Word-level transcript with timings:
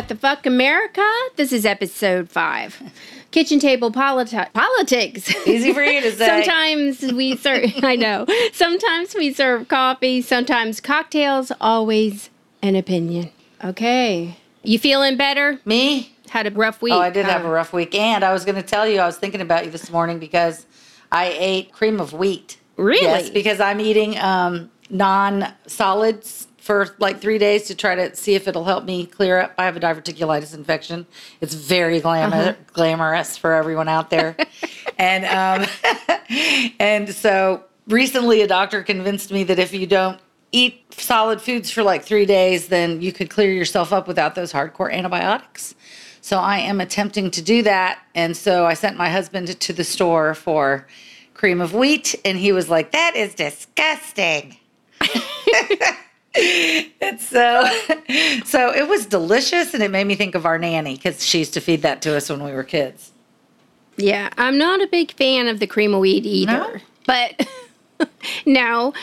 Welcome 0.00 0.16
back 0.16 0.42
to 0.42 0.44
What 0.44 0.44
the 0.44 0.44
Fuck 0.44 0.46
America. 0.46 1.12
This 1.36 1.52
is 1.52 1.66
episode 1.66 2.30
five. 2.30 2.82
Kitchen 3.32 3.58
table 3.60 3.92
politi- 3.92 4.50
politics. 4.54 5.30
Easy 5.46 5.74
for 5.74 5.82
you 5.82 6.00
to 6.00 6.12
say. 6.16 6.42
sometimes 6.42 7.12
we 7.12 7.36
serve, 7.36 7.70
I 7.82 7.96
know. 7.96 8.24
Sometimes 8.54 9.14
we 9.14 9.30
serve 9.34 9.68
coffee, 9.68 10.22
sometimes 10.22 10.80
cocktails, 10.80 11.52
always 11.60 12.30
an 12.62 12.76
opinion. 12.76 13.30
Okay. 13.62 14.38
You 14.62 14.78
feeling 14.78 15.18
better? 15.18 15.60
Me? 15.66 16.14
Had 16.30 16.46
a 16.46 16.50
rough 16.50 16.80
week. 16.80 16.94
Oh, 16.94 17.00
I 17.00 17.10
did 17.10 17.26
have 17.26 17.44
a 17.44 17.50
rough 17.50 17.74
week. 17.74 17.94
And 17.94 18.24
I 18.24 18.32
was 18.32 18.46
going 18.46 18.56
to 18.56 18.62
tell 18.62 18.86
you, 18.86 19.00
I 19.00 19.06
was 19.06 19.18
thinking 19.18 19.42
about 19.42 19.66
you 19.66 19.70
this 19.70 19.90
morning 19.90 20.18
because 20.18 20.64
I 21.12 21.26
ate 21.38 21.72
cream 21.72 22.00
of 22.00 22.14
wheat. 22.14 22.58
Really? 22.76 23.02
Yes, 23.02 23.28
because 23.28 23.60
I'm 23.60 23.80
eating 23.80 24.18
um, 24.18 24.70
non 24.88 25.52
solids 25.66 26.48
for 26.70 26.94
like 27.00 27.20
three 27.20 27.36
days 27.38 27.64
to 27.64 27.74
try 27.74 27.96
to 27.96 28.14
see 28.14 28.36
if 28.36 28.46
it'll 28.46 28.62
help 28.62 28.84
me 28.84 29.04
clear 29.04 29.40
up. 29.40 29.52
I 29.58 29.64
have 29.64 29.76
a 29.76 29.80
diverticulitis 29.80 30.54
infection. 30.54 31.04
It's 31.40 31.52
very 31.52 31.98
glamour, 31.98 32.36
Uh-huh. 32.36 32.54
glamorous 32.72 33.36
for 33.36 33.54
everyone 33.54 33.88
out 33.88 34.08
there. 34.08 34.36
and 34.98 35.24
um, 35.24 35.68
and 36.78 37.12
so 37.12 37.64
recently 37.88 38.42
a 38.42 38.46
doctor 38.46 38.84
convinced 38.84 39.32
me 39.32 39.42
that 39.42 39.58
if 39.58 39.74
you 39.74 39.84
don't 39.84 40.20
eat 40.52 40.84
solid 40.94 41.40
foods 41.42 41.72
for 41.72 41.82
like 41.82 42.04
three 42.04 42.24
days, 42.24 42.68
then 42.68 43.02
you 43.02 43.12
could 43.12 43.30
clear 43.30 43.50
yourself 43.52 43.92
up 43.92 44.06
without 44.06 44.36
those 44.36 44.52
hardcore 44.52 44.92
antibiotics. 44.92 45.74
So 46.20 46.38
I 46.38 46.58
am 46.58 46.80
attempting 46.80 47.32
to 47.32 47.42
do 47.42 47.64
that. 47.64 47.98
And 48.14 48.36
so 48.36 48.64
I 48.64 48.74
sent 48.74 48.96
my 48.96 49.08
husband 49.08 49.58
to 49.58 49.72
the 49.72 49.82
store 49.82 50.34
for 50.36 50.86
cream 51.34 51.60
of 51.60 51.74
wheat, 51.74 52.14
and 52.24 52.38
he 52.38 52.52
was 52.52 52.68
like, 52.70 52.92
That 52.92 53.16
is 53.16 53.34
disgusting. 53.34 54.56
and 56.34 57.20
so, 57.20 57.64
so 58.44 58.72
it 58.74 58.88
was 58.88 59.06
delicious, 59.06 59.74
and 59.74 59.82
it 59.82 59.90
made 59.90 60.04
me 60.04 60.14
think 60.14 60.34
of 60.34 60.46
our 60.46 60.58
nanny 60.58 60.96
because 60.96 61.24
she 61.24 61.38
used 61.38 61.54
to 61.54 61.60
feed 61.60 61.82
that 61.82 62.02
to 62.02 62.16
us 62.16 62.30
when 62.30 62.42
we 62.42 62.52
were 62.52 62.64
kids. 62.64 63.12
Yeah, 63.96 64.30
I'm 64.38 64.56
not 64.56 64.80
a 64.80 64.86
big 64.86 65.12
fan 65.12 65.48
of 65.48 65.58
the 65.60 65.66
cream 65.66 65.92
of 65.94 66.00
wheat 66.00 66.24
either. 66.24 66.52
No? 66.52 66.76
But 67.06 67.48
no. 68.46 68.94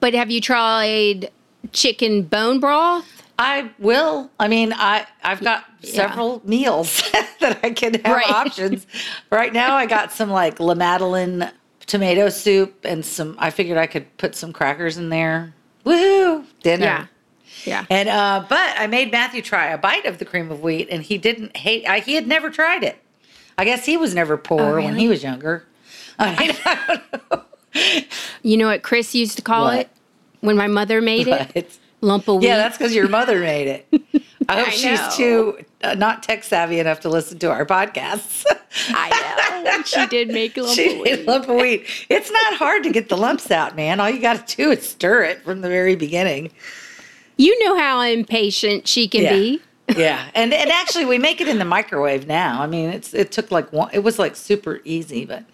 But 0.00 0.14
have 0.14 0.30
you 0.30 0.40
tried 0.40 1.30
chicken 1.72 2.22
bone 2.22 2.60
broth? 2.60 3.06
I 3.38 3.70
will. 3.78 4.30
I 4.38 4.48
mean, 4.48 4.72
I 4.74 5.06
I've 5.22 5.40
got 5.40 5.64
several 5.82 6.42
meals 6.44 7.02
that 7.40 7.60
I 7.62 7.70
can 7.70 7.94
have 7.94 8.16
Right. 8.16 8.28
options. 8.30 8.86
Right 9.30 9.52
now, 9.52 9.74
I 9.74 9.86
got 9.86 10.12
some 10.12 10.30
like 10.30 10.60
La 10.60 10.74
Madeleine 10.74 11.50
tomato 11.86 12.28
soup 12.28 12.84
and 12.84 13.04
some. 13.04 13.36
I 13.38 13.50
figured 13.50 13.78
I 13.78 13.86
could 13.86 14.14
put 14.18 14.34
some 14.34 14.52
crackers 14.52 14.98
in 14.98 15.08
there. 15.08 15.54
Woohoo! 15.84 16.44
Dinner. 16.62 16.84
Yeah. 16.84 17.06
Yeah. 17.64 17.84
And 17.90 18.08
uh, 18.08 18.44
but 18.48 18.74
I 18.78 18.86
made 18.88 19.12
Matthew 19.12 19.40
try 19.42 19.66
a 19.68 19.78
bite 19.78 20.04
of 20.06 20.18
the 20.18 20.24
cream 20.24 20.50
of 20.50 20.62
wheat, 20.62 20.88
and 20.90 21.02
he 21.02 21.16
didn't 21.18 21.56
hate. 21.56 21.86
I, 21.88 22.00
he 22.00 22.14
had 22.14 22.26
never 22.26 22.50
tried 22.50 22.82
it. 22.82 22.96
I 23.58 23.64
guess 23.64 23.84
he 23.84 23.96
was 23.96 24.14
never 24.14 24.36
poor 24.36 24.80
Oh, 24.80 24.82
when 24.84 24.96
he 24.96 25.08
was 25.08 25.22
younger. 25.22 25.66
I 26.18 26.36
mean, 26.38 26.56
I 26.64 26.86
don't 26.86 27.30
know. 27.30 27.42
You 28.42 28.56
know 28.56 28.66
what 28.66 28.82
Chris 28.82 29.14
used 29.14 29.36
to 29.36 29.42
call 29.42 29.64
What? 29.64 29.78
it 29.80 29.90
when 30.40 30.56
my 30.56 30.66
mother 30.66 31.00
made 31.00 31.28
it? 31.28 31.78
Lump 32.00 32.26
of 32.26 32.36
wheat. 32.40 32.46
yeah, 32.48 32.56
that's 32.56 32.76
because 32.76 32.94
your 32.94 33.08
mother 33.08 33.38
made 33.38 33.68
it. 33.92 34.22
I 34.48 34.58
hope 34.58 34.68
I 34.68 34.70
she's 34.70 35.16
too 35.16 35.58
uh, 35.82 35.94
not 35.94 36.22
tech 36.22 36.44
savvy 36.44 36.78
enough 36.80 37.00
to 37.00 37.08
listen 37.08 37.38
to 37.40 37.50
our 37.50 37.64
podcasts. 37.66 38.44
I 38.88 39.62
know. 39.64 39.82
she 39.82 40.06
did 40.10 40.28
make 40.28 40.56
lump 40.56 40.70
she 40.74 40.96
of 40.98 41.02
made 41.04 41.18
wheat. 41.18 41.26
lump 41.26 41.48
of 41.48 41.56
wheat. 41.56 41.86
It's 42.08 42.30
not 42.30 42.54
hard 42.54 42.82
to 42.84 42.90
get 42.90 43.08
the 43.08 43.16
lumps 43.16 43.50
out, 43.50 43.76
man. 43.76 44.00
All 44.00 44.10
you 44.10 44.20
got 44.20 44.46
to 44.46 44.56
do 44.56 44.70
is 44.70 44.86
stir 44.88 45.24
it 45.24 45.42
from 45.42 45.60
the 45.60 45.68
very 45.68 45.94
beginning. 45.96 46.50
You 47.36 47.58
know 47.64 47.76
how 47.76 48.00
impatient 48.00 48.86
she 48.88 49.08
can 49.08 49.22
Yeah. 49.22 49.32
be. 49.32 49.60
Yeah, 49.96 50.24
and 50.34 50.54
and 50.54 50.70
actually 50.70 51.04
we 51.04 51.18
make 51.18 51.40
it 51.40 51.48
in 51.48 51.58
the 51.58 51.64
microwave 51.66 52.26
now. 52.26 52.62
I 52.62 52.66
mean, 52.66 52.90
it's 52.90 53.12
it 53.12 53.30
took 53.32 53.50
like 53.50 53.72
one. 53.72 53.90
It 53.92 53.98
was 53.98 54.18
like 54.18 54.36
super 54.36 54.80
easy, 54.84 55.24
but 55.26 55.44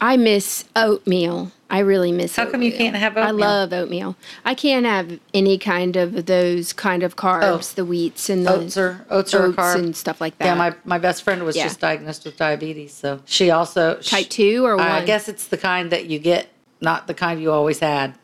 I 0.00 0.16
miss 0.16 0.64
oatmeal. 0.74 1.52
I 1.68 1.80
really 1.80 2.12
miss 2.12 2.36
How 2.36 2.46
come 2.48 2.62
you 2.62 2.68
oatmeal. 2.72 2.78
can't 2.92 2.96
have 2.96 3.16
oatmeal? 3.16 3.26
I 3.26 3.30
love 3.48 3.72
oatmeal. 3.72 4.16
I 4.44 4.54
can't 4.54 4.86
have 4.86 5.18
any 5.34 5.58
kind 5.58 5.96
of 5.96 6.26
those 6.26 6.72
kind 6.72 7.02
of 7.02 7.16
carbs, 7.16 7.74
the 7.74 7.84
wheats 7.84 8.28
and 8.30 8.46
the 8.46 8.52
Oh. 8.52 8.60
oats 8.60 8.76
are 8.76 9.04
oats 9.10 9.34
are 9.34 9.46
oats 9.46 9.58
and 9.74 9.96
stuff 9.96 10.20
like 10.20 10.38
that. 10.38 10.44
Yeah, 10.44 10.54
my 10.54 10.74
my 10.84 10.98
best 10.98 11.22
friend 11.24 11.42
was 11.44 11.56
Yeah. 11.56 11.64
just 11.64 11.80
diagnosed 11.80 12.24
with 12.24 12.36
diabetes, 12.36 12.92
so 12.92 13.20
she 13.24 13.50
also 13.50 13.96
type 13.96 14.28
two 14.28 14.64
or 14.64 14.76
one? 14.76 14.86
I 14.86 15.04
guess 15.04 15.28
it's 15.28 15.46
the 15.48 15.56
kind 15.56 15.90
that 15.90 16.06
you 16.06 16.18
get, 16.20 16.48
not 16.80 17.08
the 17.08 17.14
kind 17.14 17.40
you 17.42 17.50
always 17.50 17.80
had. 17.80 18.14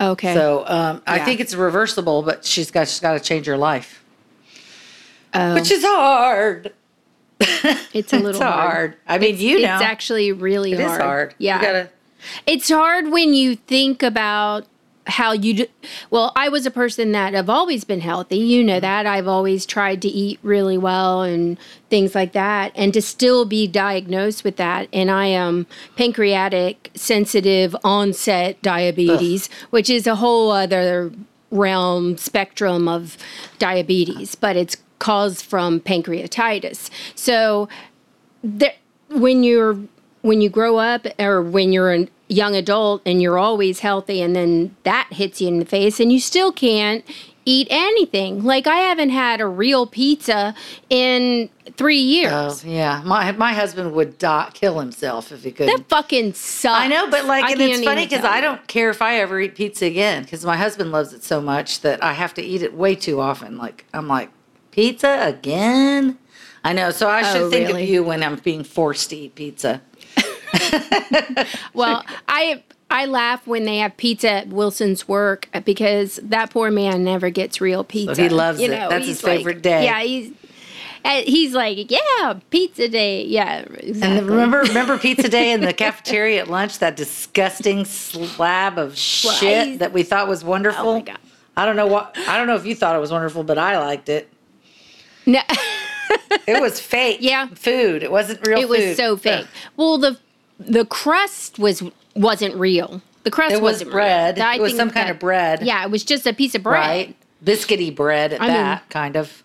Okay. 0.00 0.34
So 0.34 0.64
um, 0.66 1.00
I 1.06 1.20
think 1.20 1.38
it's 1.38 1.54
reversible, 1.54 2.22
but 2.22 2.44
she's 2.44 2.72
got 2.72 2.88
she's 2.88 2.98
got 2.98 3.12
to 3.12 3.20
change 3.20 3.46
her 3.46 3.56
life, 3.56 4.02
oh, 5.32 5.54
which 5.54 5.70
is 5.70 5.84
hard. 5.84 6.72
it's 7.92 8.12
a 8.12 8.16
little 8.16 8.30
it's 8.30 8.38
hard. 8.40 8.96
I 9.06 9.18
mean, 9.18 9.36
you 9.38 9.60
know, 9.60 9.74
It's 9.74 9.82
actually 9.82 10.32
really 10.32 10.72
it 10.72 10.80
is 10.80 10.86
hard. 10.86 11.00
hard. 11.00 11.34
Yeah. 11.38 11.56
you 11.56 11.62
gotta. 11.62 11.90
It's 12.46 12.68
hard 12.68 13.10
when 13.10 13.34
you 13.34 13.56
think 13.56 14.02
about 14.02 14.66
how 15.06 15.32
you 15.32 15.54
do. 15.54 15.66
Well, 16.10 16.32
I 16.36 16.48
was 16.48 16.66
a 16.66 16.70
person 16.70 17.12
that 17.12 17.34
have 17.34 17.50
always 17.50 17.84
been 17.84 18.00
healthy. 18.00 18.38
You 18.38 18.62
know 18.62 18.74
mm-hmm. 18.74 18.82
that. 18.82 19.06
I've 19.06 19.26
always 19.26 19.66
tried 19.66 20.00
to 20.02 20.08
eat 20.08 20.38
really 20.42 20.78
well 20.78 21.22
and 21.22 21.58
things 21.90 22.14
like 22.14 22.32
that. 22.32 22.72
And 22.74 22.94
to 22.94 23.02
still 23.02 23.44
be 23.44 23.66
diagnosed 23.66 24.44
with 24.44 24.56
that. 24.56 24.88
And 24.92 25.10
I 25.10 25.26
am 25.26 25.66
pancreatic 25.96 26.90
sensitive 26.94 27.74
onset 27.82 28.62
diabetes, 28.62 29.48
which 29.70 29.90
is 29.90 30.06
a 30.06 30.16
whole 30.16 30.52
other 30.52 31.12
realm 31.50 32.16
spectrum 32.16 32.88
of 32.88 33.16
diabetes, 33.58 34.34
but 34.34 34.56
it's 34.56 34.76
caused 35.02 35.44
from 35.44 35.80
pancreatitis. 35.80 36.88
So 37.16 37.68
there, 38.44 38.74
when 39.08 39.42
you're 39.42 39.76
when 40.22 40.40
you 40.40 40.48
grow 40.48 40.76
up 40.76 41.04
or 41.18 41.42
when 41.42 41.72
you're 41.72 41.92
a 41.92 42.06
young 42.28 42.54
adult 42.54 43.02
and 43.04 43.20
you're 43.20 43.36
always 43.36 43.80
healthy 43.80 44.22
and 44.22 44.36
then 44.36 44.76
that 44.84 45.08
hits 45.10 45.40
you 45.40 45.48
in 45.48 45.58
the 45.58 45.64
face 45.64 45.98
and 45.98 46.12
you 46.12 46.20
still 46.20 46.52
can't 46.52 47.04
eat 47.44 47.66
anything 47.70 48.44
like 48.44 48.68
i 48.68 48.76
haven't 48.76 49.10
had 49.10 49.40
a 49.40 49.46
real 49.46 49.84
pizza 49.84 50.54
in 50.88 51.50
three 51.76 51.98
oh, 51.98 52.14
years 52.14 52.64
Oh 52.64 52.68
yeah, 52.68 53.02
my 53.04 53.32
my 53.32 53.52
husband 53.52 53.92
would 53.92 54.18
die, 54.18 54.50
kill 54.54 54.78
himself 54.78 55.32
if 55.32 55.42
he 55.42 55.50
could. 55.50 55.68
that 55.68 55.88
fucking 55.88 56.34
sucks 56.34 56.80
I 56.80 56.86
know, 56.88 57.10
but 57.10 57.24
like, 57.24 57.44
I 57.44 57.52
and 57.52 57.60
it's 57.60 57.84
funny 57.84 58.06
because 58.06 58.24
I 58.24 58.40
don't 58.40 58.66
care 58.66 58.90
if 58.90 59.02
I 59.02 59.16
ever 59.16 59.40
eat 59.40 59.54
pizza 59.54 59.86
again 59.86 60.22
because 60.22 60.44
my 60.44 60.56
husband 60.56 60.92
loves 60.92 61.12
it 61.12 61.22
so 61.22 61.40
much 61.40 61.80
that 61.80 62.02
I 62.02 62.12
have 62.12 62.34
to 62.34 62.42
eat 62.42 62.62
it 62.62 62.74
way 62.74 62.94
too 62.94 63.20
often. 63.20 63.58
Like 63.58 63.86
I'm 63.92 64.08
like, 64.08 64.30
pizza 64.72 65.20
again? 65.22 66.18
I 66.64 66.72
know. 66.72 66.90
So 66.90 67.08
I 67.08 67.22
should 67.22 67.42
Oh, 67.42 67.50
think 67.50 67.68
really? 67.68 67.84
of 67.84 67.88
you 67.88 68.02
when 68.02 68.22
I'm 68.24 68.36
being 68.36 68.64
forced 68.64 69.10
to 69.10 69.16
eat 69.16 69.34
pizza. 69.36 69.80
well 71.72 72.04
i 72.28 72.62
i 72.90 73.06
laugh 73.06 73.46
when 73.46 73.64
they 73.64 73.78
have 73.78 73.96
pizza 73.96 74.30
at 74.30 74.48
wilson's 74.48 75.08
work 75.08 75.48
because 75.64 76.16
that 76.22 76.50
poor 76.50 76.70
man 76.70 77.02
never 77.02 77.30
gets 77.30 77.58
real 77.60 77.82
pizza 77.84 78.22
he 78.22 78.28
loves 78.28 78.60
it. 78.60 78.68
That's 78.70 79.06
his 79.06 79.06
he's 79.06 79.24
like- 79.24 79.38
favorite 79.38 79.62
day. 79.62 79.84
yeah 79.84 80.02
he's 80.02 80.30
uh, 81.06 81.22
he's 81.22 81.52
like 81.54 81.90
yeah 81.90 82.34
pizza 82.50 82.86
day 82.88 83.24
yeah 83.24 83.60
exactly. 83.60 84.18
And 84.18 84.26
remember, 84.28 84.60
remember 84.68 84.98
pizza 84.98 85.28
day 85.28 85.50
in 85.52 85.62
the 85.62 85.72
cafeteria 85.72 86.42
at 86.42 86.48
lunch? 86.50 86.78
That 86.78 86.94
disgusting 86.96 87.84
slab 87.86 88.78
of 88.78 88.96
shit 88.96 89.80
that 89.80 89.92
we 89.92 90.04
thought 90.04 90.28
was 90.28 90.44
wonderful. 90.44 90.88
Oh 90.88 90.94
my 90.98 91.00
God. 91.00 91.18
I 91.56 91.66
don't 91.66 91.74
know 91.74 91.88
what. 91.88 92.16
I 92.28 92.36
don't 92.36 92.46
know 92.46 92.54
if 92.54 92.64
you 92.64 92.76
thought 92.76 92.94
it 92.94 93.00
was 93.00 93.10
wonderful, 93.10 93.42
but 93.42 93.58
I 93.58 93.78
liked 93.80 94.08
it. 94.08 94.28
No 95.26 95.40
It 96.46 96.60
was 96.60 96.80
fake. 96.80 97.18
Yeah. 97.20 97.46
food. 97.54 98.02
It 98.02 98.10
wasn't 98.10 98.46
real. 98.46 98.58
it 98.58 98.68
was 98.68 98.96
so 98.96 99.16
fake. 99.16 99.46
Well, 99.76 99.98
the 99.98 100.18
the 100.58 100.84
crust 100.84 101.58
was 101.58 101.82
wasn't 102.14 102.54
real. 102.56 103.00
The 103.24 103.30
crust 103.30 103.54
It 103.54 103.62
was 103.62 103.74
wasn't 103.74 103.92
bread. 103.92 104.36
Real. 104.36 104.46
I 104.46 104.54
It 104.56 104.60
was 104.60 104.72
think 104.72 104.80
some 104.80 104.90
kind 104.90 105.08
of 105.10 105.18
bread. 105.18 105.62
Yeah, 105.62 105.84
it 105.84 105.90
was 105.90 106.04
just 106.04 106.26
a 106.26 106.32
piece 106.32 106.54
of 106.54 106.62
bread. 106.62 106.78
right? 106.78 107.16
Biscuity 107.44 107.94
bread 107.94 108.32
at 108.34 108.40
I 108.42 108.46
mean- 108.46 108.54
that 108.54 108.88
kind 108.90 109.16
of. 109.16 109.42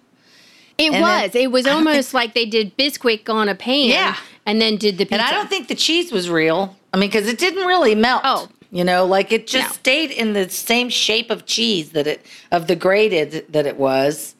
It 0.78 0.92
And 0.94 1.02
was. 1.02 1.32
then- 1.32 1.42
it 1.44 1.52
was 1.52 1.66
almost 1.76 2.14
like 2.14 2.34
they 2.34 2.46
did 2.46 2.78
Bisquick 2.78 3.30
on 3.30 3.50
a 3.50 3.56
pan. 3.56 3.90
Yeah. 3.90 4.16
and 4.46 4.62
then 4.62 4.78
did 4.78 4.98
the 4.98 5.06
pizza. 5.06 5.16
And 5.16 5.22
I 5.22 5.32
don't 5.32 5.50
think 5.50 5.68
the 5.70 5.76
cheese 5.76 6.12
was 6.12 6.30
real. 6.30 6.76
I 6.94 6.98
mean, 6.98 7.10
because 7.10 7.28
it 7.28 7.38
didn't 7.38 7.66
really 7.66 7.96
melt. 7.96 8.22
Oh. 8.24 8.50
you 8.72 8.84
know, 8.84 9.06
like 9.06 9.32
it 9.32 9.48
just 9.48 9.70
No. 9.70 9.74
stayed 9.74 10.12
in 10.12 10.34
the 10.34 10.50
same 10.50 10.90
shape 10.90 11.30
of 11.32 11.46
cheese 11.46 11.92
that 11.92 12.08
it 12.08 12.26
of 12.52 12.68
the 12.68 12.76
grated 12.76 13.46
that 13.52 13.66
it 13.66 13.78
was. 13.78 14.36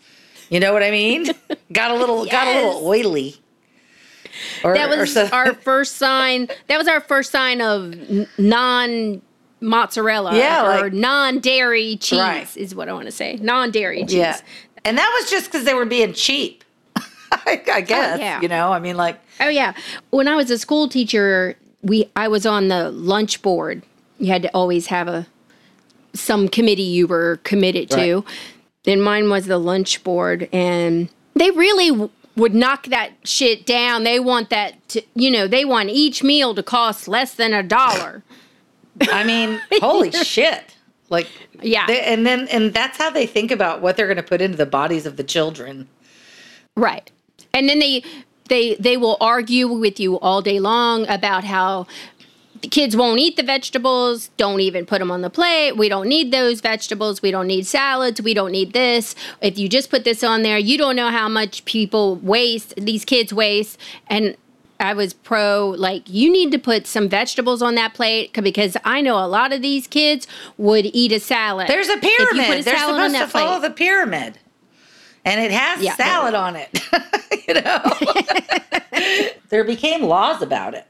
You 0.50 0.60
know 0.60 0.74
what 0.74 0.84
I 0.84 0.92
mean? 0.92 1.28
got 1.72 1.92
a 1.92 1.96
little, 1.96 2.26
got 2.26 2.48
a 2.48 2.56
little 2.66 2.86
oily. 2.88 3.36
Or, 4.64 4.74
that 4.76 4.90
was 4.90 5.16
our 5.18 5.54
first 5.56 5.96
sign. 5.98 6.48
That 6.68 6.78
was 6.78 6.88
our 6.88 7.02
first 7.02 7.32
sign 7.32 7.62
of 7.62 7.96
non 8.38 9.22
mozzarella 9.62 10.36
Yeah, 10.38 10.78
or 10.78 10.84
like- 10.84 10.94
non 10.94 11.40
dairy 11.40 11.98
cheese 11.98 12.20
Right. 12.20 12.58
is 12.58 12.76
what 12.76 12.88
I 12.90 12.94
want 12.94 13.06
to 13.06 13.12
say. 13.12 13.38
Non 13.42 13.72
dairy 13.72 14.02
cheese. 14.02 14.14
yeah, 14.14 14.40
and 14.86 14.98
that 14.98 15.18
was 15.20 15.30
just 15.30 15.46
because 15.46 15.66
they 15.66 15.74
were 15.74 15.86
being 15.86 16.14
cheap. 16.14 16.64
I, 16.96 17.62
I 17.68 17.80
oh, 17.80 17.82
guess. 17.82 18.20
yeah. 18.20 18.40
You 18.42 18.48
know, 18.48 18.72
I 18.72 18.80
mean, 18.80 18.96
like, 18.96 19.20
Oh 19.40 19.50
yeah. 19.50 19.74
When 20.12 20.28
I 20.28 20.36
was 20.36 20.50
a 20.52 20.58
school 20.58 20.88
teacher, 20.88 21.56
we 21.82 22.10
I 22.16 22.28
was 22.28 22.46
on 22.46 22.68
the 22.68 22.92
lunch 22.92 23.42
board. 23.42 23.84
You 24.20 24.28
had 24.28 24.42
to 24.44 24.50
always 24.54 24.88
have 24.88 25.08
a 25.08 25.28
some 26.14 26.48
committee 26.48 26.82
you 26.84 27.06
were 27.08 27.40
committed 27.44 27.90
to. 27.92 28.24
And 28.88 29.04
mine 29.04 29.30
was 29.30 29.46
the 29.46 29.58
lunch 29.58 30.04
board, 30.04 30.48
and 30.54 31.10
they 31.36 31.52
really 31.52 31.90
w- 31.90 32.10
would 32.36 32.56
knock 32.56 32.88
that 32.88 33.12
shit 33.24 33.66
down. 33.66 34.04
They 34.04 34.20
want 34.20 34.50
that, 34.50 34.88
to, 34.90 35.02
you 35.16 35.30
know, 35.30 35.48
they 35.48 35.66
want 35.66 35.90
each 35.90 36.24
meal 36.24 36.56
to 36.56 36.64
cost 36.64 37.08
less 37.08 37.34
than 37.34 37.54
a 37.54 37.62
dollar. 37.64 38.24
I 39.12 39.24
mean, 39.24 39.60
holy 39.82 40.12
shit. 40.12 40.76
Like, 41.10 41.28
Yeah. 41.62 41.86
they- 41.88 42.02
and 42.04 42.26
then, 42.26 42.48
and 42.50 42.74
that's 42.74 42.98
how 42.98 43.10
they 43.10 43.26
think 43.28 43.52
about 43.52 43.82
what 43.82 43.98
they're 43.98 44.08
going 44.08 44.18
to 44.18 44.24
put 44.24 44.42
into 44.42 44.58
the 44.58 44.66
bodies 44.66 45.06
of 45.06 45.18
the 45.18 45.24
children. 45.24 45.88
Right. 46.76 47.12
And 47.54 47.68
then 47.68 47.80
they 47.80 48.04
they 48.50 48.76
they 48.76 48.96
will 48.98 49.18
argue 49.20 49.68
with 49.68 50.00
you 50.00 50.20
all 50.20 50.42
day 50.42 50.60
long 50.60 51.06
about 51.10 51.44
how 51.44 51.86
the 52.62 52.68
kids 52.68 52.96
won't 52.96 53.20
eat 53.20 53.36
the 53.38 53.44
vegetables, 53.44 54.30
don't 54.38 54.60
even 54.62 54.86
put 54.86 55.00
them 55.00 55.12
on 55.12 55.22
the 55.22 55.30
plate. 55.30 55.74
We 55.74 55.90
don't 55.90 56.08
need 56.08 56.32
those 56.32 56.62
vegetables. 56.62 57.22
We 57.22 57.32
don't 57.32 57.48
need 57.48 57.66
salads. 57.68 58.22
We 58.22 58.34
don't 58.34 58.52
need 58.52 58.74
this. 58.74 59.16
If 59.42 59.58
you 59.58 59.68
just 59.70 59.90
put 59.90 60.04
this 60.04 60.24
on 60.24 60.44
there, 60.44 60.58
you 60.58 60.78
don't 60.78 60.96
know 60.96 61.10
how 61.10 61.28
much 61.30 61.66
people 61.66 62.16
waste, 62.18 62.74
these 62.78 63.06
kids 63.06 63.34
waste. 63.34 63.80
And 64.08 64.36
I 64.80 64.94
was 64.94 65.14
pro, 65.14 65.70
like, 65.78 66.04
you 66.08 66.32
need 66.32 66.52
to 66.52 66.60
put 66.60 66.86
some 66.86 67.10
vegetables 67.10 67.62
on 67.62 67.76
that 67.76 67.94
plate 67.96 68.32
because 68.34 68.78
I 68.86 69.02
know 69.02 69.18
a 69.18 69.26
lot 69.28 69.52
of 69.52 69.62
these 69.62 69.88
kids 69.88 70.28
would 70.58 70.86
eat 70.86 71.12
a 71.12 71.20
salad. 71.20 71.68
There's 71.68 71.90
a 71.90 71.94
If 71.94 72.04
you 72.04 72.10
pyramid. 72.18 72.46
put 72.48 72.60
a 72.60 72.64
They're 72.64 72.78
salad 72.78 73.02
on 73.02 73.10
supposed 73.12 73.32
to 73.32 73.38
follow 73.40 73.60
plate. 73.60 73.70
the 73.70 73.74
pyramid. 73.76 74.40
And 75.26 75.42
it 75.42 75.52
has 75.52 75.82
Yeah. 75.82 75.96
salad 75.96 76.36
on 76.36 76.56
it. 76.56 76.70
you 77.48 77.56
know? 77.56 79.30
there 79.50 79.64
became 79.64 80.04
laws 80.04 80.42
about 80.42 80.74
it, 80.74 80.86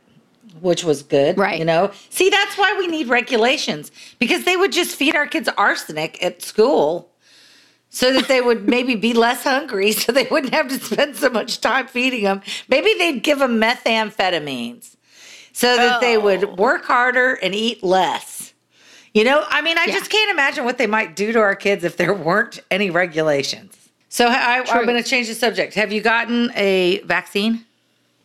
which 0.62 0.84
was 0.84 1.04
good. 1.04 1.38
Right. 1.38 1.60
You 1.60 1.66
know? 1.66 1.92
See, 2.10 2.30
that's 2.30 2.58
why 2.58 2.76
we 2.78 2.88
need 2.88 3.08
regulations 3.08 3.92
because 4.20 4.44
they 4.46 4.56
would 4.58 4.72
just 4.72 4.96
feed 4.96 5.16
our 5.16 5.28
kids 5.28 5.50
arsenic 5.58 6.22
at 6.24 6.42
school 6.42 7.10
so 7.90 8.12
that 8.14 8.28
they 8.28 8.42
would 8.42 8.68
maybe 8.76 8.96
be 8.96 9.14
less 9.14 9.44
hungry 9.44 9.92
so 9.92 10.12
they 10.12 10.28
wouldn't 10.30 10.54
have 10.54 10.68
to 10.70 10.80
spend 10.80 11.16
so 11.16 11.30
much 11.30 11.62
time 11.62 11.88
feeding 11.88 12.24
them. 12.24 12.42
Maybe 12.68 12.94
they'd 12.98 13.24
give 13.24 13.40
them 13.40 13.60
methamphetamines 13.62 14.96
so 15.54 15.76
that 15.76 16.02
they 16.02 16.18
Oh. 16.18 16.22
would 16.22 16.58
work 16.60 16.86
harder 16.86 17.34
and 17.36 17.56
eat 17.56 17.84
less. 17.84 18.54
You 19.14 19.24
know, 19.24 19.44
I 19.50 19.62
mean, 19.62 19.78
I 19.78 19.86
Yeah. 19.86 19.94
just 19.96 20.12
can't 20.12 20.30
imagine 20.30 20.64
what 20.66 20.78
they 20.78 20.86
might 20.88 21.16
do 21.16 21.32
to 21.34 21.40
our 21.40 21.56
kids 21.56 21.84
if 21.84 21.98
there 21.98 22.14
weren't 22.14 22.60
any 22.70 22.90
regulations. 22.92 23.74
So 24.10 24.28
I, 24.28 24.64
I'm 24.70 24.86
going 24.86 25.02
to 25.02 25.08
change 25.10 25.28
the 25.28 25.34
subject. 25.36 25.74
Have 25.74 25.92
you 25.92 26.02
gotten 26.02 26.52
a 26.56 27.00
vaccine? 27.06 27.66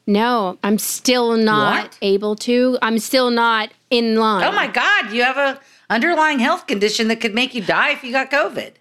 No, 0.07 0.59
I'm 0.65 0.79
still 0.79 1.37
not 1.37 1.79
aren't? 1.79 1.99
able 2.03 2.35
to. 2.37 2.79
I'm 2.83 2.99
still 2.99 3.31
not 3.31 3.71
in 3.91 4.17
line. 4.17 4.45
Oh 4.45 4.53
my 4.53 4.67
God, 4.67 5.13
you 5.13 5.23
have 5.23 5.37
a 5.37 5.61
underlying 5.91 6.39
health 6.41 6.67
condition 6.67 7.09
that 7.09 7.21
could 7.21 7.35
make 7.35 7.55
you 7.55 7.63
die 7.63 7.91
if 7.91 8.03
you 8.03 8.11
got 8.13 8.31
COVID. 8.31 8.73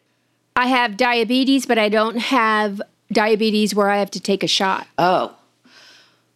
I 0.56 0.68
have 0.68 0.98
diabetes, 0.98 1.66
but 1.66 1.78
I 1.78 1.90
don't 1.90 2.18
have 2.18 2.82
diabetes 3.12 3.76
where 3.76 3.90
I 3.90 3.98
have 4.00 4.12
to 4.12 4.20
take 4.20 4.44
a 4.44 4.48
shot. 4.48 4.88
Oh, 4.98 5.36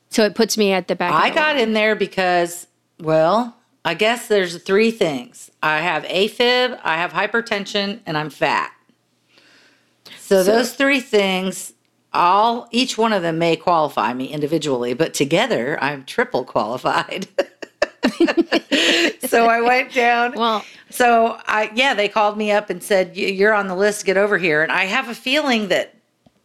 So 0.09 0.23
it 0.23 0.35
puts 0.35 0.57
me 0.57 0.71
at 0.71 0.87
the 0.87 0.95
back. 0.95 1.11
I 1.13 1.29
the 1.29 1.35
got 1.35 1.55
line. 1.55 1.63
in 1.63 1.73
there 1.73 1.95
because, 1.95 2.67
well, 2.99 3.55
I 3.83 3.93
guess 3.93 4.27
there's 4.27 4.61
three 4.63 4.91
things. 4.91 5.51
I 5.63 5.79
have 5.79 6.03
AFib, 6.03 6.79
I 6.83 6.97
have 6.97 7.11
hypertension, 7.13 7.99
and 8.05 8.17
I'm 8.17 8.29
fat. 8.29 8.71
So, 10.19 10.43
So- 10.43 10.51
those 10.51 10.73
three 10.73 10.99
things, 11.01 11.73
all 12.15 12.67
each 12.71 12.97
one 12.97 13.13
of 13.13 13.21
them 13.21 13.38
may 13.38 13.56
qualify 13.56 14.13
me 14.13 14.27
individually, 14.27 14.94
but 14.94 15.13
together 15.13 15.77
I'm 15.83 16.06
triple 16.06 16.44
qualified. 16.44 17.27
so 19.27 19.45
I 19.45 19.62
went 19.62 19.94
down. 19.94 20.33
Well, 20.33 20.65
So 20.89 21.38
I 21.47 21.71
yeah, 21.75 21.94
they 21.94 22.07
called 22.09 22.38
me 22.38 22.51
up 22.51 22.69
and 22.69 22.81
said 22.81 23.15
you're 23.17 23.53
on 23.53 23.67
the 23.67 23.75
list. 23.75 24.06
Get 24.06 24.17
over 24.17 24.38
here. 24.38 24.63
And 24.63 24.71
I 24.71 24.85
have 24.85 25.09
a 25.09 25.15
feeling 25.15 25.67
that 25.69 25.95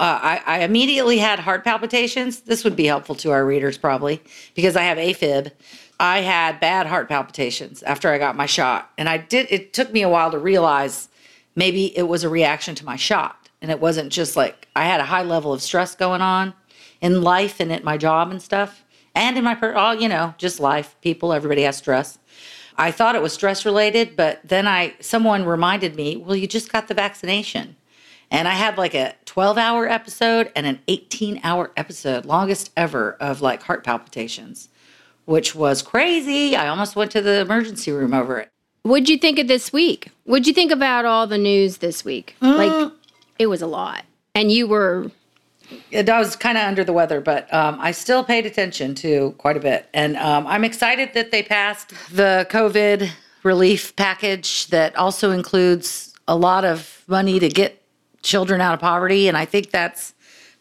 uh, 0.01 0.19
I, 0.23 0.43
I 0.47 0.59
immediately 0.65 1.19
had 1.19 1.39
heart 1.39 1.63
palpitations. 1.63 2.41
This 2.41 2.65
would 2.65 2.75
be 2.75 2.87
helpful 2.87 3.15
to 3.17 3.31
our 3.33 3.45
readers 3.45 3.77
probably 3.77 4.23
because 4.55 4.75
I 4.75 4.83
have 4.85 4.97
AFib. 4.97 5.53
I 6.01 6.21
had 6.21 6.59
bad 6.59 6.87
heart 6.87 7.09
palpitations 7.11 7.83
after 7.83 8.09
I 8.09 8.17
got 8.17 8.35
my 8.35 8.47
shot, 8.47 8.91
and 8.97 9.09
I 9.11 9.19
did. 9.19 9.47
It 9.51 9.75
took 9.75 9.93
me 9.93 10.01
a 10.01 10.09
while 10.09 10.31
to 10.31 10.39
realize 10.39 11.11
maybe 11.55 11.97
it 11.97 12.05
was 12.05 12.25
a 12.25 12.31
reaction 12.31 12.75
to 12.77 12.85
my 12.87 12.97
shot, 12.97 13.40
and 13.63 13.71
it 13.71 13.81
wasn't 13.81 14.13
just 14.13 14.37
like 14.37 14.69
I 14.75 14.85
had 14.85 15.01
a 15.01 15.05
high 15.05 15.23
level 15.23 15.53
of 15.53 15.63
stress 15.63 15.95
going 15.95 16.23
on 16.23 16.55
in 17.01 17.23
life 17.23 17.61
and 17.61 17.73
at 17.73 17.85
my 17.85 17.97
job 17.97 18.31
and 18.31 18.41
stuff, 18.43 18.85
and 19.15 19.37
in 19.37 19.45
my 19.45 19.55
per- 19.55 19.75
all 19.75 19.95
you 19.95 20.09
know, 20.09 20.35
just 20.39 20.61
life. 20.61 20.97
People, 21.03 21.33
everybody 21.33 21.63
has 21.63 21.77
stress. 21.77 22.19
I 22.77 22.91
thought 22.91 23.15
it 23.15 23.23
was 23.23 23.33
stress 23.33 23.67
related, 23.67 24.17
but 24.17 24.41
then 24.45 24.67
I 24.67 24.95
someone 25.01 25.45
reminded 25.45 25.97
me, 25.97 26.17
well, 26.17 26.37
you 26.37 26.47
just 26.47 26.73
got 26.73 26.89
the 26.89 26.95
vaccination. 26.95 27.77
And 28.31 28.47
I 28.47 28.53
had 28.53 28.79
like 28.79 28.95
a 28.95 29.15
12 29.25 29.59
hour 29.59 29.89
episode 29.89 30.53
and 30.55 30.67
an 30.67 30.81
18 30.89 31.41
hour 31.43 31.73
episode, 31.77 32.25
longest 32.25 32.71
ever 32.77 33.15
of 33.21 33.43
like 33.43 33.63
heart 33.65 33.83
palpitations, 33.85 34.69
which 35.25 35.55
was 35.55 35.83
crazy. 35.83 36.55
I 36.55 36.69
almost 36.69 36.95
went 36.95 37.11
to 37.13 37.21
the 37.21 37.41
emergency 37.41 37.91
room 37.91 38.15
over 38.15 38.39
it. 38.39 38.51
what'd 38.83 39.09
you 39.09 39.19
think 39.19 39.39
of 39.41 39.49
this 39.49 39.73
week? 39.73 40.11
What'd 40.25 40.47
you 40.47 40.55
think 40.55 40.71
about 40.71 41.05
all 41.05 41.27
the 41.27 41.39
news 41.39 41.79
this 41.79 42.05
week? 42.05 42.37
Uh, 42.41 42.57
like, 42.57 42.93
it 43.41 43.47
was 43.47 43.63
a 43.63 43.67
lot. 43.67 44.05
And 44.35 44.53
you 44.53 44.69
were, 44.69 45.11
It, 45.91 46.07
was 46.07 46.37
kind 46.37 46.59
of 46.59 46.65
under 46.65 46.85
the 46.85 46.93
weather, 46.93 47.23
but 47.23 47.53
um, 47.55 47.79
I 47.81 47.93
still 47.93 48.23
paid 48.23 48.45
attention 48.45 48.95
to 48.97 49.35
quite 49.39 49.57
a 49.57 49.61
bit. 49.61 49.89
And 49.95 50.19
um, 50.19 50.47
I'm 50.47 50.63
excited 50.63 51.15
that 51.15 51.31
they 51.31 51.43
passed 51.43 51.95
the 52.13 52.47
COVID 52.51 53.09
relief 53.43 53.97
package 53.97 54.67
that 54.67 54.95
also 54.95 55.31
includes 55.31 56.13
a 56.29 56.37
lot 56.37 56.67
of 56.67 57.03
money 57.07 57.41
to 57.41 57.49
get 57.49 57.83
children 58.23 58.61
out 58.61 58.75
of 58.75 58.81
poverty. 58.81 59.27
And 59.27 59.39
I 59.39 59.47
think 59.47 59.71
that's 59.71 60.13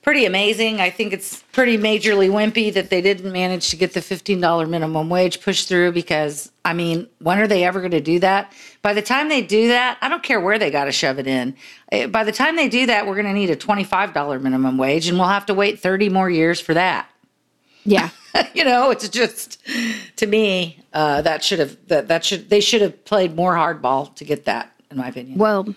pretty 0.02 0.26
amazing. 0.26 0.80
I 0.82 0.90
think 0.90 1.14
it's 1.14 1.44
pretty 1.52 1.78
majorly 1.78 2.30
wimpy 2.30 2.74
that 2.74 2.90
they 2.90 3.02
didn't 3.02 3.32
manage 3.32 3.70
to 3.70 3.76
get 3.76 3.94
the 3.94 4.00
$15 4.00 4.70
minimum 4.70 5.10
wage 5.10 5.42
pushed 5.42 5.68
through 5.68 5.92
because, 5.92 6.52
I 6.66 6.74
mean, 6.74 7.08
when 7.20 7.40
are 7.40 7.48
they 7.48 7.64
ever 7.64 7.80
going 7.80 7.92
to 7.92 8.02
do 8.02 8.20
that? 8.20 8.52
By 8.82 8.94
the 8.94 9.02
time 9.02 9.30
they 9.30 9.42
do 9.42 9.68
that, 9.68 9.98
I 10.02 10.10
don't 10.10 10.24
care 10.24 10.40
where 10.40 10.58
they 10.58 10.72
got 10.72 10.86
to 10.86 10.92
shove 10.92 11.20
it 11.20 11.28
in. 11.28 11.56
Eh, 11.92 12.08
By 12.08 12.24
the 12.24 12.32
time 12.32 12.56
they 12.56 12.70
do 12.70 12.86
that, 12.86 13.06
we're 13.06 13.16
going 13.16 13.28
to 13.28 13.34
need 13.34 13.50
a 13.50 13.56
$25 13.56 14.42
minimum 14.42 14.78
wage 14.78 15.08
and 15.08 15.18
we'll 15.20 15.28
have 15.28 15.46
to 15.48 15.54
wait 15.54 15.80
30 15.80 16.10
more 16.10 16.30
years 16.30 16.60
for 16.60 16.74
that. 16.74 17.10
yeah. 17.84 18.10
you 18.54 18.64
know, 18.64 18.92
it's 18.92 19.10
just 19.10 19.58
to 20.18 20.28
me 20.28 20.80
uh, 20.94 21.20
that 21.24 21.44
should 21.44 21.58
have 21.58 21.76
that 21.88 22.08
that 22.10 22.24
should 22.24 22.48
they 22.52 22.60
should 22.60 22.80
have 22.80 23.04
played 23.04 23.36
more 23.36 23.56
hardball 23.56 24.14
to 24.14 24.24
get 24.24 24.46
that, 24.46 24.72
in 24.92 24.98
my 24.98 25.08
opinion. 25.08 25.36
Well, 25.40 25.74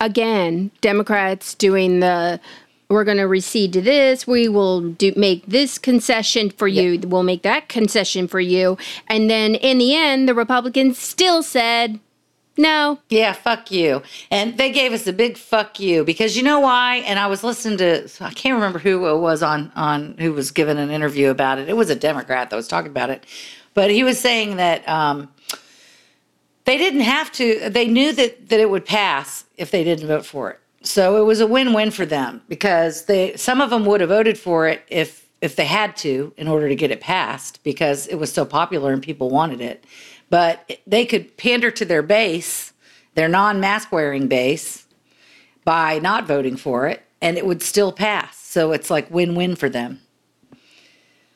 again, 0.00 0.70
Democrats 0.80 1.54
doing 1.54 2.00
the 2.00 2.40
we're 2.90 3.04
going 3.04 3.16
to 3.18 3.26
recede 3.26 3.72
to 3.74 3.80
this. 3.80 4.26
We 4.26 4.48
will 4.48 4.80
do 4.80 5.12
make 5.16 5.46
this 5.46 5.78
concession 5.78 6.50
for 6.50 6.68
you. 6.68 6.98
We'll 6.98 7.22
make 7.22 7.42
that 7.42 7.68
concession 7.68 8.26
for 8.28 8.40
you. 8.40 8.76
And 9.06 9.30
then 9.30 9.54
in 9.54 9.78
the 9.78 9.94
end, 9.94 10.28
the 10.28 10.34
Republicans 10.34 10.98
still 10.98 11.42
said 11.42 12.00
no. 12.56 12.98
Yeah, 13.08 13.32
fuck 13.32 13.70
you. 13.70 14.02
And 14.30 14.58
they 14.58 14.70
gave 14.70 14.92
us 14.92 15.06
a 15.06 15.12
big 15.12 15.38
fuck 15.38 15.80
you 15.80 16.04
because 16.04 16.36
you 16.36 16.42
know 16.42 16.60
why? 16.60 16.96
And 17.06 17.18
I 17.18 17.26
was 17.28 17.42
listening 17.42 17.78
to 17.78 18.08
I 18.20 18.32
can't 18.32 18.54
remember 18.54 18.78
who 18.78 19.06
it 19.06 19.18
was 19.18 19.42
on 19.42 19.72
on 19.76 20.16
who 20.18 20.32
was 20.32 20.50
giving 20.50 20.76
an 20.76 20.90
interview 20.90 21.30
about 21.30 21.58
it. 21.58 21.68
It 21.68 21.76
was 21.76 21.88
a 21.88 21.96
Democrat 21.96 22.50
that 22.50 22.56
was 22.56 22.68
talking 22.68 22.90
about 22.90 23.08
it. 23.08 23.24
But 23.72 23.90
he 23.90 24.04
was 24.04 24.18
saying 24.18 24.56
that 24.56 24.86
um 24.88 25.30
they 26.64 26.76
didn't 26.76 27.00
have 27.02 27.32
to 27.32 27.70
they 27.70 27.86
knew 27.86 28.12
that 28.12 28.48
that 28.50 28.60
it 28.60 28.68
would 28.68 28.84
pass 28.84 29.44
if 29.56 29.70
they 29.70 29.84
didn't 29.84 30.08
vote 30.08 30.26
for 30.26 30.50
it. 30.50 30.60
So 30.82 31.20
it 31.20 31.26
was 31.26 31.40
a 31.40 31.46
win-win 31.46 31.90
for 31.90 32.06
them 32.06 32.42
because 32.48 33.04
they 33.04 33.36
some 33.36 33.60
of 33.60 33.70
them 33.70 33.84
would 33.84 34.00
have 34.00 34.08
voted 34.10 34.38
for 34.38 34.66
it 34.66 34.82
if 34.88 35.28
if 35.40 35.56
they 35.56 35.66
had 35.66 35.96
to 35.98 36.32
in 36.36 36.48
order 36.48 36.68
to 36.68 36.74
get 36.74 36.90
it 36.90 37.00
passed 37.00 37.62
because 37.62 38.06
it 38.06 38.16
was 38.16 38.32
so 38.32 38.44
popular 38.44 38.92
and 38.92 39.02
people 39.02 39.30
wanted 39.30 39.60
it. 39.60 39.84
But 40.28 40.78
they 40.86 41.04
could 41.04 41.36
pander 41.36 41.70
to 41.72 41.84
their 41.84 42.02
base, 42.02 42.72
their 43.14 43.28
non-mask 43.28 43.90
wearing 43.90 44.28
base 44.28 44.86
by 45.64 45.98
not 45.98 46.26
voting 46.26 46.56
for 46.56 46.86
it 46.86 47.02
and 47.20 47.36
it 47.36 47.46
would 47.46 47.62
still 47.62 47.92
pass. 47.92 48.36
So 48.38 48.72
it's 48.72 48.90
like 48.90 49.10
win-win 49.10 49.56
for 49.56 49.68
them. 49.68 50.00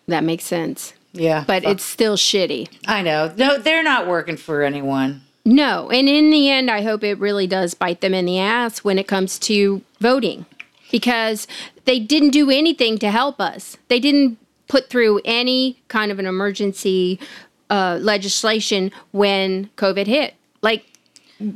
That 0.06 0.24
makes 0.24 0.44
sense. 0.44 0.94
Yeah. 1.12 1.44
But 1.46 1.62
fuck. 1.62 1.72
it's 1.72 1.84
still 1.84 2.16
shitty. 2.16 2.68
I 2.86 3.02
know. 3.02 3.32
No, 3.36 3.58
they're 3.58 3.82
not 3.82 4.06
working 4.06 4.36
for 4.36 4.62
anyone. 4.62 5.22
No. 5.44 5.90
And 5.90 6.08
in 6.08 6.30
the 6.30 6.48
end, 6.50 6.70
I 6.70 6.82
hope 6.82 7.04
it 7.04 7.18
really 7.18 7.46
does 7.46 7.74
bite 7.74 8.00
them 8.00 8.14
in 8.14 8.24
the 8.24 8.38
ass 8.38 8.78
when 8.78 8.98
it 8.98 9.06
comes 9.06 9.38
to 9.40 9.82
voting 10.00 10.46
because 10.90 11.46
they 11.84 11.98
didn't 11.98 12.30
do 12.30 12.50
anything 12.50 12.98
to 12.98 13.10
help 13.10 13.40
us. 13.40 13.76
They 13.88 14.00
didn't 14.00 14.38
put 14.68 14.88
through 14.88 15.20
any 15.24 15.78
kind 15.88 16.10
of 16.10 16.18
an 16.18 16.26
emergency 16.26 17.20
uh, 17.68 17.98
legislation 18.00 18.90
when 19.12 19.70
COVID 19.76 20.06
hit. 20.06 20.34
Like, 20.62 20.86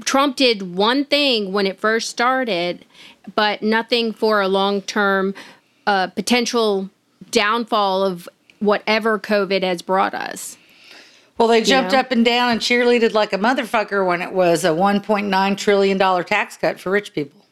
Trump 0.04 0.36
did 0.36 0.74
one 0.74 1.04
thing 1.04 1.52
when 1.52 1.66
it 1.66 1.80
first 1.80 2.10
started, 2.10 2.84
but 3.34 3.62
nothing 3.62 4.12
for 4.12 4.40
a 4.40 4.48
long 4.48 4.82
term 4.82 5.34
uh, 5.86 6.08
potential 6.08 6.90
downfall 7.30 8.04
of 8.04 8.28
whatever 8.58 9.18
COVID 9.18 9.62
has 9.62 9.82
brought 9.82 10.14
us. 10.14 10.58
Well, 11.38 11.48
they 11.48 11.62
jumped 11.62 11.92
know? 11.92 12.00
up 12.00 12.10
and 12.10 12.24
down 12.24 12.50
and 12.50 12.60
cheerleaded 12.60 13.12
like 13.12 13.32
a 13.32 13.38
motherfucker 13.38 14.04
when 14.04 14.22
it 14.22 14.32
was 14.32 14.64
a 14.64 14.68
$1.9 14.70 15.56
trillion 15.56 15.98
tax 16.24 16.56
cut 16.56 16.80
for 16.80 16.90
rich 16.90 17.14
people. 17.14 17.46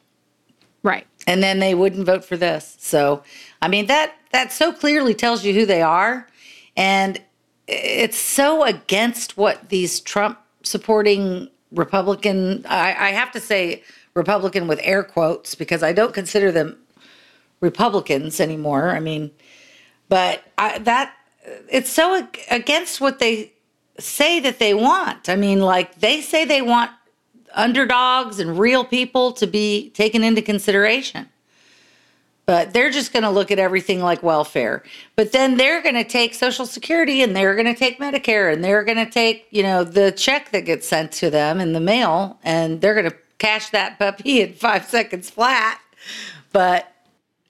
Right. 0.82 1.06
and 1.26 1.42
then 1.42 1.58
they 1.58 1.74
wouldn't 1.74 2.06
vote 2.06 2.24
for 2.24 2.36
this. 2.36 2.76
So, 2.78 3.22
I 3.60 3.68
mean 3.68 3.86
that 3.86 4.14
that 4.32 4.52
so 4.52 4.72
clearly 4.72 5.14
tells 5.14 5.44
you 5.44 5.52
who 5.52 5.66
they 5.66 5.82
are, 5.82 6.28
and 6.76 7.20
it's 7.66 8.18
so 8.18 8.62
against 8.64 9.36
what 9.36 9.68
these 9.68 10.00
Trump 10.00 10.38
supporting 10.62 11.48
Republican. 11.72 12.64
I, 12.68 13.08
I 13.08 13.10
have 13.10 13.32
to 13.32 13.40
say 13.40 13.82
Republican 14.14 14.68
with 14.68 14.78
air 14.82 15.02
quotes 15.02 15.54
because 15.54 15.82
I 15.82 15.92
don't 15.92 16.14
consider 16.14 16.52
them 16.52 16.76
Republicans 17.60 18.40
anymore. 18.40 18.90
I 18.90 19.00
mean, 19.00 19.30
but 20.08 20.44
I, 20.58 20.78
that 20.78 21.14
it's 21.68 21.90
so 21.90 22.28
against 22.50 23.00
what 23.00 23.18
they 23.18 23.52
say 23.98 24.40
that 24.40 24.58
they 24.58 24.74
want. 24.74 25.28
I 25.28 25.36
mean, 25.36 25.60
like 25.60 26.00
they 26.00 26.20
say 26.20 26.44
they 26.44 26.62
want 26.62 26.90
underdogs 27.54 28.38
and 28.38 28.58
real 28.58 28.84
people 28.84 29.32
to 29.32 29.46
be 29.46 29.90
taken 29.90 30.22
into 30.22 30.42
consideration. 30.42 31.28
But 32.44 32.72
they're 32.72 32.90
just 32.90 33.12
going 33.12 33.24
to 33.24 33.30
look 33.30 33.50
at 33.50 33.58
everything 33.58 34.00
like 34.00 34.22
welfare. 34.22 34.84
But 35.16 35.32
then 35.32 35.56
they're 35.56 35.82
going 35.82 35.96
to 35.96 36.04
take 36.04 36.32
Social 36.32 36.64
Security 36.64 37.22
and 37.22 37.34
they're 37.34 37.56
going 37.56 37.66
to 37.66 37.74
take 37.74 37.98
Medicare 37.98 38.52
and 38.52 38.62
they're 38.62 38.84
going 38.84 39.04
to 39.04 39.10
take, 39.10 39.48
you 39.50 39.64
know, 39.64 39.82
the 39.82 40.12
check 40.12 40.52
that 40.52 40.60
gets 40.60 40.86
sent 40.86 41.10
to 41.12 41.28
them 41.28 41.60
in 41.60 41.72
the 41.72 41.80
mail 41.80 42.38
and 42.44 42.80
they're 42.80 42.94
going 42.94 43.10
to 43.10 43.16
cash 43.38 43.70
that 43.70 43.98
puppy 43.98 44.42
in 44.42 44.52
five 44.52 44.84
seconds 44.88 45.28
flat. 45.28 45.80
But 46.52 46.92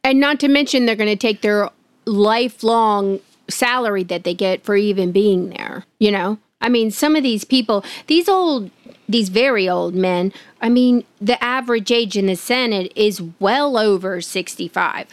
And 0.02 0.18
not 0.18 0.40
to 0.40 0.48
mention, 0.48 0.86
they're 0.86 0.96
going 0.96 1.10
to 1.10 1.16
take 1.16 1.42
their 1.42 1.68
lifelong 2.06 3.20
salary 3.48 4.02
that 4.04 4.24
they 4.24 4.34
get 4.34 4.64
for 4.64 4.76
even 4.76 5.12
being 5.12 5.50
there. 5.50 5.84
You 5.98 6.10
know, 6.12 6.38
I 6.60 6.68
mean, 6.68 6.90
some 6.90 7.16
of 7.16 7.22
these 7.22 7.44
people, 7.44 7.84
these 8.06 8.28
old, 8.28 8.70
these 9.08 9.28
very 9.28 9.68
old 9.68 9.94
men, 9.94 10.32
I 10.60 10.68
mean, 10.68 11.04
the 11.20 11.42
average 11.42 11.90
age 11.92 12.16
in 12.16 12.26
the 12.26 12.36
Senate 12.36 12.92
is 12.96 13.22
well 13.40 13.76
over 13.78 14.20
65. 14.20 15.06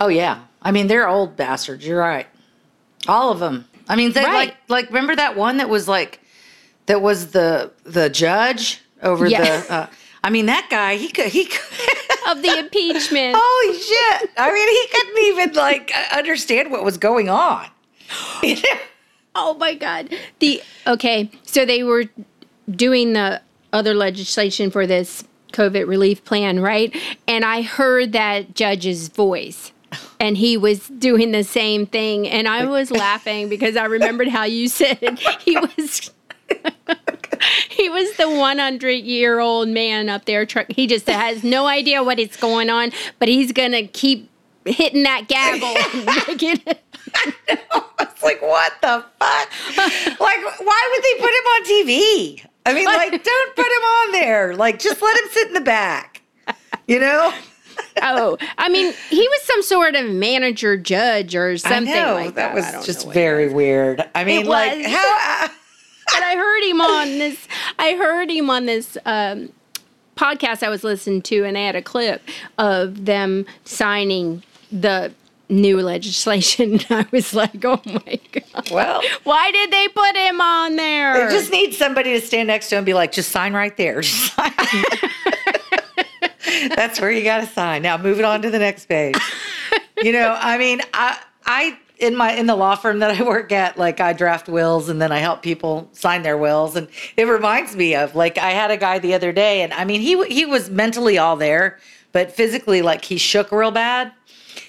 Oh 0.00 0.08
yeah, 0.08 0.44
I 0.62 0.70
mean 0.72 0.86
they're 0.88 1.08
old 1.08 1.36
bastards. 1.36 1.86
You're 1.86 2.00
right, 2.00 2.26
all 3.06 3.30
of 3.30 3.38
them. 3.38 3.66
I 3.88 3.96
mean, 3.96 4.12
they 4.12 4.24
Right. 4.24 4.34
like 4.48 4.56
like 4.68 4.86
remember 4.88 5.14
that 5.14 5.36
one 5.36 5.58
that 5.58 5.68
was 5.68 5.86
like 5.86 6.20
that 6.86 7.00
was 7.02 7.28
the 7.32 7.70
the 7.84 8.08
judge 8.10 8.80
over 9.02 9.26
Yeah. 9.26 9.60
the. 9.60 9.72
Uh, 9.72 9.86
I 10.24 10.30
mean 10.30 10.46
that 10.46 10.68
guy 10.70 10.96
he 10.96 11.08
could 11.08 11.26
he. 11.26 11.44
Could, 11.44 11.60
Of 12.30 12.40
the 12.42 12.58
impeachment. 12.58 13.36
holy 13.38 13.78
shit! 13.78 14.30
I 14.38 14.50
mean 14.52 14.68
he 14.68 14.98
couldn't 14.98 15.24
even 15.26 15.52
like 15.52 15.92
understand 16.12 16.70
what 16.72 16.82
was 16.82 16.96
going 16.96 17.28
on. 17.28 17.66
Oh 19.36 19.54
my 19.54 19.74
God. 19.74 20.14
The 20.38 20.62
okay, 20.86 21.30
so 21.42 21.64
they 21.64 21.82
were 21.82 22.04
doing 22.70 23.14
the 23.14 23.42
other 23.72 23.92
legislation 23.92 24.70
for 24.70 24.86
this 24.86 25.24
COVID 25.52 25.88
relief 25.88 26.24
plan, 26.24 26.60
right? 26.60 26.94
And 27.26 27.44
I 27.44 27.62
heard 27.62 28.12
that 28.12 28.54
judge's 28.54 29.08
voice. 29.08 29.72
And 30.18 30.36
he 30.36 30.56
was 30.56 30.88
doing 30.88 31.32
the 31.32 31.44
same 31.44 31.86
thing. 31.86 32.28
And 32.28 32.48
I 32.48 32.64
was 32.64 32.90
laughing 32.90 33.48
because 33.48 33.76
I 33.76 33.84
remembered 33.84 34.28
how 34.28 34.44
you 34.44 34.68
said 34.68 35.18
he 35.40 35.56
was 35.56 36.10
he 37.68 37.88
was 37.88 38.16
the 38.16 38.28
100 38.28 38.90
year 38.90 39.40
old 39.40 39.68
man 39.68 40.08
up 40.08 40.24
there. 40.24 40.46
He 40.68 40.86
just 40.86 41.06
has 41.08 41.42
no 41.44 41.66
idea 41.66 42.02
what 42.02 42.18
is 42.18 42.36
going 42.36 42.70
on, 42.70 42.92
but 43.18 43.28
he's 43.28 43.52
going 43.52 43.72
to 43.72 43.86
keep 43.86 44.30
hitting 44.64 45.02
that 45.02 45.28
gavel 45.28 45.72
it. 45.76 46.82
It's 48.00 48.22
like 48.22 48.40
what 48.40 48.72
the 48.80 49.04
fuck? 49.18 49.50
like 50.20 50.60
why 50.60 50.90
would 50.92 51.02
they 51.02 51.20
put 51.20 51.30
him 51.30 51.44
on 51.44 51.64
TV? 51.64 52.46
I 52.66 52.72
mean, 52.72 52.86
like 52.86 53.10
don't 53.24 53.56
put 53.56 53.66
him 53.66 53.82
on 53.82 54.12
there. 54.12 54.56
Like 54.56 54.78
just 54.78 55.02
let 55.02 55.16
him 55.16 55.30
sit 55.30 55.48
in 55.48 55.54
the 55.54 55.60
back. 55.60 56.22
You 56.86 57.00
know. 57.00 57.32
Oh, 58.02 58.36
I 58.58 58.68
mean, 58.68 58.92
he 59.10 59.20
was 59.20 59.42
some 59.42 59.62
sort 59.62 59.94
of 59.96 60.08
manager 60.10 60.76
judge 60.76 61.34
or 61.34 61.56
something 61.58 61.92
I 61.92 62.02
know, 62.02 62.14
like 62.14 62.34
that. 62.34 62.54
That 62.54 62.76
was 62.76 62.86
just 62.86 63.10
very 63.10 63.52
weird. 63.52 64.08
I 64.14 64.24
mean, 64.24 64.46
like 64.46 64.76
was. 64.78 64.86
how? 64.86 65.44
Uh, 65.44 65.48
But 66.12 66.22
I 66.22 66.36
heard 66.36 66.62
him 66.62 66.80
on 66.80 67.18
this. 67.18 67.48
I 67.78 67.94
heard 67.94 68.30
him 68.30 68.50
on 68.50 68.66
this 68.66 68.96
um, 69.04 69.50
podcast 70.16 70.62
I 70.62 70.68
was 70.68 70.84
listening 70.84 71.22
to, 71.22 71.44
and 71.44 71.56
they 71.56 71.64
had 71.64 71.76
a 71.76 71.82
clip 71.82 72.22
of 72.58 73.04
them 73.04 73.46
signing 73.64 74.42
the 74.70 75.12
new 75.48 75.80
legislation. 75.80 76.80
I 76.90 77.06
was 77.10 77.34
like, 77.34 77.64
oh 77.64 77.80
my 77.86 78.20
god! 78.32 78.70
well, 78.70 79.02
Why 79.24 79.50
did 79.50 79.70
they 79.70 79.88
put 79.88 80.16
him 80.16 80.40
on 80.40 80.76
there? 80.76 81.26
they 81.26 81.34
just 81.34 81.50
need 81.50 81.74
somebody 81.74 82.18
to 82.18 82.26
stand 82.26 82.48
next 82.48 82.68
to 82.70 82.76
him 82.76 82.80
and 82.80 82.86
be 82.86 82.94
like, 82.94 83.12
just 83.12 83.30
sign 83.30 83.52
right 83.52 83.76
there. 83.76 84.02
Sign. 84.02 84.52
That's 86.76 87.00
where 87.00 87.10
you 87.10 87.24
got 87.24 87.40
to 87.40 87.46
sign. 87.46 87.82
Now 87.82 87.96
move 87.96 88.18
it 88.18 88.24
on 88.24 88.42
to 88.42 88.50
the 88.50 88.58
next 88.58 88.86
page. 88.86 89.16
You 90.02 90.12
know, 90.12 90.36
I 90.38 90.58
mean, 90.58 90.80
I, 90.92 91.18
I, 91.46 91.78
in 92.04 92.14
my 92.14 92.32
in 92.32 92.46
the 92.46 92.56
law 92.56 92.74
firm 92.74 93.00
that 93.00 93.10
I 93.20 93.22
work 93.22 93.50
at, 93.52 93.78
like 93.78 94.00
I 94.00 94.12
draft 94.12 94.48
wills 94.48 94.88
and 94.88 95.00
then 95.00 95.10
I 95.10 95.18
help 95.18 95.42
people 95.42 95.88
sign 95.92 96.22
their 96.22 96.38
wills, 96.38 96.76
and 96.76 96.88
it 97.16 97.24
reminds 97.24 97.74
me 97.74 97.94
of 97.94 98.14
like 98.14 98.38
I 98.38 98.50
had 98.50 98.70
a 98.70 98.76
guy 98.76 98.98
the 98.98 99.14
other 99.14 99.32
day, 99.32 99.62
and 99.62 99.72
I 99.72 99.84
mean 99.84 100.00
he 100.00 100.22
he 100.26 100.44
was 100.46 100.70
mentally 100.70 101.18
all 101.18 101.36
there, 101.36 101.78
but 102.12 102.30
physically 102.32 102.82
like 102.82 103.04
he 103.04 103.18
shook 103.18 103.50
real 103.52 103.70
bad. 103.70 104.12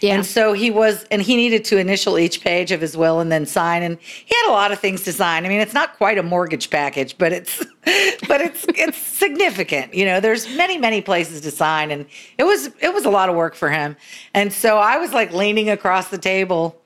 yeah. 0.02 0.16
And 0.16 0.26
so 0.26 0.54
he 0.54 0.72
was, 0.72 1.06
and 1.12 1.22
he 1.22 1.36
needed 1.36 1.64
to 1.66 1.78
initial 1.78 2.18
each 2.18 2.42
page 2.42 2.72
of 2.72 2.82
his 2.82 2.98
will 2.98 3.20
and 3.20 3.32
then 3.32 3.46
sign. 3.46 3.84
And 3.84 3.98
he 4.02 4.36
had 4.36 4.50
a 4.50 4.52
lot 4.52 4.72
of 4.72 4.80
things 4.80 5.04
to 5.04 5.14
sign. 5.14 5.46
I 5.46 5.50
mean, 5.50 5.62
it's 5.62 5.74
not 5.74 5.98
quite 5.98 6.18
a 6.18 6.24
mortgage 6.24 6.70
package, 6.70 7.18
but 7.18 7.32
it's, 7.32 7.60
but 8.28 8.42
it's, 8.42 8.66
it's 8.70 8.98
significant. 8.98 9.94
You 9.94 10.06
know, 10.06 10.20
there's 10.20 10.48
many, 10.56 10.78
many 10.78 11.02
places 11.02 11.42
to 11.42 11.52
sign, 11.52 11.92
and 11.92 12.06
it 12.38 12.44
was, 12.44 12.68
it 12.82 12.94
was 12.94 13.06
a 13.06 13.10
lot 13.10 13.30
of 13.30 13.36
work 13.36 13.56
for 13.56 13.70
him. 13.70 13.96
And 14.34 14.52
so 14.52 14.78
I 14.78 14.98
was 14.98 15.14
like 15.14 15.32
leaning 15.34 15.70
across 15.70 16.10
the 16.10 16.18
table, 16.18 16.82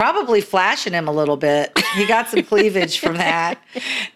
probably 0.00 0.40
flashing 0.40 0.94
him 0.94 1.06
a 1.06 1.12
little 1.12 1.36
bit. 1.36 1.78
He 1.94 2.06
got 2.06 2.26
some 2.26 2.42
cleavage 2.42 3.00
from 3.00 3.16
that, 3.18 3.62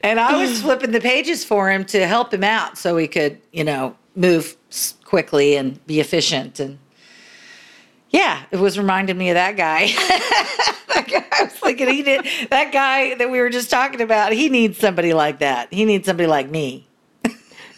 and 0.01 0.19
I 0.19 0.41
was 0.41 0.63
flipping 0.63 0.93
the 0.93 1.01
pages 1.01 1.45
for 1.45 1.71
him 1.71 1.85
to 1.87 2.07
help 2.07 2.33
him 2.33 2.43
out 2.43 2.79
so 2.79 2.97
he 2.97 3.07
could, 3.07 3.39
you 3.53 3.65
know, 3.65 3.95
move 4.17 4.57
quickly 5.05 5.57
and 5.57 5.85
be 5.87 6.01
efficient 6.01 6.59
and. 6.59 6.79
Yeah, 8.11 8.45
it 8.53 8.61
was 8.61 8.79
reminding 8.79 9.19
me 9.19 9.31
of 9.31 9.35
that 9.35 9.57
guy. 9.57 9.87
that 10.95 11.09
guy 11.11 11.25
I 11.33 11.43
was 11.43 11.53
thinking 11.55 11.89
he 11.89 12.05
did 12.05 12.25
that 12.49 12.73
guy 12.73 13.17
that 13.17 13.29
we 13.29 13.41
were 13.41 13.51
just 13.51 13.71
talking 13.71 14.01
about. 14.01 14.33
He 14.33 14.49
needs 14.49 14.79
somebody 14.79 15.13
like 15.13 15.41
that. 15.41 15.75
He 15.75 15.85
needs 15.85 16.07
somebody 16.07 16.29
like 16.29 16.49
me. 16.49 16.87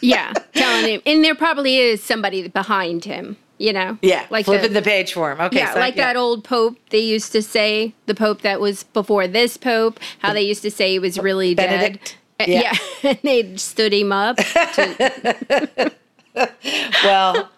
yeah, 0.02 0.34
telling 0.52 0.92
him, 0.92 1.00
and 1.06 1.24
there 1.24 1.34
probably 1.34 1.78
is 1.78 2.02
somebody 2.02 2.46
behind 2.48 3.06
him. 3.06 3.38
You 3.58 3.72
know, 3.72 3.96
Yeah, 4.02 4.26
like 4.28 4.44
flipping 4.44 4.74
the, 4.74 4.80
the, 4.80 4.84
page 4.84 5.14
for 5.14 5.32
him. 5.32 5.40
Okay, 5.40 5.56
yeah, 5.58 5.72
so- 5.72 5.80
like 5.80 5.96
yeah. 5.96 6.06
that 6.12 6.16
old 6.16 6.44
pope 6.44 6.76
they 6.90 6.98
used 7.00 7.32
to 7.32 7.40
say, 7.42 7.94
the 8.04 8.14
pope 8.14 8.42
that 8.42 8.60
was 8.60 8.82
before 8.84 9.26
this 9.26 9.56
pope, 9.56 9.98
how 10.18 10.34
they 10.34 10.42
used 10.42 10.60
to 10.62 10.70
say 10.70 10.92
he 10.92 10.98
was 10.98 11.18
really 11.18 11.54
Benedict? 11.54 12.16
dead. 12.38 12.48
Uh, 12.48 12.52
Yeah. 12.52 12.72
Yeah, 13.02 13.10
and 13.10 13.18
they 13.22 13.56
stood 13.56 13.94
him 13.94 14.12
up. 14.12 14.36
to- 14.36 15.92
Well, 17.02 17.48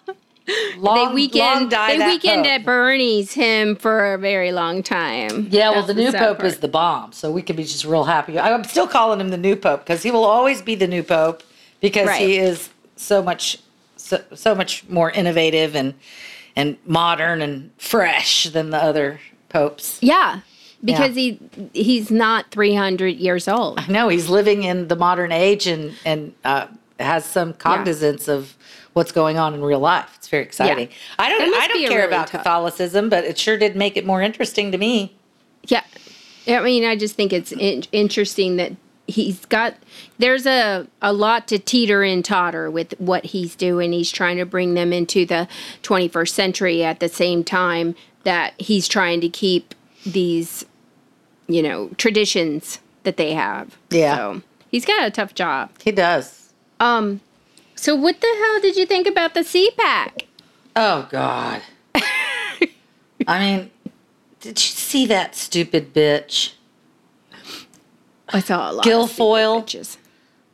long, 0.76 1.08
they 1.08 1.14
weekend, 1.14 1.72
they 1.72 1.98
weekend 2.06 2.46
at 2.46 2.64
Bernie's 2.64 3.32
him 3.32 3.74
for 3.74 4.14
a 4.14 4.18
very 4.18 4.52
long 4.52 4.82
time. 4.84 5.48
Yeah, 5.50 5.70
well, 5.70 5.82
That's 5.82 5.88
the 5.88 5.94
new 5.94 6.10
sad 6.12 6.20
pope 6.20 6.38
part. 6.38 6.46
is 6.48 6.58
the 6.60 6.68
bomb, 6.68 7.12
so 7.12 7.30
we 7.32 7.42
can 7.42 7.56
be 7.56 7.64
just 7.64 7.84
real 7.84 8.04
happy. 8.04 8.38
I'm 8.38 8.62
still 8.64 8.86
calling 8.86 9.20
him 9.20 9.30
the 9.30 9.36
new 9.36 9.56
pope 9.56 9.80
because 9.80 10.02
he 10.04 10.10
will 10.12 10.24
always 10.24 10.62
be 10.62 10.76
the 10.76 10.86
new 10.86 11.02
pope 11.02 11.42
because 11.80 12.06
Right. 12.06 12.20
he 12.20 12.36
is 12.38 12.70
so 12.94 13.20
much, 13.22 13.58
so, 14.08 14.22
so 14.34 14.54
much 14.54 14.88
more 14.88 15.10
innovative 15.10 15.76
and 15.76 15.94
and 16.56 16.76
modern 16.86 17.40
and 17.42 17.70
fresh 17.78 18.44
than 18.44 18.70
the 18.70 18.78
other 18.82 19.20
popes. 19.48 19.98
yeah, 20.02 20.40
because 20.82 21.14
he 21.14 21.38
he's 21.72 22.10
not 22.10 22.50
300 22.50 23.16
years 23.16 23.46
old. 23.48 23.88
No, 23.88 24.08
he's 24.08 24.28
living 24.28 24.64
in 24.64 24.88
the 24.88 24.96
modern 24.96 25.30
age 25.32 25.66
and 25.66 25.94
and 26.04 26.34
uh, 26.44 26.66
has 26.98 27.24
some 27.24 27.52
cognizance 27.54 28.28
of 28.28 28.56
what's 28.94 29.12
going 29.12 29.38
on 29.38 29.54
in 29.54 29.62
real 29.62 29.78
life. 29.78 30.10
It's 30.16 30.28
very 30.28 30.42
exciting. 30.42 30.88
I 31.18 31.28
don't 31.28 31.42
I 31.54 31.68
don't 31.68 31.78
care 31.88 31.90
really 31.98 32.02
about 32.08 32.26
tough- 32.28 32.40
Catholicism, 32.42 33.08
but 33.08 33.24
it 33.24 33.38
sure 33.38 33.56
did 33.58 33.76
make 33.76 33.96
it 33.96 34.04
more 34.04 34.22
interesting 34.22 34.72
to 34.72 34.78
me. 34.78 35.14
Yeah. 35.64 35.84
I 36.48 36.60
mean, 36.60 36.84
I 36.84 36.96
just 36.96 37.14
think 37.14 37.32
it's 37.34 37.52
in- 37.52 37.84
interesting 37.92 38.56
that 38.56 38.72
he's 39.08 39.44
got 39.46 39.74
there's 40.18 40.46
a 40.46 40.86
a 41.02 41.12
lot 41.12 41.48
to 41.48 41.58
teeter 41.58 42.02
and 42.02 42.24
totter 42.24 42.70
with 42.70 42.94
what 42.98 43.24
he's 43.24 43.56
doing. 43.56 43.92
He's 43.92 44.12
trying 44.12 44.36
to 44.36 44.46
bring 44.46 44.74
them 44.74 44.92
into 44.92 45.26
the 45.26 45.48
21st 45.82 46.28
century 46.28 46.84
at 46.84 47.00
the 47.00 47.08
same 47.08 47.42
time 47.42 47.96
that 48.22 48.54
he's 48.58 48.86
trying 48.86 49.20
to 49.22 49.28
keep 49.28 49.74
these 50.04 50.64
you 51.48 51.62
know, 51.62 51.88
traditions 51.96 52.78
that 53.04 53.16
they 53.16 53.32
have. 53.32 53.78
Yeah. 53.88 54.16
So, 54.16 54.42
he's 54.70 54.84
got 54.84 55.06
a 55.06 55.10
tough 55.10 55.34
job. 55.34 55.70
He 55.82 55.90
does. 55.90 56.52
Um 56.78 57.20
so 57.74 57.94
what 57.94 58.20
the 58.20 58.34
hell 58.38 58.60
did 58.60 58.76
you 58.76 58.86
think 58.86 59.06
about 59.06 59.34
the 59.34 59.40
CPAC? 59.40 60.24
Oh 60.76 61.08
God. 61.10 61.62
I 63.26 63.38
mean, 63.40 63.70
did 64.40 64.58
you 64.58 64.70
see 64.70 65.06
that 65.06 65.34
stupid 65.34 65.92
bitch? 65.94 66.52
I 68.30 68.40
saw 68.40 68.70
a 68.70 68.72
lot 68.72 68.84
Guilfoyle? 68.84 69.96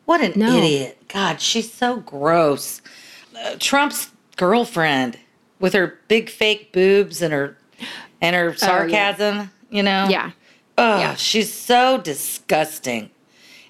What 0.05 0.21
an 0.21 0.33
No. 0.37 0.57
idiot. 0.59 0.99
God, 1.09 1.41
she's 1.41 1.73
so 1.73 1.97
gross. 1.97 2.83
Uh, 3.39 3.57
Trump's 3.59 4.11
girlfriend 4.37 5.19
with 5.61 5.73
her 5.73 5.99
big 6.09 6.29
fake 6.31 6.73
boobs 6.73 7.23
and 7.23 7.33
her 7.33 7.57
and 8.21 8.35
her 8.37 8.55
sarcasm, 8.57 9.51
you 9.71 9.83
know? 9.83 10.05
Oh, 10.07 10.11
Yeah. 10.11 10.31
Oh, 10.77 10.99
Yeah. 10.99 11.15
she's 11.15 11.53
so 11.53 11.99
disgusting. 11.99 13.11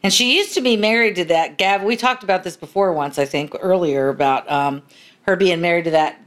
And 0.03 0.13
she 0.13 0.37
used 0.37 0.55
to 0.55 0.61
be 0.61 0.77
married 0.77 1.17
to 1.17 1.25
that 1.27 1.57
Gavin. 1.57 1.87
We 1.87 1.97
talked 1.97 2.23
about 2.23 2.45
this 2.45 2.57
before 2.57 2.93
once, 2.93 3.19
I 3.19 3.25
think, 3.25 3.55
earlier 3.61 4.09
about 4.11 4.51
um, 4.51 4.83
her 5.23 5.35
being 5.37 5.61
married 5.61 5.85
to 5.85 5.91
that 5.93 6.21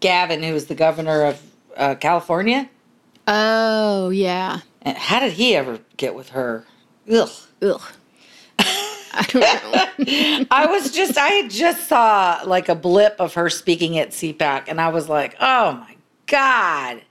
Gavin, 0.00 0.42
who 0.42 0.54
was 0.54 0.66
the 0.66 0.74
governor 0.74 1.24
of 1.24 1.42
uh, 1.76 1.94
California. 1.96 2.68
Oh, 3.28 4.08
yeah. 4.08 4.60
And 4.82 4.96
how 4.96 5.20
did 5.20 5.32
he 5.34 5.54
ever 5.54 5.80
get 5.98 6.14
with 6.14 6.30
her? 6.30 6.64
Ugh. 7.10 7.30
Ugh. 7.62 7.82
I 9.12 9.26
don't 9.28 9.40
know. 9.40 10.46
I 10.50 10.66
was 10.66 10.92
just, 10.92 11.18
I 11.18 11.48
just 11.48 11.88
saw 11.88 12.42
like 12.46 12.68
a 12.68 12.74
blip 12.74 13.16
of 13.18 13.34
her 13.34 13.50
speaking 13.50 13.98
at 13.98 14.10
CPAC, 14.10 14.64
and 14.68 14.80
I 14.80 14.88
was 14.88 15.08
like, 15.08 15.36
oh 15.40 15.72
my 15.72 15.96
God. 16.26 17.02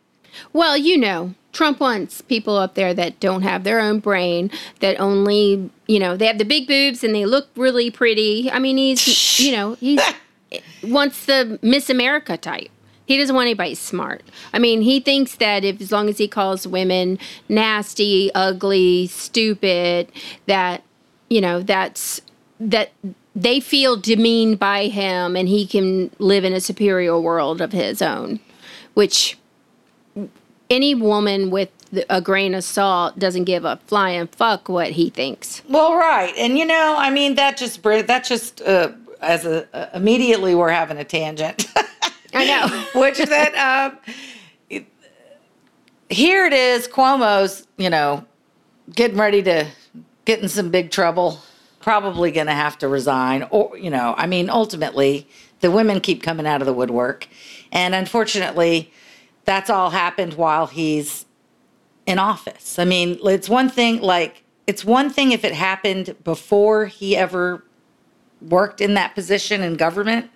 Well, 0.53 0.77
you 0.77 0.98
know, 0.98 1.34
Trump 1.51 1.79
wants 1.79 2.22
people 2.22 2.56
up 2.56 2.75
there 2.75 2.94
that 2.94 3.20
don't 3.20 3.41
have 3.41 3.63
their 3.63 3.79
own 3.79 4.00
brain, 4.00 4.51
that 4.79 5.00
only, 5.00 5.70
you 5.88 6.00
know, 6.00 6.15
they 6.15 6.27
have 6.27 6.38
the 6.38 6.46
big 6.46 6.68
boobs 6.68 7.03
and 7.03 7.13
they 7.13 7.25
look 7.25 7.50
really 7.56 7.91
pretty. 7.91 8.50
I 8.51 8.60
mean, 8.60 8.77
he's, 8.77 9.39
you 9.39 9.51
know, 9.51 9.74
he's 9.75 10.01
wants 10.84 11.25
the 11.25 11.60
Miss 11.62 11.89
America 11.89 12.38
type. 12.38 12.70
He 13.10 13.18
doesn't 13.18 13.36
want 13.36 13.48
anybody 13.48 13.74
smart. 13.74 14.22
I 14.54 14.60
mean, 14.60 14.84
he 14.84 15.00
thinks 15.00 15.38
that 15.38 15.63
if 15.63 15.82
as 15.82 15.92
long 15.92 16.10
as 16.10 16.20
he 16.20 16.28
calls 16.28 16.68
women 16.68 17.18
nasty, 17.50 18.30
ugly, 18.36 19.08
stupid, 19.08 20.12
that 20.46 20.84
you 21.28 21.42
know, 21.42 21.60
that's 21.63 22.22
that 22.60 22.92
they 23.36 23.60
feel 23.60 23.98
demeaned 23.98 24.60
by 24.60 24.89
him 24.89 25.36
and 25.36 25.50
he 25.50 25.66
can 25.66 26.12
live 26.20 26.44
in 26.44 26.54
a 26.54 26.62
superior 26.62 27.20
world 27.20 27.62
of 27.62 27.72
his 27.72 28.00
own, 28.00 28.39
which 28.94 29.39
any 30.70 30.94
woman 30.94 31.50
with 31.50 31.72
a 32.12 32.22
grain 32.22 32.54
of 32.54 32.63
salt 32.63 33.18
doesn't 33.18 33.46
give 33.46 33.66
a 33.66 33.78
flying 33.88 34.28
fuck 34.28 34.70
what 34.70 34.92
he 34.92 35.10
thinks. 35.10 35.63
Well, 35.68 35.96
right, 35.96 36.32
and 36.38 36.60
you 36.60 36.66
know, 36.66 36.94
I 36.96 37.10
mean, 37.10 37.34
that 37.36 37.58
just 37.58 37.82
that 37.82 38.24
just 38.24 38.62
uh, 38.62 38.92
as 39.20 39.48
a 39.48 39.68
uh, 39.75 39.89
immediately 39.96 40.54
we're 40.54 40.70
having 40.70 40.98
a 40.98 41.04
tangent. 41.04 41.66
I 42.33 42.45
know. 42.45 42.86
Which 43.01 43.17
that 43.17 43.91
um, 43.91 44.00
it- 44.69 44.86
here 46.09 46.45
it 46.45 46.53
is, 46.53 46.88
Cuomo's, 46.88 47.67
you 47.77 47.89
know, 47.89 48.25
getting 48.93 49.17
ready 49.17 49.43
to 49.43 49.67
get 50.25 50.41
in 50.41 50.50
some 50.50 50.69
big 50.69 50.91
trouble. 50.91 51.41
Probably 51.81 52.31
going 52.31 52.48
to 52.48 52.53
have 52.53 52.77
to 52.79 52.88
resign, 52.89 53.48
or 53.51 53.75
you 53.77 53.89
know, 53.89 54.13
I 54.17 54.27
mean, 54.27 54.50
ultimately, 54.50 55.27
the 55.62 55.71
women 55.71 56.01
keep 56.01 56.21
coming 56.21 56.45
out 56.45 56.62
of 56.62 56.65
the 56.65 56.74
woodwork, 56.74 57.27
and 57.71 57.95
unfortunately, 57.95 58.91
that's 59.45 59.69
all 59.69 59.89
happened 59.89 60.33
while 60.33 60.67
he's 60.67 61.25
in 62.05 62.19
office. 62.19 62.77
I 62.77 62.86
mean, 62.86 63.17
it's 63.24 63.48
one 63.48 63.69
thing 63.69 64.01
like 64.01 64.43
it's 64.67 64.83
one 64.83 65.09
thing 65.09 65.31
if 65.31 65.43
it 65.45 65.53
happened 65.53 66.15
before 66.24 66.86
he 66.88 67.15
ever 67.15 67.63
worked 68.41 68.81
in 68.81 68.93
that 68.95 69.15
position 69.15 69.62
in 69.63 69.75
government, 69.75 70.29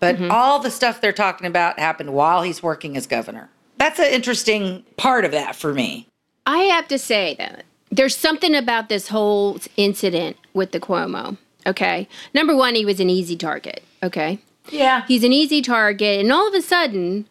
but 0.00 0.16
mm-hmm. 0.16 0.30
all 0.30 0.58
the 0.58 0.70
stuff 0.70 1.00
they're 1.00 1.12
talking 1.12 1.46
about 1.46 1.78
happened 1.78 2.12
while 2.12 2.42
he's 2.42 2.62
working 2.62 2.96
as 2.96 3.06
governor. 3.06 3.50
That's 3.76 3.98
an 3.98 4.12
interesting 4.12 4.84
part 4.96 5.24
of 5.24 5.30
that 5.32 5.54
for 5.54 5.72
me. 5.72 6.08
I 6.46 6.58
have 6.58 6.88
to 6.88 6.98
say 6.98 7.36
that 7.38 7.64
there's 7.90 8.16
something 8.16 8.54
about 8.54 8.88
this 8.88 9.08
whole 9.08 9.58
incident 9.76 10.36
with 10.54 10.72
the 10.72 10.80
Cuomo. 10.80 11.36
Okay. 11.66 12.08
Number 12.34 12.56
one, 12.56 12.74
he 12.74 12.84
was 12.84 13.00
an 13.00 13.10
easy 13.10 13.36
target. 13.36 13.82
Okay. 14.02 14.38
Yeah. 14.70 15.04
He's 15.06 15.24
an 15.24 15.32
easy 15.32 15.62
target. 15.62 16.20
And 16.20 16.32
all 16.32 16.48
of 16.48 16.54
a 16.54 16.62
sudden, 16.62 17.26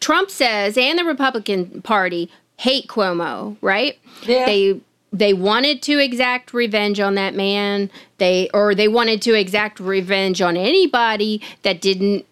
Trump 0.00 0.30
says, 0.30 0.76
and 0.76 0.98
the 0.98 1.04
Republican 1.04 1.82
Party 1.82 2.30
hate 2.58 2.88
Cuomo, 2.88 3.56
right? 3.60 3.98
Yeah. 4.22 4.46
They 4.46 4.80
they 5.18 5.32
wanted 5.32 5.82
to 5.82 5.98
exact 5.98 6.52
revenge 6.52 7.00
on 7.00 7.14
that 7.14 7.34
man. 7.34 7.90
They 8.18 8.50
or 8.52 8.74
they 8.74 8.88
wanted 8.88 9.22
to 9.22 9.34
exact 9.34 9.80
revenge 9.80 10.42
on 10.42 10.56
anybody 10.56 11.42
that 11.62 11.80
didn't 11.80 12.26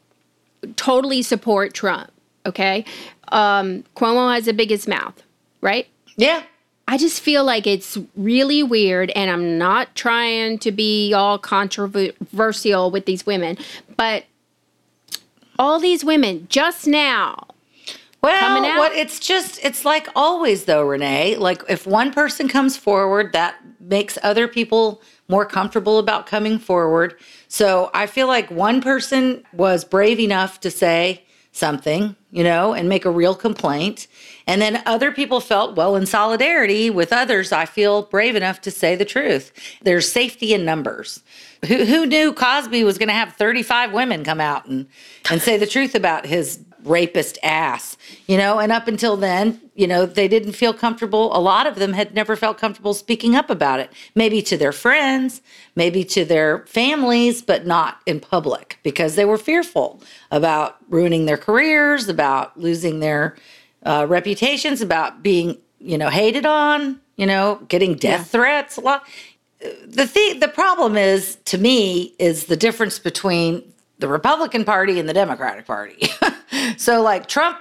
totally 0.77 1.23
support 1.23 1.75
Trump. 1.75 2.11
Okay. 2.47 2.85
Um, 3.29 3.85
Cuomo 3.97 4.33
has 4.35 4.45
the 4.45 4.53
biggest 4.53 4.87
mouth, 4.89 5.23
right? 5.61 5.87
yeah. 6.17 6.43
I 6.87 6.99
just 6.99 7.23
feel 7.23 7.45
like 7.45 7.67
it's 7.67 7.97
really 8.15 8.63
weird, 8.63 9.11
and 9.17 9.31
I'm 9.31 9.57
not 9.57 9.95
trying 9.95 10.59
to 10.59 10.71
be 10.71 11.15
all 11.15 11.39
controversial 11.39 12.91
with 12.91 13.07
these 13.07 13.25
women, 13.25 13.57
but 13.97 14.25
all 15.59 15.81
these 15.81 16.05
women 16.05 16.47
just 16.51 16.87
now. 16.87 17.47
Well, 18.25 18.41
coming 18.41 18.71
out. 18.71 18.79
what 18.79 18.93
it's 18.93 19.21
just 19.21 19.59
it's 19.63 19.85
like 19.85 20.09
always 20.17 20.65
though, 20.65 20.83
Renee. 20.83 21.37
Like 21.37 21.63
if 21.69 21.87
one 21.87 22.13
person 22.13 22.49
comes 22.49 22.77
forward, 22.77 23.33
that 23.33 23.57
makes 23.81 24.19
other 24.23 24.49
people 24.49 25.03
more 25.29 25.47
comfortable 25.47 25.99
about 25.99 26.27
coming 26.27 26.59
forward. 26.59 27.19
So 27.49 27.91
I 27.95 28.07
feel 28.07 28.27
like 28.27 28.51
one 28.51 28.81
person 28.81 29.45
was 29.53 29.85
brave 29.85 30.19
enough 30.21 30.61
to 30.61 30.71
say 30.71 31.25
something, 31.55 32.17
you 32.33 32.43
know, 32.43 32.75
and 32.75 32.89
make 32.89 33.05
a 33.05 33.11
real 33.11 33.35
complaint. 33.35 34.09
And 34.47 34.61
then 34.61 34.83
other 34.87 35.13
people 35.13 35.39
felt, 35.39 35.77
well, 35.77 35.95
in 35.95 36.05
solidarity 36.05 36.91
with 36.91 37.13
others, 37.13 37.53
I 37.53 37.65
feel 37.65 38.03
brave 38.03 38.35
enough 38.35 38.61
to 38.63 38.73
say 38.73 38.97
the 38.97 39.05
truth. 39.05 39.53
There's 39.83 40.11
safety 40.11 40.53
in 40.53 40.65
numbers. 40.65 41.23
Who, 41.67 41.85
who 41.85 42.07
knew 42.07 42.33
Cosby 42.33 42.83
was 42.83 42.99
going 42.99 43.09
to 43.09 43.15
have 43.15 43.35
35 43.35 43.93
women 43.93 44.25
come 44.25 44.41
out 44.41 44.67
and, 44.67 44.87
and 45.31 45.41
say 45.41 45.57
the 45.57 45.67
truth 45.67 45.95
about 45.95 46.27
his 46.27 46.59
rapist 46.85 47.39
ass, 47.43 47.97
you 48.27 48.37
know? 48.37 48.59
And 48.59 48.71
up 48.71 48.87
until 48.89 49.17
then, 49.17 49.61
you 49.75 49.87
know, 49.87 50.07
they 50.07 50.29
didn't 50.29 50.53
feel 50.53 50.73
comfortable. 50.75 51.37
A 51.37 51.41
lot 51.41 51.67
of 51.67 51.77
them 51.77 51.93
had 51.95 52.15
never 52.15 52.37
felt 52.37 52.59
comfortable 52.59 52.95
speaking 52.95 53.35
up 53.35 53.51
about 53.51 53.81
it, 53.81 53.91
maybe 54.15 54.43
to 54.43 54.57
their 54.57 54.73
friends, 54.73 55.43
maybe 55.75 56.05
to 56.05 56.25
their 56.25 56.61
families, 56.67 57.43
but 57.43 57.67
not 57.67 58.01
in 58.07 58.21
public 58.21 58.79
because 58.83 59.17
they 59.17 59.25
were 59.25 59.39
fearful 59.39 60.01
about 60.31 60.77
ruining 60.89 61.27
their 61.27 61.37
careers, 61.39 62.09
about 62.09 62.59
losing 62.59 63.01
their 63.01 63.37
uh, 63.85 64.07
reputations, 64.09 64.81
about 64.81 65.23
being, 65.23 65.59
you 65.81 65.99
know, 65.99 66.09
hated 66.09 66.47
on, 66.47 67.01
you 67.17 67.27
know, 67.27 67.61
getting 67.69 67.95
death 67.95 68.21
Yeah. 68.21 68.25
threats. 68.25 68.77
A 68.77 68.81
lot. 68.81 69.05
The 69.87 70.07
thing, 70.07 70.41
the 70.41 70.49
problem 70.49 70.97
is 70.97 71.37
to 71.47 71.59
me 71.59 72.15
is 72.19 72.47
the 72.47 72.57
difference 72.57 72.99
between 72.99 73.63
the 73.99 74.09
Republican 74.09 74.65
Party 74.65 74.99
and 74.99 75.09
the 75.09 75.15
Democratic 75.15 75.67
Party. 75.67 76.09
so, 76.77 77.03
like 77.03 77.27
Trump 77.27 77.59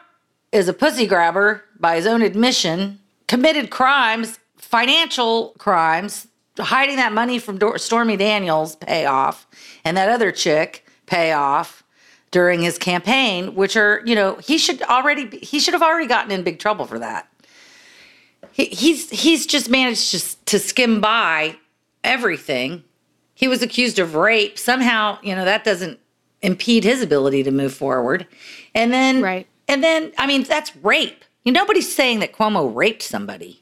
is 0.51 0.67
a 0.67 0.73
pussy 0.73 1.07
grabber 1.07 1.63
by 1.79 1.95
his 1.95 2.05
own 2.05 2.21
admission, 2.21 2.99
committed 3.27 3.69
crimes, 3.69 4.39
financial 4.57 5.53
crimes, 5.57 6.27
hiding 6.59 6.97
that 6.97 7.13
money 7.13 7.39
from 7.39 7.57
Dor- 7.57 7.77
Stormy 7.77 8.17
Daniels 8.17 8.75
payoff 8.77 9.47
and 9.83 9.97
that 9.97 10.09
other 10.09 10.31
chick 10.31 10.85
payoff 11.05 11.83
during 12.31 12.61
his 12.61 12.77
campaign, 12.77 13.55
which 13.55 13.75
are, 13.75 14.01
you 14.05 14.15
know, 14.15 14.35
he 14.35 14.57
should 14.57 14.81
already 14.83 15.25
be, 15.25 15.37
he 15.39 15.59
should 15.59 15.73
have 15.73 15.83
already 15.83 16.07
gotten 16.07 16.31
in 16.31 16.43
big 16.43 16.59
trouble 16.59 16.85
for 16.85 16.99
that. 16.99 17.27
He, 18.51 18.65
he's 18.65 19.09
he's 19.09 19.47
just 19.47 19.69
managed 19.69 20.11
to, 20.11 20.45
to 20.45 20.59
skim 20.59 21.01
by 21.01 21.57
everything. 22.03 22.83
He 23.33 23.47
was 23.47 23.63
accused 23.63 23.97
of 23.97 24.15
rape. 24.15 24.59
Somehow, 24.59 25.17
you 25.23 25.35
know, 25.35 25.45
that 25.45 25.63
doesn't 25.63 25.99
impede 26.43 26.83
his 26.83 27.01
ability 27.01 27.41
to 27.43 27.51
move 27.51 27.73
forward. 27.73 28.27
And 28.75 28.93
then 28.93 29.21
Right. 29.21 29.47
and 29.67 29.83
then 29.83 30.11
I 30.17 30.27
mean, 30.27 30.43
that's 30.43 30.75
rape. 30.83 31.23
You 31.43 31.51
know, 31.51 31.61
nobody's 31.61 31.91
saying 31.93 32.19
that 32.19 32.31
Cuomo 32.33 32.73
raped 32.73 33.01
somebody. 33.01 33.61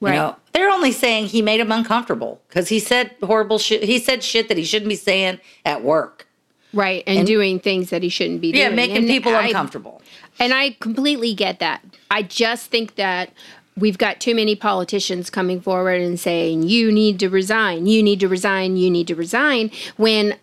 Right. 0.00 0.12
You 0.14 0.18
know, 0.20 0.36
they're 0.52 0.70
only 0.70 0.92
saying 0.92 1.26
he 1.26 1.42
made 1.42 1.60
him 1.60 1.72
uncomfortable 1.72 2.40
because 2.48 2.68
he 2.68 2.78
said 2.78 3.10
horrible 3.22 3.58
shit. 3.58 3.82
He 3.82 3.98
said 3.98 4.22
shit 4.22 4.48
that 4.48 4.56
he 4.56 4.64
shouldn't 4.64 4.88
be 4.88 4.96
saying 4.96 5.40
at 5.64 5.82
work. 5.82 6.26
Right. 6.72 7.02
And, 7.06 7.26
doing 7.26 7.58
things 7.58 7.90
that 7.90 8.02
he 8.02 8.08
shouldn't 8.08 8.40
be 8.40 8.48
Yeah, 8.48 8.66
doing. 8.66 8.76
making 8.76 8.96
And 8.98 9.06
people 9.08 9.34
I- 9.34 9.46
uncomfortable. 9.46 10.00
And 10.38 10.54
I 10.54 10.76
completely 10.80 11.34
get 11.34 11.58
that. 11.58 11.82
I 12.10 12.22
just 12.22 12.70
think 12.70 12.94
that 12.94 13.32
we've 13.76 13.98
got 13.98 14.20
too 14.20 14.34
many 14.34 14.54
politicians 14.54 15.28
coming 15.30 15.60
forward 15.60 16.00
and 16.00 16.18
saying, 16.18 16.62
you 16.62 16.90
need 16.92 17.18
to 17.20 17.28
resign, 17.28 17.86
you 17.86 18.02
need 18.02 18.20
to 18.20 18.28
resign, 18.28 18.76
you 18.76 18.88
need 18.90 19.06
to 19.08 19.14
resign. 19.16 19.70
When, 19.96 20.36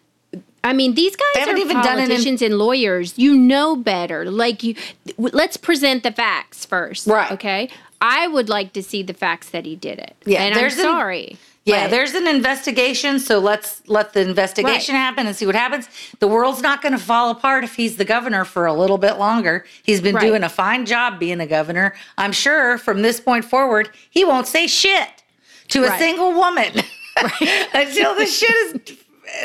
I 0.68 0.74
mean, 0.74 0.94
these 0.96 1.16
guys 1.16 1.28
They 1.34 1.40
haven't 1.42 1.56
are 1.56 1.60
even 1.60 1.78
done 1.78 1.98
politicians 1.98 2.42
and 2.42 2.58
lawyers. 2.58 3.18
You 3.18 3.36
know 3.36 3.76
better. 3.76 4.30
Like, 4.30 4.64
you, 4.64 4.76
let's 5.18 5.58
present 5.58 6.04
the 6.04 6.12
facts 6.12 6.66
first. 6.66 7.08
Right. 7.08 7.32
Okay. 7.32 7.70
I 8.02 8.28
would 8.28 8.50
like 8.50 8.74
to 8.74 8.84
see 8.84 9.02
the 9.04 9.14
facts 9.14 9.50
that 9.50 9.66
he 9.66 9.76
did 9.76 9.98
it. 10.00 10.16
Yeah, 10.26 10.44
And 10.44 10.54
I'm 10.54 10.60
there's 10.60 10.74
an- 10.78 10.84
sorry. 10.84 11.38
Yeah, 11.66 11.86
but- 11.86 11.92
there's 11.92 12.14
an 12.14 12.28
investigation, 12.28 13.20
so 13.20 13.40
let's 13.40 13.82
let 13.88 14.14
the 14.14 14.22
investigation 14.22 14.94
Right. 14.96 15.02
happen 15.02 15.28
and 15.28 15.36
see 15.36 15.46
what 15.46 15.56
happens. 15.56 15.90
The 16.20 16.28
world's 16.28 16.62
not 16.62 16.82
going 16.82 16.94
to 16.94 16.98
fall 17.00 17.30
apart 17.30 17.64
if 17.66 17.76
he's 17.76 17.98
the 17.98 18.06
governor 18.06 18.46
for 18.46 18.66
a 18.66 18.74
little 18.74 18.98
bit 18.98 19.18
longer. 19.18 19.66
He's 19.84 20.00
been 20.00 20.16
Right. 20.16 20.26
doing 20.28 20.44
a 20.44 20.50
fine 20.50 20.86
job 20.86 21.20
being 21.20 21.42
a 21.42 21.48
governor. 21.48 21.94
I'm 22.18 22.32
sure 22.32 22.78
from 22.78 23.02
this 23.02 23.20
point 23.20 23.44
forward, 23.46 23.90
he 24.10 24.24
won't 24.24 24.48
say 24.48 24.68
shit 24.68 25.10
to 25.70 25.84
a 25.84 25.90
Right. 25.90 26.00
single 26.00 26.32
woman 26.34 26.72
until 27.74 28.16
the 28.16 28.26
shit 28.28 28.56
is 28.88 28.98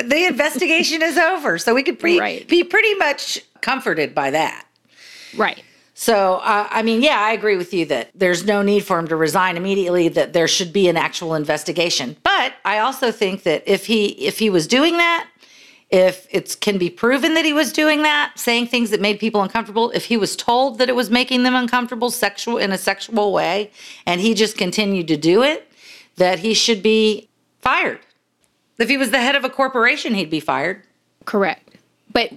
the 0.03 0.25
investigation 0.25 1.01
is 1.01 1.17
over. 1.17 1.57
So 1.57 1.73
we 1.73 1.83
could 1.83 1.99
pre- 1.99 2.19
Right. 2.19 2.47
be 2.47 2.63
pretty 2.63 2.93
much 2.95 3.39
comforted 3.61 4.13
by 4.15 4.31
that. 4.31 4.65
Right. 5.35 5.61
So, 5.95 6.35
uh, 6.43 6.67
I 6.69 6.81
mean, 6.81 7.01
yeah, 7.03 7.19
I 7.19 7.33
agree 7.33 7.55
with 7.55 7.73
you 7.73 7.85
that 7.85 8.09
there's 8.15 8.43
no 8.43 8.61
need 8.61 8.83
for 8.83 8.97
him 8.97 9.07
to 9.09 9.15
resign 9.15 9.57
immediately. 9.57 10.07
That 10.09 10.33
there 10.33 10.47
should 10.47 10.73
be 10.73 10.87
an 10.87 10.97
actual 10.97 11.35
investigation. 11.35 12.17
But 12.23 12.53
I 12.65 12.79
also 12.79 13.11
think 13.11 13.43
that 13.43 13.63
if 13.65 13.85
he 13.85 14.07
if 14.07 14.39
he 14.39 14.49
was 14.49 14.65
doing 14.67 14.97
that, 14.97 15.27
if 15.91 16.27
it 16.31 16.57
can 16.59 16.79
be 16.79 16.89
proven 16.89 17.35
that 17.35 17.45
he 17.45 17.53
was 17.53 17.71
doing 17.71 18.01
that, 18.01 18.33
saying 18.35 18.67
things 18.67 18.89
that 18.89 18.99
made 19.01 19.19
people 19.19 19.43
uncomfortable, 19.43 19.91
if 19.91 20.05
he 20.05 20.17
was 20.17 20.35
told 20.35 20.79
that 20.79 20.89
it 20.89 20.95
was 20.95 21.11
making 21.11 21.43
them 21.43 21.53
uncomfortable, 21.53 22.09
sexual 22.09 22.57
in 22.57 22.71
a 22.71 22.77
sexual 22.77 23.31
way, 23.31 23.69
and 24.07 24.19
he 24.19 24.33
just 24.33 24.57
continued 24.57 25.07
to 25.07 25.15
do 25.17 25.43
it, 25.43 25.71
that 26.17 26.39
he 26.39 26.55
should 26.55 26.81
be 26.81 27.29
fired. 27.61 27.99
If 28.79 28.89
he 28.89 28.97
was 28.97 29.11
the 29.11 29.19
head 29.19 29.35
of 29.35 29.43
a 29.43 29.49
corporation, 29.49 30.13
he'd 30.15 30.29
be 30.29 30.39
fired. 30.39 30.83
Correct. 31.25 31.77
But 32.11 32.33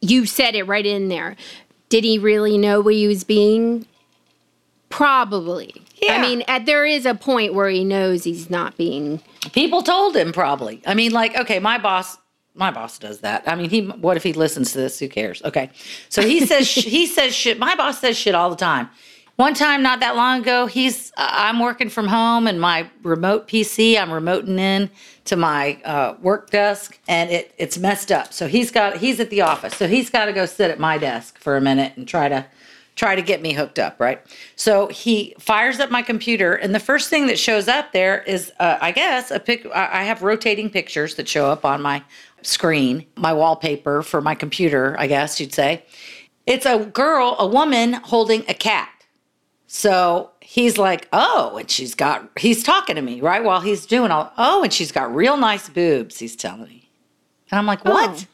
you 0.00 0.26
said 0.26 0.54
it 0.54 0.64
right 0.64 0.84
in 0.84 1.08
there. 1.08 1.36
Did 1.88 2.04
he 2.04 2.18
really 2.18 2.58
know 2.58 2.80
what 2.80 2.94
he 2.94 3.06
was 3.06 3.24
being? 3.24 3.86
Probably. 4.88 5.74
Yeah. 6.02 6.14
I 6.14 6.20
mean, 6.20 6.42
at, 6.48 6.66
there 6.66 6.84
is 6.84 7.06
a 7.06 7.14
point 7.14 7.54
where 7.54 7.68
he 7.68 7.84
knows 7.84 8.24
he's 8.24 8.50
not 8.50 8.76
being. 8.76 9.20
People 9.52 9.82
told 9.82 10.16
him 10.16 10.32
probably. 10.32 10.82
I 10.86 10.94
mean, 10.94 11.12
like, 11.12 11.36
okay, 11.36 11.58
my 11.58 11.78
boss, 11.78 12.16
my 12.54 12.70
boss 12.70 12.98
does 12.98 13.20
that. 13.20 13.44
I 13.46 13.54
mean, 13.54 13.70
he. 13.70 13.86
What 13.86 14.16
if 14.16 14.22
he 14.22 14.32
listens 14.32 14.72
to 14.72 14.78
this? 14.78 14.98
Who 14.98 15.08
cares? 15.08 15.42
Okay, 15.44 15.70
so 16.08 16.22
he 16.22 16.46
says 16.46 16.68
he 16.74 17.06
says 17.06 17.34
shit. 17.34 17.58
My 17.58 17.74
boss 17.74 18.00
says 18.00 18.16
shit 18.16 18.34
all 18.34 18.50
the 18.50 18.56
time. 18.56 18.88
One 19.36 19.54
time, 19.54 19.82
not 19.82 20.00
that 20.00 20.16
long 20.16 20.40
ago, 20.40 20.66
he's 20.66 21.12
uh, 21.16 21.28
I'm 21.30 21.60
working 21.60 21.88
from 21.88 22.08
home 22.08 22.46
and 22.46 22.60
my 22.60 22.90
remote 23.02 23.48
PC. 23.48 23.98
I'm 23.98 24.10
remoting 24.10 24.58
in 24.58 24.90
to 25.30 25.36
my 25.36 25.80
uh, 25.84 26.16
work 26.20 26.50
desk, 26.50 26.98
and 27.06 27.30
it 27.30 27.54
it's 27.56 27.78
messed 27.78 28.10
up. 28.10 28.32
So 28.32 28.48
he's 28.48 28.72
got 28.72 28.96
he's 28.96 29.20
at 29.20 29.30
the 29.30 29.42
office, 29.42 29.76
so 29.76 29.86
he's 29.86 30.10
got 30.10 30.24
to 30.24 30.32
go 30.32 30.44
sit 30.44 30.72
at 30.72 30.80
my 30.80 30.98
desk 30.98 31.38
for 31.38 31.56
a 31.56 31.60
minute 31.60 31.92
and 31.96 32.06
try 32.06 32.28
to 32.28 32.44
try 32.96 33.14
to 33.14 33.22
get 33.22 33.40
me 33.40 33.52
hooked 33.52 33.78
up, 33.78 33.94
right? 34.00 34.20
So 34.56 34.88
he 34.88 35.34
fires 35.38 35.78
up 35.78 35.88
my 35.88 36.02
computer, 36.02 36.54
and 36.54 36.74
the 36.74 36.80
first 36.80 37.10
thing 37.10 37.28
that 37.28 37.38
shows 37.38 37.68
up 37.68 37.92
there 37.92 38.22
is, 38.24 38.50
uh, 38.58 38.78
I 38.80 38.90
guess, 38.90 39.30
a 39.30 39.38
pic. 39.38 39.64
I 39.66 40.00
I 40.00 40.02
have 40.02 40.22
rotating 40.22 40.68
pictures 40.68 41.14
that 41.14 41.28
show 41.28 41.46
up 41.46 41.64
on 41.64 41.80
my 41.80 42.02
screen, 42.42 43.06
my 43.16 43.32
wallpaper 43.32 44.02
for 44.02 44.20
my 44.20 44.34
computer, 44.34 44.96
I 44.98 45.06
guess 45.06 45.38
you'd 45.38 45.54
say. 45.54 45.84
It's 46.46 46.66
a 46.66 46.86
girl, 46.86 47.36
a 47.38 47.46
woman 47.46 47.92
holding 47.92 48.44
a 48.48 48.54
cat. 48.54 48.90
So 49.72 50.32
he's 50.40 50.78
like, 50.78 51.06
oh, 51.12 51.56
and 51.56 51.70
she's 51.70 51.94
got, 51.94 52.28
he's 52.36 52.64
talking 52.64 52.96
to 52.96 53.02
me, 53.02 53.20
right? 53.20 53.44
While 53.44 53.60
he's 53.60 53.86
doing 53.86 54.10
all, 54.10 54.32
oh, 54.36 54.64
and 54.64 54.72
she's 54.72 54.90
got 54.90 55.14
real 55.14 55.36
nice 55.36 55.68
boobs, 55.68 56.18
he's 56.18 56.34
telling 56.34 56.64
me. 56.64 56.90
And 57.52 57.58
I'm 57.60 57.66
like, 57.66 57.84
what? 57.84 58.10
Oh. 58.10 58.26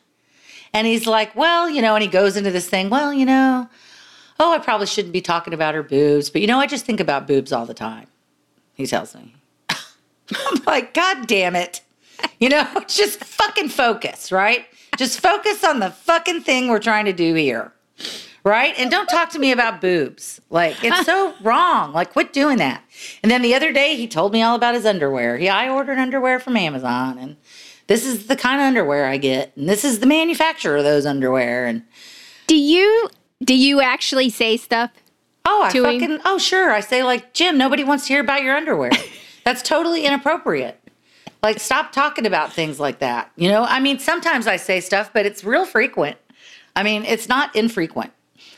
And 0.72 0.86
he's 0.86 1.06
like, 1.06 1.36
well, 1.36 1.68
you 1.68 1.82
know, 1.82 1.94
and 1.94 2.02
he 2.02 2.08
goes 2.08 2.38
into 2.38 2.50
this 2.50 2.70
thing, 2.70 2.88
well, 2.88 3.12
you 3.12 3.26
know, 3.26 3.68
oh, 4.40 4.54
I 4.54 4.58
probably 4.58 4.86
shouldn't 4.86 5.12
be 5.12 5.20
talking 5.20 5.52
about 5.52 5.74
her 5.74 5.82
boobs, 5.82 6.30
but 6.30 6.40
you 6.40 6.46
know, 6.46 6.58
I 6.58 6.66
just 6.66 6.86
think 6.86 7.00
about 7.00 7.26
boobs 7.26 7.52
all 7.52 7.66
the 7.66 7.74
time. 7.74 8.06
He 8.72 8.86
tells 8.86 9.14
me. 9.14 9.34
I'm 9.68 10.62
like, 10.66 10.94
God 10.94 11.26
damn 11.26 11.54
it. 11.54 11.82
You 12.40 12.48
know, 12.48 12.66
just 12.88 13.22
fucking 13.22 13.68
focus, 13.68 14.32
right? 14.32 14.64
Just 14.96 15.20
focus 15.20 15.62
on 15.64 15.80
the 15.80 15.90
fucking 15.90 16.40
thing 16.40 16.68
we're 16.68 16.78
trying 16.78 17.04
to 17.04 17.12
do 17.12 17.34
here. 17.34 17.74
Right? 18.46 18.78
And 18.78 18.92
don't 18.92 19.08
talk 19.08 19.30
to 19.30 19.40
me 19.40 19.50
about 19.50 19.80
boobs. 19.80 20.40
Like, 20.50 20.76
it's 20.84 21.04
so 21.04 21.34
wrong. 21.42 21.92
Like, 21.92 22.12
quit 22.12 22.32
doing 22.32 22.58
that. 22.58 22.80
And 23.24 23.32
then 23.32 23.42
the 23.42 23.56
other 23.56 23.72
day, 23.72 23.96
he 23.96 24.06
told 24.06 24.32
me 24.32 24.40
all 24.40 24.54
about 24.54 24.76
his 24.76 24.86
underwear. 24.86 25.36
Yeah, 25.36 25.56
I 25.56 25.68
ordered 25.68 25.98
underwear 25.98 26.38
from 26.38 26.56
Amazon, 26.56 27.18
and 27.18 27.36
this 27.88 28.06
is 28.06 28.28
the 28.28 28.36
kind 28.36 28.60
of 28.60 28.66
underwear 28.66 29.06
I 29.06 29.16
get, 29.16 29.56
and 29.56 29.68
this 29.68 29.84
is 29.84 29.98
the 29.98 30.06
manufacturer 30.06 30.76
of 30.76 30.84
those 30.84 31.06
underwear. 31.06 31.66
And 31.66 31.82
Do 32.46 32.56
you 32.56 33.08
do 33.42 33.54
you 33.54 33.80
actually 33.80 34.30
say 34.30 34.56
stuff? 34.56 34.92
Oh, 35.44 35.64
I 35.64 35.70
to 35.72 35.84
him? 35.84 36.00
fucking 36.00 36.20
oh 36.24 36.38
sure. 36.38 36.70
I 36.70 36.80
say 36.80 37.02
like 37.02 37.34
Jim, 37.34 37.58
nobody 37.58 37.82
wants 37.82 38.06
to 38.06 38.12
hear 38.12 38.20
about 38.22 38.42
your 38.44 38.56
underwear. 38.56 38.92
That's 39.44 39.60
totally 39.62 40.06
inappropriate. 40.06 40.80
Like 41.42 41.58
stop 41.58 41.90
talking 41.90 42.26
about 42.26 42.52
things 42.52 42.78
like 42.78 43.00
that. 43.00 43.30
You 43.34 43.48
know, 43.48 43.64
I 43.64 43.80
mean, 43.80 43.98
sometimes 43.98 44.46
I 44.46 44.54
say 44.56 44.78
stuff, 44.80 45.10
but 45.12 45.26
it's 45.26 45.42
real 45.42 45.66
frequent. 45.66 46.16
I 46.76 46.82
mean, 46.84 47.04
it's 47.04 47.28
not 47.28 47.54
infrequent. 47.56 48.12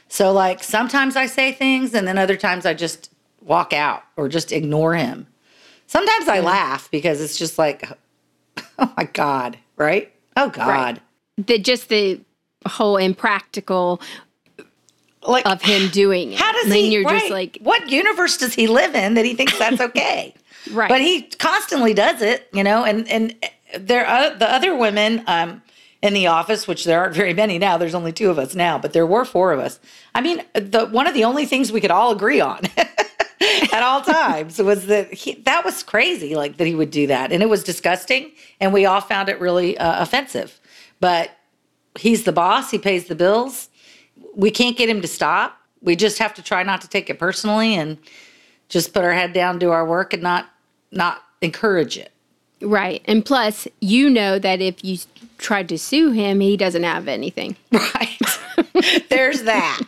So 0.09 0.33
like 0.33 0.63
sometimes 0.65 1.17
I 1.17 1.27
say 1.27 1.53
things 1.53 1.95
and 1.95 2.07
then 2.09 2.19
other 2.19 2.37
times 2.37 2.67
I 2.67 2.75
just 2.75 3.11
walk 3.43 3.73
out 3.73 4.03
or 4.17 4.29
just 4.29 4.53
ignore 4.53 4.95
him. 4.95 5.27
Sometimes 5.87 6.29
I 6.29 6.41
laugh 6.41 6.91
because 6.91 7.21
it's 7.21 7.37
just 7.39 7.59
like 7.59 7.89
oh 8.79 8.93
my 8.97 9.05
god, 9.05 9.59
right? 9.77 10.13
Oh 10.37 10.51
god. 10.51 10.69
Right. 10.69 11.01
The 11.47 11.59
just 11.59 11.89
the 11.89 12.21
whole 12.67 12.97
impractical 12.97 14.01
Like 15.27 15.47
of 15.47 15.63
him 15.63 15.89
doing 15.91 16.33
it. 16.33 16.39
How 16.39 16.53
does 16.53 16.65
And 16.65 16.75
he? 16.75 16.93
You're 16.93 17.05
right. 17.05 17.21
just 17.21 17.31
like 17.31 17.59
what 17.63 17.89
universe 17.91 18.37
does 18.39 18.55
he 18.55 18.67
live 18.67 18.95
in 18.95 19.15
that 19.15 19.25
he 19.25 19.35
thinks 19.35 19.59
that's 19.59 19.81
okay? 19.89 20.35
Right. 20.73 20.89
But 20.89 21.01
he 21.01 21.23
constantly 21.23 21.95
does 21.95 22.23
it, 22.23 22.49
you 22.53 22.65
know. 22.65 22.85
And 22.85 23.09
and 23.09 23.35
there 23.79 24.07
are 24.07 24.35
the 24.35 24.51
other 24.51 24.77
women 24.77 25.23
um, 25.27 25.63
in 26.03 26.15
the 26.15 26.27
office, 26.29 26.69
which 26.69 26.85
there 26.85 27.01
aren't 27.01 27.15
very 27.15 27.35
many 27.35 27.59
now. 27.59 27.77
There's 27.77 27.95
only 27.95 28.13
two 28.13 28.31
of 28.31 28.39
us 28.39 28.55
now, 28.55 28.79
but 28.79 28.93
there 28.93 29.07
were 29.07 29.25
four 29.25 29.53
of 29.53 29.59
us. 29.59 29.81
I 30.15 30.21
mean, 30.21 30.43
the 30.55 30.87
one 30.87 31.07
of 31.07 31.15
the 31.15 31.25
only 31.25 31.45
things 31.45 31.73
we 31.73 31.81
could 31.81 31.91
all 31.91 32.13
agree 32.13 32.41
on. 32.41 32.63
At 33.73 33.83
all 33.85 34.01
times 34.01 34.59
was 34.59 34.87
that 34.87 35.13
he, 35.13 35.35
that 35.35 35.65
was 35.65 35.85
crazy, 35.85 36.35
like 36.35 36.57
that 36.57 36.67
he 36.67 36.75
would 36.75 36.91
do 36.91 37.07
that, 37.07 37.31
and 37.31 37.43
it 37.43 37.49
was 37.49 37.63
disgusting, 37.63 38.33
and 38.61 38.73
we 38.73 38.85
all 38.85 39.01
found 39.01 39.29
it 39.29 39.41
really 39.41 39.79
uh, 39.79 40.03
offensive. 40.03 40.59
But 40.99 41.31
he's 41.97 42.25
the 42.25 42.33
boss; 42.33 42.71
he 42.71 42.79
pays 42.79 43.07
the 43.07 43.15
bills. 43.15 43.69
We 44.35 44.51
can't 44.51 44.77
get 44.77 44.89
him 44.89 45.01
to 45.03 45.09
stop. 45.09 45.57
We 45.83 45.95
just 45.95 46.19
have 46.19 46.35
to 46.35 46.43
try 46.43 46.65
not 46.65 46.81
to 46.81 46.89
take 46.89 47.11
it 47.11 47.19
personally 47.21 47.75
and 47.75 47.99
just 48.69 48.93
put 48.93 49.05
our 49.05 49.13
head 49.13 49.33
down, 49.33 49.59
do 49.61 49.71
our 49.71 49.87
work, 49.87 50.13
and 50.13 50.23
not 50.23 50.49
not 50.91 51.23
encourage 51.41 51.97
it. 51.97 52.11
right. 52.61 53.03
And 53.05 53.25
plus, 53.25 53.69
you 53.81 54.11
know 54.11 54.39
that 54.41 54.61
if 54.61 54.85
you 54.85 54.99
tried 55.39 55.69
to 55.71 55.79
sue 55.79 56.11
him, 56.11 56.41
he 56.41 56.57
doesn't 56.57 56.83
have 56.83 57.09
anything. 57.09 57.57
Right. 57.73 58.19
There's 59.09 59.45
that. 59.45 59.81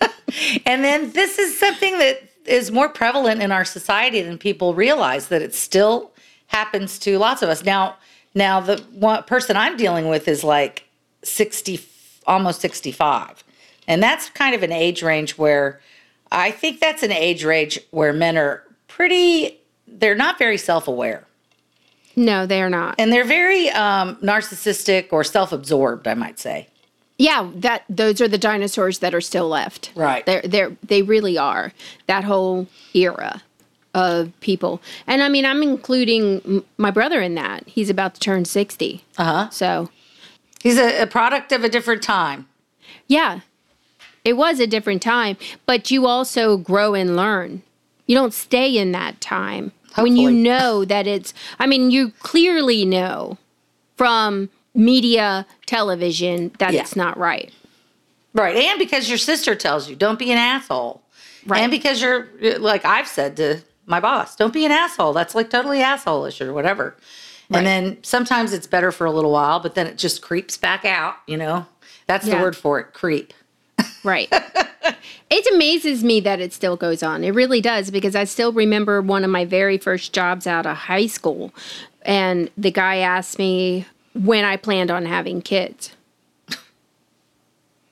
and 0.66 0.84
then 0.84 1.12
this 1.12 1.38
is 1.38 1.58
something 1.58 1.98
that 1.98 2.22
is 2.44 2.70
more 2.70 2.88
prevalent 2.88 3.42
in 3.42 3.52
our 3.52 3.64
society 3.64 4.22
than 4.22 4.38
people 4.38 4.74
realize 4.74 5.28
that 5.28 5.42
it 5.42 5.54
still 5.54 6.12
happens 6.48 6.98
to 7.00 7.18
lots 7.18 7.42
of 7.42 7.48
us. 7.48 7.64
Now, 7.64 7.96
now 8.34 8.60
the 8.60 8.78
one 8.92 9.22
person 9.24 9.56
I'm 9.56 9.76
dealing 9.76 10.08
with 10.08 10.28
is 10.28 10.44
like 10.44 10.84
60 11.24 11.80
almost 12.26 12.60
65. 12.60 13.42
And 13.86 14.02
that's 14.02 14.28
kind 14.30 14.54
of 14.54 14.62
an 14.62 14.72
age 14.72 15.02
range 15.02 15.38
where 15.38 15.80
I 16.30 16.50
think 16.50 16.80
that's 16.80 17.02
an 17.02 17.12
age 17.12 17.44
range 17.44 17.80
where 17.90 18.12
men 18.12 18.36
are 18.36 18.62
pretty 18.86 19.58
they're 19.90 20.14
not 20.14 20.38
very 20.38 20.58
self-aware. 20.58 21.24
No, 22.18 22.46
they're 22.46 22.68
not. 22.68 22.96
And 22.98 23.12
they're 23.12 23.24
very 23.24 23.70
um, 23.70 24.16
narcissistic 24.16 25.12
or 25.12 25.22
self-absorbed, 25.22 26.08
I 26.08 26.14
might 26.14 26.38
say. 26.38 26.66
Yeah, 27.16 27.50
that 27.54 27.84
those 27.88 28.20
are 28.20 28.28
the 28.28 28.38
dinosaurs 28.38 28.98
that 28.98 29.14
are 29.14 29.20
still 29.20 29.48
left. 29.48 29.92
Right. 29.94 30.24
They're 30.26 30.42
they're 30.42 30.76
they 30.82 31.02
really 31.02 31.38
are. 31.38 31.72
That 32.06 32.24
whole 32.24 32.66
era 32.94 33.42
of 33.94 34.32
people. 34.40 34.80
And 35.06 35.22
I 35.22 35.28
mean, 35.28 35.44
I'm 35.46 35.62
including 35.62 36.40
m- 36.44 36.64
my 36.76 36.90
brother 36.90 37.20
in 37.20 37.34
that. 37.36 37.66
He's 37.66 37.88
about 37.90 38.14
to 38.14 38.20
turn 38.20 38.44
60. 38.44 39.02
Uh-huh. 39.16 39.50
So, 39.50 39.88
He's 40.62 40.76
a, 40.78 41.02
a 41.02 41.06
product 41.06 41.52
of 41.52 41.64
a 41.64 41.68
different 41.68 42.02
time. 42.02 42.46
yeah. 43.06 43.40
It 44.24 44.36
was 44.36 44.60
a 44.60 44.66
different 44.66 45.00
time, 45.00 45.38
but 45.64 45.90
you 45.90 46.04
also 46.06 46.58
grow 46.58 46.92
and 46.94 47.16
learn. 47.16 47.62
You 48.06 48.14
don't 48.14 48.34
stay 48.34 48.76
in 48.76 48.92
that 48.92 49.20
time. 49.22 49.72
When 49.96 50.16
you 50.16 50.30
know 50.30 50.84
that 50.84 51.06
it's 51.06 51.34
I 51.58 51.66
mean, 51.66 51.90
you 51.90 52.10
clearly 52.20 52.84
know 52.84 53.38
from 53.96 54.48
media 54.74 55.46
television 55.66 56.52
that 56.58 56.72
Yeah. 56.72 56.82
it's 56.82 56.94
not 56.96 57.18
right. 57.18 57.52
Right. 58.34 58.56
And 58.56 58.78
because 58.78 59.08
your 59.08 59.18
sister 59.18 59.54
tells 59.54 59.88
you, 59.88 59.96
don't 59.96 60.18
be 60.18 60.30
an 60.30 60.38
asshole. 60.38 61.02
Right. 61.46 61.62
And 61.62 61.70
because 61.70 62.00
you're, 62.00 62.28
like 62.58 62.84
I've 62.84 63.08
said 63.08 63.36
to 63.38 63.62
my 63.86 63.98
boss, 64.00 64.36
don't 64.36 64.52
be 64.52 64.64
an 64.64 64.70
asshole. 64.70 65.12
That's 65.14 65.34
like 65.34 65.50
totally 65.50 65.80
asshole-ish 65.80 66.40
or 66.40 66.52
whatever. 66.52 66.94
Right. 67.50 67.58
And 67.58 67.66
then 67.66 67.98
sometimes 68.04 68.52
it's 68.52 68.66
better 68.66 68.92
for 68.92 69.06
a 69.06 69.10
little 69.10 69.32
while, 69.32 69.58
but 69.58 69.74
then 69.74 69.86
it 69.86 69.96
just 69.96 70.20
creeps 70.22 70.56
back 70.58 70.84
out, 70.84 71.16
you 71.26 71.36
know? 71.38 71.66
That's 72.06 72.26
the 72.26 72.36
word 72.36 72.56
for 72.56 72.78
it, 72.80 72.92
creep. 72.94 73.32
Right. 74.08 74.28
it 75.30 75.54
amazes 75.54 76.02
me 76.02 76.20
that 76.20 76.40
it 76.40 76.54
still 76.54 76.76
goes 76.76 77.02
on. 77.02 77.22
It 77.24 77.34
really 77.34 77.60
does 77.60 77.90
because 77.90 78.16
I 78.16 78.24
still 78.24 78.52
remember 78.52 79.02
one 79.02 79.22
of 79.22 79.30
my 79.30 79.44
very 79.44 79.76
first 79.76 80.14
jobs 80.14 80.46
out 80.46 80.64
of 80.64 80.76
high 80.76 81.06
school. 81.06 81.52
And 82.02 82.50
the 82.56 82.70
guy 82.70 82.96
asked 82.96 83.38
me 83.38 83.84
when 84.14 84.46
I 84.46 84.56
planned 84.56 84.90
on 84.90 85.04
having 85.04 85.42
kids. 85.42 85.92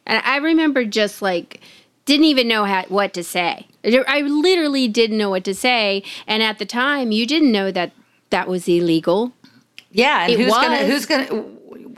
And 0.08 0.22
I 0.24 0.36
remember 0.36 0.84
just 0.84 1.20
like, 1.20 1.60
didn't 2.04 2.26
even 2.26 2.46
know 2.46 2.64
how, 2.64 2.84
what 2.84 3.12
to 3.14 3.24
say. 3.24 3.66
I 3.84 4.20
literally 4.20 4.86
didn't 4.86 5.18
know 5.18 5.30
what 5.30 5.42
to 5.42 5.52
say. 5.52 6.04
And 6.28 6.44
at 6.44 6.60
the 6.60 6.64
time, 6.64 7.10
you 7.10 7.26
didn't 7.26 7.50
know 7.50 7.72
that 7.72 7.90
that 8.30 8.46
was 8.46 8.68
illegal. 8.68 9.32
Yeah, 9.90 10.22
and 10.22 10.32
It 10.32 10.38
who's 10.38 10.52
gonna 10.52 10.86
who's 10.86 11.06
gonna 11.06 11.44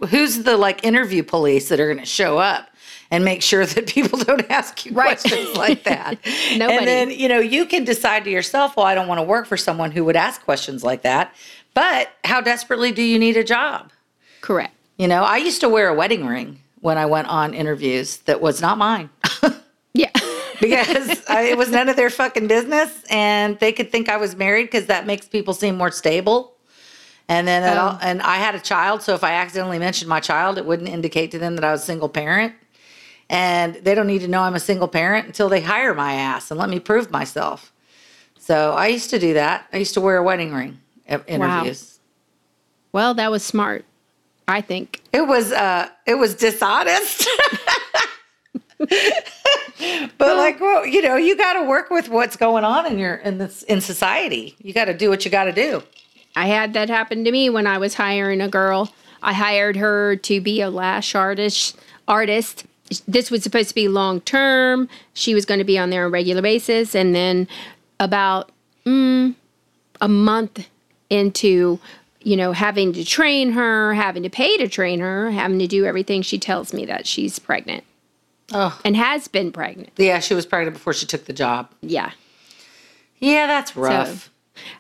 who's 0.07 0.43
the 0.45 0.57
like 0.57 0.85
interview 0.85 1.23
police 1.23 1.69
that 1.69 1.81
are 1.81 1.87
going 1.87 1.99
to 1.99 2.07
show 2.07 2.39
up 2.39 2.69
and 3.11 3.25
make 3.25 3.43
sure 3.43 3.65
that 3.67 3.87
people 3.97 4.19
don't 4.19 4.51
ask 4.51 4.85
you 4.87 4.93
Right. 4.93 5.19
questions 5.19 5.57
like 5.57 5.85
that. 5.85 6.19
Nobody. 6.57 6.79
And 6.79 6.87
then, 6.87 7.11
you 7.11 7.29
know, 7.29 7.41
you 7.41 7.65
can 7.67 7.85
decide 7.85 8.25
to 8.25 8.31
yourself, 8.31 8.77
well, 8.77 8.87
I 8.87 8.95
don't 8.95 9.09
want 9.09 9.19
to 9.19 9.23
work 9.25 9.47
for 9.47 9.57
someone 9.57 9.91
who 9.93 10.05
would 10.05 10.17
ask 10.17 10.43
questions 10.45 10.83
like 10.85 11.03
that. 11.03 11.35
But 11.75 12.11
how 12.25 12.41
desperately 12.41 12.93
do 12.93 13.03
you 13.03 13.19
need 13.19 13.37
a 13.37 13.45
job? 13.45 13.91
Correct. 14.41 14.75
You 14.97 15.07
know, 15.09 15.23
I 15.23 15.37
used 15.37 15.61
to 15.61 15.69
wear 15.69 15.89
a 15.89 15.95
wedding 15.95 16.27
ring 16.27 16.61
when 16.81 16.99
I 16.99 17.07
went 17.07 17.29
on 17.29 17.55
interviews 17.55 18.19
that 18.19 18.41
was 18.41 18.61
not 18.61 18.79
mine. 18.79 19.11
Yeah. 19.95 20.11
because 20.61 21.25
I, 21.29 21.43
it 21.45 21.57
was 21.59 21.71
none 21.71 21.89
of 21.89 21.97
their 21.97 22.11
fucking 22.11 22.47
business, 22.47 23.03
and 23.11 23.59
they 23.59 23.73
could 23.73 23.91
think 23.91 24.09
I 24.09 24.17
was 24.17 24.37
married 24.37 24.65
because 24.65 24.87
that 24.87 25.07
makes 25.07 25.27
people 25.27 25.55
seem 25.55 25.77
more 25.77 25.91
stable. 25.91 26.53
And 27.29 27.49
then, 27.49 27.63
Oh. 27.77 27.81
all, 27.81 27.89
um. 27.91 27.99
and 28.03 28.23
I 28.23 28.37
had 28.37 28.55
a 28.55 28.61
child, 28.61 29.03
so 29.03 29.15
if 29.15 29.25
I 29.25 29.33
accidentally 29.33 29.79
mentioned 29.79 30.09
my 30.09 30.21
child, 30.21 30.57
it 30.59 30.67
wouldn't 30.67 30.89
indicate 30.89 31.31
to 31.33 31.39
them 31.39 31.57
that 31.57 31.65
I 31.65 31.73
was 31.73 31.83
a 31.83 31.87
single 31.87 32.09
parent. 32.09 32.55
And 33.31 33.75
they 33.75 33.95
don't 33.95 34.07
need 34.07 34.21
to 34.21 34.29
know 34.29 34.41
I'm 34.43 34.55
a 34.55 34.61
single 34.61 34.89
parent 34.89 35.27
until 35.27 35.49
they 35.49 35.61
hire 35.61 35.95
my 35.95 36.15
ass 36.15 36.51
and 36.51 36.59
let 36.59 36.71
me 36.71 36.81
prove 36.81 37.11
myself. 37.11 37.73
So 38.39 38.73
I 38.73 38.87
used 38.87 39.11
to 39.11 39.19
do 39.19 39.35
that. 39.35 39.67
I 39.73 39.77
used 39.77 39.95
to 39.95 40.01
wear 40.01 40.17
a 40.17 40.23
wedding 40.23 40.55
ring 40.55 40.81
at 41.07 41.23
interviews. 41.29 42.01
well, 42.93 43.13
that 43.15 43.31
was 43.31 43.43
smart. 43.43 43.85
I 44.47 44.63
think. 44.63 45.03
It 45.13 45.27
was 45.27 45.53
uh 45.53 45.91
it 46.07 46.15
was 46.15 46.35
dishonest. 46.35 47.29
but 48.79 50.37
like 50.37 50.59
well, 50.61 50.87
you 50.87 51.03
know, 51.03 51.17
you 51.17 51.37
got 51.37 51.55
to 51.55 51.65
work 51.65 51.91
with 51.91 52.09
what's 52.09 52.37
going 52.37 52.65
on 52.65 52.87
in 52.87 52.99
your 52.99 53.17
in 53.17 53.37
this 53.37 53.63
in 53.65 53.83
society. 53.83 54.57
You 54.63 54.73
got 54.73 54.87
to 54.87 54.95
do 54.95 55.11
what 55.11 55.27
you 55.27 55.31
got 55.31 55.45
to 55.45 55.53
do. 55.53 55.83
I 56.35 56.47
had 56.47 56.73
that 56.73 56.89
happen 56.89 57.25
to 57.25 57.33
me 57.33 57.51
when 57.51 57.67
I 57.67 57.77
was 57.79 57.95
hiring 57.95 58.41
a 58.41 58.49
girl. 58.49 58.91
I 59.23 59.33
hired 59.35 59.77
her 59.77 60.17
to 60.17 60.41
be 60.41 60.61
a 60.61 60.71
lash 60.71 61.15
artist. 61.15 61.77
Artist. 62.07 62.65
This 63.07 63.31
was 63.31 63.43
supposed 63.43 63.69
to 63.69 63.75
be 63.75 63.89
long 63.89 64.21
term. 64.23 64.89
She 65.15 65.35
was 65.35 65.45
going 65.45 65.59
to 65.59 65.65
be 65.65 65.79
on 65.79 65.91
there 65.91 66.03
on 66.05 66.09
a 66.09 66.11
regular 66.11 66.43
basis, 66.43 66.95
and 66.95 67.15
then 67.15 67.47
about 68.01 68.51
mm, 68.87 69.35
a 70.01 70.09
month 70.09 70.69
into, 71.11 71.79
you 72.23 72.37
know, 72.37 72.53
having 72.53 72.93
to 72.95 73.05
train 73.05 73.53
her, 73.53 73.95
having 73.95 74.23
to 74.23 74.31
pay 74.31 74.57
to 74.59 74.69
train 74.69 75.01
her, 75.01 75.31
having 75.31 75.59
to 75.59 75.67
do 75.67 75.85
everything, 75.85 76.23
she 76.23 76.39
tells 76.39 76.73
me 76.73 76.85
that 76.87 77.07
she's 77.07 77.39
pregnant 77.39 77.85
Oh, 78.53 78.79
and 78.85 78.97
has 78.97 79.29
been 79.29 79.53
pregnant. 79.53 79.91
yeah, 79.97 80.19
she 80.21 80.35
was 80.35 80.47
pregnant 80.47 80.75
before 80.75 80.93
she 80.95 81.05
took 81.07 81.25
the 81.27 81.33
job. 81.33 81.71
Yeah. 81.83 82.13
Yeah, 83.19 83.47
that's 83.47 83.77
rough. 83.77 84.31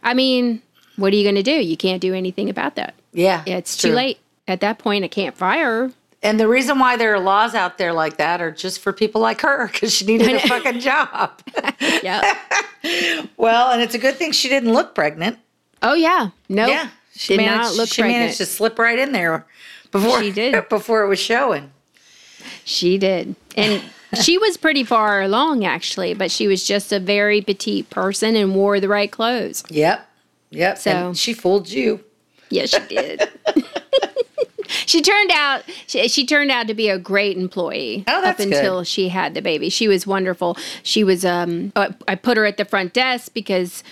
I 0.03 0.15
mean, 0.15 0.63
what 0.97 1.13
are 1.13 1.17
you 1.17 1.23
going 1.25 1.35
to 1.35 1.43
do? 1.43 1.53
You 1.63 1.77
can't 1.77 2.01
do 2.01 2.15
anything 2.15 2.49
about 2.49 2.77
that. 2.77 2.95
yeah, 3.13 3.43
It's 3.47 3.77
too 3.77 3.93
late. 3.93 4.19
At 4.47 4.61
that 4.61 4.79
point, 4.79 5.05
I 5.05 5.09
can't 5.09 5.37
fire 5.37 5.65
her. 5.89 5.93
And 6.23 6.41
the 6.41 6.49
reason 6.49 6.79
why 6.81 6.97
there 6.97 7.15
are 7.15 7.21
laws 7.21 7.55
out 7.55 7.79
there 7.79 7.93
like 7.93 8.17
that 8.17 8.41
are 8.41 8.51
just 8.51 8.81
for 8.81 8.93
people 8.93 9.21
like 9.21 9.41
her 9.43 9.69
because 9.69 9.95
she 9.95 10.05
needed 10.05 10.35
a 10.35 10.41
fucking 10.49 10.81
job. 10.81 11.41
Yeah. 12.03 12.37
well, 13.37 13.71
and 13.71 13.81
it's 13.81 13.95
a 13.95 13.99
good 13.99 14.17
thing 14.17 14.33
she 14.33 14.49
didn't 14.49 14.73
look 14.73 14.95
pregnant. 14.97 15.39
oh 15.83 15.95
yeah. 15.95 16.31
No. 16.49 16.67
Yeah, 16.67 16.89
she 17.15 17.37
Did 17.37 17.45
managed. 17.47 17.63
not 17.71 17.75
look 17.77 17.89
she 17.89 18.03
pregnant. 18.03 18.21
managed 18.23 18.39
to 18.39 18.47
slip 18.47 18.79
right 18.81 18.99
in 18.99 19.13
there 19.13 19.47
before 19.93 20.21
She 20.21 20.33
did. 20.33 20.69
before 20.69 21.03
it 21.05 21.09
was 21.09 21.21
showing. 21.21 21.71
She 22.65 22.99
did. 22.99 23.37
And 23.57 23.83
she 24.21 24.39
was 24.39 24.57
pretty 24.57 24.83
far 24.85 25.23
along 25.23 25.65
actually, 25.65 26.15
but 26.15 26.31
she 26.33 26.49
was 26.49 26.67
just 26.67 26.93
a 26.93 26.99
very 26.99 27.41
petite 27.43 27.91
person 27.91 28.35
and 28.35 28.55
wore 28.57 28.81
the 28.81 28.89
right 28.89 29.11
clothes. 29.11 29.63
Yep, 29.71 30.09
yep. 30.51 30.79
So- 30.79 30.91
and 30.91 31.17
she 31.17 31.33
fooled 31.33 31.69
you. 31.69 32.03
Yes, 32.51 32.71
she 32.71 32.81
did. 32.89 33.29
She 34.89 35.03
turned 35.03 35.31
out 35.33 35.63
she, 35.87 36.09
she 36.09 36.27
turned 36.27 36.51
out 36.51 36.67
to 36.67 36.75
be 36.75 36.89
a 36.89 36.99
great 36.99 37.37
employee 37.37 38.05
Oh, 38.09 38.21
that's 38.23 38.41
up 38.41 38.47
until 38.47 38.83
she 38.85 39.09
had 39.09 39.35
the 39.35 39.43
baby. 39.43 39.69
She 39.69 39.87
was 39.89 40.07
wonderful. 40.07 40.57
She 40.83 41.05
was 41.05 41.25
um 41.25 41.73
I 41.77 42.15
put 42.15 42.37
her 42.37 42.47
at 42.47 42.57
the 42.57 42.65
front 42.65 42.93
desk 42.93 43.33
because 43.35 43.85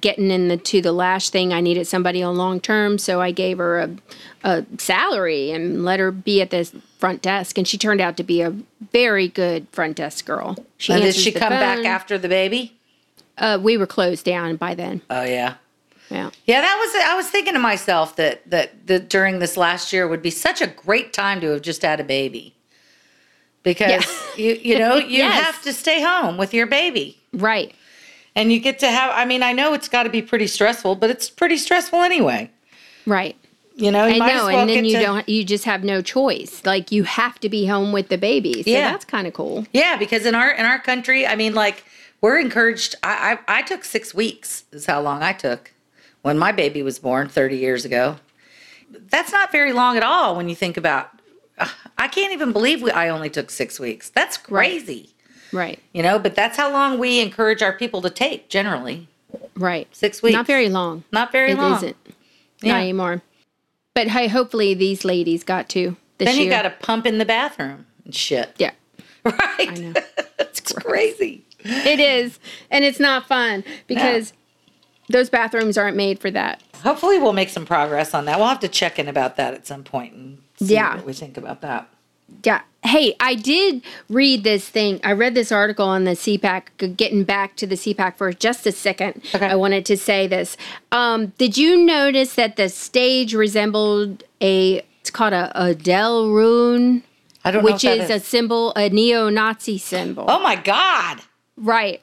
getting 0.00 0.30
in 0.30 0.48
the 0.48 0.56
to 0.58 0.82
the 0.82 0.92
lash 0.92 1.30
thing 1.30 1.52
I 1.54 1.60
needed 1.60 1.86
somebody 1.86 2.22
on 2.22 2.36
long 2.36 2.60
term, 2.60 2.98
so 2.98 3.20
I 3.20 3.30
gave 3.30 3.58
her 3.58 3.78
a 3.80 3.90
a 4.44 4.66
salary 4.78 5.50
and 5.52 5.84
let 5.84 6.00
her 6.00 6.10
be 6.10 6.42
at 6.42 6.50
the 6.50 6.64
front 6.98 7.22
desk 7.22 7.56
and 7.56 7.66
she 7.66 7.78
turned 7.78 8.00
out 8.00 8.16
to 8.18 8.22
be 8.22 8.42
a 8.42 8.50
very 8.92 9.28
good 9.28 9.66
front 9.72 9.96
desk 9.96 10.26
girl. 10.26 10.56
She 10.76 10.92
did 10.92 11.14
she 11.14 11.32
come 11.32 11.50
back 11.50 11.84
after 11.84 12.18
the 12.18 12.28
baby? 12.28 12.76
Uh, 13.38 13.58
we 13.60 13.78
were 13.78 13.86
closed 13.86 14.24
down 14.26 14.56
by 14.56 14.74
then. 14.74 15.00
Oh 15.08 15.22
yeah. 15.22 15.54
Yeah. 16.10 16.30
Yeah, 16.46 16.60
that 16.60 16.76
was. 16.78 17.04
I 17.08 17.14
was 17.14 17.28
thinking 17.28 17.54
to 17.54 17.60
myself 17.60 18.16
that 18.16 18.48
that 18.50 18.86
that 18.88 19.08
during 19.08 19.38
this 19.38 19.56
last 19.56 19.92
year 19.92 20.08
would 20.08 20.22
be 20.22 20.30
such 20.30 20.60
a 20.60 20.66
great 20.66 21.12
time 21.12 21.40
to 21.40 21.48
have 21.50 21.62
just 21.62 21.82
had 21.82 22.00
a 22.00 22.04
baby, 22.04 22.54
because 23.62 23.88
Yeah. 24.36 24.44
you 24.44 24.60
you 24.62 24.78
know 24.78 24.96
you 25.14 25.18
Yes. 25.18 25.44
have 25.44 25.62
to 25.62 25.72
stay 25.72 26.02
home 26.02 26.36
with 26.36 26.52
your 26.54 26.66
baby, 26.66 27.18
Right. 27.32 27.74
and 28.34 28.52
you 28.52 28.58
get 28.60 28.78
to 28.80 28.88
have. 28.90 29.10
I 29.14 29.24
mean, 29.24 29.42
I 29.42 29.52
know 29.52 29.72
it's 29.72 29.88
got 29.88 30.04
to 30.04 30.10
be 30.10 30.22
pretty 30.22 30.46
stressful, 30.46 30.96
but 30.96 31.10
it's 31.10 31.30
pretty 31.30 31.56
stressful 31.56 32.00
anyway. 32.02 32.50
Right. 33.06 33.36
You 33.76 33.90
know, 33.90 34.06
you 34.06 34.16
I 34.16 34.18
might 34.18 34.34
know, 34.34 34.48
as 34.48 34.52
well 34.52 34.60
and 34.60 34.70
then 34.70 34.84
you 34.84 34.96
to- 34.98 35.02
don't. 35.02 35.28
You 35.28 35.42
just 35.44 35.64
have 35.64 35.84
no 35.84 36.02
choice. 36.02 36.62
Like 36.66 36.92
you 36.92 37.04
have 37.04 37.38
to 37.40 37.48
be 37.48 37.66
home 37.66 37.92
with 37.92 38.08
the 38.08 38.18
baby. 38.18 38.62
So 38.62 38.70
Yeah. 38.70 38.90
that's 38.90 39.04
kind 39.04 39.26
of 39.26 39.32
cool. 39.32 39.66
Yeah, 39.72 39.96
because 39.96 40.26
in 40.26 40.34
our 40.34 40.50
in 40.50 40.66
our 40.66 40.78
country, 40.78 41.26
I 41.26 41.34
mean, 41.36 41.54
like 41.54 41.84
we're 42.20 42.38
encouraged. 42.38 42.96
I 43.02 43.38
I, 43.48 43.58
I 43.60 43.62
took 43.62 43.84
six 43.84 44.12
weeks. 44.12 44.64
Is 44.72 44.86
how 44.86 45.00
long 45.00 45.22
I 45.22 45.32
took 45.32 45.70
when 46.22 46.38
my 46.38 46.52
baby 46.52 46.82
was 46.82 46.98
born 46.98 47.28
thirty 47.28 47.56
years 47.56 47.84
ago. 47.84 48.16
That's 49.08 49.30
not 49.32 49.52
very 49.52 49.72
long 49.72 49.96
at 49.96 50.02
all 50.02 50.36
when 50.36 50.48
you 50.48 50.54
think 50.54 50.76
about. 50.76 51.10
I 51.98 52.08
can't 52.08 52.32
even 52.32 52.52
believe 52.52 52.82
we, 52.82 52.90
I 52.90 53.08
only 53.10 53.28
took 53.30 53.50
six 53.50 53.78
weeks. 53.78 54.08
That's 54.08 54.36
crazy, 54.38 55.10
Right. 55.52 55.78
you 55.92 56.02
know. 56.02 56.18
But 56.18 56.34
that's 56.34 56.56
how 56.56 56.72
long 56.72 56.98
we 56.98 57.20
encourage 57.20 57.62
our 57.62 57.72
people 57.74 58.00
to 58.02 58.10
take 58.10 58.48
generally. 58.48 59.08
Right. 59.54 59.86
Six 59.94 60.22
weeks. 60.22 60.34
Not 60.34 60.46
very 60.46 60.68
long. 60.70 61.04
Not 61.12 61.30
very 61.32 61.52
It 61.52 61.58
long. 61.58 61.72
not 61.72 61.82
Yeah. 62.62 62.72
Not 62.72 62.80
anymore. 62.80 63.22
But 63.94 64.08
hey, 64.08 64.26
hopefully 64.28 64.72
these 64.74 65.04
ladies 65.04 65.44
got 65.44 65.68
to 65.70 65.96
this 66.18 66.26
Then 66.28 66.36
you 66.36 66.44
year. 66.44 66.50
got 66.50 66.62
to 66.62 66.70
pump 66.70 67.06
in 67.06 67.18
the 67.18 67.24
bathroom 67.26 67.86
and 68.04 68.14
shit. 68.14 68.54
yeah. 68.58 68.70
Right. 69.24 69.38
I 69.58 69.74
know. 69.74 69.92
It's 70.38 70.72
crazy. 70.72 71.44
It 71.62 72.00
is, 72.00 72.38
and 72.70 72.84
it's 72.84 72.98
not 72.98 73.28
fun 73.28 73.62
because 73.86 74.32
those 75.10 75.28
bathrooms 75.30 75.76
aren't 75.76 75.96
made 75.96 76.18
for 76.18 76.30
that. 76.30 76.62
Hopefully, 76.82 77.18
we'll 77.18 77.32
make 77.32 77.50
some 77.50 77.66
progress 77.66 78.14
on 78.14 78.24
that. 78.24 78.38
We'll 78.38 78.48
have 78.48 78.60
to 78.60 78.68
check 78.68 78.98
in 78.98 79.08
about 79.08 79.36
that 79.36 79.52
at 79.54 79.66
some 79.66 79.84
point 79.84 80.14
and 80.14 80.38
see 80.58 80.74
Yeah. 80.74 80.96
what 80.96 81.04
we 81.06 81.12
think 81.12 81.36
about 81.36 81.60
that. 81.60 81.88
Yeah. 82.44 82.60
Hey, 82.82 83.14
I 83.20 83.34
did 83.34 83.82
read 84.08 84.44
this 84.44 84.68
thing. 84.68 85.00
I 85.04 85.12
read 85.12 85.34
this 85.34 85.52
article 85.52 85.86
on 85.86 86.04
the 86.04 86.12
CPAC. 86.16 86.96
Getting 86.96 87.24
back 87.24 87.56
to 87.56 87.66
the 87.66 87.74
CPAC 87.74 88.16
for 88.16 88.32
just 88.32 88.66
a 88.66 88.72
second, 88.72 89.22
Okay. 89.34 89.46
I 89.46 89.54
wanted 89.56 89.84
to 89.86 89.96
say 89.96 90.26
this. 90.26 90.56
Um, 90.92 91.26
did 91.38 91.58
you 91.58 91.76
notice 91.84 92.34
that 92.36 92.56
the 92.56 92.68
stage 92.70 93.34
resembled 93.34 94.24
a? 94.40 94.82
It's 95.00 95.10
called 95.10 95.32
a, 95.34 95.50
Odal 95.60 96.30
rune, 96.32 97.02
I 97.44 97.50
don't 97.50 97.64
know 97.64 97.72
which 97.72 97.84
is, 97.84 98.08
that 98.08 98.10
a 98.10 98.20
symbol, 98.20 98.72
a 98.76 98.88
neo-Nazi 98.90 99.76
symbol. 99.78 100.24
Oh 100.28 100.40
my 100.40 100.56
God! 100.56 101.20
Right. 101.56 102.00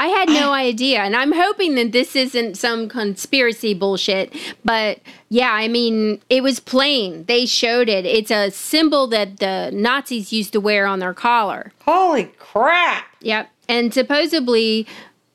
I 0.00 0.06
had 0.06 0.30
no 0.30 0.52
idea. 0.54 1.00
And 1.00 1.14
I'm 1.14 1.32
hoping 1.32 1.74
that 1.74 1.92
this 1.92 2.16
isn't 2.16 2.56
some 2.56 2.88
conspiracy 2.88 3.74
bullshit. 3.74 4.34
But 4.64 5.00
yeah, 5.28 5.52
I 5.52 5.68
mean, 5.68 6.22
it 6.30 6.42
was 6.42 6.58
plain. 6.58 7.24
They 7.26 7.44
showed 7.44 7.90
it. 7.90 8.06
It's 8.06 8.30
a 8.30 8.50
symbol 8.50 9.06
that 9.08 9.40
the 9.40 9.70
Nazis 9.74 10.32
used 10.32 10.52
to 10.54 10.60
wear 10.60 10.86
on 10.86 11.00
their 11.00 11.12
collar. 11.12 11.72
Holy 11.84 12.24
crap! 12.38 13.04
Yep. 13.20 13.50
And 13.68 13.92
supposedly, 13.92 14.86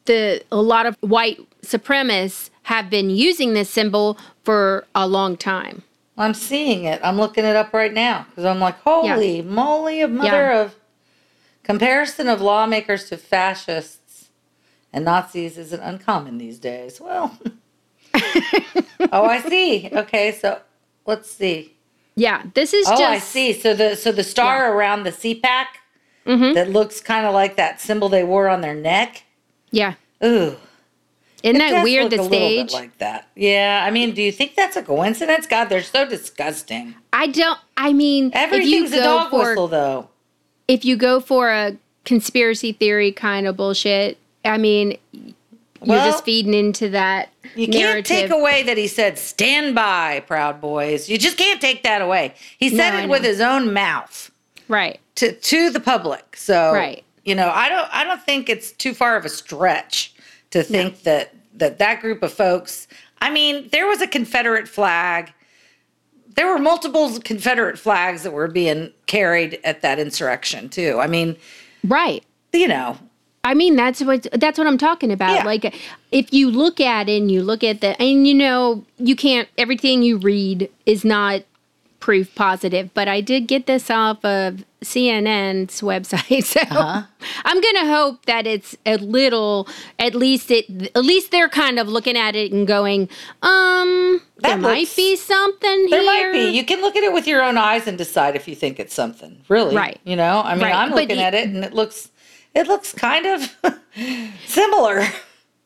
the 0.05 0.43
a 0.51 0.61
lot 0.73 0.87
of 0.87 0.97
white 1.01 1.39
supremacists 1.61 2.49
have 2.63 2.89
been 2.89 3.11
using 3.11 3.53
this 3.53 3.69
symbol 3.69 4.17
for 4.43 4.85
a 4.95 5.07
long 5.07 5.37
time. 5.37 5.83
I'm 6.17 6.33
seeing 6.33 6.85
it. 6.85 6.99
I'm 7.03 7.17
looking 7.17 7.45
it 7.45 7.55
up 7.55 7.71
right 7.71 7.93
now 7.93 8.25
because 8.29 8.45
I'm 8.45 8.59
like, 8.59 8.79
holy 8.81 9.43
moly, 9.43 10.01
a 10.01 10.07
mother 10.07 10.49
Yeah. 10.53 10.61
of 10.61 10.75
comparison 11.63 12.27
of 12.27 12.41
lawmakers 12.41 13.09
to 13.09 13.17
fascists 13.17 14.04
and 14.95 15.05
Nazis 15.05 15.57
isn't 15.59 15.79
uncommon 15.81 16.39
these 16.39 16.57
days. 16.57 16.99
Well, 16.99 17.37
oh, 19.11 19.25
I 19.25 19.41
see. 19.47 19.89
Okay, 19.91 20.31
so 20.31 20.59
let's 21.05 21.29
see. 21.29 21.73
Yeah, 22.15 22.43
this 22.53 22.73
is 22.73 22.87
Oh, 22.87 22.91
just 22.97 23.03
I 23.03 23.19
see. 23.19 23.53
So 23.53 23.73
the 23.73 23.95
so 23.95 24.11
the 24.11 24.23
star 24.23 24.73
around 24.73 25.03
the 25.03 25.11
CPAC 25.11 25.65
Mm-hmm. 26.25 26.55
that 26.55 26.71
looks 26.71 27.01
kind 27.01 27.27
of 27.27 27.35
like 27.35 27.55
that 27.57 27.79
symbol 27.79 28.09
they 28.09 28.23
wore 28.23 28.49
on 28.49 28.61
their 28.61 28.73
neck. 28.73 29.25
Yeah. 29.69 29.93
Ooh. 30.23 30.55
Isn't 31.43 31.57
It 31.61 31.69
that 31.69 31.83
weird? 31.83 32.09
The 32.09 32.15
a 32.19 32.23
little 32.23 32.29
bit 32.31 32.69
stage. 32.71 32.73
like 32.73 32.97
that. 32.97 33.27
Yeah, 33.35 33.83
I 33.87 33.91
mean, 33.91 34.15
do 34.15 34.23
you 34.23 34.31
think 34.31 34.55
that's 34.55 34.75
a 34.75 34.81
coincidence? 34.81 35.45
God, 35.45 35.65
they're 35.65 35.83
so 35.83 36.03
disgusting. 36.09 36.95
I 37.13 37.27
don't. 37.27 37.59
I 37.77 37.93
mean, 37.93 38.31
Everything's 38.33 38.91
if 38.91 38.93
a 38.93 38.95
you 38.95 39.03
go 39.03 39.17
dog 39.19 39.29
for 39.29 39.37
whistle, 39.49 39.67
though. 39.67 40.09
if 40.67 40.83
you 40.83 40.97
go 40.97 41.19
for 41.19 41.51
a 41.51 41.77
conspiracy 42.05 42.71
theory 42.71 43.11
kind 43.11 43.45
of 43.45 43.55
bullshit, 43.55 44.17
I 44.45 44.57
mean, 44.57 44.97
you're 45.11 45.33
Well, 45.81 46.11
just 46.11 46.23
feeding 46.23 46.53
into 46.53 46.89
that 46.89 47.29
You 47.55 47.67
narrative. 47.67 48.05
can't 48.05 48.05
take 48.05 48.31
away 48.31 48.63
that 48.63 48.77
he 48.77 48.87
said, 48.87 49.17
stand 49.17 49.75
by, 49.75 50.21
Proud 50.27 50.61
Boys. 50.61 51.09
You 51.09 51.17
just 51.17 51.37
can't 51.37 51.59
take 51.61 51.83
that 51.83 52.01
away. 52.01 52.33
He 52.57 52.69
said 52.69 52.91
No, 52.91 53.03
it 53.03 53.09
with 53.09 53.23
his 53.23 53.41
own 53.41 53.73
mouth 53.73 54.31
right. 54.67 54.99
to, 55.15 55.31
to 55.33 55.69
the 55.69 55.79
public. 55.79 56.35
So, 56.35 56.73
Right. 56.73 57.03
you 57.23 57.35
know, 57.35 57.49
I 57.53 57.69
don't, 57.69 57.87
I 57.93 58.03
don't 58.03 58.21
think 58.21 58.49
it's 58.49 58.71
too 58.71 58.93
far 58.93 59.17
of 59.17 59.25
a 59.25 59.29
stretch 59.29 60.13
to 60.51 60.63
think 60.63 61.03
that, 61.03 61.33
that 61.55 61.77
that 61.79 62.01
group 62.01 62.23
of 62.23 62.31
folks, 62.33 62.87
I 63.21 63.29
mean, 63.29 63.69
there 63.71 63.87
was 63.87 64.01
a 64.01 64.07
Confederate 64.07 64.67
flag. 64.67 65.33
There 66.35 66.47
were 66.47 66.59
multiple 66.59 67.19
Confederate 67.21 67.79
flags 67.79 68.23
that 68.23 68.31
were 68.31 68.47
being 68.47 68.91
carried 69.07 69.59
at 69.63 69.81
that 69.81 69.99
insurrection 69.99 70.69
too. 70.69 70.99
I 70.99 71.07
mean, 71.07 71.35
Right. 71.83 72.23
you 72.53 72.67
know, 72.67 72.97
I 73.45 73.53
mean, 73.53 73.75
that's 73.77 74.01
what 74.03 74.27
that's 74.33 74.57
what 74.57 74.67
I'm 74.67 74.77
talking 74.77 75.11
about. 75.11 75.35
Yeah. 75.35 75.43
Like, 75.45 75.73
if 76.11 76.33
you 76.33 76.49
look 76.51 76.81
at 76.81 77.07
it 77.07 77.17
and 77.21 77.31
you 77.31 77.41
look 77.43 77.63
at 77.63 77.79
the, 77.81 77.99
and 78.01 78.27
you 78.27 78.33
know, 78.33 78.83
you 78.97 79.15
can't. 79.15 79.47
Everything 79.57 80.03
you 80.03 80.17
read 80.17 80.69
is 80.85 81.05
not 81.05 81.43
proof 81.99 82.35
positive. 82.35 82.93
But 82.93 83.07
I 83.07 83.21
did 83.21 83.47
get 83.47 83.65
this 83.67 83.89
off 83.89 84.23
of 84.25 84.63
CNN's 84.83 85.81
website, 85.81 86.43
so 86.53 86.59
Uh-huh. 86.61 87.03
I'm 87.45 87.61
gonna 87.61 87.87
hope 87.87 88.25
that 88.25 88.45
it's 88.47 88.75
a 88.85 88.97
little. 88.97 89.67
At 89.99 90.13
least 90.15 90.51
it. 90.51 90.65
At 90.95 91.03
least 91.05 91.31
they're 91.31 91.49
kind 91.49 91.79
of 91.79 91.87
looking 91.87 92.17
at 92.17 92.35
it 92.35 92.51
and 92.51 92.67
going, 92.67 93.09
um, 93.41 94.21
That 94.39 94.49
there 94.49 94.57
might 94.57 94.93
be 94.95 95.15
something 95.15 95.87
There 95.89 96.01
here. 96.01 96.31
might 96.31 96.33
be. 96.33 96.49
You 96.57 96.63
can 96.65 96.81
look 96.81 96.95
at 96.95 97.03
it 97.03 97.13
with 97.13 97.27
your 97.27 97.41
own 97.43 97.57
eyes 97.57 97.87
and 97.87 97.97
decide 97.97 98.35
if 98.35 98.47
you 98.47 98.55
think 98.55 98.79
it's 98.79 98.93
something. 98.93 99.41
Really. 99.47 99.75
Right. 99.75 99.99
You 100.03 100.15
know, 100.15 100.41
I 100.43 100.53
mean, 100.55 100.63
Right. 100.63 100.75
I'm 100.75 100.91
looking 100.91 101.17
y- 101.17 101.23
at 101.23 101.33
it 101.33 101.47
and 101.47 101.63
it 101.63 101.73
looks 101.73 102.09
it 102.55 102.67
looks 102.67 102.93
kind 102.93 103.25
of 103.25 103.55
similar. 104.45 105.03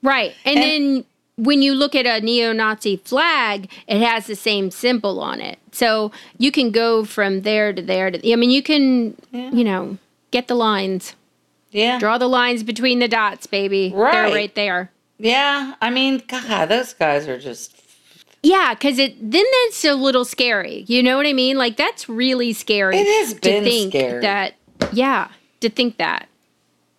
Right. 0.02 0.34
And, 0.46 0.58
And- 0.60 0.64
then 0.64 1.06
when 1.38 1.62
you 1.62 1.74
look 1.74 1.96
at 1.96 2.06
a 2.06 2.20
neo 2.24 2.52
Nazi 2.52 2.98
flag, 2.98 3.70
it 3.88 4.02
has 4.02 4.28
the 4.28 4.36
same 4.36 4.72
symbol 4.72 5.20
on 5.22 5.40
it. 5.42 5.58
So 5.72 6.12
you 6.38 6.52
can 6.52 6.72
go 6.72 7.06
from 7.06 7.42
there 7.42 7.72
to 7.72 7.82
there 7.82 8.12
to, 8.12 8.32
I 8.32 8.36
mean, 8.36 8.50
you 8.50 8.62
can, 8.64 9.16
you 9.32 9.64
know, 9.64 9.98
get 10.32 10.48
the 10.48 10.56
lines, 10.56 11.16
Yeah. 11.72 12.00
draw 12.00 12.18
the 12.18 12.28
lines 12.28 12.64
between 12.64 13.00
the 13.00 13.08
dots, 13.08 13.48
baby. 13.48 13.92
Right. 13.96 14.12
They're 14.12 14.36
right 14.36 14.56
there. 14.56 14.92
Yeah. 15.18 15.76
I 15.82 15.90
mean, 15.90 16.22
God, 16.28 16.66
those 16.68 16.94
guys 16.94 17.28
are 17.28 17.38
just 17.40 17.76
Yeah, 18.42 18.74
because 18.74 18.98
it 19.00 19.16
then 19.20 19.44
that's 19.66 19.84
a 19.86 19.94
little 19.96 20.24
scary. 20.26 20.86
You 20.88 21.04
know 21.04 21.18
what 21.18 21.26
I 21.26 21.34
mean? 21.34 21.58
Like 21.58 21.76
that's 21.78 22.08
really 22.08 22.54
scary. 22.54 22.98
It 22.98 23.08
has 23.20 23.34
been 23.34 23.64
to 23.64 23.70
think 23.70 23.92
scary. 23.92 24.22
that. 24.22 24.56
Yeah, 24.94 25.28
to 25.60 25.70
think 25.70 25.98
that. 25.98 26.29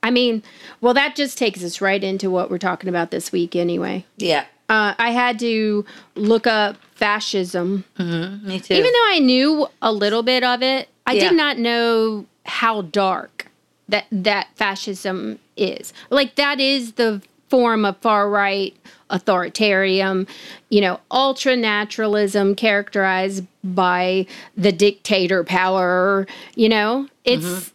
I 0.03 0.11
mean, 0.11 0.43
well, 0.81 0.95
that 0.95 1.15
just 1.17 1.37
takes 1.37 1.63
us 1.63 1.81
right 1.81 2.03
into 2.03 2.31
what 2.31 2.51
we're 2.51 2.59
talking 2.59 2.89
about 2.89 3.11
this 3.11 3.33
week, 3.33 3.55
anyway. 3.57 4.05
yeah. 4.17 4.47
Uh, 4.69 4.95
I 5.01 5.11
had 5.11 5.41
to 5.41 5.85
look 6.15 6.47
up 6.47 6.77
fascism. 6.95 7.83
Me 7.99 8.61
too. 8.61 8.73
Even 8.75 8.93
though 8.93 9.07
I 9.09 9.19
knew 9.21 9.67
a 9.83 9.93
little 9.93 10.23
bit 10.23 10.45
of 10.45 10.63
it, 10.63 10.89
I 11.09 11.15
Yeah. 11.15 11.29
did 11.31 11.37
not 11.37 11.59
know 11.59 12.25
how 12.47 12.83
dark 12.83 13.49
that 13.89 14.05
that 14.13 14.47
fascism 14.55 15.41
is. 15.57 15.93
Like 16.09 16.37
that 16.37 16.61
is 16.61 16.93
the 16.93 17.21
form 17.49 17.85
of 17.85 17.97
far 17.97 18.31
right 18.31 18.73
authoritarian, 19.11 20.29
you 20.69 20.81
know, 20.81 21.01
ultra 21.11 21.57
naturalism 21.57 22.55
characterized 22.55 23.45
by 23.65 24.25
the 24.57 24.71
dictator 24.71 25.43
power, 25.43 26.29
you 26.55 26.69
know? 26.69 27.09
It's 27.25 27.45
Mm-hmm. 27.45 27.69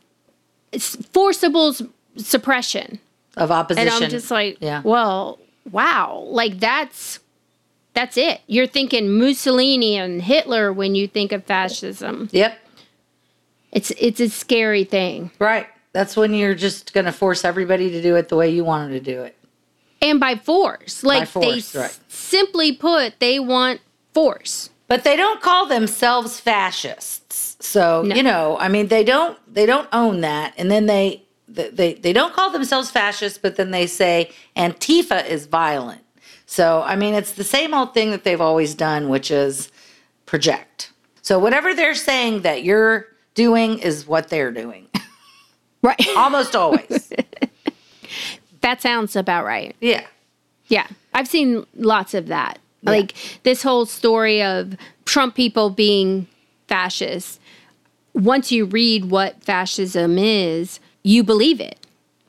it's 0.71 0.95
forcible 1.11 1.69
s- 1.69 1.81
suppression. 2.17 2.99
of 3.37 3.51
opposition. 3.51 3.87
And 3.93 4.03
I'm 4.03 4.09
just 4.09 4.31
like, 4.31 4.57
Yeah. 4.61 4.81
well, 4.83 5.39
wow. 5.71 6.23
Like 6.27 6.59
that's 6.59 7.19
that's 7.93 8.17
it. 8.17 8.41
You're 8.47 8.67
thinking 8.67 9.17
Mussolini 9.17 9.95
and 9.97 10.21
Hitler 10.21 10.71
when 10.73 10.95
you 10.95 11.07
think 11.07 11.31
of 11.31 11.43
fascism. 11.45 12.29
Yep. 12.31 12.57
It's 13.71 13.91
it's 13.97 14.19
a 14.19 14.29
scary 14.29 14.83
thing. 14.85 15.31
Right. 15.39 15.67
That's 15.91 16.15
when 16.17 16.33
you're 16.33 16.55
just 16.55 16.93
going 16.93 17.05
to 17.05 17.11
force 17.13 17.45
everybody 17.45 17.89
to 17.91 18.01
do 18.01 18.15
it 18.15 18.27
the 18.29 18.35
way 18.35 18.49
you 18.49 18.63
want 18.65 18.89
them 18.91 18.99
to 18.99 19.03
do 19.03 19.23
it. 19.23 19.37
And 20.01 20.19
by 20.19 20.35
force. 20.35 21.03
Like 21.03 21.27
force, 21.27 21.71
they 21.71 21.79
right. 21.79 21.85
s- 21.89 21.99
simply 22.09 22.73
put, 22.73 23.19
they 23.19 23.39
want 23.39 23.79
force. 24.13 24.69
But 24.87 25.03
they 25.05 25.15
don't 25.15 25.41
call 25.41 25.65
themselves 25.67 26.39
fascists. 26.39 27.55
So, 27.61 28.03
No. 28.03 28.15
you 28.15 28.23
know, 28.23 28.57
I 28.59 28.67
mean 28.67 28.87
they 28.87 29.03
don't 29.03 29.37
they 29.53 29.65
don't 29.65 29.87
own 29.93 30.21
that 30.21 30.53
and 30.57 30.69
then 30.69 30.85
they 30.85 31.23
they 31.55 31.93
they 31.95 32.13
don't 32.13 32.33
call 32.33 32.49
themselves 32.49 32.91
fascists 32.91 33.37
but 33.37 33.55
then 33.55 33.71
they 33.71 33.87
say 33.87 34.31
Antifa 34.55 35.25
is 35.27 35.45
violent. 35.45 36.01
So, 36.45 36.83
I 36.83 36.95
mean 36.95 37.13
it's 37.13 37.33
the 37.33 37.43
same 37.43 37.73
old 37.73 37.93
thing 37.93 38.11
that 38.11 38.23
they've 38.23 38.41
always 38.41 38.75
done 38.75 39.09
which 39.09 39.31
is 39.31 39.71
project. 40.25 40.91
So, 41.21 41.39
whatever 41.39 41.73
they're 41.73 41.95
saying 41.95 42.41
that 42.41 42.63
you're 42.63 43.07
doing 43.33 43.79
is 43.79 44.07
what 44.07 44.29
they're 44.29 44.51
doing. 44.51 44.87
Right. 45.85 46.07
Almost 46.17 46.55
always. 46.55 47.13
that 48.61 48.81
sounds 48.81 49.15
about 49.15 49.45
right. 49.45 49.75
Yeah. 49.79 50.03
Yeah. 50.67 50.87
I've 51.13 51.27
seen 51.27 51.63
lots 51.75 52.15
of 52.15 52.25
that. 52.27 52.57
Like 52.81 53.13
this 53.43 53.61
whole 53.61 53.85
story 53.85 54.41
of 54.41 54.75
Trump 55.05 55.35
people 55.35 55.69
being 55.69 56.27
fascists. 56.67 57.39
Once 58.13 58.51
you 58.51 58.65
read 58.65 59.11
what 59.11 59.43
fascism 59.43 60.17
is, 60.17 60.79
you 61.05 61.23
believe 61.23 61.61
it. 61.61 61.79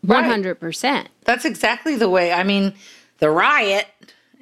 Right. 0.05 0.25
100%. 0.25 1.07
That's 1.25 1.45
exactly 1.45 1.97
the 1.97 2.11
way. 2.11 2.33
I 2.33 2.45
mean, 2.45 2.75
the 3.19 3.31
riot 3.31 3.87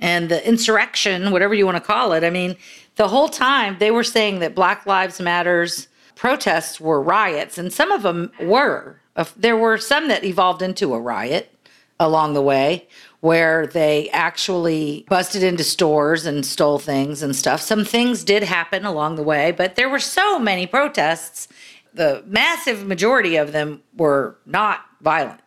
and 0.01 0.29
the 0.29 0.47
insurrection, 0.47 1.31
whatever 1.31 1.55
you 1.55 1.65
want 1.65 1.77
to 1.77 1.81
call 1.81 2.13
it. 2.13 2.25
I 2.25 2.31
mean, 2.31 2.57
the 2.97 3.09
whole 3.09 3.29
time 3.29 3.77
they 3.79 3.93
were 3.93 4.05
saying 4.05 4.41
that 4.41 4.55
Black 4.55 4.87
Lives 4.87 5.21
Matters 5.21 5.89
protests 6.17 6.81
were 6.81 7.01
riots, 7.01 7.59
and 7.59 7.73
some 7.73 7.93
of 7.93 8.03
them 8.03 8.33
were. 8.41 9.01
There 9.37 9.57
were 9.57 9.79
some 9.79 10.09
that 10.09 10.25
evolved 10.25 10.63
into 10.63 10.93
a 10.95 11.01
riot 11.01 11.57
along 12.01 12.35
the 12.35 12.43
way 12.43 12.89
where 13.21 13.69
they 13.69 14.11
actually 14.11 15.07
busted 15.09 15.43
into 15.43 15.65
stores 15.65 16.27
and 16.27 16.45
stole 16.45 16.79
things 16.79 17.23
and 17.23 17.35
stuff. 17.35 17.61
Some 17.61 17.85
things 17.85 18.25
did 18.25 18.43
happen 18.43 18.85
along 18.85 19.15
the 19.15 19.23
way, 19.23 19.53
but 19.53 19.77
there 19.77 19.89
were 19.89 20.01
so 20.01 20.39
many 20.39 20.67
protests. 20.67 21.49
The 21.95 22.23
massive 22.27 22.85
majority 22.87 23.37
of 23.37 23.53
them 23.53 23.83
were 23.97 24.37
not 24.47 24.81
violent 25.01 25.41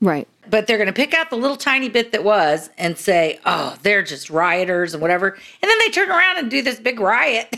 Right. 0.00 0.26
but 0.48 0.66
they're 0.66 0.78
going 0.78 0.86
to 0.86 0.92
pick 0.94 1.12
out 1.12 1.28
the 1.28 1.36
little 1.36 1.56
tiny 1.58 1.88
bit 1.90 2.12
that 2.12 2.24
was 2.24 2.70
and 2.78 2.96
say, 2.96 3.38
"Oh, 3.44 3.76
they're 3.82 4.02
just 4.02 4.30
rioters 4.30 4.94
and 4.94 5.02
whatever," 5.02 5.28
and 5.28 5.70
then 5.70 5.78
they 5.80 5.90
turn 5.90 6.10
around 6.10 6.38
and 6.38 6.50
do 6.50 6.62
this 6.62 6.80
big 6.80 6.98
riot, 6.98 7.48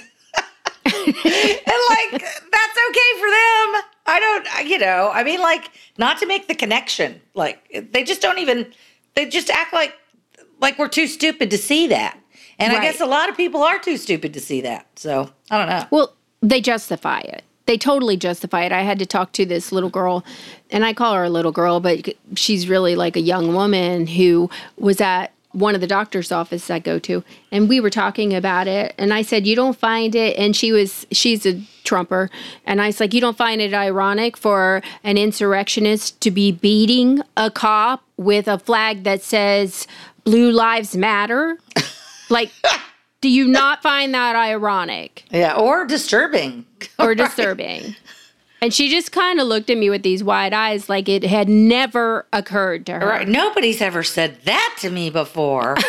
and 0.85 0.95
like 0.95 2.11
that's 2.11 2.79
okay 2.91 3.11
for 3.21 3.29
them. 3.31 3.83
I 4.05 4.19
don't, 4.21 4.69
you 4.69 4.79
know, 4.79 5.11
I 5.15 5.23
mean, 5.23 5.41
like 5.41 5.71
not 5.99 6.19
to 6.19 6.27
make 6.27 6.49
the 6.49 6.55
connection. 6.57 7.21
Like 7.35 7.89
they 7.93 8.03
just 8.03 8.21
don't 8.21 8.39
even, 8.41 8.73
they 9.15 9.27
just 9.29 9.49
act 9.49 9.73
like 9.73 9.95
like 10.61 10.79
we're 10.79 10.89
too 10.89 11.07
stupid 11.07 11.51
to 11.51 11.59
see 11.59 11.87
that. 11.89 12.19
And 12.59 12.73
I 12.73 12.81
guess 12.83 13.01
a 13.01 13.07
lot 13.07 13.29
of 13.29 13.37
people 13.37 13.63
are 13.63 13.79
too 13.79 13.97
stupid 13.97 14.35
to 14.35 14.41
see 14.41 14.61
that. 14.63 14.87
So 14.97 15.31
I 15.51 15.59
don't 15.59 15.69
know. 15.69 15.87
Well, 15.93 16.15
they 16.43 16.61
justify 16.61 17.21
it. 17.21 17.43
They 17.67 17.79
totally 17.79 18.17
justify 18.17 18.65
it. 18.65 18.73
I 18.73 18.83
had 18.83 18.99
to 18.99 19.07
talk 19.07 19.33
to 19.33 19.47
this 19.47 19.71
little 19.73 19.91
girl, 19.91 20.25
and 20.71 20.85
I 20.85 20.93
call 20.93 21.15
her 21.15 21.25
a 21.25 21.31
little 21.31 21.53
girl, 21.53 21.81
but 21.81 22.15
she's 22.35 22.69
really 22.69 22.97
like 22.97 23.17
a 23.17 23.21
young 23.21 23.55
woman 23.55 24.07
who 24.07 24.51
was 24.77 25.01
at 25.01 25.33
one 25.53 25.75
of 25.75 25.81
the 25.81 25.87
doctor's 25.87 26.33
offices 26.33 26.71
I 26.71 26.79
go 26.79 26.99
to, 27.01 27.23
and 27.51 27.69
we 27.69 27.79
were 27.79 27.91
talking 27.91 28.35
about 28.35 28.67
it. 28.67 28.95
And 28.99 29.13
I 29.13 29.23
said, 29.23 29.47
"You 29.47 29.55
don't 29.55 29.77
find 29.77 30.15
it?" 30.15 30.37
And 30.37 30.57
she 30.57 30.73
was, 30.73 31.07
she's 31.13 31.47
a 31.47 31.63
Trumper, 31.85 32.31
and 32.67 32.81
I 32.81 32.87
was 32.87 33.01
like, 33.01 33.15
"You 33.15 33.21
don't 33.21 33.37
find 33.37 33.61
it 33.61 33.75
ironic 33.75 34.37
for 34.37 34.83
an 35.05 35.19
insurrectionist 35.19 36.21
to 36.23 36.31
be 36.31 36.53
beating 36.53 37.23
a 37.37 37.51
cop 37.51 38.03
with 38.17 38.49
a 38.49 38.59
flag 38.59 39.05
that 39.05 39.23
says 39.23 39.87
Blue 40.25 40.51
Lives 40.51 40.97
Matter?" 40.97 41.59
like, 42.31 42.51
do 43.23 43.31
you 43.31 43.49
not 43.49 43.81
find 43.83 44.13
that 44.13 44.37
ironic? 44.37 45.25
Yeah, 45.31 45.55
or 45.55 45.87
disturbing. 45.87 46.67
or 46.99 47.15
disturbing. 47.15 47.97
And 48.61 48.73
she 48.75 48.91
just 48.91 49.11
kind 49.11 49.41
of 49.41 49.49
looked 49.49 49.71
at 49.71 49.79
me 49.79 49.89
with 49.91 50.03
these 50.03 50.23
wide 50.23 50.53
eyes 50.53 50.89
like 50.89 51.09
it 51.09 51.25
had 51.25 51.49
never 51.49 52.27
occurred 52.33 52.85
to 52.87 52.93
her. 53.01 53.07
Right. 53.09 53.27
Nobody's 53.27 53.81
ever 53.81 54.03
said 54.03 54.39
that 54.45 54.77
to 54.81 54.91
me 54.91 55.09
before. 55.09 55.77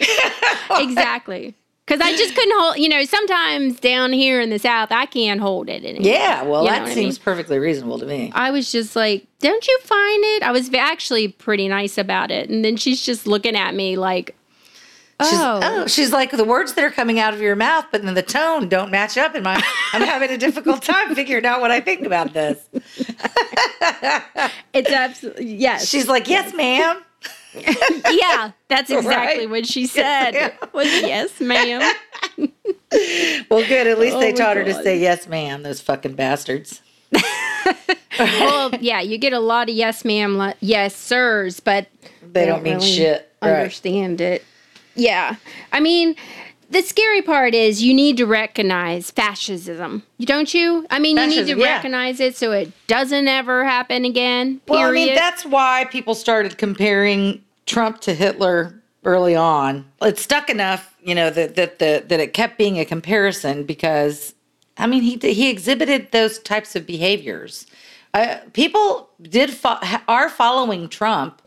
Exactly. 0.72 1.54
Because 1.84 2.00
I 2.00 2.16
just 2.16 2.34
couldn't 2.36 2.56
hold, 2.56 2.78
you 2.78 2.88
know, 2.88 3.04
sometimes 3.04 3.80
down 3.80 4.12
here 4.12 4.40
in 4.40 4.50
the 4.50 4.60
South, 4.60 4.92
I 4.92 5.06
can't 5.06 5.40
hold 5.40 5.68
it 5.68 5.84
anymore. 5.84 6.06
Yeah, 6.08 6.42
well, 6.42 6.62
You 6.62 6.68
know 6.70 6.74
that 6.76 6.82
what 6.82 6.90
I 6.92 6.94
seems 6.94 7.18
mean? 7.18 7.24
perfectly 7.24 7.58
reasonable 7.58 7.98
to 7.98 8.06
me. 8.06 8.30
I 8.32 8.52
was 8.52 8.70
just 8.70 8.94
like, 8.94 9.26
don't 9.40 9.66
you 9.66 9.78
find 9.82 10.24
it? 10.24 10.42
I 10.44 10.52
was 10.52 10.72
actually 10.72 11.28
pretty 11.28 11.66
nice 11.66 11.98
about 11.98 12.30
it. 12.30 12.48
And 12.48 12.64
then 12.64 12.76
she's 12.76 13.04
just 13.04 13.26
looking 13.26 13.56
at 13.56 13.74
me 13.74 13.96
like, 13.96 14.36
She's, 15.22 15.38
Oh. 15.38 15.60
oh, 15.62 15.86
she's 15.86 16.12
like 16.12 16.30
the 16.30 16.44
words 16.44 16.72
that 16.74 16.84
are 16.84 16.90
coming 16.90 17.18
out 17.18 17.34
of 17.34 17.40
your 17.40 17.56
mouth, 17.56 17.86
but 17.92 18.02
then 18.02 18.14
the 18.14 18.22
tone 18.22 18.68
don't 18.68 18.90
match 18.90 19.18
up. 19.18 19.34
And 19.34 19.44
my, 19.44 19.62
I'm 19.92 20.02
having 20.02 20.30
a 20.30 20.38
difficult 20.38 20.82
time 20.82 21.14
figuring 21.14 21.44
out 21.46 21.60
what 21.60 21.70
I 21.70 21.80
think 21.80 22.06
about 22.06 22.32
this. 22.32 22.58
It's 24.72 24.90
absolutely 24.90 25.46
yes. 25.54 25.86
She's 25.88 26.08
like, 26.08 26.28
yes, 26.28 26.54
ma'am. 26.54 27.02
yeah, 27.54 28.52
that's 28.68 28.90
exactly 28.90 29.40
Right. 29.46 29.50
what 29.50 29.66
she 29.66 29.86
said. 29.98 30.32
ma'am. 30.34 30.52
Was 30.72 30.86
yes, 30.86 31.40
ma'am. 31.40 31.80
Well, 33.50 33.66
good. 33.66 33.86
At 33.86 33.98
least 33.98 34.16
Oh 34.16 34.20
they 34.20 34.32
taught 34.32 34.56
her 34.56 34.64
to 34.64 34.74
say 34.82 34.98
yes, 35.00 35.26
ma'am. 35.28 35.62
Those 35.62 35.80
fucking 35.80 36.14
bastards. 36.14 36.80
well, 38.18 38.70
yeah, 38.80 39.00
you 39.00 39.18
get 39.18 39.32
a 39.32 39.40
lot 39.40 39.68
of 39.68 39.74
yes, 39.74 40.04
ma'am, 40.04 40.52
yes, 40.60 40.94
sirs, 40.94 41.58
but 41.60 41.88
They 42.22 42.46
don't 42.46 42.62
mean 42.62 42.78
shit. 42.80 43.32
Right. 43.42 43.52
Understand 43.54 44.20
it? 44.20 44.44
Yeah, 44.94 45.36
I 45.72 45.80
mean, 45.80 46.16
the 46.70 46.82
scary 46.82 47.20
part 47.20 47.54
is 47.54 47.82
you 47.82 47.92
need 47.92 48.16
to 48.18 48.26
recognize 48.26 49.10
fascism. 49.10 50.04
Don't 50.20 50.54
you? 50.54 50.86
I 50.88 50.98
mean, 51.00 51.16
you 51.16 51.26
need 51.26 51.46
to 51.46 51.58
yeah. 51.58 51.74
recognize 51.74 52.20
it 52.20 52.36
so 52.36 52.52
it 52.52 52.72
doesn't 52.86 53.26
ever 53.26 53.64
happen 53.64 54.04
again. 54.04 54.60
Period. 54.60 54.80
Well, 54.80 54.88
I 54.88 54.92
mean, 54.92 55.14
that's 55.14 55.44
why 55.44 55.86
people 55.90 56.14
started 56.14 56.58
comparing 56.58 57.42
Trump 57.66 58.00
to 58.02 58.14
Hitler 58.14 58.80
early 59.04 59.34
on. 59.34 59.84
It 60.00 60.18
stuck 60.18 60.48
enough, 60.48 60.94
you 61.02 61.14
know, 61.14 61.30
that 61.30 61.56
that 61.56 61.80
that, 61.80 62.08
that 62.08 62.20
it 62.20 62.34
kept 62.34 62.56
being 62.56 62.78
a 62.78 62.84
comparison 62.84 63.64
because, 63.64 64.34
I 64.78 64.86
mean, 64.86 65.02
he 65.02 65.16
he 65.32 65.50
exhibited 65.50 66.12
those 66.12 66.38
types 66.38 66.76
of 66.76 66.86
behaviors. 66.86 67.66
Uh, 68.14 68.38
people 68.52 69.08
did 69.22 69.50
fo- 69.50 69.78
are 70.08 70.28
following 70.28 70.88
Trump 70.88 71.39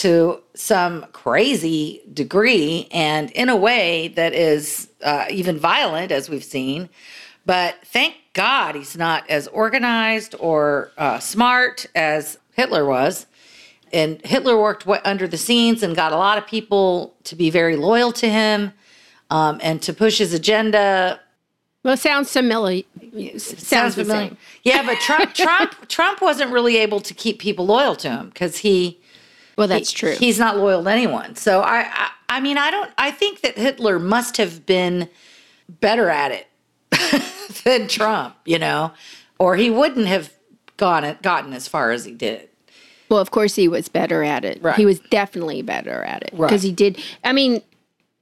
to 0.00 0.40
some 0.54 1.04
crazy 1.12 2.00
degree 2.14 2.88
and 2.90 3.30
in 3.32 3.50
a 3.50 3.56
way 3.56 4.08
that 4.08 4.32
is 4.32 4.88
uh, 5.02 5.26
even 5.28 5.58
violent, 5.58 6.10
as 6.10 6.30
we've 6.30 6.44
seen. 6.44 6.88
But 7.44 7.76
thank 7.84 8.14
God 8.32 8.76
he's 8.76 8.96
not 8.96 9.28
as 9.28 9.46
organized 9.48 10.34
or 10.38 10.90
uh, 10.96 11.18
smart 11.18 11.84
as 11.94 12.38
Hitler 12.54 12.86
was. 12.86 13.26
And 13.92 14.24
Hitler 14.24 14.58
worked 14.58 14.86
under 15.04 15.28
the 15.28 15.36
scenes 15.36 15.82
and 15.82 15.94
got 15.94 16.12
a 16.12 16.16
lot 16.16 16.38
of 16.38 16.46
people 16.46 17.14
to 17.24 17.36
be 17.36 17.50
very 17.50 17.76
loyal 17.76 18.12
to 18.12 18.28
him 18.30 18.72
um, 19.28 19.60
and 19.62 19.82
to 19.82 19.92
push 19.92 20.16
his 20.16 20.32
agenda. 20.32 21.20
well, 21.82 21.94
it 21.94 21.98
sounds 21.98 22.32
familiar. 22.32 22.84
Sounds, 23.36 23.96
the 23.96 24.04
familiar. 24.04 24.36
Yeah, 24.62 24.82
but 24.86 24.98
Trump, 25.00 25.34
Trump, 25.34 25.88
Trump 25.88 26.22
wasn't 26.22 26.52
really 26.52 26.78
able 26.78 27.00
to 27.00 27.12
keep 27.12 27.38
people 27.38 27.66
loyal 27.66 27.96
to 27.96 28.08
him 28.08 28.28
because 28.28 28.58
he 28.58 28.99
Well, 29.60 29.68
that's 29.68 29.92
true. 29.92 30.16
He's 30.18 30.38
not 30.38 30.56
loyal 30.56 30.82
to 30.84 30.90
anyone. 30.90 31.36
So 31.36 31.60
I, 31.60 31.80
I, 31.92 32.10
I 32.30 32.40
mean, 32.40 32.56
I 32.56 32.70
don't. 32.70 32.90
I 32.96 33.10
think 33.10 33.42
that 33.42 33.58
Hitler 33.58 33.98
must 33.98 34.38
have 34.38 34.64
been 34.64 35.06
better 35.68 36.08
at 36.08 36.32
it 36.32 36.46
than 37.64 37.86
Trump, 37.86 38.36
you 38.46 38.58
know, 38.58 38.92
or 39.38 39.56
he 39.56 39.68
wouldn't 39.68 40.06
have 40.06 40.32
gone 40.78 41.18
gotten 41.20 41.52
as 41.52 41.68
far 41.68 41.90
as 41.90 42.06
he 42.06 42.12
did. 42.12 42.48
Well, 43.10 43.20
of 43.20 43.32
course, 43.32 43.54
he 43.54 43.68
was 43.68 43.88
better 43.88 44.24
at 44.24 44.46
it. 44.46 44.62
Right. 44.62 44.76
He 44.76 44.86
was 44.86 44.98
definitely 45.10 45.60
better 45.60 46.04
at 46.04 46.22
it 46.22 46.30
Right. 46.32 46.48
because 46.48 46.62
he 46.62 46.72
did. 46.72 46.98
I 47.22 47.34
mean, 47.34 47.60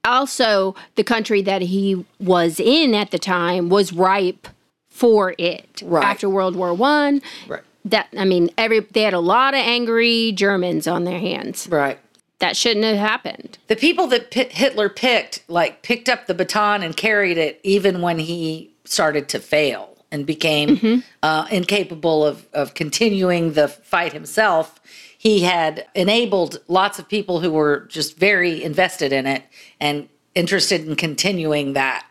also 0.03 0.75
the 0.95 1.05
country 1.05 1.41
that 1.43 1.61
he 1.61 2.05
was 2.19 2.59
in 2.59 2.93
at 2.93 3.11
the 3.11 3.19
time 3.19 3.69
was 3.69 3.93
ripe 3.93 4.49
for 4.89 5.35
it 5.37 5.81
Right. 5.85 6.03
after 6.03 6.27
World 6.27 6.57
War 6.57 6.73
One. 6.73 7.21
Right. 7.47 7.61
That 7.89 8.07
I 8.17 8.25
mean, 8.25 8.49
every 8.57 8.79
they 8.79 9.03
had 9.03 9.13
a 9.13 9.19
lot 9.19 9.53
of 9.53 9.59
angry 9.59 10.31
Germans 10.31 10.87
on 10.87 11.03
their 11.03 11.19
hands. 11.19 11.67
Right. 11.69 11.99
That 12.39 12.55
shouldn't 12.55 12.85
have 12.85 12.97
happened. 12.97 13.57
The 13.67 13.75
people 13.75 14.07
that 14.07 14.31
Pi- 14.31 14.47
Hitler 14.49 14.87
picked, 14.87 15.43
like, 15.49 15.81
picked 15.81 16.07
up 16.07 16.27
the 16.27 16.33
baton 16.33 16.83
and 16.83 16.95
carried 16.95 17.37
it, 17.37 17.59
even 17.63 18.01
when 18.01 18.17
he 18.17 18.71
started 18.85 19.27
to 19.29 19.39
fail 19.39 19.97
and 20.09 20.25
became 20.25 21.03
uh, 21.21 21.47
incapable 21.51 22.25
of 22.25 22.47
of 22.53 22.73
continuing 22.73 23.53
the 23.53 23.67
fight 23.67 24.13
himself. 24.13 24.79
He 25.17 25.41
had 25.41 25.85
enabled 25.95 26.61
lots 26.69 26.97
of 26.97 27.09
people 27.09 27.41
who 27.41 27.51
were 27.51 27.81
just 27.89 28.17
very 28.17 28.63
invested 28.63 29.11
in 29.11 29.27
it 29.27 29.43
and 29.79 30.07
interested 30.33 30.87
in 30.87 30.95
continuing 30.95 31.73
that, 31.73 32.05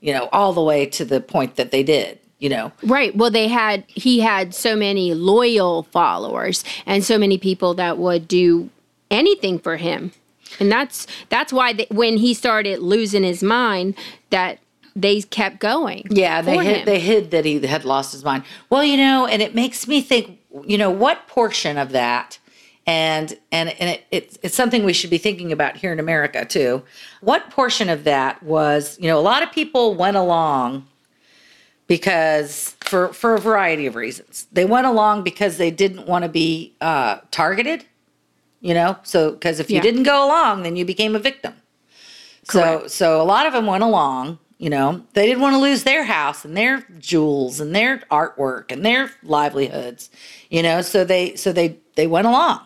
you 0.00 0.12
know, 0.12 0.28
all 0.32 0.52
the 0.52 0.62
way 0.62 0.84
to 0.84 1.04
the 1.06 1.20
point 1.20 1.56
that 1.56 1.70
they 1.70 1.82
did. 1.82 2.18
You 2.42 2.48
know, 2.48 2.72
Right. 2.82 3.16
Well, 3.16 3.30
they 3.30 3.46
had 3.46 3.84
he 3.86 4.18
had 4.18 4.52
so 4.52 4.74
many 4.74 5.14
loyal 5.14 5.84
followers 5.84 6.64
and 6.86 7.04
so 7.04 7.16
many 7.16 7.38
people 7.38 7.72
that 7.74 7.98
would 7.98 8.26
do 8.26 8.68
anything 9.12 9.60
for 9.60 9.76
him, 9.76 10.10
and 10.58 10.70
that's 10.70 11.06
that's 11.28 11.52
why 11.52 11.72
they, 11.72 11.86
when 11.88 12.16
he 12.16 12.34
started 12.34 12.80
losing 12.80 13.22
his 13.22 13.44
mind, 13.44 13.94
that 14.30 14.58
they 14.96 15.22
kept 15.22 15.60
going. 15.60 16.08
Yeah, 16.10 16.42
they 16.42 16.56
hid, 16.56 16.76
him. 16.78 16.84
they 16.84 16.98
hid 16.98 17.30
that 17.30 17.44
he 17.44 17.64
had 17.64 17.84
lost 17.84 18.10
his 18.10 18.24
mind. 18.24 18.42
Well, 18.70 18.82
you 18.82 18.96
know, 18.96 19.24
and 19.24 19.40
it 19.40 19.54
makes 19.54 19.86
me 19.86 20.00
think, 20.00 20.40
you 20.66 20.76
know, 20.76 20.90
what 20.90 21.28
portion 21.28 21.78
of 21.78 21.90
that, 21.92 22.40
and 22.88 23.38
and 23.52 23.68
and 23.80 23.90
it, 23.90 24.04
it's 24.10 24.38
it's 24.42 24.56
something 24.56 24.84
we 24.84 24.92
should 24.92 25.10
be 25.10 25.18
thinking 25.18 25.52
about 25.52 25.76
here 25.76 25.92
in 25.92 26.00
America 26.00 26.44
too. 26.44 26.82
What 27.20 27.50
portion 27.50 27.88
of 27.88 28.02
that 28.02 28.42
was, 28.42 28.98
you 28.98 29.06
know, 29.06 29.20
a 29.20 29.22
lot 29.22 29.44
of 29.44 29.52
people 29.52 29.94
went 29.94 30.16
along 30.16 30.88
because 31.96 32.74
for 32.80 33.12
for 33.12 33.34
a 33.34 33.38
variety 33.38 33.84
of 33.84 33.94
reasons. 33.96 34.46
They 34.50 34.64
went 34.64 34.86
along 34.86 35.24
because 35.24 35.58
they 35.58 35.70
didn't 35.70 36.06
want 36.06 36.22
to 36.24 36.28
be 36.30 36.72
uh, 36.80 37.18
targeted. 37.30 37.84
You 38.62 38.72
know, 38.72 38.96
so 39.02 39.32
because 39.32 39.60
if 39.60 39.68
you 39.70 39.76
Yeah. 39.76 39.82
didn't 39.82 40.04
go 40.04 40.26
along, 40.26 40.62
then 40.62 40.74
you 40.74 40.86
became 40.86 41.14
a 41.14 41.18
victim. 41.18 41.52
Correct. 42.46 42.82
So 42.82 42.88
so 42.88 43.20
a 43.20 43.26
lot 43.34 43.44
of 43.46 43.52
them 43.52 43.66
went 43.66 43.84
along, 43.84 44.38
you 44.56 44.70
know. 44.70 45.02
They 45.12 45.26
didn't 45.26 45.42
want 45.42 45.54
to 45.54 45.60
lose 45.60 45.82
their 45.82 46.04
house 46.04 46.46
and 46.46 46.56
their 46.56 46.86
jewels 46.98 47.60
and 47.60 47.74
their 47.74 47.98
artwork 48.10 48.72
and 48.72 48.86
their 48.86 49.10
livelihoods, 49.22 50.08
you 50.48 50.62
know, 50.62 50.80
so 50.80 51.04
they 51.04 51.34
so 51.36 51.52
they 51.52 51.76
they 51.96 52.06
went 52.06 52.26
along. 52.26 52.60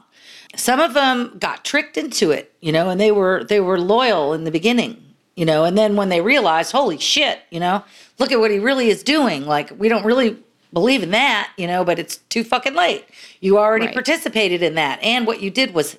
Some 0.55 0.79
of 0.79 0.95
them 0.95 1.37
got 1.41 1.65
tricked 1.65 1.97
into 1.97 2.31
it, 2.31 2.53
you 2.61 2.71
know, 2.71 2.91
and 2.91 3.01
they 3.01 3.11
were 3.11 3.43
they 3.43 3.59
were 3.61 3.81
loyal 3.81 4.35
in 4.35 4.45
the 4.45 4.53
beginning, 4.53 4.93
you 5.35 5.45
know, 5.45 5.65
and 5.65 5.77
then 5.77 5.97
when 5.97 6.11
they 6.11 6.21
realized, 6.21 6.71
holy 6.73 6.99
shit, 6.99 7.41
you 7.51 7.59
know, 7.59 7.83
look 8.19 8.33
at 8.33 8.41
what 8.41 8.51
he 8.51 8.59
really 8.59 8.89
is 8.89 9.03
doing. 9.03 9.47
Like 9.47 9.73
we 9.79 9.89
don't 9.89 10.05
really 10.05 10.39
believe 10.73 11.03
in 11.03 11.11
that, 11.13 11.51
you 11.57 11.67
know, 11.67 11.85
but 11.85 11.99
it's 11.99 12.17
too 12.29 12.45
fucking 12.45 12.75
late. 12.75 13.07
You 13.41 13.59
already 13.59 13.87
Right. 13.87 13.95
participated 13.95 14.63
in 14.63 14.75
that. 14.75 15.03
And 15.03 15.27
what 15.27 15.41
you 15.41 15.51
did 15.51 15.75
was 15.75 15.97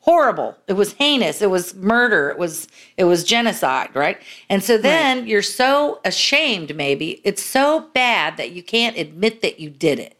horrible. 0.00 0.56
It 0.66 0.74
was 0.74 0.94
heinous. 0.94 1.42
It 1.42 1.50
was 1.50 1.74
murder. 1.74 2.30
It 2.30 2.38
was 2.38 2.68
it 2.96 3.04
was 3.04 3.24
genocide 3.24 3.90
right? 3.94 4.18
And 4.48 4.62
so 4.62 4.78
then 4.78 5.26
you're 5.26 5.42
so 5.42 6.00
ashamed 6.04 6.74
maybe. 6.76 7.20
It's 7.24 7.42
so 7.42 7.88
bad 7.94 8.36
that 8.36 8.52
you 8.52 8.62
can't 8.62 8.96
admit 8.96 9.42
that 9.42 9.60
you 9.60 9.70
did 9.70 9.98
it 9.98 10.16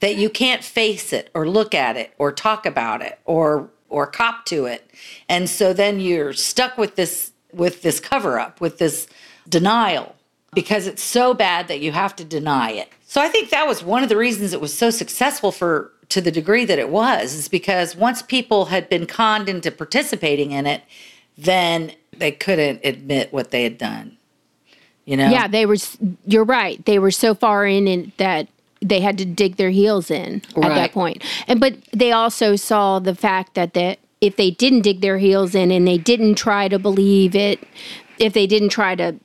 that 0.00 0.16
you 0.16 0.30
can't 0.30 0.64
face 0.64 1.12
it 1.12 1.30
or 1.34 1.46
look 1.48 1.74
at 1.74 1.96
it 1.96 2.12
or 2.18 2.32
talk 2.32 2.66
about 2.66 3.02
it 3.02 3.18
or 3.24 3.70
or 3.88 4.06
cop 4.06 4.44
to 4.46 4.66
it. 4.66 4.88
And 5.28 5.48
so 5.50 5.72
then 5.72 6.00
you're 6.00 6.32
stuck 6.32 6.78
with 6.78 6.96
this 6.96 7.32
with 7.52 7.82
this 7.82 8.00
cover 8.00 8.38
up 8.38 8.60
with 8.60 8.78
this 8.78 9.06
denial 9.48 10.14
because 10.54 10.86
it's 10.86 11.02
so 11.02 11.34
bad 11.34 11.68
that 11.68 11.80
you 11.80 11.92
have 11.92 12.14
to 12.16 12.24
deny 12.24 12.70
it 12.70 12.88
so 13.06 13.20
i 13.20 13.28
think 13.28 13.50
that 13.50 13.66
was 13.66 13.82
one 13.82 14.02
of 14.02 14.08
the 14.08 14.16
reasons 14.16 14.52
it 14.52 14.60
was 14.60 14.76
so 14.76 14.90
successful 14.90 15.52
for 15.52 15.92
to 16.08 16.20
the 16.20 16.30
degree 16.30 16.64
that 16.64 16.78
it 16.78 16.88
was 16.88 17.34
is 17.34 17.48
because 17.48 17.94
once 17.94 18.22
people 18.22 18.66
had 18.66 18.88
been 18.88 19.06
conned 19.06 19.48
into 19.48 19.70
participating 19.70 20.52
in 20.52 20.66
it 20.66 20.82
then 21.38 21.92
they 22.16 22.32
couldn't 22.32 22.80
admit 22.84 23.32
what 23.32 23.50
they 23.50 23.62
had 23.62 23.78
done 23.78 24.16
you 25.10 25.16
know 25.16 25.28
Yeah, 25.28 25.48
they 25.48 25.66
were. 25.66 25.76
You're 26.24 26.44
right. 26.44 26.84
They 26.84 27.00
were 27.00 27.10
so 27.10 27.34
far 27.34 27.66
in 27.66 27.88
it 27.88 28.16
that 28.18 28.46
they 28.80 29.00
had 29.00 29.18
to 29.18 29.24
dig 29.24 29.56
their 29.56 29.70
heels 29.70 30.08
in 30.08 30.42
at 30.56 30.74
that 30.74 30.92
point. 30.92 31.24
And 31.48 31.58
but 31.58 31.74
they 31.92 32.12
also 32.12 32.54
saw 32.54 33.00
the 33.00 33.16
fact 33.16 33.54
that 33.54 33.74
that 33.74 33.98
if 34.20 34.36
they 34.36 34.52
didn't 34.52 34.82
dig 34.82 35.00
their 35.00 35.18
heels 35.18 35.54
in 35.54 35.72
and 35.72 35.86
they 35.86 35.98
didn't 35.98 36.36
try 36.36 36.68
to 36.68 36.78
believe 36.78 37.34
it, 37.34 37.58
if 38.18 38.34
they 38.34 38.46
didn't 38.46 38.68
try 38.68 38.94
to 38.94 39.16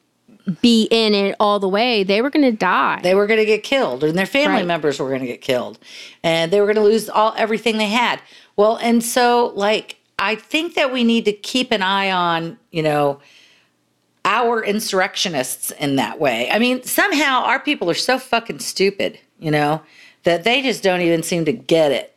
be 0.62 0.88
in 0.92 1.14
it 1.16 1.36
all 1.40 1.60
the 1.60 1.68
way, 1.68 2.04
they 2.04 2.22
were 2.22 2.30
going 2.30 2.46
to 2.46 2.56
die. 2.56 3.00
they 3.02 3.16
were 3.16 3.26
going 3.28 3.40
to 3.40 3.46
get 3.46 3.64
killed 3.64 4.04
and 4.04 4.18
their 4.18 4.26
family 4.28 4.58
Right. 4.58 4.66
members 4.68 5.00
were 5.00 5.10
going 5.10 5.22
to 5.22 5.28
get 5.28 5.42
killed 5.42 5.80
and 6.24 6.52
they 6.52 6.60
were 6.62 6.68
going 6.68 6.76
to 6.76 6.84
lose 6.84 7.10
all 7.10 7.34
everything 7.38 7.78
they 7.78 7.88
had 7.90 8.22
well 8.56 8.78
and 8.78 9.04
so 9.04 9.52
like 9.56 9.98
i 10.20 10.36
think 10.36 10.76
that 10.76 10.94
we 10.94 11.04
need 11.04 11.26
to 11.26 11.34
keep 11.34 11.72
an 11.72 11.82
eye 11.82 12.12
on 12.12 12.58
you 12.72 12.84
know 12.84 13.20
our 14.24 14.64
insurrectionists 14.64 15.72
in 15.72 15.96
that 15.98 16.20
way 16.20 16.50
i 16.52 16.58
mean 16.60 16.82
somehow 16.84 17.42
our 17.44 17.60
people 17.60 17.90
are 17.90 17.94
so 17.96 18.18
fucking 18.18 18.60
stupid 18.60 19.20
you 19.40 19.52
know 19.52 19.82
that 20.24 20.44
they 20.44 20.62
just 20.62 20.82
don't 20.84 21.02
even 21.02 21.22
seem 21.24 21.46
to 21.46 21.54
get 21.54 21.92
it 21.92 22.16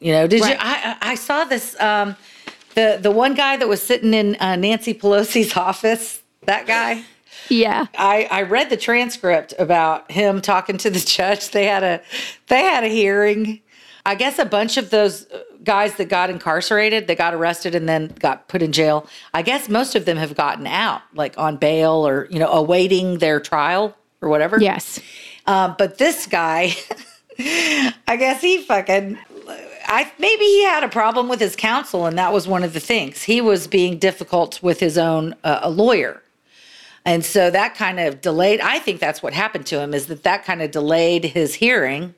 you 0.00 0.12
know 0.12 0.26
did 0.26 0.40
you 0.40 0.46
Right. 0.46 0.58
I, 0.60 0.96
I 1.02 1.12
I 1.12 1.14
saw 1.14 1.44
this 1.44 1.78
um 1.80 2.16
the 2.74 2.98
the 3.00 3.10
one 3.10 3.34
guy 3.34 3.56
that 3.56 3.68
was 3.68 3.82
sitting 3.82 4.12
in 4.14 4.36
uh, 4.36 4.56
nancy 4.56 4.92
pelosi's 4.94 5.56
office 5.68 6.20
that 6.42 6.66
guy 6.66 7.04
yeah. 7.48 7.86
I, 7.96 8.28
I 8.30 8.42
read 8.42 8.70
the 8.70 8.76
transcript 8.76 9.54
about 9.58 10.10
him 10.10 10.40
talking 10.40 10.78
to 10.78 10.90
the 10.90 11.00
judge. 11.00 11.50
They 11.50 11.66
had 11.66 11.82
a 11.82 12.02
they 12.48 12.60
had 12.60 12.84
a 12.84 12.88
hearing. 12.88 13.60
I 14.04 14.14
guess 14.14 14.38
a 14.38 14.44
bunch 14.44 14.76
of 14.76 14.90
those 14.90 15.28
uh, 15.32 15.42
guys 15.64 15.96
that 15.96 16.08
got 16.08 16.30
incarcerated, 16.30 17.08
that 17.08 17.18
got 17.18 17.34
arrested 17.34 17.74
and 17.74 17.88
then 17.88 18.14
got 18.20 18.46
put 18.46 18.62
in 18.62 18.70
jail, 18.70 19.06
I 19.34 19.42
guess 19.42 19.68
most 19.68 19.96
of 19.96 20.04
them 20.04 20.16
have 20.16 20.36
gotten 20.36 20.66
out, 20.66 21.02
like 21.12 21.36
on 21.36 21.56
bail 21.56 22.06
or, 22.06 22.28
you 22.30 22.38
know, 22.38 22.48
awaiting 22.48 23.18
their 23.18 23.40
trial 23.40 23.96
or 24.22 24.28
whatever. 24.28 24.60
Yes. 24.60 25.00
Um, 25.46 25.74
but 25.76 25.98
this 25.98 26.26
guy, 26.26 26.76
I 27.38 28.16
guess 28.16 28.40
he 28.40 28.62
fucking, 28.62 29.18
I 29.86 30.10
maybe 30.18 30.44
he 30.44 30.64
had 30.64 30.84
a 30.84 30.88
problem 30.88 31.28
with 31.28 31.40
his 31.40 31.56
counsel, 31.56 32.06
and 32.06 32.18
that 32.18 32.32
was 32.32 32.48
one 32.48 32.62
of 32.62 32.72
the 32.72 32.80
things. 32.80 33.22
He 33.22 33.40
was 33.40 33.66
being 33.66 33.98
difficult 33.98 34.62
with 34.62 34.80
his 34.80 34.98
own 34.98 35.34
uh, 35.44 35.60
a 35.62 35.70
lawyer, 35.70 36.22
and 37.06 37.24
so 37.24 37.50
that 37.50 37.76
kind 37.76 38.00
of 38.00 38.20
delayed. 38.20 38.60
I 38.60 38.80
think 38.80 38.98
that's 38.98 39.22
what 39.22 39.32
happened 39.32 39.64
to 39.66 39.80
him 39.80 39.94
is 39.94 40.06
that 40.06 40.24
that 40.24 40.44
kind 40.44 40.60
of 40.60 40.72
delayed 40.72 41.24
his 41.24 41.54
hearing. 41.54 42.14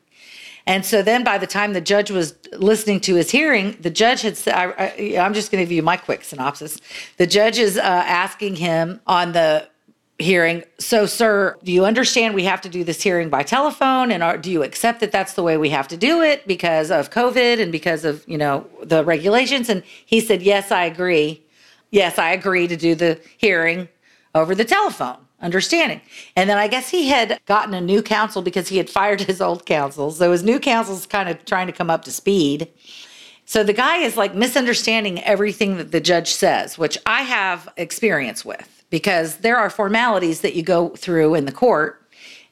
And 0.67 0.85
so 0.85 1.03
then, 1.03 1.25
by 1.25 1.37
the 1.39 1.47
time 1.47 1.75
the 1.75 1.81
judge 1.81 2.11
was 2.11 2.35
listening 2.53 3.01
to 3.01 3.15
his 3.15 3.31
hearing, 3.31 3.77
the 3.81 3.91
judge 3.91 4.23
had 4.23 4.37
said, 4.37 4.55
I, 4.55 5.19
I'm 5.19 5.35
just 5.35 5.53
going 5.53 5.63
to 5.63 5.67
give 5.67 5.73
you 5.73 5.83
my 5.83 5.99
quick 5.99 6.25
synopsis. 6.25 6.79
The 7.19 7.27
judge 7.27 7.59
is 7.59 7.77
uh, 7.77 7.81
asking 7.83 8.57
him 8.57 9.01
on 9.07 9.33
the 9.33 9.69
hearing. 10.19 10.65
So, 10.79 11.05
sir, 11.07 11.57
do 11.63 11.71
you 11.71 11.85
understand 11.85 12.35
we 12.35 12.45
have 12.45 12.61
to 12.63 12.69
do 12.69 12.83
this 12.83 13.03
hearing 13.03 13.29
by 13.29 13.43
telephone? 13.43 14.11
And 14.11 14.23
are, 14.23 14.37
do 14.37 14.51
you 14.51 14.63
accept 14.63 15.01
that 15.01 15.13
that's 15.13 15.35
the 15.35 15.43
way 15.43 15.57
we 15.59 15.69
have 15.69 15.89
to 15.89 15.97
do 15.97 16.23
it 16.23 16.47
because 16.47 16.91
of 16.91 17.11
COVID 17.11 17.61
and 17.61 17.71
because 17.71 18.05
of, 18.05 18.27
you 18.27 18.39
know, 18.39 18.67
the 18.83 19.05
regulations? 19.05 19.69
And 19.69 19.83
he 20.07 20.21
said, 20.21 20.43
yes, 20.43 20.71
I 20.71 20.85
agree. 20.85 21.43
Yes, 21.91 22.19
I 22.19 22.31
agree 22.31 22.67
to 22.69 22.77
do 22.77 22.95
the 22.95 23.21
hearing 23.39 23.89
over 24.35 24.55
the 24.55 24.65
telephone. 24.65 25.19
Understanding. 25.41 26.01
And 26.35 26.51
then 26.51 26.59
I 26.59 26.67
guess 26.67 26.89
he 26.89 27.09
had 27.09 27.41
gotten 27.47 27.73
a 27.73 27.81
new 27.81 28.03
counsel 28.03 28.43
because 28.43 28.69
he 28.69 28.77
had 28.77 28.91
fired 28.99 29.21
his 29.21 29.41
old 29.41 29.67
counsel. 29.67 30.11
So 30.11 30.33
his 30.33 30.43
new 30.43 30.59
counsel's 30.59 31.07
kind 31.07 31.29
of 31.29 31.45
trying 31.45 31.69
to 31.69 31.73
come 31.73 31.91
up 31.91 32.05
to 32.05 32.11
speed. 32.11 32.69
So 33.45 33.63
the 33.63 33.73
guy 33.73 33.99
is 33.99 34.17
like 34.17 34.35
misunderstanding 34.35 35.23
everything 35.23 35.77
that 35.79 35.93
the 35.93 36.01
judge 36.01 36.33
says, 36.33 36.77
which 36.77 36.99
I 37.07 37.23
have 37.23 37.69
experience 37.77 38.45
with 38.45 38.85
because 38.91 39.39
there 39.39 39.57
are 39.57 39.71
formalities 39.71 40.41
that 40.41 40.55
you 40.55 40.63
go 40.63 40.91
through 40.91 41.35
in 41.35 41.45
the 41.45 41.53
court. 41.53 42.03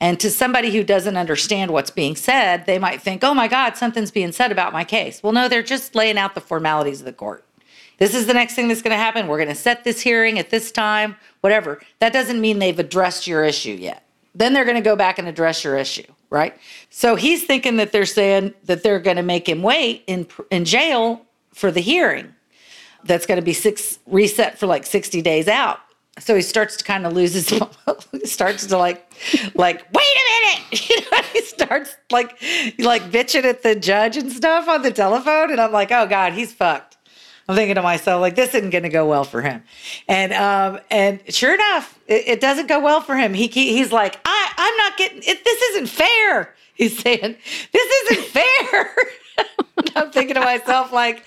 And 0.01 0.21
to 0.21 0.31
somebody 0.31 0.71
who 0.71 0.85
doesn't 0.85 1.17
understand 1.17 1.71
what's 1.71 1.91
being 1.91 2.17
said, 2.17 2.67
they 2.67 2.79
might 2.79 3.01
think, 3.01 3.25
oh 3.25 3.33
my 3.33 3.49
God, 3.49 3.77
something's 3.77 4.11
being 4.11 4.33
said 4.33 4.53
about 4.53 4.73
my 4.73 4.85
case. 4.85 5.23
Well, 5.23 5.33
no, 5.33 5.49
they're 5.49 5.63
just 5.63 5.95
laying 5.95 6.19
out 6.19 6.35
the 6.35 6.41
formalities 6.41 7.01
of 7.01 7.07
the 7.07 7.13
court. 7.13 7.45
This 7.99 8.15
is 8.15 8.27
the 8.27 8.35
next 8.35 8.55
thing 8.55 8.69
that's 8.69 8.83
going 8.83 8.93
to 8.93 9.03
happen. 9.03 9.27
We're 9.27 9.39
going 9.39 9.49
to 9.49 9.55
set 9.55 9.85
this 9.85 10.01
hearing 10.01 10.39
at 10.39 10.51
this 10.51 10.71
time, 10.71 11.17
whatever. 11.41 11.81
That 11.99 12.13
doesn't 12.13 12.41
mean 12.41 12.59
they've 12.59 12.79
addressed 12.79 13.27
your 13.27 13.45
issue 13.45 13.73
yet. 13.73 14.07
Then 14.35 14.53
they're 14.53 14.65
going 14.65 14.77
to 14.77 14.83
go 14.83 14.97
back 14.97 15.19
and 15.19 15.27
address 15.27 15.65
your 15.65 15.77
issue, 15.77 16.07
right? 16.29 16.55
So 16.91 17.17
he's 17.17 17.45
thinking 17.45 17.77
that 17.79 17.93
they're 17.93 18.05
saying 18.05 18.55
that 18.65 18.83
they're 18.83 19.01
going 19.01 19.17
to 19.17 19.23
make 19.23 19.49
him 19.49 19.63
wait 19.63 20.05
in 20.07 20.27
in 20.51 20.65
jail 20.65 21.23
for 21.55 21.71
the 21.71 21.81
hearing. 21.81 22.35
That's 23.05 23.25
going 23.25 23.41
to 23.41 23.45
be 23.45 23.55
six 23.55 23.99
reset 24.07 24.59
for 24.59 24.67
like 24.67 24.85
60 24.85 25.23
days 25.23 25.49
out 25.49 25.81
so 26.19 26.35
he 26.35 26.43
starts 26.43 26.77
to 26.77 26.85
kind 26.85 27.07
of 27.07 27.13
lose 27.13 27.35
his 27.35 27.47
starts 28.25 28.67
to 28.67 28.79
like 28.79 29.11
like 29.55 29.87
wait 29.93 30.05
a 30.05 30.47
minute 30.47 30.89
you 30.89 30.97
know 31.01 31.23
he 31.33 31.43
starts 31.43 31.97
like 32.11 32.41
like 32.79 33.03
bitching 33.11 33.45
at 33.45 33.63
the 33.63 33.75
judge 33.75 34.17
and 34.17 34.33
stuff 34.33 34.69
on 34.69 34.83
the 34.83 34.91
telephone 34.91 35.51
and 35.51 35.61
i'm 35.61 35.73
like 35.73 35.93
oh 35.93 36.07
god 36.07 36.33
he's 36.33 36.53
fucked 36.53 36.96
i'm 37.49 37.57
thinking 37.57 37.75
to 37.75 37.83
myself 37.83 38.21
like 38.21 38.37
this 38.37 38.55
isn't 38.55 38.71
going 38.71 38.83
to 38.85 38.89
go 38.89 39.09
well 39.09 39.25
for 39.25 39.43
him. 39.43 39.63
And 40.09 40.33
um 40.33 40.81
and 40.91 41.21
sure 41.35 41.55
enough 41.55 41.99
it, 42.07 42.29
it 42.29 42.41
doesn't 42.41 42.67
go 42.69 42.81
well 42.81 43.01
for 43.01 43.17
him. 43.17 43.35
He, 43.35 43.47
he 43.47 43.77
he's 43.77 43.93
like 43.93 44.19
i 44.25 44.53
i'm 44.57 44.77
not 44.77 44.97
getting 44.97 45.19
it 45.19 45.45
this 45.45 45.63
isn't 45.71 45.89
fair. 45.89 46.55
He's 46.77 46.99
saying 46.99 47.37
this 47.73 48.11
isn't 48.11 48.25
fair. 48.27 48.97
I'm 49.97 50.11
thinking 50.11 50.35
to 50.35 50.41
myself 50.41 50.93
like 50.93 51.25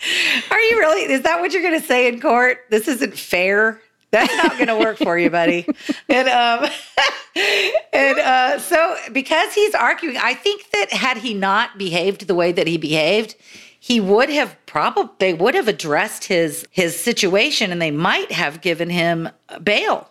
are 0.52 0.60
you 0.60 0.78
really 0.78 1.12
is 1.12 1.22
that 1.24 1.40
what 1.40 1.54
you're 1.54 1.64
going 1.64 1.80
to 1.80 1.86
say 1.86 2.08
in 2.08 2.22
court? 2.22 2.60
This 2.70 2.88
isn't 2.88 3.18
fair? 3.18 3.82
That's 4.12 4.36
not 4.36 4.54
going 4.54 4.68
to 4.68 4.78
work 4.78 4.98
for 4.98 5.18
you, 5.20 5.30
buddy. 5.30 5.68
And 6.08 6.28
um, 6.30 6.70
and 7.94 8.20
uh, 8.20 8.60
so 8.60 8.96
because 9.12 9.54
he's 9.54 9.76
arguing, 9.76 10.18
I 10.18 10.34
think 10.34 10.70
that 10.72 10.92
had 10.92 11.18
he 11.18 11.34
not 11.34 11.78
behaved 11.78 12.28
the 12.28 12.34
way 12.36 12.52
that 12.52 12.66
he 12.66 12.78
behaved, 12.78 13.36
he 13.90 14.00
would 14.00 14.30
have 14.30 14.56
probably 14.68 15.12
they 15.18 15.34
would 15.34 15.56
have 15.56 15.68
addressed 15.68 16.26
his 16.26 16.66
his 16.70 16.98
situation 16.98 17.72
and 17.72 17.82
they 17.82 17.92
might 17.92 18.32
have 18.32 18.62
given 18.62 18.90
him 18.90 19.28
bail. 19.64 20.08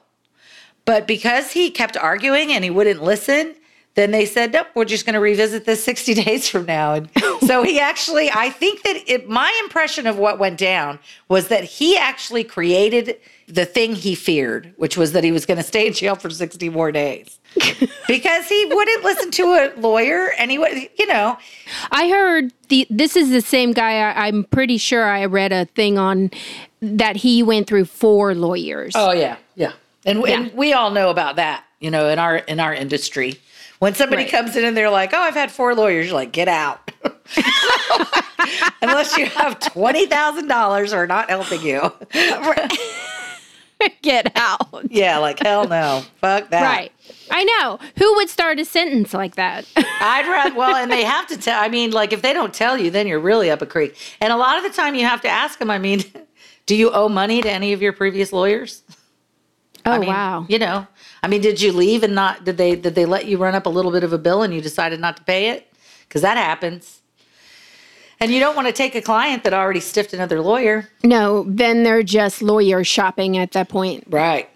But 0.85 1.07
because 1.07 1.53
he 1.53 1.71
kept 1.71 1.97
arguing 1.97 2.53
and 2.53 2.65
he 2.65 2.71
wouldn't 2.71 3.03
listen, 3.03 3.55
then 3.95 4.11
they 4.11 4.27
said, 4.27 4.53
nope, 4.53 4.69
we're 4.75 4.85
just 4.85 5.07
going 5.07 5.15
to 5.15 5.21
revisit 5.21 5.65
this 5.65 5.85
60 5.85 6.15
days 6.25 6.49
from 6.49 6.65
now. 6.65 6.95
And 6.95 7.11
so 7.47 7.63
he 7.63 7.79
actually, 7.79 8.31
I 8.33 8.49
think 8.49 8.83
that 8.83 8.97
it, 9.07 9.29
my 9.29 9.55
impression 9.63 10.07
of 10.07 10.17
what 10.17 10.39
went 10.39 10.59
down 10.59 10.99
was 11.29 11.49
that 11.49 11.65
he 11.65 11.97
actually 11.97 12.43
created 12.43 13.19
the 13.47 13.67
thing 13.67 13.95
he 13.95 14.15
feared, 14.15 14.73
which 14.77 14.97
was 14.97 15.13
that 15.13 15.25
he 15.25 15.31
was 15.31 15.45
going 15.45 15.59
to 15.59 15.63
stay 15.63 15.87
in 15.87 15.93
jail 15.93 16.15
for 16.15 16.31
60 16.31 16.69
more 16.71 16.91
days 16.91 17.38
because 18.09 18.49
he 18.49 18.67
wouldn't 18.67 19.05
listen 19.05 19.31
to 19.33 19.45
a 19.45 19.73
lawyer 19.81 20.33
and 20.39 20.51
he 20.51 20.59
would, 20.59 20.89
you 20.99 21.07
know. 21.07 21.39
I 21.91 22.09
heard 22.09 22.53
the, 22.69 22.87
this 22.91 23.17
is 23.17 23.31
the 23.31 23.41
same 23.41 23.73
guy. 23.73 23.99
I, 23.99 24.27
I'm 24.27 24.45
pretty 24.45 24.79
sure 24.79 25.05
I 25.05 25.25
read 25.27 25.53
a 25.53 25.65
thing 25.67 25.99
on 25.99 26.31
that 26.81 27.17
he 27.17 27.43
went 27.43 27.67
through 27.67 27.87
four 27.87 28.35
lawyers. 28.35 28.93
Oh, 28.95 29.13
yeah. 29.13 29.37
Yeah. 29.55 29.73
And, 30.05 30.21
yeah. 30.27 30.41
and 30.41 30.55
we 30.55 30.73
all 30.73 30.91
know 30.91 31.11
about 31.11 31.37
that, 31.37 31.65
you 31.81 31.91
know, 31.91 32.09
in 32.09 32.19
our, 32.19 32.37
in 32.37 32.61
our 32.61 32.73
industry 32.73 33.41
when 33.79 33.95
somebody 33.95 34.23
right. 34.23 34.31
comes 34.31 34.57
in 34.57 34.65
and 34.65 34.77
they're 34.77 34.91
like, 34.91 35.15
"Oh, 35.15 35.21
I've 35.21 35.35
had 35.35 35.53
four 35.53 35.75
lawyers," 35.75 36.07
you're 36.07 36.15
like, 36.15 36.33
"Get 36.33 36.49
out." 36.49 36.91
Unless 38.83 39.17
you 39.17 39.27
have 39.27 39.61
twenty 39.61 40.07
thousand 40.07 40.49
dollars 40.49 40.93
or 40.93 41.07
not 41.07 41.31
helping 41.31 41.63
you. 41.63 41.93
Get 44.03 44.33
out. 44.35 44.91
Yeah, 44.91 45.19
like 45.19 45.39
hell 45.41 45.69
no. 45.69 46.03
Fuck 46.21 46.51
that. 46.51 46.63
Right. 46.63 46.93
I 47.31 47.45
know. 47.45 47.79
Who 47.99 48.15
would 48.17 48.29
start 48.29 48.59
a 48.59 48.65
sentence 48.65 49.15
like 49.15 49.37
that? 49.37 49.67
I'd 49.77 50.27
rather, 50.27 50.55
well, 50.55 50.77
and 50.77 50.91
they 50.91 51.05
have 51.05 51.27
to 51.29 51.37
tell, 51.37 51.63
I 51.63 51.69
mean, 51.69 51.91
like 51.91 52.13
if 52.13 52.23
they 52.23 52.33
don't 52.33 52.55
tell 52.55 52.79
you, 52.79 52.91
then 52.91 53.07
you're 53.07 53.21
really 53.21 53.51
up 53.51 53.63
a 53.63 53.67
creek. 53.67 53.97
And 54.21 54.33
a 54.33 54.37
lot 54.37 54.57
of 54.57 54.65
the 54.65 54.71
time 54.71 54.95
you 54.95 55.05
have 55.05 55.21
to 55.23 55.29
ask 55.29 55.59
them, 55.59 55.71
I 55.71 55.79
mean, 55.79 56.03
do 56.67 56.75
you 56.75 56.91
owe 56.91 57.09
money 57.09 57.43
to 57.43 57.51
any 57.51 57.73
of 57.73 57.83
your 57.83 57.93
previous 57.93 58.33
lawyers? 58.33 58.83
Oh, 59.87 59.93
I 59.93 59.99
mean, 59.99 60.09
wow. 60.09 60.47
You 60.49 60.59
know, 60.59 60.87
I 61.23 61.29
mean, 61.29 61.41
did 61.41 61.61
you 61.61 61.73
leave 61.73 62.03
and 62.03 62.15
not, 62.15 62.45
did 62.45 62.57
they, 62.57 62.77
did 62.77 62.95
they 62.95 63.07
let 63.07 63.27
you 63.27 63.39
run 63.39 63.55
up 63.55 63.67
a 63.67 63.71
little 63.71 63.93
bit 63.93 64.05
of 64.05 64.13
a 64.13 64.19
bill 64.19 64.43
and 64.43 64.53
you 64.53 64.61
decided 64.61 65.01
not 65.01 65.17
to 65.17 65.23
pay 65.23 65.51
it? 65.51 65.73
Because 66.07 66.23
that 66.23 66.37
happens. 66.37 67.01
And 68.21 68.33
you 68.33 68.41
don't 68.41 68.57
want 68.57 68.67
to 68.67 68.73
take 68.73 68.95
a 68.95 69.03
client 69.03 69.45
that 69.45 69.55
already 69.55 69.81
stiffed 69.81 70.13
another 70.13 70.41
lawyer. 70.41 70.89
No, 71.05 71.45
then 71.47 71.85
they're 71.85 72.03
just 72.03 72.43
lawyer 72.43 72.83
shopping 72.83 73.39
at 73.39 73.53
that 73.53 73.69
point. 73.69 74.05
Right. 74.09 74.51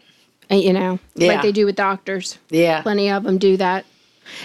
Uh, 0.52 0.56
you 0.56 0.72
know, 0.72 0.98
yeah. 1.14 1.32
like 1.32 1.42
they 1.42 1.52
do 1.52 1.66
with 1.66 1.76
doctors. 1.76 2.38
Yeah. 2.50 2.82
Plenty 2.82 3.10
of 3.10 3.24
them 3.24 3.38
do 3.38 3.56
that. 3.56 3.84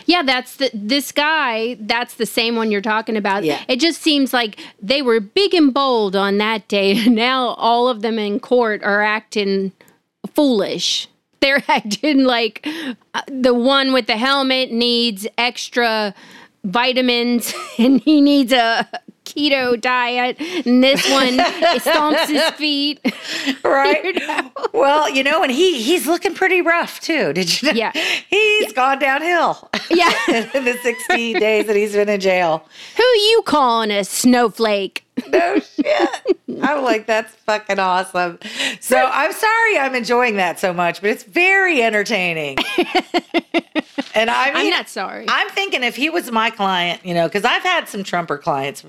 Yeah, 0.05 0.24
that's 0.24 0.58
the 0.58 0.70
this 0.74 1.12
guy, 1.12 1.78
that's 1.80 2.16
the 2.16 2.26
same 2.26 2.55
one 2.55 2.72
you're 2.72 2.82
talking 2.82 3.18
about. 3.18 3.43
Yeah. 3.43 3.64
It 3.68 3.80
just 3.80 4.01
seems 4.01 4.34
like 4.34 4.60
they 4.82 5.01
were 5.01 5.20
big 5.20 5.53
and 5.53 5.74
bold 5.74 6.16
on 6.16 6.38
that 6.38 6.68
day. 6.68 6.97
And 6.97 7.16
now 7.16 7.49
all 7.49 7.88
of 7.88 8.01
them 8.01 8.18
in 8.20 8.39
court 8.39 8.84
are 8.84 9.01
acting 9.01 9.72
foolish. 10.34 11.08
They're 11.39 11.64
acting 11.68 12.24
like 12.24 12.68
uh, 13.14 13.22
the 13.28 13.53
one 13.53 13.93
with 13.93 14.08
the 14.08 14.18
helmet 14.18 14.72
needs 14.72 15.28
extra 15.38 16.14
vitamins 16.64 17.53
and 17.78 18.01
he 18.01 18.22
needs 18.22 18.51
a 18.51 18.88
keto 19.38 19.80
diet, 19.80 20.40
and 20.66 20.84
this 20.84 21.10
one 21.10 21.38
stomps 21.80 22.28
his 22.28 22.50
feet. 22.58 23.00
Right. 23.64 24.04
you 24.04 24.14
know? 24.14 24.52
Well, 24.74 25.10
you 25.10 25.24
know, 25.24 25.44
and 25.44 25.52
he 25.52 25.82
he's 25.82 26.08
looking 26.08 26.34
pretty 26.34 26.62
rough 26.62 27.00
too. 27.00 27.34
Did 27.34 27.62
you 27.62 27.70
know? 27.70 27.74
Yeah. 27.74 27.92
He's 27.94 28.68
yeah. 28.68 28.72
gone 28.74 29.00
downhill. 29.00 29.70
Yeah. 29.90 30.12
in 30.54 30.66
the 30.66 30.78
16 30.82 31.40
days 31.40 31.68
that 31.68 31.76
he's 31.76 31.94
been 31.94 32.10
in 32.10 32.20
jail. 32.20 32.66
Who 32.96 33.04
you 33.04 33.44
calling 33.46 33.92
a 33.92 34.04
snowflake? 34.04 35.04
no 35.30 35.60
shit. 35.60 36.10
I'm 36.62 36.84
like, 36.84 37.08
that's 37.08 37.34
fucking 37.34 37.80
awesome. 37.80 38.38
So 38.80 38.98
I'm 38.98 39.34
sorry 39.34 39.78
I'm 39.80 39.96
enjoying 39.96 40.36
that 40.38 40.60
so 40.60 40.74
much, 40.74 41.02
but 41.02 41.10
it's 41.10 41.24
very 41.24 41.82
entertaining. 41.82 42.58
And 44.14 44.30
I 44.30 44.48
mean, 44.54 44.58
I'm 44.58 44.70
not 44.70 44.89
sorry. 44.89 45.26
I'm 45.28 45.50
thinking 45.50 45.84
if 45.84 45.95
he 45.95 46.10
was 46.10 46.32
my 46.32 46.50
client, 46.50 47.06
you 47.06 47.14
know, 47.14 47.28
because 47.28 47.45
I've 47.45 47.64
had 47.64 47.88
some 47.88 48.04
Trumper 48.04 48.38
clients 48.38 48.84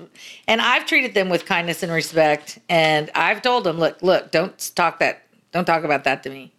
and 0.47 0.61
I've 0.61 0.85
treated 0.85 1.13
them 1.13 1.29
with 1.29 1.45
kindness 1.45 1.83
and 1.83 1.91
respect. 1.91 2.59
And 2.69 3.09
I've 3.15 3.41
told 3.41 3.63
them, 3.63 3.77
look, 3.77 4.01
look, 4.01 4.31
don't 4.31 4.71
talk 4.75 4.99
that, 4.99 5.23
don't 5.51 5.65
talk 5.65 5.83
about 5.83 6.03
that 6.03 6.23
to 6.23 6.29
me. 6.29 6.53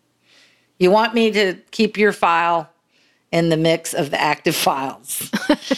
You 0.79 0.91
want 0.91 1.15
me 1.15 1.31
to 1.33 1.55
keep 1.71 1.99
your 1.99 2.13
file 2.13 2.71
in 3.33 3.49
the 3.49 3.57
mix 3.57 3.95
of 3.95 4.11
the 4.11 4.21
active 4.21 4.57
files. 4.57 5.31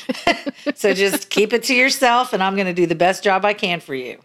so 0.75 0.95
just 0.95 1.29
keep 1.29 1.53
it 1.53 1.65
to 1.65 1.75
yourself, 1.75 2.33
and 2.33 2.43
I'm 2.43 2.55
going 2.55 2.67
to 2.67 2.73
do 2.73 2.87
the 2.87 2.95
best 2.95 3.23
job 3.23 3.45
I 3.45 3.53
can 3.53 3.81
for 3.81 3.95
you. 3.95 4.21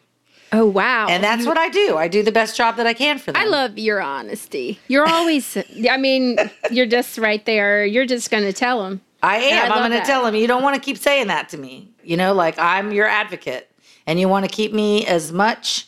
Oh, 0.52 0.66
wow. 0.66 1.08
And 1.08 1.24
that's 1.24 1.46
what 1.46 1.58
I 1.58 1.70
do. 1.70 1.98
I 1.98 2.08
do 2.08 2.24
the 2.24 2.32
best 2.32 2.56
job 2.56 2.78
that 2.78 2.88
I 2.88 2.94
can 2.94 3.18
for 3.20 3.32
them. 3.32 3.42
I 3.42 3.46
love 3.46 3.78
your 3.78 4.02
honesty. 4.02 4.80
You're 4.88 5.08
always, 5.08 5.58
I 5.90 5.98
mean, 5.98 6.38
you're 6.72 6.86
just 6.86 7.18
right 7.18 7.46
there. 7.46 7.86
You're 7.86 8.06
just 8.06 8.32
going 8.32 8.44
to 8.44 8.54
tell 8.54 8.84
them. 8.84 9.02
I 9.22 9.38
am. 9.38 9.72
I 9.72 9.76
am 9.76 9.90
going 9.90 10.00
to 10.00 10.06
tell 10.06 10.24
them, 10.24 10.36
you 10.36 10.48
don't 10.48 10.64
want 10.64 10.76
to 10.76 10.82
keep 10.82 10.98
saying 10.98 11.28
that 11.28 11.50
to 11.50 11.58
me. 11.58 11.90
You 12.04 12.16
know, 12.18 12.34
like 12.34 12.58
I'm 12.58 12.92
your 12.92 13.08
advocate. 13.08 13.70
and 14.06 14.20
you 14.20 14.30
want 14.30 14.46
to 14.46 14.52
keep 14.52 14.72
me 14.74 15.06
as 15.06 15.32
much 15.32 15.88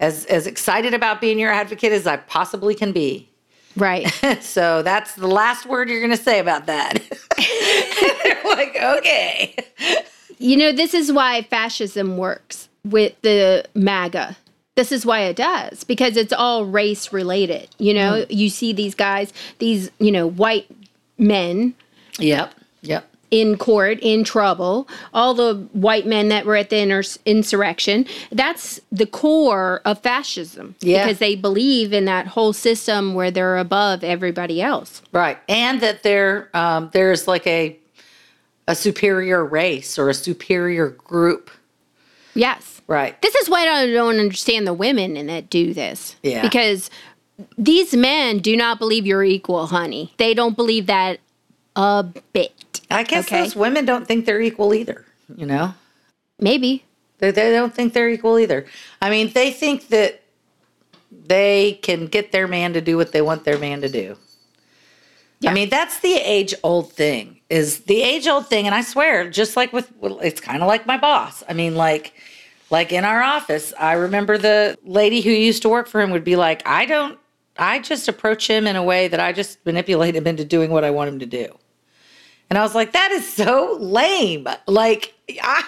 as 0.00 0.24
as 0.26 0.46
excited 0.46 0.94
about 0.94 1.20
being 1.20 1.38
your 1.38 1.52
advocate 1.52 1.92
as 1.92 2.06
I 2.06 2.16
possibly 2.16 2.74
can 2.74 2.92
be. 2.92 3.28
Right. 3.76 4.08
so 4.40 4.82
that's 4.82 5.14
the 5.14 5.26
last 5.26 5.66
word 5.66 5.88
you're 5.88 6.00
going 6.00 6.16
to 6.16 6.22
say 6.22 6.38
about 6.38 6.66
that. 6.66 7.02
They're 8.24 8.42
like, 8.44 8.76
okay. 8.80 9.56
You 10.38 10.56
know, 10.56 10.72
this 10.72 10.94
is 10.94 11.12
why 11.12 11.42
fascism 11.42 12.16
works 12.16 12.68
with 12.84 13.20
the 13.22 13.64
MAGA. 13.74 14.36
This 14.76 14.90
is 14.90 15.06
why 15.06 15.20
it 15.20 15.36
does 15.36 15.84
because 15.84 16.16
it's 16.16 16.32
all 16.32 16.64
race 16.64 17.12
related. 17.12 17.68
You 17.78 17.94
know, 17.94 18.12
mm. 18.24 18.26
you 18.28 18.48
see 18.48 18.72
these 18.72 18.94
guys, 18.94 19.32
these, 19.58 19.90
you 19.98 20.10
know, 20.10 20.26
white 20.26 20.66
men. 21.16 21.74
Yep. 22.18 22.54
Yep 22.82 23.10
in 23.34 23.58
court 23.58 23.98
in 24.00 24.22
trouble 24.22 24.86
all 25.12 25.34
the 25.34 25.54
white 25.72 26.06
men 26.06 26.28
that 26.28 26.46
were 26.46 26.54
at 26.54 26.70
the 26.70 26.78
inter- 26.78 27.02
insurrection 27.24 28.06
that's 28.30 28.80
the 28.92 29.06
core 29.06 29.80
of 29.84 29.98
fascism 29.98 30.76
yeah. 30.80 31.04
because 31.04 31.18
they 31.18 31.34
believe 31.34 31.92
in 31.92 32.04
that 32.04 32.28
whole 32.28 32.52
system 32.52 33.12
where 33.12 33.32
they're 33.32 33.56
above 33.56 34.04
everybody 34.04 34.62
else 34.62 35.02
right 35.10 35.38
and 35.48 35.80
that 35.80 36.04
there 36.04 36.48
um, 36.54 36.90
there's 36.92 37.26
like 37.26 37.44
a 37.46 37.76
a 38.68 38.74
superior 38.76 39.44
race 39.44 39.98
or 39.98 40.08
a 40.08 40.14
superior 40.14 40.90
group 40.90 41.50
yes 42.34 42.73
right 42.86 43.20
this 43.22 43.34
is 43.34 43.48
why 43.48 43.66
i 43.66 43.86
don't 43.90 44.18
understand 44.18 44.66
the 44.66 44.74
women 44.74 45.26
that 45.26 45.48
do 45.50 45.72
this 45.74 46.16
yeah 46.22 46.42
because 46.42 46.90
these 47.58 47.94
men 47.94 48.38
do 48.38 48.56
not 48.56 48.78
believe 48.78 49.06
you're 49.06 49.24
equal 49.24 49.66
honey 49.66 50.12
they 50.18 50.34
don't 50.34 50.56
believe 50.56 50.86
that 50.86 51.18
a 51.76 52.04
bit 52.32 52.64
I 52.90 53.02
guess 53.02 53.26
okay. 53.26 53.42
those 53.42 53.56
women 53.56 53.84
don't 53.84 54.06
think 54.06 54.26
they're 54.26 54.40
equal 54.40 54.74
either, 54.74 55.04
you 55.34 55.46
know? 55.46 55.74
Maybe. 56.38 56.84
They, 57.18 57.30
they 57.30 57.50
don't 57.52 57.74
think 57.74 57.92
they're 57.92 58.08
equal 58.08 58.38
either. 58.38 58.66
I 59.00 59.10
mean, 59.10 59.32
they 59.32 59.50
think 59.50 59.88
that 59.88 60.22
they 61.10 61.78
can 61.82 62.06
get 62.06 62.32
their 62.32 62.46
man 62.46 62.72
to 62.74 62.80
do 62.80 62.96
what 62.96 63.12
they 63.12 63.22
want 63.22 63.44
their 63.44 63.58
man 63.58 63.80
to 63.80 63.88
do. 63.88 64.16
Yeah. 65.40 65.50
I 65.50 65.54
mean, 65.54 65.68
that's 65.68 66.00
the 66.00 66.14
age 66.14 66.54
old 66.62 66.92
thing, 66.92 67.40
is 67.50 67.80
the 67.80 68.02
age 68.02 68.26
old 68.26 68.46
thing. 68.46 68.66
And 68.66 68.74
I 68.74 68.82
swear, 68.82 69.28
just 69.28 69.56
like 69.56 69.72
with, 69.72 69.92
it's 70.02 70.40
kind 70.40 70.62
of 70.62 70.68
like 70.68 70.86
my 70.86 70.96
boss. 70.96 71.42
I 71.48 71.52
mean, 71.52 71.74
like, 71.74 72.14
like 72.74 72.92
in 72.92 73.04
our 73.04 73.22
office, 73.22 73.72
I 73.78 73.92
remember 73.92 74.36
the 74.36 74.76
lady 74.82 75.20
who 75.20 75.30
used 75.30 75.62
to 75.62 75.68
work 75.68 75.86
for 75.86 76.00
him 76.00 76.10
would 76.10 76.24
be 76.24 76.34
like, 76.34 76.60
I 76.66 76.86
don't, 76.86 77.16
I 77.56 77.78
just 77.78 78.08
approach 78.08 78.50
him 78.50 78.66
in 78.66 78.74
a 78.74 78.82
way 78.82 79.06
that 79.06 79.20
I 79.20 79.30
just 79.32 79.64
manipulate 79.64 80.16
him 80.16 80.26
into 80.26 80.44
doing 80.44 80.72
what 80.72 80.82
I 80.82 80.90
want 80.90 81.08
him 81.08 81.20
to 81.20 81.26
do. 81.26 81.56
And 82.50 82.58
I 82.58 82.62
was 82.62 82.74
like, 82.74 82.90
that 82.90 83.12
is 83.12 83.32
so 83.32 83.76
lame. 83.80 84.48
Like, 84.66 85.14
I, 85.40 85.62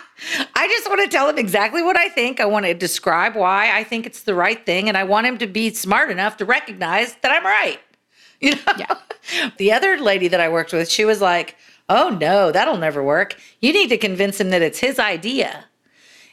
I 0.57 0.67
just 0.67 0.89
want 0.89 1.01
to 1.01 1.09
tell 1.09 1.29
him 1.29 1.39
exactly 1.39 1.81
what 1.81 1.97
I 1.97 2.09
think. 2.09 2.41
I 2.41 2.45
want 2.45 2.67
to 2.67 2.75
describe 2.75 3.37
why 3.37 3.71
I 3.73 3.85
think 3.85 4.05
it's 4.05 4.25
the 4.25 4.35
right 4.35 4.67
thing. 4.67 4.89
And 4.89 4.99
I 4.99 5.05
want 5.05 5.29
him 5.29 5.39
to 5.39 5.47
be 5.47 5.73
smart 5.75 6.11
enough 6.11 6.37
to 6.39 6.45
recognize 6.45 7.15
that 7.23 7.31
I'm 7.31 7.45
right. 7.45 7.79
You 8.41 8.57
know? 8.57 8.73
Yeah. 8.77 9.51
the 9.59 9.71
other 9.71 9.97
lady 9.99 10.27
that 10.27 10.41
I 10.41 10.49
worked 10.49 10.73
with, 10.73 10.91
she 10.91 11.05
was 11.05 11.21
like, 11.21 11.57
oh 11.89 12.09
no, 12.21 12.51
that'll 12.51 12.77
never 12.77 13.03
work. 13.03 13.37
You 13.61 13.73
need 13.73 13.91
to 13.91 13.97
convince 13.97 14.41
him 14.41 14.51
that 14.51 14.61
it's 14.61 14.81
his 14.81 14.99
idea. 14.99 15.67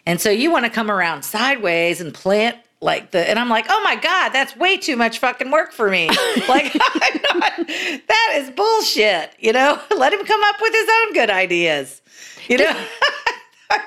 And 0.06 0.20
so 0.20 0.30
you 0.30 0.51
want 0.51 0.66
to 0.66 0.72
come 0.72 0.91
around 0.91 1.24
sideways 1.24 2.01
and 2.01 2.14
plant 2.14 2.58
like 2.84 3.12
the 3.12 3.30
and 3.30 3.39
I'm 3.39 3.49
like, 3.49 3.66
oh 3.70 3.82
my 3.84 3.95
God, 3.95 4.30
that's 4.30 4.56
way 4.58 4.78
too 4.78 4.97
much 4.97 5.20
fucking 5.20 5.49
work 5.49 5.72
for 5.72 5.89
me. 5.89 6.08
like 6.49 6.76
not, 7.34 7.54
that 7.58 8.34
is 8.36 8.51
bullshit, 8.51 9.32
you 9.39 9.54
know? 9.54 9.80
Let 9.97 10.14
him 10.14 10.26
come 10.26 10.41
up 10.43 10.56
with 10.62 10.74
his 10.74 10.89
own 11.01 11.14
good 11.14 11.30
ideas. 11.30 12.01
You 12.49 12.58
know? 12.58 12.86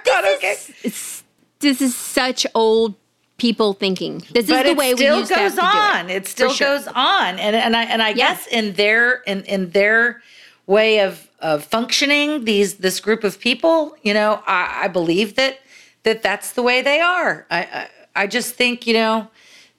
this, 0.05 0.37
okay. 0.37 0.57
is, 0.83 1.23
this 1.61 1.83
is 1.83 1.95
such 1.95 2.47
old 2.55 2.95
people 3.37 3.75
thinking. 3.75 4.23
This 4.33 4.47
but 4.47 4.65
is 4.65 4.73
the 4.73 4.79
way 4.79 4.95
we 4.95 5.07
used 5.07 5.31
goes 5.31 5.59
on. 5.59 6.09
It, 6.09 6.17
it 6.17 6.27
still 6.27 6.51
sure. 6.51 6.79
goes 6.79 6.89
on. 6.89 7.39
And 7.39 7.55
and 7.55 7.77
I 7.77 7.85
and 7.85 8.03
I 8.03 8.11
yes. 8.11 8.45
guess 8.45 8.47
in 8.47 8.73
their 8.75 9.17
in 9.23 9.43
in 9.45 9.71
their 9.71 10.23
way 10.67 11.01
of 11.01 11.29
of 11.41 11.65
functioning, 11.65 12.45
these 12.45 12.77
this 12.77 12.99
group 12.99 13.25
of 13.25 13.39
people, 13.39 13.95
you 14.03 14.15
know, 14.15 14.43
I, 14.47 14.85
I 14.85 14.89
believe 14.89 15.37
that 15.37 15.61
that 16.07 16.23
that's 16.23 16.53
the 16.53 16.63
way 16.63 16.83
they 16.83 17.01
are. 17.01 17.47
I, 17.51 17.59
I 17.59 17.89
I 18.15 18.27
just 18.27 18.55
think, 18.55 18.87
you 18.87 18.95
know, 18.95 19.29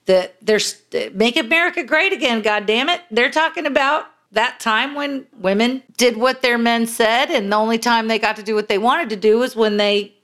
that 0.04 0.36
there's 0.40 0.80
make 1.12 1.36
America 1.36 1.82
great 1.82 2.12
again, 2.12 2.42
god 2.42 2.66
damn 2.66 2.88
it. 2.88 3.00
They're 3.10 3.30
talking 3.30 3.66
about 3.66 4.06
that 4.32 4.60
time 4.60 4.94
when 4.94 5.26
women 5.38 5.82
did 5.96 6.18
what 6.18 6.42
their 6.42 6.58
men 6.58 6.86
said 6.86 7.30
and 7.30 7.50
the 7.50 7.56
only 7.56 7.78
time 7.78 8.08
they 8.08 8.18
got 8.18 8.36
to 8.36 8.42
do 8.42 8.54
what 8.54 8.68
they 8.68 8.76
wanted 8.76 9.08
to 9.08 9.16
do 9.16 9.38
was 9.38 9.56
when 9.56 9.78
they 9.78 10.14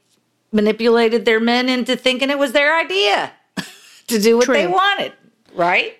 manipulated 0.52 1.24
their 1.24 1.40
men 1.40 1.70
into 1.70 1.96
thinking 1.96 2.28
it 2.28 2.38
was 2.38 2.52
their 2.52 2.78
idea 2.78 3.32
to 4.07 4.20
do 4.20 4.36
what 4.36 4.44
True. 4.44 4.55
they 4.55 4.66
wanted, 4.66 5.12
right? 5.55 5.98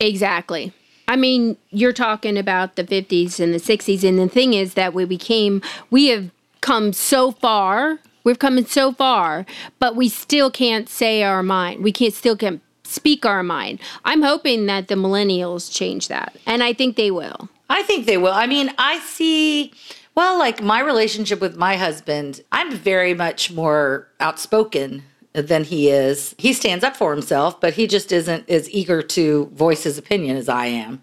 Exactly. 0.00 0.72
I 1.06 1.14
mean, 1.14 1.56
you're 1.70 1.92
talking 1.92 2.36
about 2.36 2.74
the 2.74 2.82
50s 2.82 3.38
and 3.38 3.54
the 3.54 3.58
60s 3.58 4.06
and 4.06 4.18
the 4.18 4.28
thing 4.28 4.52
is 4.52 4.74
that 4.74 4.92
we 4.92 5.04
became 5.04 5.62
we 5.90 6.08
have 6.08 6.30
come 6.60 6.92
so 6.92 7.30
far 7.30 8.00
We've 8.24 8.38
come 8.38 8.64
so 8.64 8.92
far, 8.92 9.44
but 9.78 9.94
we 9.94 10.08
still 10.08 10.50
can't 10.50 10.88
say 10.88 11.22
our 11.22 11.42
mind. 11.42 11.84
We 11.84 11.92
can't 11.92 12.14
still 12.14 12.36
can't 12.36 12.62
speak 12.82 13.26
our 13.26 13.42
mind. 13.42 13.80
I'm 14.04 14.22
hoping 14.22 14.66
that 14.66 14.88
the 14.88 14.94
millennials 14.94 15.72
change 15.72 16.08
that, 16.08 16.34
and 16.46 16.62
I 16.62 16.72
think 16.72 16.96
they 16.96 17.10
will. 17.10 17.48
I 17.68 17.82
think 17.82 18.06
they 18.06 18.16
will. 18.16 18.32
I 18.32 18.46
mean, 18.46 18.72
I 18.78 18.98
see. 19.00 19.72
Well, 20.14 20.38
like 20.38 20.62
my 20.62 20.80
relationship 20.80 21.40
with 21.40 21.56
my 21.56 21.76
husband, 21.76 22.40
I'm 22.50 22.72
very 22.72 23.14
much 23.14 23.50
more 23.50 24.08
outspoken 24.20 25.02
than 25.32 25.64
he 25.64 25.90
is. 25.90 26.34
He 26.38 26.52
stands 26.52 26.84
up 26.84 26.96
for 26.96 27.12
himself, 27.12 27.60
but 27.60 27.74
he 27.74 27.86
just 27.86 28.12
isn't 28.12 28.48
as 28.48 28.70
eager 28.70 29.02
to 29.02 29.46
voice 29.46 29.82
his 29.82 29.98
opinion 29.98 30.36
as 30.36 30.48
I 30.48 30.66
am. 30.66 31.02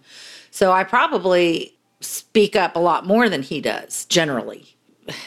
So 0.49 0.71
I 0.71 0.85
probably 0.85 1.75
speak 1.99 2.55
up 2.55 2.75
a 2.75 2.79
lot 2.79 3.05
more 3.05 3.29
than 3.29 3.43
he 3.43 3.61
does 3.61 4.05
generally 4.05 4.75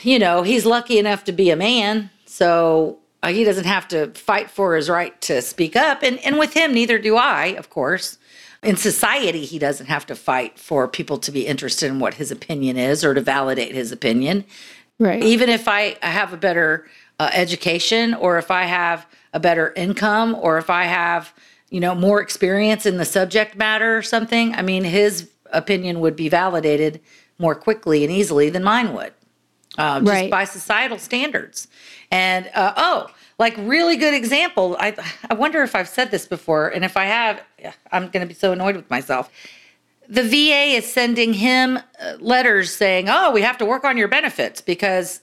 you 0.03 0.19
know, 0.19 0.43
he's 0.43 0.67
lucky 0.67 0.99
enough 0.99 1.25
to 1.25 1.33
be 1.33 1.51
a 1.51 1.57
man, 1.57 2.11
so 2.27 2.99
uh, 3.23 3.29
he 3.29 3.45
doesn't 3.45 3.65
have 3.65 3.89
to 3.89 4.09
fight 4.13 4.51
for 4.51 4.77
his 4.77 4.89
right 4.89 5.19
to 5.23 5.43
speak 5.43 5.77
up. 5.77 6.03
And 6.03 6.19
and 6.25 6.39
with 6.39 6.55
him, 6.55 6.73
neither 6.73 6.99
do 6.99 7.17
I, 7.17 7.47
of 7.47 7.71
course. 7.71 8.19
In 8.63 8.77
society, 8.77 9.45
he 9.45 9.59
doesn't 9.59 9.87
have 9.87 10.07
to 10.07 10.15
fight 10.15 10.59
for 10.59 10.89
people 10.89 11.19
to 11.19 11.31
be 11.31 11.47
interested 11.47 11.91
in 11.91 11.99
what 11.99 12.15
his 12.15 12.31
opinion 12.31 12.79
is 12.79 13.05
or 13.05 13.13
to 13.13 13.21
validate 13.21 13.75
his 13.75 13.93
opinion. 13.93 14.45
Right. 14.99 15.23
Even 15.23 15.51
if 15.51 15.69
I 15.69 15.97
have 16.01 16.33
a 16.33 16.39
better 16.39 16.87
uh, 17.19 17.29
education 17.35 18.15
or 18.15 18.39
if 18.39 18.51
I 18.51 18.65
have 18.65 19.07
a 19.35 19.41
better 19.41 19.75
income 19.77 20.35
or 20.35 20.57
if 20.57 20.71
I 20.71 20.85
have, 20.85 21.35
you 21.69 21.79
know, 21.79 21.95
more 21.95 22.23
experience 22.23 22.87
in 22.87 22.97
the 22.97 23.05
subject 23.05 23.55
matter 23.55 23.99
or 23.99 24.03
something, 24.03 24.55
I 24.55 24.63
mean, 24.63 24.85
his 24.85 25.31
opinion 25.53 26.01
would 26.01 26.17
be 26.17 26.31
validated 26.31 27.03
more 27.39 27.55
quickly 27.55 28.03
and 28.03 28.11
easily 28.11 28.49
than 28.49 28.65
mine 28.65 28.95
would 28.95 29.13
uh, 29.79 30.01
just 30.01 30.11
right. 30.11 30.31
by 30.31 30.45
societal 30.45 30.99
standards. 30.99 31.69
And 32.11 32.51
uh, 32.55 32.75
oh, 32.77 33.09
like 33.39 33.57
really 33.59 33.97
good 33.97 34.15
example. 34.15 34.77
I 34.79 34.95
I 35.29 35.35
wonder 35.35 35.63
if 35.63 35.75
I've 35.75 35.89
said 35.89 36.11
this 36.11 36.27
before, 36.27 36.69
and 36.69 36.85
if 36.85 36.97
I 36.97 37.05
have, 37.05 37.43
I'm 37.91 38.09
going 38.09 38.21
to 38.21 38.27
be 38.27 38.35
so 38.35 38.53
annoyed 38.53 38.77
with 38.77 38.89
myself. 38.91 39.31
The 40.09 40.23
VA 40.23 40.77
is 40.77 40.91
sending 40.91 41.33
him 41.33 41.79
uh, 41.79 42.17
letters 42.21 42.75
saying, 42.75 43.09
"Oh, 43.09 43.33
we 43.33 43.43
have 43.43 43.59
to 43.59 43.65
work 43.65 43.85
on 43.85 43.97
your 43.97 44.09
benefits 44.09 44.61
because 44.61 45.21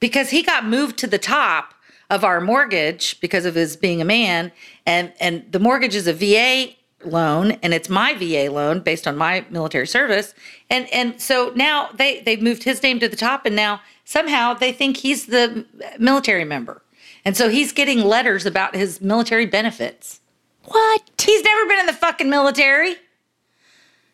because 0.00 0.30
he 0.30 0.42
got 0.42 0.66
moved 0.66 0.98
to 0.98 1.06
the 1.06 1.18
top 1.18 1.74
of 2.10 2.24
our 2.24 2.40
mortgage 2.40 3.18
because 3.20 3.46
of 3.46 3.54
his 3.54 3.76
being 3.76 4.02
a 4.02 4.04
man, 4.04 4.52
and 4.84 5.12
and 5.20 5.50
the 5.50 5.58
mortgage 5.58 5.94
is 5.94 6.06
a 6.06 6.12
VA 6.12 6.74
loan 7.06 7.52
and 7.62 7.74
it's 7.74 7.88
my 7.88 8.14
VA 8.14 8.50
loan 8.50 8.80
based 8.80 9.06
on 9.06 9.16
my 9.16 9.44
military 9.50 9.86
service 9.86 10.34
and 10.70 10.90
and 10.92 11.20
so 11.20 11.52
now 11.54 11.90
they 11.94 12.20
they've 12.22 12.40
moved 12.40 12.62
his 12.62 12.82
name 12.82 12.98
to 12.98 13.08
the 13.08 13.16
top 13.16 13.44
and 13.44 13.54
now 13.54 13.80
somehow 14.04 14.54
they 14.54 14.72
think 14.72 14.98
he's 14.98 15.26
the 15.26 15.66
military 15.98 16.44
member. 16.44 16.82
And 17.24 17.36
so 17.36 17.48
he's 17.48 17.72
getting 17.72 18.00
letters 18.00 18.44
about 18.44 18.74
his 18.74 19.00
military 19.00 19.46
benefits. 19.46 20.20
What? 20.64 21.02
He's 21.18 21.42
never 21.42 21.66
been 21.66 21.80
in 21.80 21.86
the 21.86 21.92
fucking 21.92 22.28
military. 22.28 22.96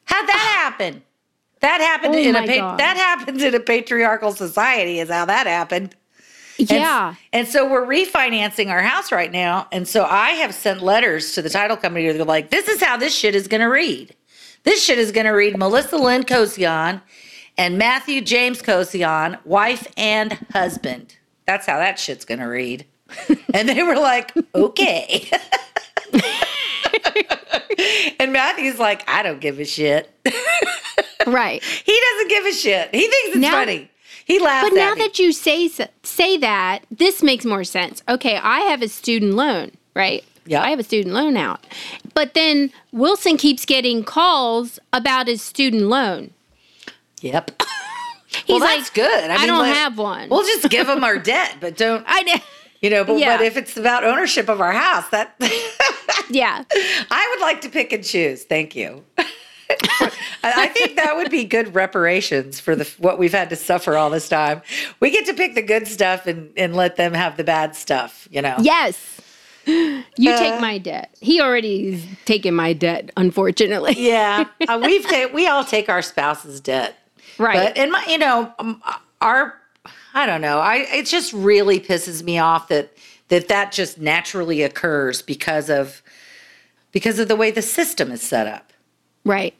How'd 0.04 0.28
that 0.28 0.36
ah. 0.36 0.60
happen? 0.62 1.02
That 1.60 1.80
happened 1.80 2.14
oh 2.14 2.18
in 2.18 2.36
a 2.36 2.46
pa- 2.46 2.76
that 2.76 2.96
happens 2.96 3.42
in 3.42 3.54
a 3.54 3.60
patriarchal 3.60 4.32
society 4.32 4.98
is 4.98 5.10
how 5.10 5.26
that 5.26 5.46
happened. 5.46 5.94
Yeah. 6.56 7.08
And, 7.08 7.16
and, 7.32 7.48
so 7.48 7.70
we're 7.70 7.86
refinancing 7.86 8.68
our 8.68 8.82
house 8.82 9.12
right 9.12 9.30
now. 9.30 9.66
And 9.72 9.86
so 9.88 10.04
I 10.04 10.30
have 10.30 10.54
sent 10.54 10.82
letters 10.82 11.32
to 11.34 11.42
the 11.42 11.48
title 11.48 11.76
company. 11.76 12.10
They're 12.10 12.24
like, 12.24 12.50
this 12.50 12.68
is 12.68 12.82
how 12.82 12.96
this 12.96 13.14
shit 13.14 13.34
is 13.34 13.48
going 13.48 13.62
to 13.62 13.66
read. 13.66 14.14
This 14.64 14.82
shit 14.82 14.98
is 14.98 15.10
going 15.10 15.24
to 15.24 15.32
read 15.32 15.56
Melissa 15.56 15.96
Lynn 15.96 16.22
Kosian 16.22 17.00
and 17.60 17.76
Matthew 17.76 18.22
James 18.22 18.62
Kosian, 18.62 19.38
wife 19.44 19.86
and 19.94 20.32
husband. 20.50 21.16
That's 21.46 21.66
how 21.66 21.76
that 21.76 21.98
shit's 21.98 22.24
gonna 22.24 22.48
read. 22.48 22.86
and 23.54 23.68
they 23.68 23.82
were 23.82 23.96
like, 23.96 24.32
okay. 24.54 25.28
and 28.18 28.32
Matthew's 28.32 28.78
like, 28.78 29.06
I 29.06 29.22
don't 29.22 29.42
give 29.42 29.60
a 29.60 29.66
shit. 29.66 30.10
right. 31.26 31.62
He 31.62 32.00
doesn't 32.10 32.28
give 32.30 32.46
a 32.46 32.52
shit. 32.52 32.94
He 32.94 33.02
thinks 33.02 33.28
it's 33.28 33.36
now, 33.36 33.50
funny. 33.50 33.90
he 34.24 34.38
laughs. 34.38 34.70
But 34.70 34.76
now 34.76 34.94
me. 34.94 35.02
that 35.02 35.18
you 35.18 35.30
say 35.30 35.68
say 36.02 36.38
that, 36.38 36.86
this 36.90 37.22
makes 37.22 37.44
more 37.44 37.64
sense. 37.64 38.02
Okay, 38.08 38.38
I 38.38 38.60
have 38.60 38.80
a 38.80 38.88
student 38.88 39.34
loan, 39.34 39.72
right? 39.94 40.24
Yeah. 40.46 40.62
I 40.62 40.70
have 40.70 40.78
a 40.78 40.84
student 40.84 41.14
loan 41.14 41.36
out. 41.36 41.66
But 42.14 42.32
then 42.32 42.72
Wilson 42.90 43.36
keeps 43.36 43.66
getting 43.66 44.02
calls 44.02 44.78
about 44.94 45.26
his 45.26 45.42
student 45.42 45.82
loan. 45.82 46.32
Yep. 47.20 47.62
He's 48.46 48.48
well, 48.48 48.60
that's 48.60 48.88
like, 48.88 48.94
good. 48.94 49.30
I, 49.30 49.38
mean, 49.38 49.46
don't 49.48 49.58
like, 49.60 49.74
have 49.74 49.98
one. 49.98 50.28
We'll 50.28 50.44
just 50.44 50.68
give 50.70 50.88
him 50.88 51.02
our 51.04 51.18
debt, 51.18 51.56
but 51.60 51.76
don't. 51.76 52.04
I 52.08 52.22
know. 52.22 52.34
You 52.80 52.88
know, 52.90 53.04
but, 53.04 53.18
Yeah. 53.18 53.36
but 53.36 53.44
if 53.44 53.56
it's 53.56 53.76
about 53.76 54.04
ownership 54.04 54.48
of 54.48 54.60
our 54.60 54.72
house, 54.72 55.08
that 55.10 55.34
Yeah. 56.30 56.64
I 57.10 57.28
would 57.34 57.40
like 57.42 57.60
to 57.62 57.68
pick 57.68 57.92
and 57.92 58.02
choose. 58.04 58.44
Thank 58.44 58.74
you. 58.74 59.04
I 59.18 60.12
I 60.42 60.66
think 60.68 60.96
that 60.96 61.14
would 61.16 61.30
be 61.30 61.44
good 61.44 61.74
reparations 61.74 62.58
for 62.58 62.74
the 62.74 62.84
what 62.98 63.18
we've 63.18 63.32
had 63.32 63.50
to 63.50 63.56
suffer 63.56 63.96
all 63.96 64.10
this 64.10 64.28
time. 64.28 64.62
We 64.98 65.10
get 65.10 65.26
to 65.26 65.34
pick 65.34 65.54
the 65.54 65.62
good 65.62 65.86
stuff 65.86 66.26
and 66.26 66.50
and 66.56 66.74
let 66.74 66.96
them 66.96 67.12
have 67.14 67.36
the 67.36 67.44
bad 67.44 67.76
stuff. 67.76 68.26
You 68.30 68.42
know. 68.42 68.56
Yes. 68.60 69.20
You 69.66 70.02
Uh, 70.32 70.38
take 70.38 70.60
my 70.60 70.78
debt. 70.78 71.14
He 71.20 71.40
already 71.40 72.02
taken 72.24 72.54
my 72.54 72.72
debt, 72.72 73.10
unfortunately. 73.16 73.94
Yeah, 73.98 74.46
uh, 74.66 74.80
we've 74.82 75.06
ta- 75.06 75.28
we 75.32 75.46
all 75.46 75.64
take 75.64 75.88
our 75.88 76.02
spouse's 76.02 76.60
debt, 76.60 76.96
Right. 77.40 77.74
But 77.74 77.78
and 77.78 77.90
my, 77.90 78.04
you 78.06 78.18
know, 78.18 78.52
our, 79.20 79.58
I 80.14 80.26
don't 80.26 80.40
know. 80.40 80.58
I 80.58 80.86
it 80.92 81.06
just 81.06 81.32
really 81.32 81.80
pisses 81.80 82.22
me 82.22 82.38
off 82.38 82.68
that 82.68 82.92
that 83.28 83.48
that 83.48 83.72
just 83.72 83.98
naturally 83.98 84.62
occurs 84.62 85.22
because 85.22 85.70
of 85.70 86.02
because 86.92 87.18
of 87.18 87.28
the 87.28 87.36
way 87.36 87.50
the 87.50 87.62
system 87.62 88.12
is 88.12 88.22
set 88.22 88.46
up. 88.46 88.72
Right. 89.24 89.54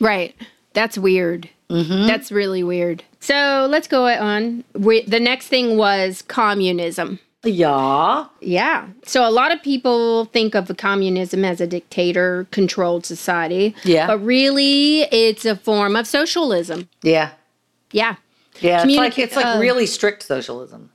Right. 0.00 0.34
That's 0.74 0.96
weird. 0.96 1.50
Mm-hmm. 1.70 2.06
That's 2.06 2.30
really 2.30 2.62
weird. 2.62 3.02
So 3.20 3.66
let's 3.68 3.88
go 3.88 4.06
on. 4.06 4.64
We, 4.74 5.02
the 5.02 5.20
next 5.20 5.48
thing 5.48 5.76
was 5.76 6.22
communism. 6.22 7.18
Yeah. 7.44 8.26
Yeah. 8.40 8.88
So 9.04 9.26
a 9.26 9.30
lot 9.30 9.52
of 9.52 9.62
people 9.62 10.26
think 10.26 10.54
of 10.54 10.74
communism 10.76 11.44
as 11.44 11.60
a 11.60 11.66
dictator 11.66 12.46
controlled 12.50 13.06
society. 13.06 13.74
Yeah. 13.84 14.06
But 14.06 14.18
really, 14.18 15.02
it's 15.02 15.44
a 15.44 15.56
form 15.56 15.94
of 15.94 16.06
socialism. 16.06 16.88
Yeah. 17.02 17.30
Yeah. 17.92 18.16
Yeah. 18.60 18.84
It's 18.84 18.96
like 18.96 19.18
it's 19.18 19.36
like 19.36 19.46
uh, 19.46 19.58
really 19.60 19.86
strict 19.86 20.24
socialism. 20.24 20.90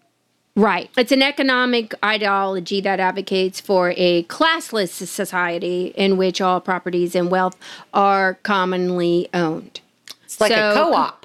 Right. 0.56 0.90
It's 0.98 1.12
an 1.12 1.24
economic 1.24 1.96
ideology 2.06 2.80
that 2.82 3.00
advocates 3.00 3.60
for 3.60 3.94
a 3.98 4.24
classless 4.24 4.90
society 4.90 5.94
in 5.96 6.18
which 6.18 6.42
all 6.42 6.62
properties 6.62 7.16
and 7.16 7.32
wealth 7.32 7.58
are 7.94 8.36
commonly 8.44 9.30
owned. 9.34 9.80
It's 10.26 10.40
like 10.40 10.52
a 10.52 10.74
co-op. 10.76 11.23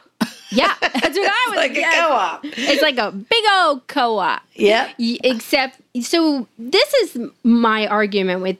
Yeah, 0.50 0.74
that's 0.80 0.92
what 1.18 1.30
I 1.30 1.46
was 1.48 1.56
like 1.56 1.76
a 1.76 1.82
co-op. 1.82 2.40
It's 2.44 2.82
like 2.82 2.98
a 2.98 3.12
big 3.12 3.44
old 3.60 3.86
co-op. 3.86 4.42
Yeah. 4.54 4.92
Except, 4.98 5.80
so 6.02 6.46
this 6.58 6.94
is 6.94 7.18
my 7.42 7.86
argument 7.86 8.42
with. 8.42 8.56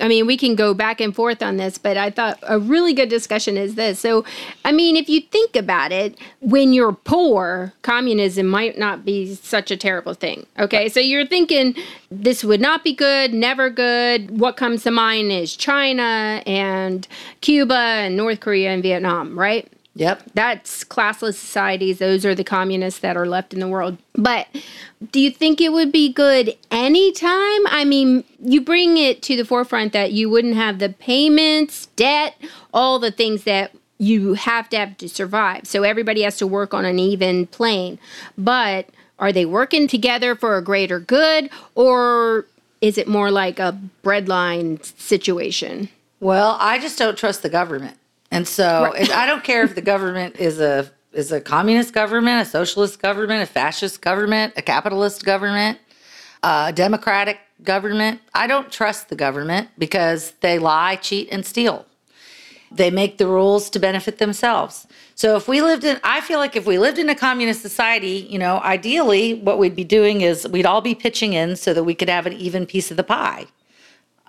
I 0.00 0.08
mean, 0.08 0.26
we 0.26 0.36
can 0.36 0.56
go 0.56 0.74
back 0.74 1.00
and 1.00 1.14
forth 1.14 1.44
on 1.44 1.58
this, 1.58 1.78
but 1.78 1.96
I 1.96 2.10
thought 2.10 2.40
a 2.42 2.58
really 2.58 2.92
good 2.92 3.08
discussion 3.08 3.56
is 3.56 3.76
this. 3.76 4.00
So, 4.00 4.24
I 4.64 4.72
mean, 4.72 4.96
if 4.96 5.08
you 5.08 5.20
think 5.20 5.54
about 5.54 5.92
it, 5.92 6.18
when 6.40 6.72
you're 6.72 6.90
poor, 6.92 7.72
communism 7.82 8.48
might 8.48 8.76
not 8.78 9.04
be 9.04 9.36
such 9.36 9.70
a 9.70 9.76
terrible 9.76 10.14
thing. 10.14 10.44
Okay. 10.58 10.88
So 10.88 10.98
you're 10.98 11.24
thinking 11.24 11.76
this 12.10 12.42
would 12.42 12.60
not 12.60 12.82
be 12.82 12.94
good, 12.94 13.32
never 13.32 13.70
good. 13.70 14.40
What 14.40 14.56
comes 14.56 14.82
to 14.82 14.90
mind 14.90 15.30
is 15.30 15.54
China 15.54 16.42
and 16.46 17.06
Cuba 17.40 17.76
and 17.76 18.16
North 18.16 18.40
Korea 18.40 18.70
and 18.70 18.82
Vietnam, 18.82 19.38
right? 19.38 19.70
Yep. 19.96 20.24
That's 20.34 20.84
classless 20.84 21.34
societies. 21.34 21.98
Those 21.98 22.26
are 22.26 22.34
the 22.34 22.44
communists 22.44 23.00
that 23.00 23.16
are 23.16 23.26
left 23.26 23.54
in 23.54 23.60
the 23.60 23.68
world. 23.68 23.96
But 24.14 24.46
do 25.10 25.18
you 25.18 25.30
think 25.30 25.58
it 25.58 25.72
would 25.72 25.90
be 25.90 26.12
good 26.12 26.54
anytime? 26.70 27.66
I 27.66 27.84
mean, 27.86 28.22
you 28.38 28.60
bring 28.60 28.98
it 28.98 29.22
to 29.22 29.36
the 29.36 29.44
forefront 29.44 29.94
that 29.94 30.12
you 30.12 30.28
wouldn't 30.28 30.54
have 30.54 30.80
the 30.80 30.90
payments, 30.90 31.86
debt, 31.96 32.36
all 32.74 32.98
the 32.98 33.10
things 33.10 33.44
that 33.44 33.72
you 33.96 34.34
have 34.34 34.68
to 34.68 34.76
have 34.76 34.98
to 34.98 35.08
survive. 35.08 35.66
So 35.66 35.82
everybody 35.82 36.20
has 36.22 36.36
to 36.38 36.46
work 36.46 36.74
on 36.74 36.84
an 36.84 36.98
even 36.98 37.46
plane. 37.46 37.98
But 38.36 38.90
are 39.18 39.32
they 39.32 39.46
working 39.46 39.88
together 39.88 40.34
for 40.34 40.58
a 40.58 40.62
greater 40.62 41.00
good 41.00 41.48
or 41.74 42.44
is 42.82 42.98
it 42.98 43.08
more 43.08 43.30
like 43.30 43.58
a 43.58 43.80
breadline 44.04 44.84
situation? 45.00 45.88
Well, 46.20 46.58
I 46.60 46.78
just 46.78 46.98
don't 46.98 47.16
trust 47.16 47.42
the 47.42 47.48
government, 47.48 47.96
and 48.36 48.48
so 48.48 48.90
Right. 48.92 49.10
I 49.10 49.26
don't 49.26 49.44
care 49.44 49.62
if 49.64 49.74
the 49.74 49.82
government 49.82 50.36
is 50.36 50.60
a 50.60 50.90
is 51.12 51.32
a 51.32 51.40
communist 51.40 51.94
government, 51.94 52.46
a 52.46 52.50
socialist 52.50 53.00
government, 53.00 53.42
a 53.42 53.46
fascist 53.46 54.02
government, 54.02 54.52
a 54.56 54.62
capitalist 54.62 55.24
government, 55.24 55.78
a 56.42 56.72
democratic 56.74 57.38
government. 57.62 58.20
I 58.34 58.46
don't 58.46 58.70
trust 58.70 59.08
the 59.08 59.16
government 59.16 59.70
because 59.78 60.32
they 60.40 60.58
lie, 60.58 60.96
cheat, 60.96 61.28
and 61.32 61.44
steal. 61.46 61.86
They 62.70 62.90
make 62.90 63.16
the 63.16 63.26
rules 63.26 63.70
to 63.70 63.78
benefit 63.78 64.18
themselves. 64.18 64.86
So 65.14 65.36
if 65.36 65.48
we 65.48 65.62
lived 65.62 65.84
in, 65.84 65.98
I 66.04 66.20
feel 66.20 66.38
like 66.38 66.56
if 66.56 66.66
we 66.66 66.78
lived 66.78 66.98
in 66.98 67.08
a 67.08 67.14
communist 67.14 67.62
society, 67.62 68.26
you 68.28 68.38
know, 68.38 68.60
ideally 68.60 69.32
what 69.32 69.58
we'd 69.58 69.76
be 69.76 69.84
doing 69.84 70.20
is 70.20 70.46
we'd 70.48 70.66
all 70.66 70.82
be 70.82 70.94
pitching 70.94 71.32
in 71.32 71.56
so 71.56 71.72
that 71.72 71.84
we 71.84 71.94
could 71.94 72.10
have 72.10 72.26
an 72.26 72.34
even 72.34 72.66
piece 72.66 72.90
of 72.90 72.98
the 72.98 73.04
pie 73.04 73.46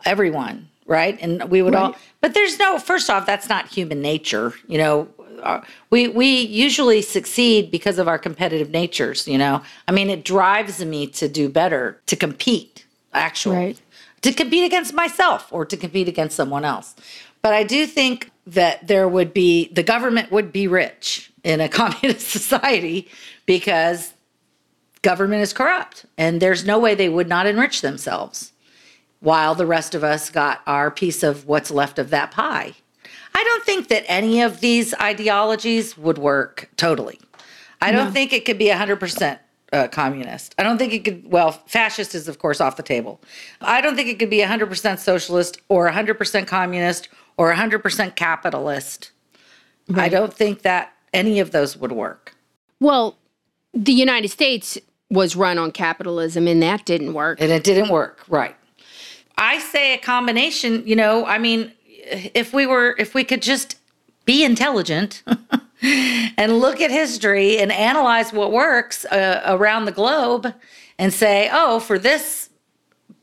everyone, 0.06 0.70
right? 0.88 1.18
And 1.22 1.50
we 1.50 1.62
would 1.62 1.76
all. 1.76 1.96
but 2.22 2.34
there's 2.34 2.58
no. 2.58 2.80
First 2.80 3.10
off, 3.10 3.26
that's 3.26 3.48
not 3.50 3.68
human 3.68 4.02
nature. 4.02 4.54
You 4.68 4.78
know, 4.80 5.08
Uh, 5.44 5.62
we 5.92 6.08
we 6.08 6.42
usually 6.66 7.02
succeed 7.04 7.70
because 7.70 8.00
of 8.00 8.08
our 8.08 8.18
competitive 8.18 8.72
natures. 8.72 9.28
You 9.28 9.38
know, 9.38 9.62
I 9.88 9.92
mean, 9.92 10.10
it 10.10 10.26
drives 10.26 10.84
me 10.84 11.06
to 11.20 11.28
do 11.30 11.48
better, 11.48 12.02
to 12.08 12.16
compete, 12.16 12.86
actually, 13.14 13.56
Right. 13.58 13.78
to 14.22 14.34
compete 14.34 14.64
against 14.66 14.94
myself 14.96 15.48
or 15.52 15.64
to 15.66 15.78
compete 15.78 16.08
against 16.08 16.36
someone 16.36 16.66
else. 16.66 16.96
But 17.44 17.54
I 17.54 17.64
do 17.64 17.86
think 17.86 18.32
that 18.48 18.88
there 18.88 19.08
would 19.08 19.32
be 19.32 19.68
the 19.72 19.84
government 19.84 20.32
would 20.32 20.52
be 20.52 20.68
rich 20.68 21.32
in 21.44 21.62
a 21.62 21.70
communist 21.82 22.28
society 22.30 23.08
because 23.46 24.14
government 25.04 25.42
is 25.44 25.54
corrupt 25.54 26.06
and 26.18 26.42
there's 26.42 26.66
no 26.66 26.80
way 26.80 26.96
they 26.96 27.10
would 27.10 27.30
not 27.30 27.46
enrich 27.46 27.82
themselves 27.82 28.52
while 29.20 29.56
the 29.56 29.66
rest 29.66 29.96
of 29.96 30.04
us 30.04 30.30
got 30.30 30.62
our 30.68 30.92
piece 30.92 31.24
of 31.24 31.46
what's 31.46 31.72
left 31.72 32.00
of 32.00 32.10
that 32.12 32.32
pie. 32.32 32.74
I 33.34 33.44
don't 33.44 33.64
think 33.64 33.88
that 33.90 34.04
any 34.08 34.42
of 34.42 34.62
these 34.62 34.94
ideologies 34.96 35.98
would 35.98 36.18
work 36.18 36.70
totally. 36.78 37.20
I 37.82 37.92
don't 37.92 38.12
think 38.12 38.34
it 38.34 38.46
could 38.46 38.58
be 38.58 38.68
100% 38.68 39.40
uh, 39.72 39.88
communist. 39.90 40.56
I 40.58 40.64
don't 40.64 40.78
think 40.78 40.94
it 40.94 41.06
could, 41.06 41.32
well, 41.32 41.52
fascist 41.68 42.16
is, 42.16 42.28
of 42.28 42.40
course, 42.40 42.60
off 42.60 42.78
the 42.78 42.84
table. 42.84 43.22
I 43.62 43.82
don't 43.82 43.96
think 43.96 44.10
it 44.10 44.18
could 44.18 44.30
be 44.30 44.40
100% 44.40 44.98
socialist 44.98 45.62
or 45.70 45.90
100% 45.90 46.48
communist 46.48 47.10
or 47.38 47.54
100% 47.54 48.16
capitalist. 48.16 49.12
I 49.94 50.10
don't 50.10 50.34
think 50.34 50.64
that 50.64 50.94
any 51.14 51.40
of 51.40 51.52
those 51.52 51.78
would 51.78 51.92
work. 51.92 52.36
Well, 52.80 53.18
the 53.74 53.94
United 53.94 54.30
States 54.30 54.78
was 55.10 55.36
run 55.36 55.58
on 55.58 55.72
capitalism 55.72 56.48
and 56.48 56.62
that 56.64 56.86
didn't 56.86 57.14
work. 57.14 57.40
and 57.40 57.52
it 57.52 57.64
didn't 57.64 57.90
work 57.90 58.24
right 58.28 58.56
i 59.38 59.60
say 59.60 59.94
a 59.94 59.98
combination 59.98 60.86
you 60.86 60.96
know 60.96 61.26
i 61.26 61.38
mean 61.38 61.72
if 62.34 62.54
we 62.54 62.66
were 62.66 62.96
if 62.98 63.14
we 63.14 63.24
could 63.24 63.42
just 63.42 63.78
be 64.26 64.44
intelligent 64.44 65.24
and 65.82 66.60
look 66.60 66.82
at 66.82 66.92
history 66.92 67.60
and 67.60 67.72
analyze 67.72 68.34
what 68.34 68.52
works 68.52 69.06
uh, 69.06 69.42
around 69.46 69.86
the 69.86 69.92
globe 69.92 70.54
and 70.98 71.14
say 71.14 71.50
oh 71.52 71.80
for 71.80 72.00
this 72.00 72.47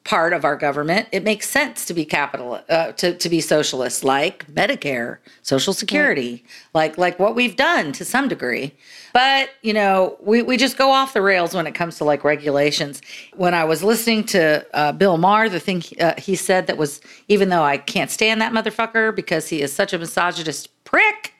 part 0.05 0.35
of 0.35 0.45
our 0.45 0.55
government 0.55 1.09
it 1.13 1.25
makes 1.25 1.49
sense 1.49 1.87
to 1.87 1.95
be 1.95 2.05
capital 2.05 2.61
uh, 2.69 2.93
to, 2.93 3.17
to 3.17 3.29
be 3.31 3.41
socialist 3.41 4.05
like 4.05 4.47
medicare 4.53 5.17
social 5.41 5.73
security 5.73 6.45
like 6.75 6.99
like 6.99 7.19
what 7.19 7.35
we've 7.35 7.57
done 7.57 7.91
to 7.93 8.05
some 8.05 8.29
degree. 8.29 8.75
But 9.15 9.51
you 9.63 9.73
know 9.73 10.17
we, 10.21 10.43
we 10.43 10.57
just 10.57 10.77
go 10.77 10.91
off 10.91 11.15
the 11.15 11.23
rails 11.23 11.55
when 11.55 11.67
it 11.67 11.75
comes 11.75 11.97
to 11.99 12.05
like 12.05 12.23
regulations. 12.23 13.01
When 13.35 13.55
i 13.55 13.65
was 13.65 13.83
listening 13.83 14.25
to 14.25 14.67
uh, 14.75 14.93
bill 14.93 15.17
maher 15.17 15.49
the 15.49 15.61
thing 15.61 15.83
uh, 16.01 16.15
he 16.19 16.37
said 16.37 16.67
that 16.67 16.77
was 16.77 17.01
even 17.29 17.49
though 17.49 17.63
i 17.63 17.79
can't 17.79 18.11
stand 18.11 18.43
that 18.43 18.53
motherfucker 18.53 19.15
because 19.15 19.49
he 19.49 19.63
is 19.63 19.73
such 19.73 19.93
a 19.93 19.99
misogynist 19.99 20.69
prick 20.85 21.35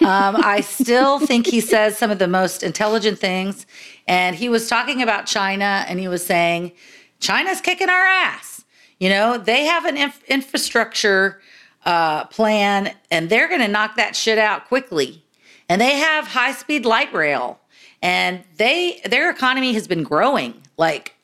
um, 0.00 0.36
I 0.36 0.60
still 0.60 1.18
think 1.26 1.46
he 1.46 1.60
says 1.60 1.96
some 1.96 2.10
of 2.10 2.18
the 2.18 2.28
most 2.28 2.62
intelligent 2.62 3.18
things. 3.18 3.66
And 4.06 4.34
he 4.34 4.48
was 4.48 4.68
talking 4.68 5.02
about 5.02 5.26
China 5.26 5.84
and 5.88 6.00
he 6.00 6.08
was 6.08 6.24
saying, 6.24 6.72
China's 7.20 7.60
kicking 7.60 7.88
our 7.88 8.04
ass. 8.06 8.64
You 8.98 9.10
know, 9.10 9.38
they 9.38 9.64
have 9.64 9.84
an 9.84 9.96
inf- 9.96 10.24
infrastructure 10.24 11.40
uh, 11.84 12.24
plan 12.26 12.94
and 13.10 13.30
they're 13.30 13.48
going 13.48 13.60
to 13.60 13.68
knock 13.68 13.96
that 13.96 14.16
shit 14.16 14.38
out 14.38 14.66
quickly. 14.66 15.24
And 15.68 15.80
they 15.80 15.96
have 15.96 16.26
high 16.26 16.52
speed 16.52 16.84
light 16.84 17.12
rail 17.12 17.60
and 18.02 18.42
they 18.56 19.00
their 19.04 19.30
economy 19.30 19.72
has 19.74 19.88
been 19.88 20.02
growing 20.02 20.62
like 20.76 21.14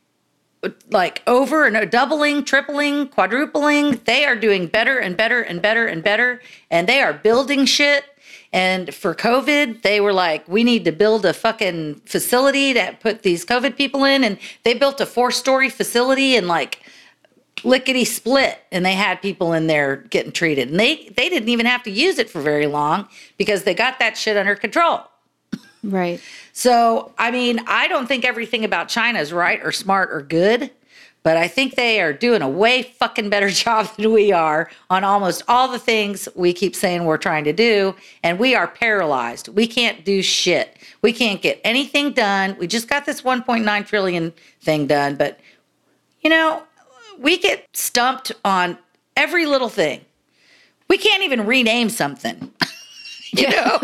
like 0.91 1.23
over 1.27 1.67
and 1.67 1.91
doubling, 1.91 2.45
tripling, 2.45 3.09
quadrupling. 3.09 4.01
They 4.05 4.25
are 4.25 4.37
doing 4.37 4.67
better 4.67 4.99
and 4.99 5.17
better 5.17 5.43
and 5.43 5.61
better 5.61 5.87
and 5.87 6.03
better. 6.03 6.41
And 6.71 6.89
they 6.89 7.01
are 7.03 7.13
building 7.13 7.67
shit. 7.67 8.05
And 8.55 8.95
for 8.95 9.17
COVID, 9.17 9.83
they 9.83 10.01
were 10.01 10.13
like, 10.13 10.47
we 10.49 10.63
need 10.63 10.85
to 10.85 10.93
build 10.93 11.27
a 11.27 11.33
fucking 11.33 11.97
facility 12.07 12.73
to 12.73 12.97
put 13.01 13.23
these 13.23 13.45
COVID 13.45 13.77
people 13.77 14.05
in. 14.05 14.23
And 14.23 14.39
they 14.63 14.75
built 14.75 15.01
a 15.01 15.07
four 15.07 15.33
story 15.33 15.69
facility 15.69 16.37
and 16.37 16.47
like 16.47 16.81
lickety 17.65 18.05
split. 18.05 18.61
And 18.71 18.87
they 18.87 18.95
had 18.95 19.21
people 19.21 19.55
in 19.55 19.67
there 19.67 19.97
getting 19.97 20.31
treated. 20.31 20.71
And 20.71 20.79
they, 20.79 21.09
they 21.17 21.29
didn't 21.29 21.49
even 21.49 21.67
have 21.67 21.83
to 21.83 21.91
use 21.91 22.21
it 22.21 22.31
for 22.31 22.41
very 22.41 22.69
long 22.69 23.09
because 23.39 23.65
they 23.65 23.75
got 23.75 23.99
that 23.99 24.17
shit 24.17 24.37
under 24.37 24.55
control. 24.55 25.01
Right. 25.83 26.21
So, 26.53 27.13
I 27.19 27.33
mean, 27.33 27.59
I 27.67 27.89
don't 27.89 28.07
think 28.07 28.25
everything 28.25 28.65
about 28.65 28.89
China 28.89 29.19
is 29.19 29.33
right 29.33 29.61
or 29.65 29.73
smart 29.73 30.11
or 30.13 30.23
good, 30.23 30.71
but 31.25 31.37
I 31.37 31.49
think 31.49 31.75
they 31.75 32.01
are 32.01 32.13
doing 32.13 32.43
a 32.43 32.49
way 32.49 32.83
fucking 32.83 33.31
better 33.31 33.51
job 33.65 33.89
than 33.97 34.13
we 34.13 34.31
are 34.31 34.71
on 34.91 35.03
almost 35.03 35.43
all 35.49 35.67
the 35.67 35.79
things 35.81 36.29
we 36.37 36.53
keep 36.53 36.77
saying 36.77 37.05
we're 37.05 37.17
trying 37.19 37.45
to 37.45 37.53
do. 37.53 37.97
And 38.23 38.39
we 38.39 38.55
are 38.55 38.69
paralyzed. 38.69 39.49
We 39.49 39.67
can't 39.67 40.05
do 40.05 40.23
shit. 40.23 40.77
We 41.03 41.13
can't 41.13 41.43
get 41.43 41.61
anything 41.65 42.13
done. 42.13 42.57
We 42.59 42.67
just 42.69 42.89
got 42.89 43.07
this 43.07 43.23
1.9 43.23 43.87
trillion 43.87 44.33
thing 44.61 44.87
done, 44.87 45.17
but 45.17 45.41
you 46.21 46.31
know, 46.31 46.63
we 47.19 47.39
get 47.39 47.67
stumped 47.73 48.33
on 48.45 48.79
every 49.17 49.47
little 49.47 49.69
thing. 49.69 50.03
We 50.89 50.99
can't 50.99 51.23
even 51.23 51.47
rename 51.47 51.89
something. 51.91 52.53
you 53.33 53.49
know, 53.49 53.81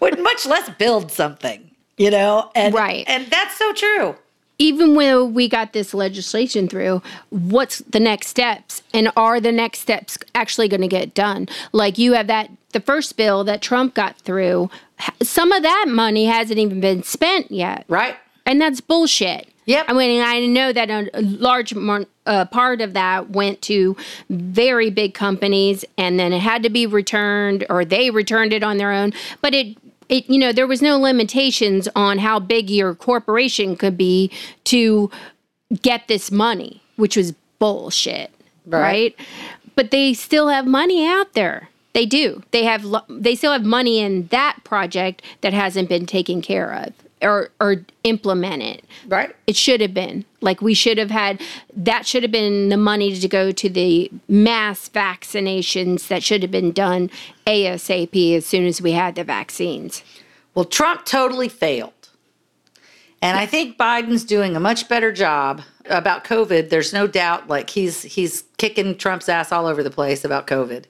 would 0.00 0.22
much 0.22 0.46
less 0.46 0.68
build 0.78 1.10
something, 1.10 1.70
you 1.96 2.10
know? 2.10 2.50
And 2.54 2.74
Right. 2.74 3.04
and 3.08 3.26
that's 3.28 3.56
so 3.56 3.72
true. 3.72 4.16
Even 4.62 4.94
when 4.94 5.34
we 5.34 5.48
got 5.48 5.72
this 5.72 5.92
legislation 5.92 6.68
through, 6.68 7.02
what's 7.30 7.78
the 7.78 7.98
next 7.98 8.28
steps? 8.28 8.80
And 8.94 9.10
are 9.16 9.40
the 9.40 9.50
next 9.50 9.80
steps 9.80 10.16
actually 10.36 10.68
going 10.68 10.82
to 10.82 10.88
get 10.88 11.14
done? 11.14 11.48
Like 11.72 11.98
you 11.98 12.12
have 12.12 12.28
that, 12.28 12.48
the 12.70 12.80
first 12.80 13.16
bill 13.16 13.42
that 13.42 13.60
Trump 13.60 13.94
got 13.94 14.18
through, 14.18 14.70
some 15.20 15.50
of 15.50 15.64
that 15.64 15.86
money 15.88 16.26
hasn't 16.26 16.60
even 16.60 16.80
been 16.80 17.02
spent 17.02 17.50
yet. 17.50 17.84
Right? 17.88 18.14
And 18.46 18.60
that's 18.60 18.80
bullshit. 18.80 19.48
Yep. 19.66 19.86
I 19.88 19.92
mean, 19.92 20.20
I 20.20 20.46
know 20.46 20.72
that 20.72 20.90
a 20.90 21.20
large 21.20 21.74
uh, 22.26 22.44
part 22.46 22.80
of 22.80 22.94
that 22.94 23.30
went 23.30 23.62
to 23.62 23.96
very 24.28 24.90
big 24.90 25.14
companies, 25.14 25.84
and 25.96 26.18
then 26.18 26.32
it 26.32 26.40
had 26.40 26.64
to 26.64 26.70
be 26.70 26.84
returned, 26.86 27.64
or 27.70 27.84
they 27.84 28.10
returned 28.10 28.52
it 28.52 28.64
on 28.64 28.78
their 28.78 28.92
own. 28.92 29.12
But 29.40 29.54
it, 29.54 29.76
it, 30.12 30.28
you 30.28 30.38
know, 30.38 30.52
there 30.52 30.66
was 30.66 30.82
no 30.82 30.98
limitations 30.98 31.88
on 31.96 32.18
how 32.18 32.38
big 32.38 32.68
your 32.70 32.94
corporation 32.94 33.76
could 33.76 33.96
be 33.96 34.30
to 34.64 35.10
get 35.80 36.06
this 36.06 36.30
money, 36.30 36.82
which 36.96 37.16
was 37.16 37.32
bullshit, 37.58 38.30
Right. 38.66 38.80
right? 38.82 39.16
But 39.74 39.90
they 39.90 40.12
still 40.12 40.48
have 40.48 40.66
money 40.66 41.06
out 41.06 41.32
there. 41.32 41.70
They 41.94 42.04
do. 42.06 42.42
They 42.52 42.64
have. 42.64 42.84
They 43.08 43.34
still 43.34 43.52
have 43.52 43.64
money 43.64 43.98
in 44.00 44.26
that 44.28 44.58
project 44.64 45.22
that 45.40 45.52
hasn't 45.52 45.88
been 45.88 46.06
taken 46.06 46.40
care 46.42 46.72
of 46.72 46.92
or 47.22 47.50
or 47.60 47.72
it. 47.72 48.84
Right? 49.06 49.34
It 49.46 49.56
should 49.56 49.80
have 49.80 49.94
been. 49.94 50.24
Like 50.40 50.60
we 50.60 50.74
should 50.74 50.98
have 50.98 51.10
had 51.10 51.40
that 51.74 52.06
should 52.06 52.22
have 52.22 52.32
been 52.32 52.68
the 52.68 52.76
money 52.76 53.14
to 53.18 53.28
go 53.28 53.52
to 53.52 53.68
the 53.68 54.10
mass 54.28 54.88
vaccinations 54.88 56.08
that 56.08 56.22
should 56.22 56.42
have 56.42 56.50
been 56.50 56.72
done 56.72 57.10
ASAP 57.46 58.36
as 58.36 58.46
soon 58.46 58.66
as 58.66 58.82
we 58.82 58.92
had 58.92 59.14
the 59.14 59.24
vaccines. 59.24 60.02
Well, 60.54 60.64
Trump 60.64 61.04
totally 61.04 61.48
failed. 61.48 61.92
And 63.22 63.38
I 63.38 63.46
think 63.46 63.78
Biden's 63.78 64.24
doing 64.24 64.56
a 64.56 64.60
much 64.60 64.88
better 64.88 65.12
job 65.12 65.62
about 65.88 66.24
COVID. 66.24 66.70
There's 66.70 66.92
no 66.92 67.06
doubt 67.06 67.48
like 67.48 67.70
he's 67.70 68.02
he's 68.02 68.42
kicking 68.58 68.96
Trump's 68.96 69.28
ass 69.28 69.52
all 69.52 69.66
over 69.66 69.82
the 69.82 69.90
place 69.90 70.24
about 70.24 70.48
COVID. 70.48 70.84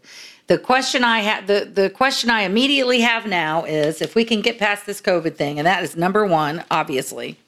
The 0.49 0.59
question 0.59 1.05
I 1.05 1.21
have 1.21 1.47
the, 1.47 1.71
the 1.73 1.89
question 1.89 2.29
I 2.29 2.43
immediately 2.43 3.01
have 3.01 3.27
now 3.27 3.65
is 3.65 4.03
if 4.03 4.15
we 4.15 4.25
can 4.25 4.41
get 4.41 4.59
past 4.59 4.87
this 4.87 5.01
COVID 5.01 5.37
thing, 5.37 5.59
and 5.59 5.67
that 5.67 5.83
is 5.83 5.97
number 5.97 6.27
one, 6.27 6.65
obviously. 6.71 7.39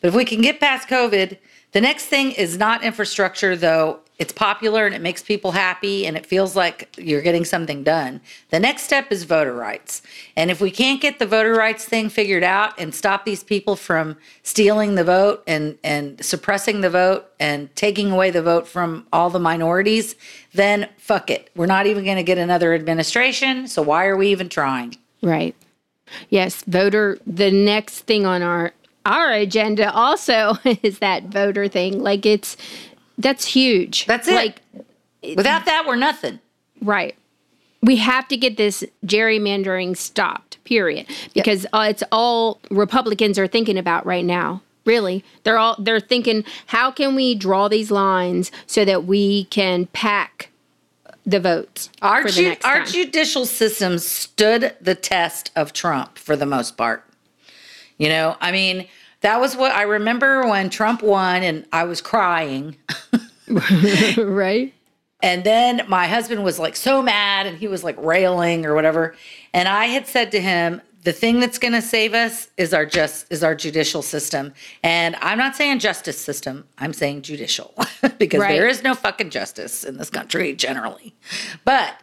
But 0.00 0.08
if 0.08 0.14
we 0.14 0.24
can 0.24 0.40
get 0.40 0.60
past 0.60 0.88
COVID, 0.88 1.38
the 1.72 1.80
next 1.80 2.06
thing 2.06 2.32
is 2.32 2.56
not 2.56 2.84
infrastructure, 2.84 3.56
though 3.56 4.00
it's 4.18 4.32
popular 4.32 4.86
and 4.86 4.94
it 4.94 5.02
makes 5.02 5.22
people 5.22 5.52
happy 5.52 6.06
and 6.06 6.16
it 6.16 6.24
feels 6.24 6.56
like 6.56 6.94
you're 6.96 7.20
getting 7.20 7.44
something 7.44 7.82
done. 7.82 8.20
The 8.50 8.58
next 8.58 8.82
step 8.82 9.12
is 9.12 9.24
voter 9.24 9.52
rights. 9.52 10.00
And 10.36 10.50
if 10.50 10.60
we 10.60 10.70
can't 10.70 11.00
get 11.00 11.18
the 11.18 11.26
voter 11.26 11.52
rights 11.52 11.84
thing 11.84 12.08
figured 12.08 12.42
out 12.42 12.78
and 12.78 12.94
stop 12.94 13.24
these 13.24 13.44
people 13.44 13.76
from 13.76 14.16
stealing 14.42 14.94
the 14.94 15.04
vote 15.04 15.42
and, 15.46 15.78
and 15.84 16.24
suppressing 16.24 16.80
the 16.80 16.88
vote 16.88 17.26
and 17.38 17.74
taking 17.76 18.10
away 18.10 18.30
the 18.30 18.42
vote 18.42 18.66
from 18.66 19.06
all 19.12 19.28
the 19.28 19.38
minorities, 19.38 20.14
then 20.54 20.88
fuck 20.96 21.28
it. 21.28 21.50
We're 21.54 21.66
not 21.66 21.86
even 21.86 22.04
going 22.04 22.16
to 22.16 22.22
get 22.22 22.38
another 22.38 22.74
administration. 22.74 23.68
So 23.68 23.82
why 23.82 24.06
are 24.06 24.16
we 24.16 24.28
even 24.28 24.48
trying? 24.48 24.96
Right. 25.22 25.54
Yes, 26.30 26.62
voter 26.66 27.18
the 27.26 27.50
next 27.50 28.00
thing 28.02 28.26
on 28.26 28.42
our 28.42 28.72
our 29.04 29.30
agenda 29.30 29.92
also 29.92 30.56
is 30.82 30.98
that 30.98 31.24
voter 31.24 31.68
thing. 31.68 32.02
Like 32.02 32.26
it's 32.26 32.56
that's 33.18 33.46
huge. 33.46 34.06
That's 34.06 34.28
it. 34.28 34.34
Like 34.34 34.60
Without 35.34 35.64
that, 35.64 35.84
we're 35.86 35.96
nothing. 35.96 36.38
Right. 36.80 37.16
We 37.82 37.96
have 37.96 38.28
to 38.28 38.36
get 38.36 38.56
this 38.56 38.84
gerrymandering 39.04 39.96
stopped, 39.96 40.62
period. 40.64 41.06
Because 41.34 41.66
uh, 41.72 41.86
it's 41.88 42.02
all 42.12 42.60
Republicans 42.70 43.38
are 43.38 43.46
thinking 43.46 43.78
about 43.78 44.06
right 44.06 44.24
now. 44.24 44.62
Really. 44.84 45.24
They're 45.42 45.58
all 45.58 45.76
they're 45.78 46.00
thinking 46.00 46.44
how 46.66 46.90
can 46.92 47.14
we 47.16 47.34
draw 47.34 47.68
these 47.68 47.90
lines 47.90 48.52
so 48.66 48.84
that 48.84 49.04
we 49.04 49.44
can 49.46 49.86
pack 49.86 50.50
the 51.24 51.40
votes 51.40 51.90
Our, 52.02 52.22
for 52.22 52.28
the 52.30 52.54
ju- 52.54 52.56
our 52.62 52.84
judicial 52.84 53.46
system 53.46 53.98
stood 53.98 54.76
the 54.80 54.94
test 54.94 55.50
of 55.56 55.72
Trump 55.72 56.18
for 56.18 56.36
the 56.36 56.46
most 56.46 56.76
part. 56.76 57.04
You 57.98 58.08
know, 58.08 58.36
I 58.40 58.52
mean, 58.52 58.86
that 59.26 59.40
was 59.40 59.56
what 59.56 59.72
I 59.72 59.82
remember 59.82 60.46
when 60.46 60.70
Trump 60.70 61.02
won 61.02 61.42
and 61.42 61.66
I 61.72 61.82
was 61.82 62.00
crying. 62.00 62.76
right? 64.16 64.72
And 65.20 65.42
then 65.42 65.82
my 65.88 66.06
husband 66.06 66.44
was 66.44 66.60
like 66.60 66.76
so 66.76 67.02
mad 67.02 67.46
and 67.46 67.58
he 67.58 67.66
was 67.66 67.82
like 67.82 67.96
railing 67.98 68.64
or 68.64 68.72
whatever. 68.76 69.16
And 69.52 69.66
I 69.66 69.86
had 69.86 70.06
said 70.06 70.30
to 70.30 70.40
him, 70.40 70.80
the 71.02 71.12
thing 71.12 71.40
that's 71.40 71.58
going 71.58 71.72
to 71.72 71.82
save 71.82 72.14
us 72.14 72.48
is 72.56 72.72
our 72.72 72.86
just 72.86 73.26
is 73.28 73.42
our 73.42 73.56
judicial 73.56 74.00
system. 74.00 74.54
And 74.84 75.16
I'm 75.16 75.38
not 75.38 75.56
saying 75.56 75.80
justice 75.80 76.18
system. 76.20 76.64
I'm 76.78 76.92
saying 76.92 77.22
judicial 77.22 77.74
because 78.18 78.40
Right. 78.40 78.54
there 78.54 78.68
is 78.68 78.84
no 78.84 78.94
fucking 78.94 79.30
justice 79.30 79.82
in 79.82 79.96
this 79.96 80.08
country 80.10 80.54
generally. 80.54 81.16
But 81.64 81.94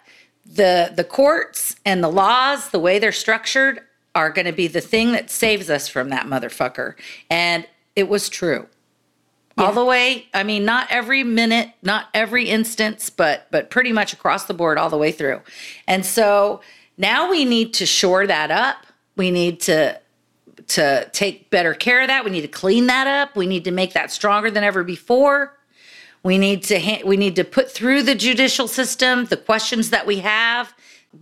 the 0.46 0.92
the 0.94 1.06
courts 1.06 1.78
and 1.86 2.04
the 2.04 2.10
laws, 2.10 2.72
the 2.72 2.80
way 2.80 3.00
they're 3.00 3.14
structured 3.14 3.80
are 4.16 4.30
going 4.30 4.46
to 4.46 4.54
be 4.54 4.68
the 4.68 4.82
thing 4.82 5.12
that 5.14 5.30
saves 5.30 5.70
us 5.70 5.88
from 5.88 6.10
that 6.10 6.28
motherfucker. 6.28 6.96
And 7.30 7.68
it 7.96 8.08
was 8.08 8.30
true. 8.30 8.68
All 9.56 9.72
the 9.72 9.86
way 9.86 10.26
i 10.34 10.42
mean 10.42 10.66
not 10.66 10.88
every 10.90 11.24
minute 11.24 11.70
not 11.84 12.08
every 12.16 12.50
instance 12.50 13.12
but 13.12 13.46
but 13.52 13.70
pretty 13.70 13.94
much 13.94 14.12
across 14.12 14.46
the 14.46 14.54
board 14.54 14.80
all 14.80 14.90
the 14.90 14.98
way 14.98 15.12
through. 15.12 15.42
And 15.88 16.04
so 16.04 16.62
now 16.98 17.30
we 17.30 17.46
need 17.46 17.74
to 17.76 17.86
shore 17.86 18.26
that 18.26 18.50
up. 18.50 18.88
We 19.16 19.30
need 19.30 19.60
to 19.62 20.00
to 20.70 21.08
take 21.12 21.52
better 21.52 21.76
care 21.76 22.02
of 22.02 22.08
that. 22.08 22.26
We 22.26 22.32
need 22.32 22.42
to 22.42 22.48
clean 22.48 22.88
that 22.88 23.06
up. 23.06 23.36
We 23.36 23.46
need 23.46 23.66
to 23.66 23.72
make 23.72 23.94
that 23.94 24.12
stronger 24.12 24.50
than 24.50 24.64
ever 24.64 24.84
before. 24.84 25.56
We 26.24 26.40
need 26.40 26.64
to 26.64 26.80
ha- 26.80 27.02
we 27.06 27.16
need 27.16 27.36
to 27.36 27.44
put 27.44 27.70
through 27.70 28.04
the 28.04 28.16
judicial 28.16 28.68
system 28.68 29.26
the 29.26 29.38
questions 29.38 29.92
that 29.92 30.08
we 30.08 30.20
have. 30.20 30.74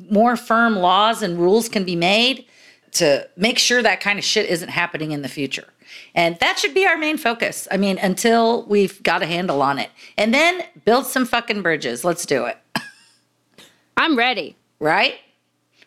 More 0.09 0.37
firm 0.37 0.77
laws 0.77 1.21
and 1.21 1.37
rules 1.37 1.67
can 1.67 1.83
be 1.83 1.97
made 1.97 2.45
to 2.93 3.27
make 3.37 3.57
sure 3.57 3.81
that 3.81 4.01
kind 4.01 4.19
of 4.19 4.25
shit 4.25 4.49
isn't 4.49 4.69
happening 4.69 5.11
in 5.11 5.21
the 5.21 5.29
future. 5.29 5.67
And 6.15 6.37
that 6.39 6.59
should 6.59 6.73
be 6.73 6.85
our 6.85 6.97
main 6.97 7.17
focus. 7.17 7.67
I 7.71 7.77
mean, 7.77 7.97
until 7.97 8.63
we've 8.65 9.01
got 9.03 9.21
a 9.21 9.25
handle 9.25 9.61
on 9.61 9.79
it. 9.79 9.89
And 10.17 10.33
then 10.33 10.63
build 10.85 11.05
some 11.05 11.25
fucking 11.25 11.61
bridges. 11.61 12.03
Let's 12.03 12.25
do 12.25 12.45
it. 12.45 12.57
I'm 13.97 14.17
ready. 14.17 14.55
Right? 14.79 15.15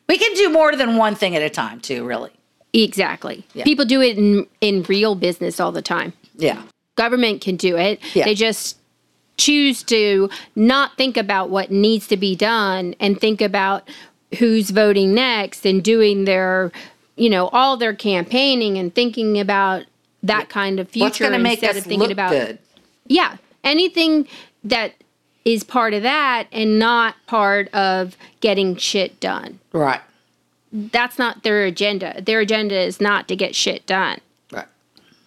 We 0.08 0.18
can 0.18 0.34
do 0.34 0.50
more 0.50 0.76
than 0.76 0.96
one 0.96 1.14
thing 1.14 1.34
at 1.36 1.42
a 1.42 1.50
time, 1.50 1.80
too, 1.80 2.04
really. 2.06 2.30
Exactly. 2.72 3.44
Yeah. 3.54 3.64
People 3.64 3.84
do 3.84 4.00
it 4.02 4.18
in 4.18 4.46
in 4.60 4.82
real 4.84 5.14
business 5.14 5.60
all 5.60 5.72
the 5.72 5.82
time. 5.82 6.12
Yeah. 6.36 6.62
government 6.96 7.40
can 7.40 7.56
do 7.56 7.76
it. 7.76 8.00
Yeah. 8.14 8.24
They 8.24 8.34
just 8.34 8.76
choose 9.36 9.82
to 9.84 10.28
not 10.56 10.96
think 10.96 11.16
about 11.16 11.50
what 11.50 11.70
needs 11.70 12.06
to 12.08 12.16
be 12.16 12.36
done 12.36 12.94
and 13.00 13.20
think 13.20 13.40
about 13.40 13.88
who's 14.38 14.70
voting 14.70 15.14
next 15.14 15.64
and 15.64 15.82
doing 15.82 16.24
their, 16.24 16.72
you 17.16 17.30
know, 17.30 17.48
all 17.48 17.76
their 17.76 17.94
campaigning 17.94 18.78
and 18.78 18.94
thinking 18.94 19.38
about 19.38 19.84
that 20.22 20.48
kind 20.48 20.80
of 20.80 20.88
future 20.88 21.04
What's 21.04 21.18
going 21.18 21.32
to 21.32 21.38
make 21.38 21.62
instead 21.62 21.70
us 21.70 21.78
of 21.78 21.84
thinking 21.84 22.00
look 22.00 22.10
about 22.10 22.30
good? 22.30 22.58
yeah 23.06 23.36
anything 23.62 24.26
that 24.62 24.94
is 25.44 25.62
part 25.62 25.92
of 25.92 26.02
that 26.02 26.46
and 26.52 26.78
not 26.78 27.16
part 27.26 27.68
of 27.74 28.16
getting 28.40 28.76
shit 28.76 29.20
done. 29.20 29.60
Right. 29.72 30.00
That's 30.72 31.18
not 31.18 31.42
their 31.42 31.64
agenda. 31.64 32.20
Their 32.20 32.40
agenda 32.40 32.76
is 32.78 33.00
not 33.00 33.28
to 33.28 33.36
get 33.36 33.54
shit 33.54 33.86
done. 33.86 34.20
Right. 34.50 34.66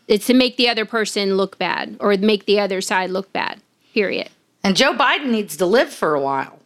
It's 0.07 0.25
to 0.27 0.33
make 0.33 0.57
the 0.57 0.69
other 0.69 0.85
person 0.85 1.38
look 1.38 1.57
bad 1.57 1.97
or 1.99 2.15
make 2.17 2.45
the 2.45 2.59
other 2.59 2.81
side 2.81 3.11
look 3.11 3.31
bad. 3.31 3.61
Period. 3.93 4.29
And 4.63 4.75
Joe 4.75 4.93
Biden 4.93 5.27
needs 5.27 5.55
to 5.57 5.65
live 5.65 5.89
for 5.89 6.15
a 6.15 6.19
while. 6.21 6.59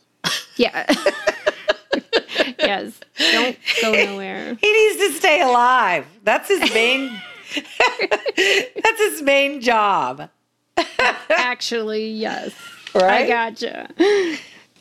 Yeah. 0.56 0.92
yeah, 2.72 2.82
yes. 2.82 3.00
Don't 3.32 3.58
go 3.82 4.06
nowhere. 4.06 4.58
He 4.60 4.72
needs 4.72 4.98
to 4.98 5.20
stay 5.20 5.42
alive. 5.42 6.06
That's 6.24 6.48
his 6.48 6.74
main. 6.74 7.10
that's 7.56 9.00
his 9.00 9.22
main 9.22 9.62
job. 9.62 10.30
Actually, 11.30 12.10
yes. 12.12 12.54
Right? 12.96 13.26
I 13.26 13.28
gotcha. 13.28 13.90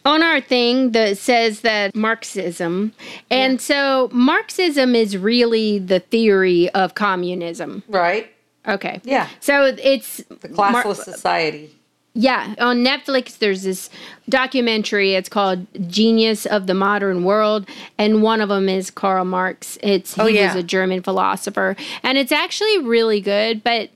On 0.04 0.22
our 0.22 0.40
thing 0.40 0.92
that 0.92 1.18
says 1.18 1.60
that 1.60 1.94
Marxism, 1.94 2.92
and 3.30 3.60
so 3.60 4.08
Marxism 4.12 4.94
is 4.94 5.16
really 5.16 5.78
the 5.78 6.00
theory 6.00 6.70
of 6.70 6.94
communism. 6.94 7.82
Right. 7.88 8.32
Okay. 8.66 9.00
Yeah. 9.04 9.28
So 9.40 9.64
it's 9.66 10.18
The 10.28 10.48
classless 10.48 10.96
society. 10.96 11.74
Yeah, 12.12 12.54
on 12.58 12.84
Netflix, 12.84 13.38
there's 13.38 13.62
this 13.62 13.88
documentary. 14.28 15.14
It's 15.14 15.28
called 15.28 15.66
Genius 15.88 16.44
of 16.44 16.66
the 16.66 16.74
Modern 16.74 17.22
World, 17.22 17.68
and 17.98 18.20
one 18.22 18.40
of 18.40 18.48
them 18.48 18.68
is 18.68 18.90
Karl 18.90 19.24
Marx. 19.24 19.78
It's 19.82 20.18
oh, 20.18 20.26
he 20.26 20.38
Oh, 20.38 20.40
yeah. 20.42 20.54
was 20.54 20.56
a 20.64 20.66
German 20.66 21.02
philosopher, 21.02 21.76
and 22.02 22.18
it's 22.18 22.32
actually 22.32 22.78
really 22.78 23.20
good. 23.20 23.62
But 23.62 23.90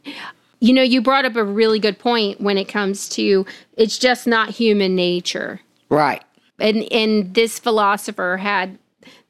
you 0.60 0.72
know, 0.72 0.82
you 0.82 1.02
brought 1.02 1.24
up 1.24 1.34
a 1.36 1.44
really 1.44 1.78
good 1.80 1.98
point 1.98 2.40
when 2.40 2.56
it 2.56 2.68
comes 2.68 3.08
to 3.10 3.44
it's 3.76 3.98
just 3.98 4.26
not 4.28 4.50
human 4.50 4.94
nature, 4.94 5.60
Right. 5.88 6.22
and 6.60 6.84
and 6.92 7.34
this 7.34 7.58
philosopher 7.58 8.36
had 8.36 8.78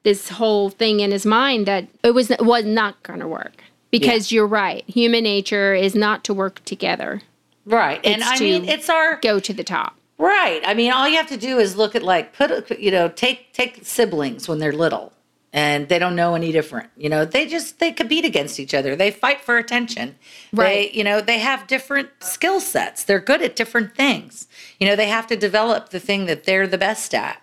this 0.03 0.29
whole 0.29 0.69
thing 0.69 1.01
in 1.01 1.11
his 1.11 1.25
mind 1.25 1.65
that 1.67 1.87
it 2.03 2.11
was 2.11 2.31
was 2.41 2.67
not 2.67 3.03
going 3.03 3.21
to 3.21 3.29
work 3.29 3.65
because 3.91 4.31
you're 4.31 4.47
right, 4.47 4.85
human 4.87 5.25
nature 5.25 5.73
is 5.75 5.95
not 5.95 6.23
to 6.25 6.35
work 6.35 6.63
together, 6.67 7.23
Right. 7.67 8.01
And 8.05 8.23
I 8.23 8.39
mean, 8.39 8.65
it's 8.67 8.89
our 8.91 9.17
go 9.21 9.41
to 9.41 9.53
the 9.53 9.65
top. 9.65 9.97
right. 10.19 10.63
I 10.67 10.75
mean, 10.75 10.93
all 10.93 11.09
you 11.09 11.17
have 11.17 11.29
to 11.29 11.37
do 11.37 11.59
is 11.59 11.77
look 11.77 11.95
at 11.95 12.03
like 12.03 12.33
put 12.35 12.51
a, 12.51 12.81
you 12.81 12.91
know 12.91 13.09
take 13.09 13.53
take 13.53 13.81
siblings 13.85 14.49
when 14.49 14.59
they're 14.59 14.73
little 14.73 15.13
and 15.53 15.89
they 15.89 15.99
don't 15.99 16.17
know 16.17 16.35
any 16.35 16.53
different. 16.53 16.91
You 16.97 17.09
know, 17.09 17.25
they 17.25 17.47
just 17.47 17.79
they 17.79 17.91
compete 17.93 18.25
against 18.25 18.59
each 18.61 18.75
other. 18.75 18.97
They 18.97 19.11
fight 19.11 19.41
for 19.41 19.57
attention. 19.57 20.17
Right. 20.53 20.93
They, 20.93 20.99
you 20.99 21.05
know, 21.05 21.21
they 21.21 21.39
have 21.39 21.67
different 21.67 22.11
skill 22.21 22.61
sets. 22.61 23.05
They're 23.05 23.21
good 23.21 23.41
at 23.41 23.57
different 23.57 23.95
things. 23.97 24.47
You 24.79 24.87
know, 24.89 24.97
they 24.97 25.09
have 25.09 25.27
to 25.29 25.37
develop 25.37 25.91
the 25.91 26.01
thing 26.01 26.27
that 26.27 26.45
they're 26.45 26.67
the 26.67 26.79
best 26.79 27.15
at. 27.15 27.41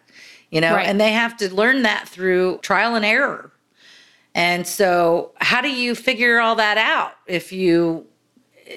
You 0.52 0.60
know, 0.60 0.76
Right. 0.76 0.86
and 0.88 1.00
they 1.00 1.14
have 1.14 1.38
to 1.38 1.54
learn 1.54 1.84
that 1.84 2.10
through 2.10 2.58
trial 2.62 2.94
and 2.96 3.06
error. 3.06 3.52
And 4.36 4.68
so, 4.68 5.32
how 5.38 5.62
do 5.62 5.70
you 5.70 5.96
figure 5.96 6.40
all 6.40 6.56
that 6.56 6.78
out 6.78 7.14
if 7.28 7.52
you 7.54 8.06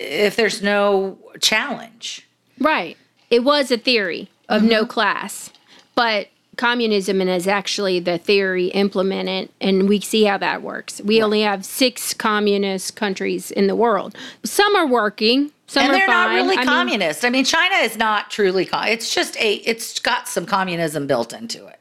if 0.00 0.36
there's 0.36 0.62
no 0.62 1.18
challenge? 1.40 2.26
Right. 2.58 2.96
It 3.30 3.44
was 3.44 3.70
a 3.70 3.78
theory 3.78 4.28
of 4.48 4.60
Mm-hmm. 4.62 4.70
no 4.70 4.86
class, 4.86 5.50
but 5.94 6.28
communism 6.56 7.20
is 7.22 7.48
actually 7.48 7.98
the 7.98 8.18
theory 8.18 8.66
implemented, 8.68 9.48
and 9.60 9.88
we 9.88 10.00
see 10.00 10.24
how 10.24 10.38
that 10.38 10.62
works. 10.62 11.00
We 11.02 11.22
only 11.22 11.40
have 11.42 11.64
six 11.64 12.14
communist 12.14 12.94
countries 12.94 13.50
in 13.50 13.66
the 13.66 13.74
world. 13.74 14.14
Some 14.44 14.76
are 14.76 14.86
working. 14.86 15.50
Some 15.66 15.84
and 15.84 15.92
are 15.92 15.96
they're 15.98 16.06
not 16.06 16.28
really 16.28 16.56
I 16.56 16.60
mean, 16.60 16.66
communist. 16.68 17.24
I 17.24 17.30
mean, 17.30 17.44
China 17.44 17.76
is 17.76 17.96
not 17.96 18.30
truly. 18.30 18.66
Com- 18.66 18.86
it's 18.86 19.12
just 19.14 19.36
a. 19.38 19.54
It's 19.54 19.98
got 19.98 20.28
some 20.28 20.44
communism 20.46 21.06
built 21.06 21.32
into 21.32 21.66
it, 21.66 21.80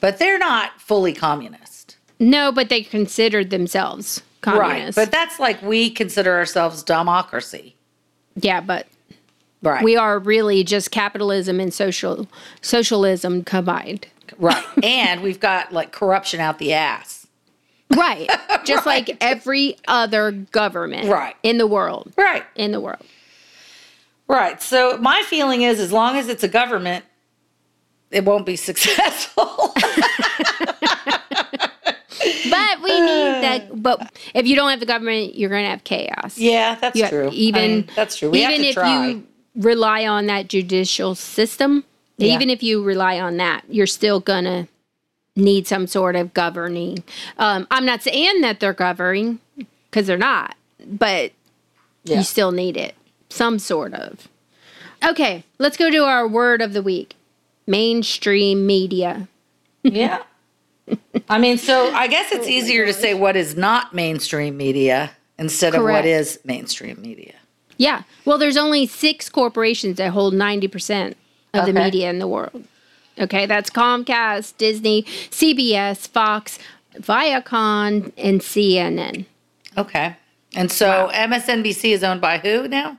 but 0.00 0.18
they're 0.18 0.38
not 0.38 0.78
fully 0.80 1.12
communist. 1.14 1.96
no, 2.18 2.50
but 2.52 2.68
they 2.68 2.82
considered 2.82 3.50
themselves 3.50 4.22
communist. 4.42 4.96
Right. 4.98 5.04
But 5.06 5.10
that's 5.12 5.40
like 5.40 5.62
we 5.62 5.88
consider 5.90 6.34
ourselves 6.36 6.82
democracy. 6.82 7.74
yeah, 8.36 8.60
but 8.60 8.86
Right. 9.62 9.82
we 9.84 9.96
are 9.96 10.18
really 10.18 10.64
just 10.64 10.90
capitalism 10.90 11.60
and 11.60 11.72
social 11.72 12.28
socialism 12.60 13.44
combined. 13.44 14.06
right. 14.38 14.64
and 14.82 15.22
we've 15.22 15.38
got 15.40 15.72
like 15.72 15.92
corruption 15.92 16.40
out 16.40 16.58
the 16.58 16.72
ass. 16.72 17.26
Right. 17.94 18.28
Just 18.64 18.86
like 18.86 19.18
every 19.20 19.76
other 19.86 20.32
government 20.32 21.08
Right. 21.08 21.36
in 21.42 21.58
the 21.58 21.66
world. 21.66 22.10
Right. 22.16 22.42
In 22.56 22.72
the 22.72 22.80
world. 22.80 23.04
Right. 24.28 24.62
So 24.62 24.96
my 24.96 25.22
feeling 25.26 25.60
is, 25.60 25.78
as 25.78 25.92
long 25.92 26.16
as 26.16 26.28
it's 26.28 26.42
a 26.42 26.48
government, 26.48 27.04
it 28.10 28.24
won't 28.24 28.46
be 28.46 28.56
successful. 28.68 29.74
We 32.80 33.00
need 33.00 33.42
that. 33.42 33.82
But 33.82 34.12
if 34.34 34.46
you 34.46 34.54
don't 34.56 34.70
have 34.70 34.80
the 34.80 34.86
government, 34.86 35.34
you're 35.34 35.50
going 35.50 35.64
to 35.64 35.70
have 35.70 35.84
chaos. 35.84 36.38
yeah, 36.38 36.76
that's 36.76 36.96
You 36.96 37.02
have- 37.02 37.10
true. 37.10 37.28
I 37.28 37.32
Even 37.32 37.62
mean, 37.70 37.88
that's 37.96 38.16
true. 38.16 38.30
We 38.30 38.38
even 38.42 38.52
have 38.52 38.60
to 38.62 38.66
if 38.68 38.74
try. 38.74 39.06
you 39.08 39.26
rely 39.56 40.06
on 40.06 40.26
that 40.26 40.48
judicial 40.48 41.14
system, 41.14 41.84
Yeah. 42.18 42.34
even 42.34 42.48
if 42.50 42.62
you 42.62 42.82
rely 42.82 43.18
on 43.20 43.36
that, 43.38 43.64
you're 43.68 43.86
still 43.86 44.20
going 44.20 44.44
to 44.44 44.68
need 45.36 45.66
some 45.66 45.86
sort 45.86 46.14
of 46.16 46.32
governing. 46.34 47.02
Um, 47.38 47.66
I'm 47.70 47.84
not 47.84 48.02
saying 48.02 48.40
that 48.42 48.60
they're 48.60 48.72
governing 48.72 49.40
because 49.90 50.06
they're 50.06 50.16
not, 50.18 50.54
but 50.86 51.32
yeah. 52.04 52.18
you 52.18 52.22
still 52.22 52.52
need 52.52 52.76
it, 52.76 52.94
some 53.30 53.58
sort 53.58 53.94
of. 53.94 54.28
Okay, 55.04 55.44
let's 55.58 55.76
go 55.76 55.90
to 55.90 56.04
our 56.04 56.28
word 56.28 56.62
of 56.62 56.72
the 56.74 56.82
week: 56.82 57.16
mainstream 57.66 58.66
media. 58.66 59.28
Yeah. 59.82 60.22
I 61.28 61.38
mean, 61.38 61.58
so 61.58 61.92
I 61.94 62.06
guess 62.06 62.32
it's 62.32 62.46
easier 62.48 62.86
to 62.86 62.92
say 62.92 63.14
what 63.14 63.36
is 63.36 63.56
not 63.56 63.94
mainstream 63.94 64.56
media 64.56 65.10
instead 65.38 65.74
of 65.74 65.82
what 65.82 66.04
is 66.04 66.38
mainstream 66.44 67.00
media. 67.00 67.34
Yeah. 67.78 68.02
Well, 68.24 68.38
there's 68.38 68.56
only 68.56 68.86
six 68.86 69.28
corporations 69.28 69.96
that 69.96 70.10
hold 70.10 70.34
90% 70.34 71.14
of 71.54 71.66
the 71.66 71.72
media 71.72 72.08
in 72.10 72.18
the 72.18 72.28
world. 72.28 72.64
Okay. 73.18 73.46
That's 73.46 73.70
Comcast, 73.70 74.56
Disney, 74.58 75.02
CBS, 75.02 76.06
Fox, 76.08 76.58
Viacom, 76.96 78.12
and 78.16 78.40
CNN. 78.40 79.24
Okay. 79.76 80.16
And 80.54 80.70
so 80.70 81.10
MSNBC 81.12 81.92
is 81.92 82.04
owned 82.04 82.20
by 82.20 82.38
who 82.38 82.68
now? 82.68 82.98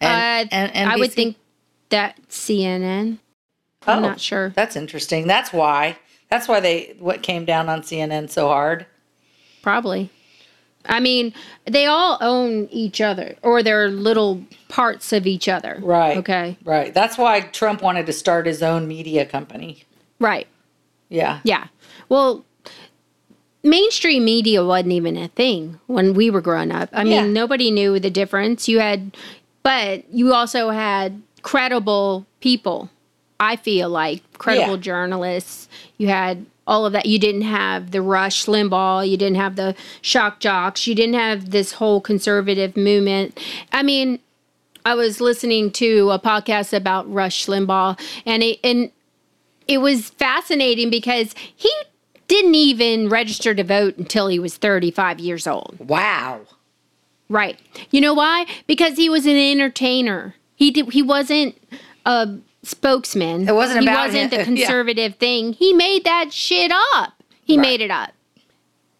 And- 0.00 0.48
uh, 0.52 0.56
and 0.56 0.90
I 0.90 0.96
would 0.96 1.12
think 1.12 1.36
that 1.90 2.16
CNN. 2.28 3.18
I'm 3.86 3.98
Oh, 3.98 4.08
not 4.08 4.20
sure. 4.20 4.50
That's 4.50 4.74
interesting. 4.74 5.26
That's 5.28 5.52
why. 5.52 5.96
That's 6.30 6.48
why 6.48 6.60
they 6.60 6.94
what 6.98 7.22
came 7.22 7.44
down 7.44 7.68
on 7.68 7.82
CNN 7.82 8.30
so 8.30 8.48
hard. 8.48 8.86
Probably. 9.62 10.10
I 10.88 11.00
mean, 11.00 11.34
they 11.64 11.86
all 11.86 12.16
own 12.20 12.68
each 12.70 13.00
other 13.00 13.34
or 13.42 13.62
they're 13.62 13.88
little 13.88 14.42
parts 14.68 15.12
of 15.12 15.26
each 15.26 15.48
other. 15.48 15.78
Right. 15.82 16.16
Okay. 16.18 16.56
Right. 16.64 16.94
That's 16.94 17.18
why 17.18 17.40
Trump 17.40 17.82
wanted 17.82 18.06
to 18.06 18.12
start 18.12 18.46
his 18.46 18.62
own 18.62 18.86
media 18.86 19.26
company. 19.26 19.82
Right. 20.20 20.46
Yeah. 21.08 21.40
Yeah. 21.42 21.66
Well, 22.08 22.44
mainstream 23.62 24.24
media 24.24 24.64
wasn't 24.64 24.92
even 24.92 25.16
a 25.16 25.28
thing 25.28 25.78
when 25.86 26.14
we 26.14 26.30
were 26.30 26.40
growing 26.40 26.70
up. 26.70 26.88
I 26.92 27.02
mean, 27.04 27.12
Yeah. 27.12 27.26
nobody 27.26 27.70
knew 27.70 27.98
the 27.98 28.10
difference. 28.10 28.68
You 28.68 28.78
had, 28.78 29.16
but 29.62 30.04
you 30.12 30.32
also 30.32 30.70
had 30.70 31.20
credible 31.42 32.26
people. 32.40 32.90
I 33.38 33.56
feel 33.56 33.88
like 33.90 34.22
credible 34.38 34.76
Yeah. 34.76 34.80
journalists. 34.82 35.68
You 35.98 36.08
had 36.08 36.46
all 36.66 36.84
of 36.86 36.92
that. 36.92 37.06
You 37.06 37.18
didn't 37.18 37.42
have 37.42 37.90
the 37.90 38.02
Rush 38.02 38.46
Limbaugh. 38.46 39.08
You 39.08 39.16
didn't 39.16 39.36
have 39.36 39.56
the 39.56 39.74
shock 40.02 40.40
jocks. 40.40 40.86
You 40.86 40.94
didn't 40.94 41.14
have 41.14 41.50
this 41.50 41.72
whole 41.72 42.00
conservative 42.00 42.76
movement. 42.76 43.38
I 43.72 43.82
mean, 43.82 44.18
I 44.84 44.94
was 44.94 45.20
listening 45.20 45.70
to 45.72 46.10
a 46.10 46.18
podcast 46.18 46.72
about 46.72 47.12
Rush 47.12 47.46
Limbaugh, 47.46 47.98
and 48.24 48.42
it 48.42 48.58
and 48.64 48.90
it 49.68 49.78
was 49.78 50.10
fascinating 50.10 50.90
because 50.90 51.34
he 51.54 51.70
didn't 52.28 52.54
even 52.54 53.08
register 53.08 53.54
to 53.54 53.62
vote 53.64 53.96
until 53.98 54.28
he 54.28 54.38
was 54.38 54.56
35 54.56 55.20
years 55.20 55.46
old. 55.46 55.76
Wow. 55.80 56.40
Right. 57.28 57.58
You 57.90 58.00
know 58.00 58.14
why? 58.14 58.46
Because 58.66 58.96
he 58.96 59.08
was 59.08 59.26
an 59.26 59.36
entertainer. 59.36 60.34
He 60.54 60.70
did 60.70 60.92
he 60.92 61.02
wasn't 61.02 61.56
a 62.04 62.28
spokesman. 62.66 63.48
It 63.48 63.54
wasn't 63.54 63.80
he 63.80 63.86
about 63.86 64.06
wasn't 64.08 64.32
him. 64.32 64.38
the 64.38 64.44
conservative 64.56 65.16
thing. 65.16 65.52
He 65.54 65.72
made 65.72 66.04
that 66.04 66.32
shit 66.32 66.72
up. 66.94 67.12
He 67.44 67.56
Right. 67.56 67.62
made 67.62 67.80
it 67.80 67.90
up. 67.90 68.10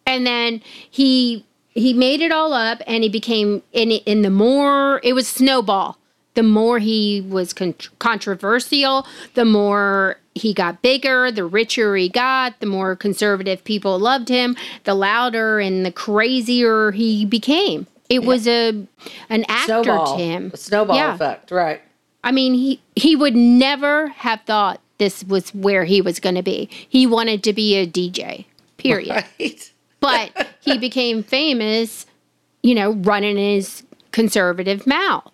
And 0.05 0.25
then 0.25 0.61
he 0.89 1.43
he 1.73 1.93
made 1.93 2.21
it 2.21 2.31
all 2.31 2.53
up 2.53 2.81
and 2.87 3.03
he 3.03 3.09
became 3.09 3.61
in 3.73 3.91
in 3.91 4.21
the 4.23 4.29
more 4.29 4.99
it 5.03 5.13
was 5.13 5.27
snowball. 5.27 5.97
The 6.33 6.43
more 6.43 6.77
he 6.79 7.21
was 7.27 7.51
con- 7.51 7.73
controversial, 7.97 9.07
the 9.33 9.43
more 9.45 10.17
he 10.35 10.53
got 10.53 10.81
bigger, 10.83 11.31
the 11.31 11.43
richer 11.45 11.95
he 11.95 12.09
got, 12.09 12.59
the 12.59 12.67
more 12.67 12.95
conservative 12.95 13.63
people 13.63 13.97
loved 13.97 14.29
him, 14.29 14.55
the 14.83 14.93
louder 14.93 15.59
and 15.59 15.83
the 15.83 15.91
crazier 15.91 16.91
he 16.91 17.25
became. 17.25 17.87
It 18.09 18.23
was 18.23 18.47
a 18.47 18.85
an 19.29 19.45
actor 19.49 19.83
Snowball. 19.83 20.15
to 20.17 20.23
him. 20.23 20.51
A 20.53 20.57
snowball 20.57 20.95
Yeah. 20.95 21.15
effect. 21.15 21.51
Right. 21.51 21.81
I 22.27 22.31
mean, 22.31 22.53
he 22.53 22.81
he 22.97 23.15
would 23.15 23.35
never 23.37 24.09
have 24.09 24.41
thought 24.45 24.81
this 24.97 25.23
was 25.23 25.53
where 25.55 25.85
he 25.85 26.01
was 26.01 26.19
going 26.19 26.35
to 26.35 26.43
be. 26.43 26.67
He 26.89 27.07
wanted 27.07 27.41
to 27.45 27.53
be 27.53 27.75
a 27.75 27.87
DJ. 27.87 28.45
Period. 28.77 29.23
Right. 29.39 29.71
But 29.99 30.47
he 30.61 30.77
became 30.77 31.23
famous, 31.23 32.05
you 32.63 32.75
know, 32.75 32.91
running 32.91 33.37
his 33.37 33.83
conservative 34.11 34.85
mouth. 34.85 35.31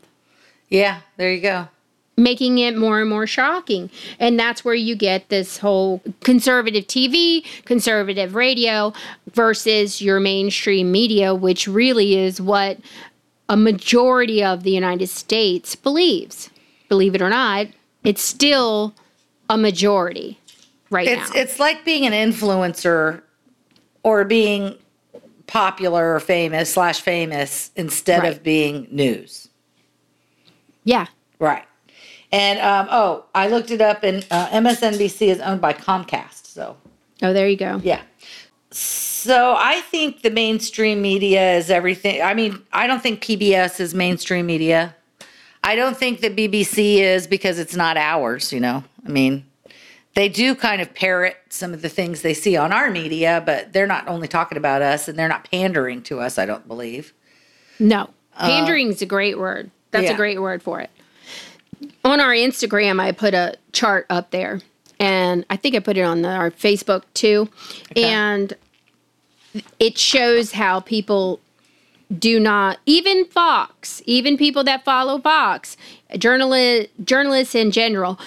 Yeah. 0.69 1.01
There 1.17 1.33
you 1.33 1.41
go. 1.41 1.67
making 2.15 2.59
it 2.59 2.77
more 2.77 3.01
and 3.01 3.09
more 3.09 3.25
shocking. 3.27 3.89
And 4.19 4.39
that's 4.39 4.63
where 4.63 4.75
you 4.75 4.95
get 4.95 5.29
this 5.29 5.57
whole 5.57 6.01
conservative 6.21 6.85
TV, 6.87 7.43
conservative 7.65 8.35
radio 8.35 8.93
versus 9.33 10.01
your 10.01 10.19
mainstream 10.19 10.91
media, 10.91 11.33
which 11.33 11.67
really 11.67 12.15
is 12.17 12.39
what 12.39 12.77
a 13.49 13.57
majority 13.57 14.43
of 14.43 14.63
the 14.63 14.71
United 14.71 15.07
States 15.07 15.75
believes. 15.75 16.49
Believe 16.89 17.15
it 17.15 17.21
or 17.21 17.29
not, 17.29 17.67
it's 18.03 18.21
still 18.21 18.93
a 19.49 19.57
majority 19.57 20.39
right 20.89 21.07
It's 21.07 21.33
now. 21.33 21.41
it's 21.41 21.59
like 21.59 21.83
being 21.85 22.05
an 22.05 22.13
influencer 22.13 23.21
or 24.03 24.23
being 24.25 24.75
popular 25.47 26.15
or 26.15 26.19
famous 26.19 26.73
slash 26.73 27.01
famous 27.01 27.71
instead 27.75 28.23
Right. 28.23 28.31
of 28.33 28.43
being 28.43 28.87
news. 28.91 29.49
yeah. 30.83 31.07
Right. 31.39 31.63
And 32.31 32.59
um, 32.59 32.87
oh, 32.89 33.25
I 33.35 33.47
looked 33.47 33.69
it 33.69 33.79
up, 33.81 34.01
and 34.03 34.25
uh, 34.31 34.47
MSNBC 34.49 35.27
is 35.27 35.39
owned 35.39 35.61
by 35.61 35.73
Comcast. 35.73 36.47
So 36.47 36.77
Oh, 37.21 37.31
there 37.33 37.47
you 37.47 37.57
go. 37.57 37.79
yeah. 37.83 38.01
So 38.71 39.55
I 39.57 39.81
think 39.81 40.21
the 40.23 40.31
mainstream 40.31 41.01
media 41.01 41.55
is 41.57 41.69
everything. 41.69 42.21
I 42.21 42.33
mean, 42.33 42.59
I 42.73 42.87
don't 42.87 43.01
think 43.03 43.21
PBS 43.23 43.79
is 43.79 43.93
mainstream 43.93 44.45
media. 44.47 44.95
I 45.63 45.75
don't 45.75 45.95
think 45.95 46.19
the 46.19 46.29
BBC 46.29 46.97
is 46.97 47.25
because 47.25 47.57
it's 47.57 47.75
not 47.75 47.97
ours. 47.97 48.51
You 48.51 48.59
know, 48.59 48.83
I 49.05 49.09
mean, 49.09 49.45
they 50.15 50.29
do 50.29 50.55
kind 50.55 50.81
of 50.81 50.93
parrot 50.93 51.37
some 51.49 51.73
of 51.73 51.81
the 51.81 51.89
things 51.89 52.21
they 52.21 52.33
see 52.33 52.55
on 52.55 52.71
our 52.71 52.89
media, 52.91 53.41
but 53.45 53.73
they're 53.73 53.87
not 53.87 54.07
only 54.07 54.27
talking 54.27 54.57
about 54.57 54.81
us, 54.81 55.07
and 55.07 55.17
they're 55.17 55.29
not 55.29 55.49
pandering 55.49 56.01
to 56.03 56.19
us. 56.19 56.37
I 56.37 56.45
don't 56.45 56.67
believe. 56.67 57.13
No. 57.79 58.09
Uh, 58.35 58.47
pandering 58.47 58.89
is 58.89 59.01
a 59.01 59.05
great 59.05 59.37
word. 59.37 59.71
That's 59.91 60.05
yeah. 60.05 60.13
a 60.13 60.17
great 60.17 60.41
word 60.41 60.61
for 60.61 60.79
it. 60.79 60.89
On 62.03 62.19
our 62.19 62.31
Instagram, 62.31 62.99
I 62.99 63.11
put 63.11 63.33
a 63.33 63.55
chart 63.71 64.05
up 64.09 64.31
there, 64.31 64.59
and 64.99 65.45
I 65.49 65.55
think 65.55 65.75
I 65.75 65.79
put 65.79 65.97
it 65.97 66.01
on 66.01 66.21
the, 66.21 66.29
our 66.29 66.51
Facebook 66.51 67.03
too. 67.13 67.49
And 67.95 68.53
it 69.79 69.97
shows 69.97 70.51
how 70.51 70.79
people 70.79 71.39
do 72.17 72.39
not, 72.39 72.79
even 72.85 73.25
Fox, 73.25 74.01
even 74.05 74.37
people 74.37 74.63
that 74.65 74.83
follow 74.85 75.19
Fox, 75.19 75.77
journalist, 76.17 76.89
journalists 77.03 77.55
in 77.55 77.71
general, 77.71 78.19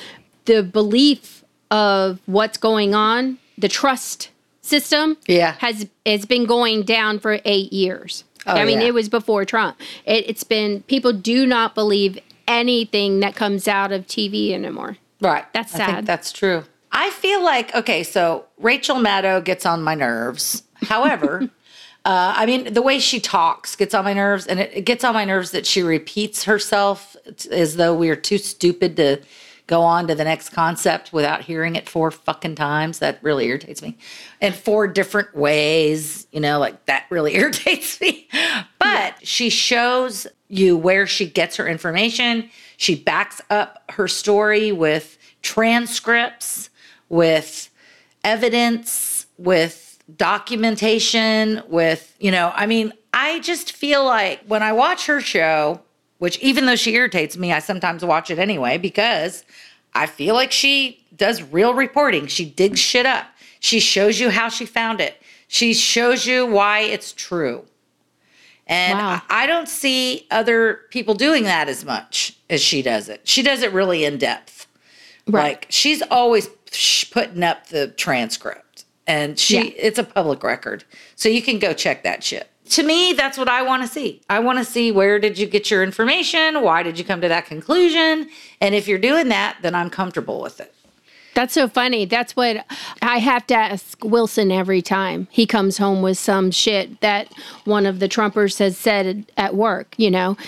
the 0.46 0.62
belief 0.62 1.44
of 1.70 2.20
what's 2.26 2.58
going 2.58 2.94
on, 2.94 3.38
the 3.58 3.68
trust 3.68 4.30
system 4.62 5.16
Yeah. 5.26 5.54
has 5.58 5.86
has 6.04 6.24
been 6.26 6.44
going 6.46 6.82
down 6.82 7.18
for 7.20 7.40
eight 7.44 7.72
years. 7.72 8.24
Oh, 8.46 8.52
I 8.54 8.64
mean, 8.64 8.80
yeah. 8.80 8.88
it 8.88 8.94
was 8.94 9.08
before 9.08 9.44
Trump. 9.44 9.76
It, 10.04 10.28
it's 10.28 10.44
been 10.44 10.82
people 10.82 11.12
do 11.12 11.46
not 11.46 11.74
believe 11.74 12.18
anything 12.46 13.20
that 13.20 13.34
comes 13.34 13.66
out 13.66 13.90
of 13.92 14.06
TV 14.06 14.52
anymore. 14.52 14.96
Right. 15.20 15.44
That's 15.52 15.74
I 15.74 15.78
think 15.78 15.90
sad. 15.90 16.06
that's 16.06 16.30
true. 16.32 16.64
I 16.92 17.10
feel 17.10 17.42
like 17.44 17.74
okay, 17.74 18.02
so 18.04 18.44
Rachel 18.58 18.96
Maddow 18.96 19.42
gets 19.44 19.66
on 19.66 19.82
my 19.82 19.94
nerves. 19.94 20.62
However, 20.82 21.50
uh, 22.06 22.34
I 22.36 22.46
mean 22.46 22.72
the 22.72 22.82
way 22.82 23.00
she 23.00 23.18
talks 23.18 23.74
gets 23.74 23.92
on 23.92 24.04
my 24.04 24.12
nerves, 24.12 24.46
and 24.46 24.60
it, 24.60 24.70
it 24.72 24.82
gets 24.82 25.02
on 25.02 25.12
my 25.12 25.24
nerves 25.24 25.50
that 25.50 25.66
she 25.66 25.82
repeats 25.82 26.44
herself 26.44 27.16
as 27.50 27.74
though 27.74 27.92
we 27.92 28.08
are 28.10 28.16
too 28.16 28.38
stupid 28.38 28.96
to 28.96 29.20
go 29.66 29.82
on 29.82 30.06
to 30.06 30.14
the 30.14 30.22
next 30.22 30.50
concept 30.50 31.12
without 31.12 31.42
hearing 31.42 31.74
it 31.74 31.88
four 31.88 32.12
fucking 32.12 32.54
times. 32.54 33.00
That 33.00 33.18
really 33.22 33.46
irritates 33.46 33.82
me. 33.82 33.98
In 34.40 34.52
four 34.52 34.86
different 34.86 35.34
ways, 35.34 36.28
you 36.30 36.38
know, 36.38 36.60
like 36.60 36.86
that 36.86 37.06
really 37.10 37.34
irritates 37.40 38.00
me. 38.00 38.28
But 38.78 39.26
she 39.26 39.50
shows 39.50 40.28
you 40.46 40.76
where 40.76 41.08
she 41.08 41.26
gets 41.26 41.56
her 41.56 41.66
information. 41.66 42.50
She 42.76 42.94
backs 42.94 43.40
up 43.50 43.82
her 43.90 44.06
story 44.06 44.70
with 44.70 45.18
transcripts, 45.42 46.70
with 47.08 47.68
evidence, 48.22 49.26
with 49.38 49.85
documentation, 50.14 51.62
with, 51.68 52.14
you 52.20 52.30
know, 52.30 52.52
I 52.54 52.66
mean, 52.66 52.92
I 53.12 53.40
just 53.40 53.72
feel 53.72 54.04
like 54.04 54.42
when 54.46 54.62
I 54.62 54.72
watch 54.72 55.06
her 55.06 55.20
show, 55.20 55.80
which 56.18 56.38
even 56.38 56.66
though 56.66 56.76
she 56.76 56.94
irritates 56.94 57.36
me, 57.36 57.52
I 57.52 57.58
sometimes 57.58 58.04
watch 58.04 58.30
it 58.30 58.38
anyway 58.38 58.78
because 58.78 59.44
I 59.94 60.06
feel 60.06 60.34
like 60.34 60.52
she 60.52 61.04
does 61.14 61.42
real 61.42 61.74
reporting. 61.74 62.26
She 62.26 62.44
digs 62.44 62.78
shit 62.78 63.06
up. 63.06 63.26
She 63.60 63.80
shows 63.80 64.20
you 64.20 64.30
how 64.30 64.48
she 64.48 64.66
found 64.66 65.00
it. 65.00 65.20
She 65.48 65.74
shows 65.74 66.26
you 66.26 66.46
why 66.46 66.80
it's 66.80 67.12
true. 67.12 67.64
And 68.66 68.98
Wow. 68.98 69.22
I 69.30 69.44
I 69.44 69.46
don't 69.46 69.68
see 69.68 70.26
other 70.30 70.80
people 70.90 71.14
doing 71.14 71.44
that 71.44 71.68
as 71.68 71.84
much 71.84 72.36
as 72.50 72.60
she 72.60 72.82
does 72.82 73.08
it. 73.08 73.20
She 73.24 73.42
does 73.42 73.62
it 73.62 73.72
really 73.72 74.04
in 74.04 74.18
depth. 74.18 74.66
Like 75.28 75.66
she's 75.68 76.02
always 76.02 76.48
putting 77.10 77.42
up 77.42 77.68
the 77.68 77.88
transcript 77.88 78.65
and 79.06 79.38
she 79.38 79.56
Yeah. 79.56 79.72
it's 79.76 79.98
a 79.98 80.04
public 80.04 80.42
record. 80.42 80.84
So 81.14 81.28
you 81.28 81.42
can 81.42 81.58
go 81.58 81.72
check 81.72 82.02
that 82.02 82.24
shit. 82.24 82.48
To 82.70 82.82
me, 82.82 83.12
that's 83.12 83.38
what 83.38 83.48
I 83.48 83.62
want 83.62 83.82
to 83.84 83.88
see. 83.88 84.20
I 84.28 84.40
want 84.40 84.58
to 84.58 84.64
see 84.64 84.90
where 84.90 85.20
did 85.20 85.38
you 85.38 85.46
get 85.46 85.70
your 85.70 85.84
information? 85.84 86.62
Why 86.62 86.82
did 86.82 86.98
you 86.98 87.04
come 87.04 87.20
to 87.20 87.28
that 87.28 87.46
conclusion? 87.46 88.28
And 88.60 88.74
if 88.74 88.88
you're 88.88 88.98
doing 88.98 89.28
that, 89.28 89.58
then 89.62 89.74
I'm 89.74 89.88
comfortable 89.88 90.40
with 90.40 90.60
it. 90.60 90.72
That's 91.34 91.52
so 91.52 91.68
funny. 91.68 92.06
That's 92.06 92.34
what 92.34 92.64
I 93.02 93.18
have 93.18 93.46
to 93.48 93.54
ask 93.54 94.02
Wilson 94.02 94.50
every 94.50 94.80
time 94.80 95.28
he 95.30 95.44
comes 95.46 95.76
home 95.76 96.00
with 96.00 96.16
some 96.16 96.50
shit 96.50 97.02
that 97.02 97.30
one 97.66 97.84
of 97.84 98.00
the 98.00 98.08
Trumpers 98.08 98.58
has 98.58 98.78
said 98.78 99.30
at 99.36 99.54
work, 99.54 99.94
you 99.98 100.10
know. 100.10 100.38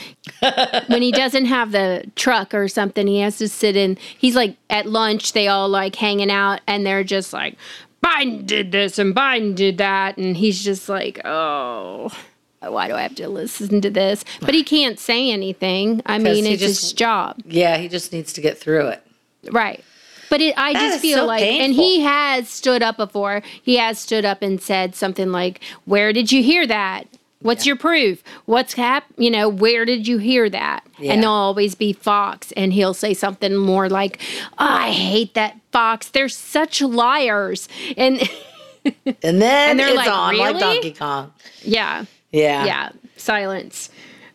when 0.87 1.03
he 1.03 1.13
doesn't 1.13 1.45
have 1.45 1.73
the 1.73 2.11
truck 2.17 2.55
or 2.55 2.69
something, 2.69 3.07
he 3.07 3.21
has 3.21 3.37
to 3.37 3.49
sit 3.49 3.77
in. 3.77 3.99
He's 4.17 4.35
like 4.35 4.57
at 4.71 4.87
lunch, 4.87 5.35
they 5.35 5.47
all 5.47 5.69
like 5.69 5.95
hanging 5.95 6.31
out 6.31 6.63
and 6.67 6.87
they're 6.87 7.05
just 7.05 7.35
like, 7.35 7.57
Biden 8.05 8.47
did 8.47 8.73
this 8.73 8.99
and 8.99 9.15
Biden 9.15 9.55
did 9.55 9.79
that. 9.79 10.17
And 10.17 10.37
he's 10.37 10.63
just 10.63 10.89
like, 10.89 11.21
oh, 11.25 12.11
why 12.61 12.89
do 12.89 12.95
I 12.95 13.03
have 13.03 13.15
to 13.17 13.29
listen 13.29 13.81
to 13.81 13.91
this? 13.91 14.25
But 14.41 14.55
he 14.55 14.65
can't 14.65 14.99
say 14.99 15.31
anything. 15.31 16.03
I 16.07 16.19
mean, 16.19 16.47
it's 16.47 16.63
his 16.63 16.81
just- 16.81 16.97
job. 16.97 17.37
Yeah, 17.45 17.77
he 17.77 17.89
just 17.89 18.13
needs 18.13 18.33
to 18.35 18.41
get 18.41 18.59
through 18.59 18.89
it. 18.89 19.07
Right. 19.51 19.85
But 20.31 20.41
it, 20.43 20.55
I 20.59 20.75
That 20.75 20.81
just 20.91 21.01
feel 21.01 21.19
so 21.19 21.27
like, 21.27 21.43
and 21.43 21.73
he 21.73 22.01
has 22.03 22.49
stood 22.51 22.83
up 22.83 22.99
before. 22.99 23.43
He 23.63 23.77
has 23.79 23.99
stood 23.99 24.25
up 24.27 24.43
and 24.43 24.61
said 24.61 24.95
something 24.95 25.33
like, 25.33 25.61
"Where 25.87 26.13
did 26.13 26.31
you 26.31 26.43
hear 26.43 26.67
that? 26.67 27.05
What's 27.41 27.65
your 27.65 27.77
proof? 27.77 28.23
What's 28.45 28.75
hap? 28.75 29.05
You 29.17 29.31
know, 29.31 29.49
where 29.49 29.87
did 29.87 30.07
you 30.07 30.19
hear 30.19 30.51
that?" 30.51 30.85
Yeah. 30.99 31.15
And 31.15 31.23
there'll 31.23 31.35
always 31.35 31.75
be 31.75 31.95
Fox, 31.95 32.53
and 32.53 32.75
he'll 32.75 32.93
say 32.93 33.15
something 33.15 33.57
more 33.57 33.89
like, 33.89 34.21
"I 34.59 34.91
hate 34.91 35.33
that 35.33 35.58
Fox. 35.73 36.09
They're 36.09 36.29
such 36.29 36.81
liars." 36.81 37.69
And 37.97 38.21
And 39.23 39.43
then 39.43 39.71
And 39.71 39.79
they're 39.81 39.89
it's 39.89 39.97
like, 39.97 40.09
on 40.11 40.39
like 40.39 40.59
Donkey 40.59 40.93
Kong. 40.93 41.33
yeah, 41.63 42.05
Yeah. 42.33 42.65
yeah, 42.65 42.89
silence. 43.17 43.91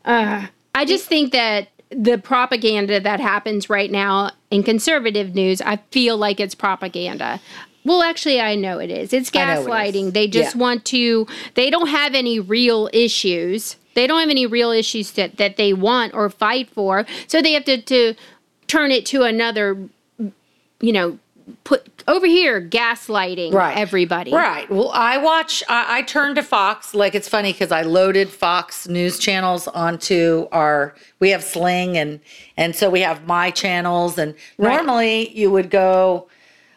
Uh, 0.06 0.46
I 0.76 0.86
just 0.86 1.06
think 1.08 1.32
that 1.32 1.70
the 1.90 2.18
propaganda 2.18 3.00
that 3.00 3.20
happens 3.20 3.70
right 3.70 3.90
now 3.92 4.32
in 4.52 4.62
conservative 4.64 5.34
news, 5.34 5.62
I 5.62 5.78
feel 5.92 6.18
like 6.18 6.40
it's 6.40 6.54
propaganda. 6.56 7.40
Well, 7.86 8.04
actually, 8.04 8.40
I 8.42 8.56
know 8.56 8.80
it 8.80 8.92
is. 8.92 9.12
It's 9.14 9.34
know 9.34 9.42
it 9.42 9.60
is. 9.60 9.66
gaslighting. 9.66 10.14
They 10.14 10.28
just 10.28 10.56
Yeah. 10.56 10.62
want 10.62 10.86
to, 10.86 11.26
they 11.56 11.70
don't 11.70 11.88
have 11.88 12.14
any 12.14 12.40
real 12.40 12.90
issues. 12.94 13.78
They 13.96 14.06
don't 14.08 14.20
have 14.20 14.30
any 14.30 14.46
real 14.46 14.72
issues 14.72 15.12
that, 15.12 15.38
that 15.38 15.58
they 15.58 15.74
want 15.74 16.14
or 16.14 16.30
fight 16.30 16.70
for. 16.70 17.06
So 17.28 17.42
they 17.42 17.54
have 17.54 17.66
to, 17.66 17.82
to 17.82 18.14
turn 18.68 18.92
it 18.92 19.06
to 19.08 19.24
another, 19.24 19.78
you 20.80 20.92
know, 20.92 21.18
put 21.64 22.04
over 22.08 22.26
here, 22.26 22.62
gaslighting 22.62 23.54
right. 23.54 23.78
everybody. 23.78 24.34
right. 24.34 24.70
Well 24.70 24.90
i 24.94 25.18
watch 25.18 25.64
i, 25.70 26.00
I 26.00 26.02
turn 26.04 26.36
to 26.36 26.44
fox. 26.44 26.94
Like 26.94 27.16
it's 27.16 27.30
funny 27.30 27.52
because 27.52 27.72
i 27.72 27.82
loaded 27.82 28.30
fox 28.30 28.88
news 28.88 29.18
channels 29.20 29.68
onto 29.68 30.48
our 30.52 30.96
we 31.20 31.30
have 31.30 31.44
sling 31.44 31.98
and 31.98 32.20
and 32.58 32.76
so 32.76 32.90
we 32.90 33.02
have 33.02 33.26
my 33.28 33.52
channels 33.52 34.18
and 34.18 34.36
Right. 34.58 34.76
normally 34.76 35.30
you 35.38 35.52
would 35.52 35.70
go 35.70 36.28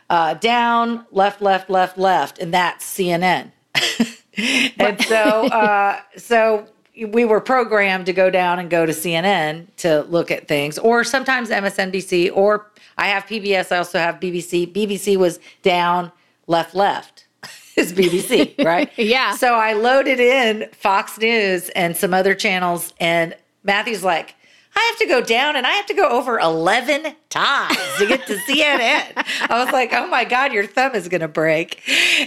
uh, 0.08 0.34
down 0.34 1.04
left 1.10 1.42
left 1.42 1.68
left 1.68 1.98
left 1.98 2.38
and 2.38 2.54
that's 2.54 2.84
cnn 2.96 3.50
and 4.78 5.00
so 5.02 5.46
uh, 5.48 6.00
so 6.16 6.68
we 6.96 7.24
were 7.24 7.40
programmed 7.40 8.06
to 8.06 8.12
go 8.12 8.30
down 8.30 8.58
and 8.58 8.70
go 8.70 8.86
to 8.86 8.92
CNN 8.92 9.66
to 9.76 10.02
look 10.08 10.30
at 10.30 10.48
things, 10.48 10.78
or 10.78 11.04
sometimes 11.04 11.50
MSNBC, 11.50 12.30
or 12.34 12.70
I 12.98 13.08
have 13.08 13.26
PBS. 13.26 13.72
I 13.72 13.78
also 13.78 13.98
have 13.98 14.16
BBC. 14.20 14.72
BBC 14.72 15.16
was 15.16 15.38
down, 15.62 16.12
left, 16.46 16.74
left. 16.74 17.26
is 17.76 17.92
BBC, 17.92 18.54
right? 18.64 18.90
Yeah. 18.96 19.36
So 19.36 19.54
I 19.54 19.74
loaded 19.74 20.18
in 20.20 20.68
Fox 20.72 21.18
News 21.18 21.68
and 21.70 21.96
some 21.96 22.14
other 22.14 22.34
channels, 22.34 22.92
and 22.98 23.36
Matthew's 23.64 24.02
like, 24.02 24.34
I 24.78 24.86
have 24.90 24.98
to 24.98 25.06
go 25.06 25.22
down 25.22 25.56
and 25.56 25.66
I 25.66 25.70
have 25.72 25.86
to 25.86 25.94
go 25.94 26.06
over 26.06 26.38
11 26.38 27.14
times 27.30 27.78
to 27.96 28.06
get 28.06 28.26
to 28.26 28.34
CNN. 28.46 29.24
I 29.48 29.64
was 29.64 29.72
like, 29.72 29.94
oh 29.94 30.06
my 30.06 30.22
God, 30.24 30.52
your 30.52 30.66
thumb 30.66 30.94
is 30.94 31.08
going 31.08 31.22
to 31.22 31.28
break. 31.28 31.80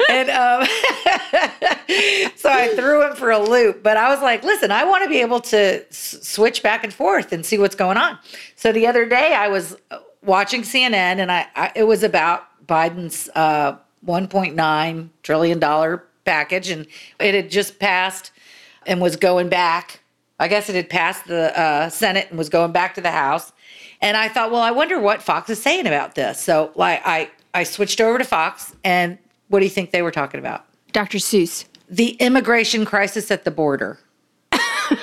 And 0.09 0.31
um, 0.31 0.67
so 2.35 2.49
I 2.49 2.71
threw 2.75 3.07
him 3.07 3.15
for 3.15 3.29
a 3.29 3.37
loop. 3.37 3.83
But 3.83 3.97
I 3.97 4.09
was 4.09 4.23
like, 4.23 4.43
listen, 4.43 4.71
I 4.71 4.83
want 4.83 5.03
to 5.03 5.09
be 5.09 5.21
able 5.21 5.41
to 5.41 5.85
s- 5.89 6.17
switch 6.23 6.63
back 6.63 6.83
and 6.83 6.91
forth 6.91 7.31
and 7.31 7.45
see 7.45 7.59
what's 7.59 7.75
going 7.75 7.97
on. 7.97 8.17
So 8.55 8.71
the 8.71 8.87
other 8.87 9.05
day 9.05 9.35
I 9.35 9.47
was 9.47 9.77
watching 10.29 10.61
CNN 10.61 11.17
and 11.17 11.31
I, 11.31 11.47
I 11.55 11.71
it 11.75 11.83
was 11.83 12.03
about 12.03 12.45
Biden's 12.65 13.29
uh, 13.35 13.75
1.9 14.05 15.09
trillion 15.23 15.59
dollar 15.59 16.05
package 16.23 16.69
and 16.69 16.87
it 17.19 17.33
had 17.33 17.51
just 17.51 17.79
passed 17.79 18.31
and 18.85 19.01
was 19.01 19.15
going 19.17 19.49
back. 19.49 20.01
I 20.39 20.47
guess 20.47 20.69
it 20.69 20.75
had 20.75 20.89
passed 20.89 21.25
the 21.25 21.59
uh, 21.59 21.89
Senate 21.89 22.27
and 22.29 22.37
was 22.37 22.47
going 22.47 22.71
back 22.71 22.95
to 22.95 23.01
the 23.01 23.11
House. 23.11 23.51
And 24.01 24.15
I 24.15 24.29
thought, 24.29 24.51
well, 24.51 24.61
I 24.61 24.71
wonder 24.71 24.97
what 24.99 25.21
Fox 25.21 25.49
is 25.49 25.61
saying 25.61 25.85
about 25.85 26.15
this. 26.15 26.39
So 26.39 26.71
like 26.75 27.01
I 27.03 27.31
I 27.53 27.63
switched 27.63 27.99
over 27.99 28.17
to 28.17 28.23
Fox 28.23 28.75
and 28.83 29.17
what 29.49 29.59
do 29.59 29.65
you 29.65 29.71
think 29.71 29.91
they 29.91 30.03
were 30.03 30.11
talking 30.11 30.39
about? 30.39 30.65
Dr. 30.93 31.17
Seuss. 31.17 31.65
The 31.89 32.11
immigration 32.19 32.85
crisis 32.85 33.31
at 33.31 33.45
the 33.45 33.51
border. 33.51 33.99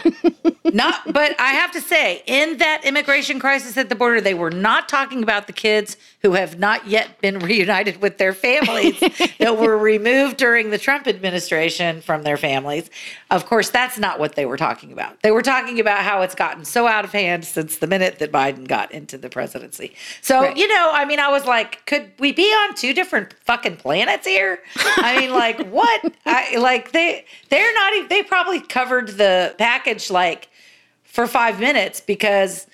not 0.73 1.13
but 1.13 1.39
I 1.41 1.53
have 1.53 1.73
to 1.73 1.81
say, 1.81 2.23
in 2.27 2.59
that 2.59 2.83
immigration 2.85 3.39
crisis 3.39 3.77
at 3.77 3.89
the 3.89 3.95
border, 3.95 4.21
they 4.21 4.35
were 4.35 4.51
not 4.51 4.89
talking 4.89 5.23
about 5.23 5.47
the 5.47 5.53
kids 5.53 5.97
who 6.23 6.33
have 6.33 6.59
not 6.59 6.87
yet 6.87 7.21
been 7.21 7.39
reunited 7.51 8.01
with 8.03 8.19
their 8.19 8.33
families 8.33 8.99
that 9.39 9.57
were 9.59 9.79
removed 9.79 10.37
during 10.37 10.71
the 10.71 10.79
Trump 10.79 11.07
administration 11.07 12.01
from 12.01 12.23
their 12.23 12.37
families. 12.37 12.91
Of 13.31 13.47
course, 13.47 13.71
that's 13.71 13.99
not 13.99 14.19
what 14.19 14.35
they 14.35 14.47
were 14.47 14.57
talking 14.57 14.93
about. 14.93 15.23
They 15.23 15.31
were 15.31 15.43
talking 15.43 15.81
about 15.81 16.01
how 16.03 16.23
it's 16.23 16.35
gotten 16.35 16.65
so 16.65 16.87
out 16.87 17.05
of 17.05 17.13
hand 17.13 17.45
since 17.45 17.79
the 17.79 17.87
minute 17.87 18.19
that 18.19 18.33
Biden 18.33 18.67
got 18.67 18.91
into 18.93 19.19
the 19.19 19.29
presidency. 19.29 19.95
So, 20.21 20.41
Right. 20.43 20.57
you 20.57 20.69
know, 20.69 20.91
I 20.93 21.05
mean, 21.05 21.21
I 21.21 21.29
was 21.29 21.47
like, 21.47 21.85
could 21.87 22.11
we 22.19 22.33
be 22.33 22.45
on 22.51 22.75
two 22.75 22.93
different 22.93 23.33
fucking 23.45 23.77
planets 23.77 24.27
here? 24.27 24.61
I 24.97 25.21
mean, 25.21 25.31
like, 25.33 25.67
what? 25.69 26.13
I 26.25 26.57
like 26.57 26.93
they 26.93 27.25
they're 27.51 27.73
not 27.75 27.95
even 27.95 28.09
they 28.09 28.23
probably 28.23 28.61
covered 28.61 29.09
the 29.09 29.55
package 29.59 29.86
like 30.11 30.49
for 31.05 31.27
five 31.27 31.61
minutes 31.61 32.01
because 32.01 32.67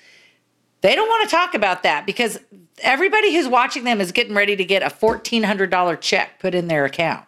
they 0.81 0.95
don't 0.95 1.07
want 1.07 1.29
to 1.29 1.35
talk 1.35 1.53
about 1.53 1.83
that 1.83 2.05
because 2.05 2.39
everybody 2.79 3.33
who's 3.33 3.47
watching 3.47 3.83
them 3.83 4.01
is 4.01 4.11
getting 4.11 4.35
ready 4.35 4.55
to 4.55 4.65
get 4.65 4.83
a 4.83 4.87
$1,400 4.87 6.01
check 6.01 6.39
put 6.39 6.53
in 6.53 6.67
their 6.67 6.85
account. 6.85 7.25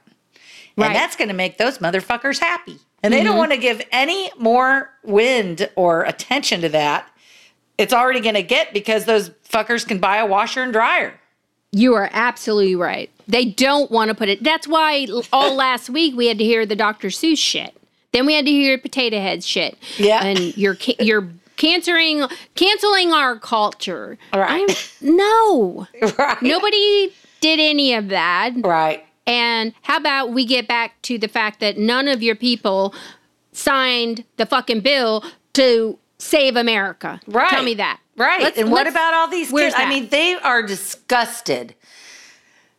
Right. 0.78 0.88
And 0.88 0.95
that's 0.95 1.16
going 1.16 1.30
to 1.30 1.34
make 1.34 1.57
those 1.57 1.78
motherfuckers 1.78 2.40
happy. 2.40 2.80
And 3.02 3.14
they 3.14 3.24
don't 3.24 3.34
mm-hmm. 3.34 3.38
want 3.38 3.52
to 3.52 3.57
give 3.57 3.82
any 3.91 4.32
more 4.38 4.91
wind 5.03 5.70
or 5.76 6.03
attention 6.03 6.62
to 6.62 6.70
that. 6.70 7.07
It's 7.78 7.94
already 7.94 8.20
going 8.20 8.36
to 8.36 8.44
get 8.44 8.74
because 8.74 9.06
those 9.06 9.30
fuckers 9.30 9.88
can 9.88 9.99
buy 9.99 10.18
a 10.18 10.26
washer 10.26 10.64
and 10.64 10.74
dryer. 10.74 11.20
You 11.72 11.94
are 11.94 12.10
absolutely 12.12 12.76
right. 12.76 13.10
They 13.28 13.45
don't 13.45 13.91
want 13.91 14.10
to 14.10 14.16
put 14.16 14.30
it. 14.30 14.44
That's 14.44 14.68
why 14.68 15.07
all 15.32 15.53
last 15.56 15.90
week 15.90 16.16
we 16.16 16.28
had 16.28 16.38
to 16.40 16.44
hear 16.44 16.66
the 16.66 16.76
Dr. 16.76 17.10
Seuss 17.10 17.38
shit. 17.38 17.76
Then 18.16 18.26
we 18.26 18.34
had 18.34 18.46
to 18.46 18.52
hear 18.52 18.78
potato 18.78 19.20
head 19.20 19.44
shit. 19.44 19.78
Yeah. 19.98 20.24
And 20.24 20.56
you're 20.58 20.76
ca- 20.76 20.96
you're 21.00 21.28
cancering 21.58 22.26
canceling 22.56 23.12
our 23.12 23.38
culture. 23.38 24.18
Right. 24.34 24.70
I'm, 25.02 25.16
no. 25.18 25.86
Right. 26.18 26.42
Nobody 26.42 27.14
did 27.42 27.60
any 27.60 27.94
of 27.94 28.08
that. 28.08 28.52
Right. 28.64 29.06
And 29.28 29.74
how 29.82 29.98
about 29.98 30.32
we 30.32 30.46
get 30.46 30.66
back 30.66 31.02
to 31.04 31.18
the 31.18 31.28
fact 31.28 31.60
that 31.60 31.78
none 31.78 32.08
of 32.08 32.24
your 32.24 32.36
people 32.38 32.94
signed 33.52 34.24
the 34.38 34.46
fucking 34.46 34.80
bill 34.80 35.24
to 35.54 35.98
save 36.18 36.56
America? 36.56 37.20
Right. 37.28 37.50
Tell 37.50 37.64
me 37.64 37.74
that. 37.74 38.00
Right. 38.16 38.42
Let's- 38.44 38.58
and 38.58 38.72
what 38.72 38.88
about 38.88 39.14
all 39.14 39.28
these 39.28 39.52
kids? 39.52 39.76
I 39.78 39.90
mean, 39.90 40.08
they 40.08 40.36
are 40.36 40.64
disgusted. 40.64 41.76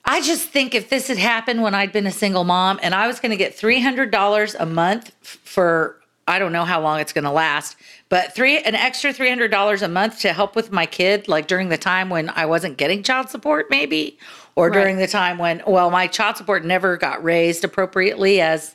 I 0.09 0.21
just 0.21 0.49
think 0.51 0.75
if 0.75 0.89
this 0.89 1.09
had 1.09 1.19
happened 1.19 1.63
when 1.63 1.75
I'd 1.75 1.93
been 1.93 2.07
a 2.07 2.13
single 2.13 2.45
mom 2.45 2.79
and 2.83 2.95
I 2.95 3.09
was 3.09 3.19
going 3.19 3.31
to 3.31 3.37
get 3.37 3.57
$300 3.57 4.57
a 4.59 4.67
month 4.67 5.13
for 5.21 6.01
I 6.29 6.41
don't 6.41 6.53
know 6.53 6.65
how 6.65 6.81
long 6.81 6.99
it's 6.99 7.13
going 7.13 7.25
to 7.25 7.31
last, 7.31 7.77
but 8.09 8.35
three 8.35 8.59
an 8.59 8.75
extra 8.75 9.13
$300 9.13 9.83
a 9.83 9.89
month 9.89 10.21
to 10.21 10.33
help 10.33 10.57
with 10.57 10.73
my 10.73 10.87
kid 10.87 11.29
like 11.29 11.47
during 11.47 11.69
the 11.69 11.79
time 11.79 12.09
when 12.11 12.31
I 12.31 12.47
wasn't 12.47 12.79
getting 12.79 13.03
child 13.03 13.29
support 13.31 13.67
maybe 13.71 14.19
or 14.57 14.69
Right. 14.69 14.75
during 14.75 14.97
the 14.97 15.07
time 15.07 15.39
when 15.39 15.63
well 15.67 15.91
my 15.91 16.07
child 16.07 16.37
support 16.37 16.65
never 16.65 16.97
got 16.97 17.23
raised 17.23 17.65
appropriately 17.65 18.41
as 18.41 18.75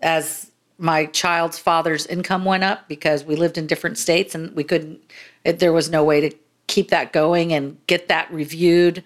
as 0.00 0.50
my 0.78 1.06
child's 1.06 1.58
father's 1.58 2.06
income 2.06 2.44
went 2.44 2.62
up 2.64 2.88
because 2.88 3.24
we 3.24 3.34
lived 3.36 3.58
in 3.58 3.66
different 3.66 3.98
states 3.98 4.34
and 4.34 4.54
we 4.54 4.64
couldn't 4.64 5.00
it, 5.44 5.58
there 5.58 5.72
was 5.72 5.90
no 5.90 6.02
way 6.04 6.20
to 6.20 6.36
keep 6.68 6.88
that 6.90 7.12
going 7.12 7.52
and 7.52 7.76
get 7.86 8.08
that 8.08 8.30
reviewed 8.32 9.02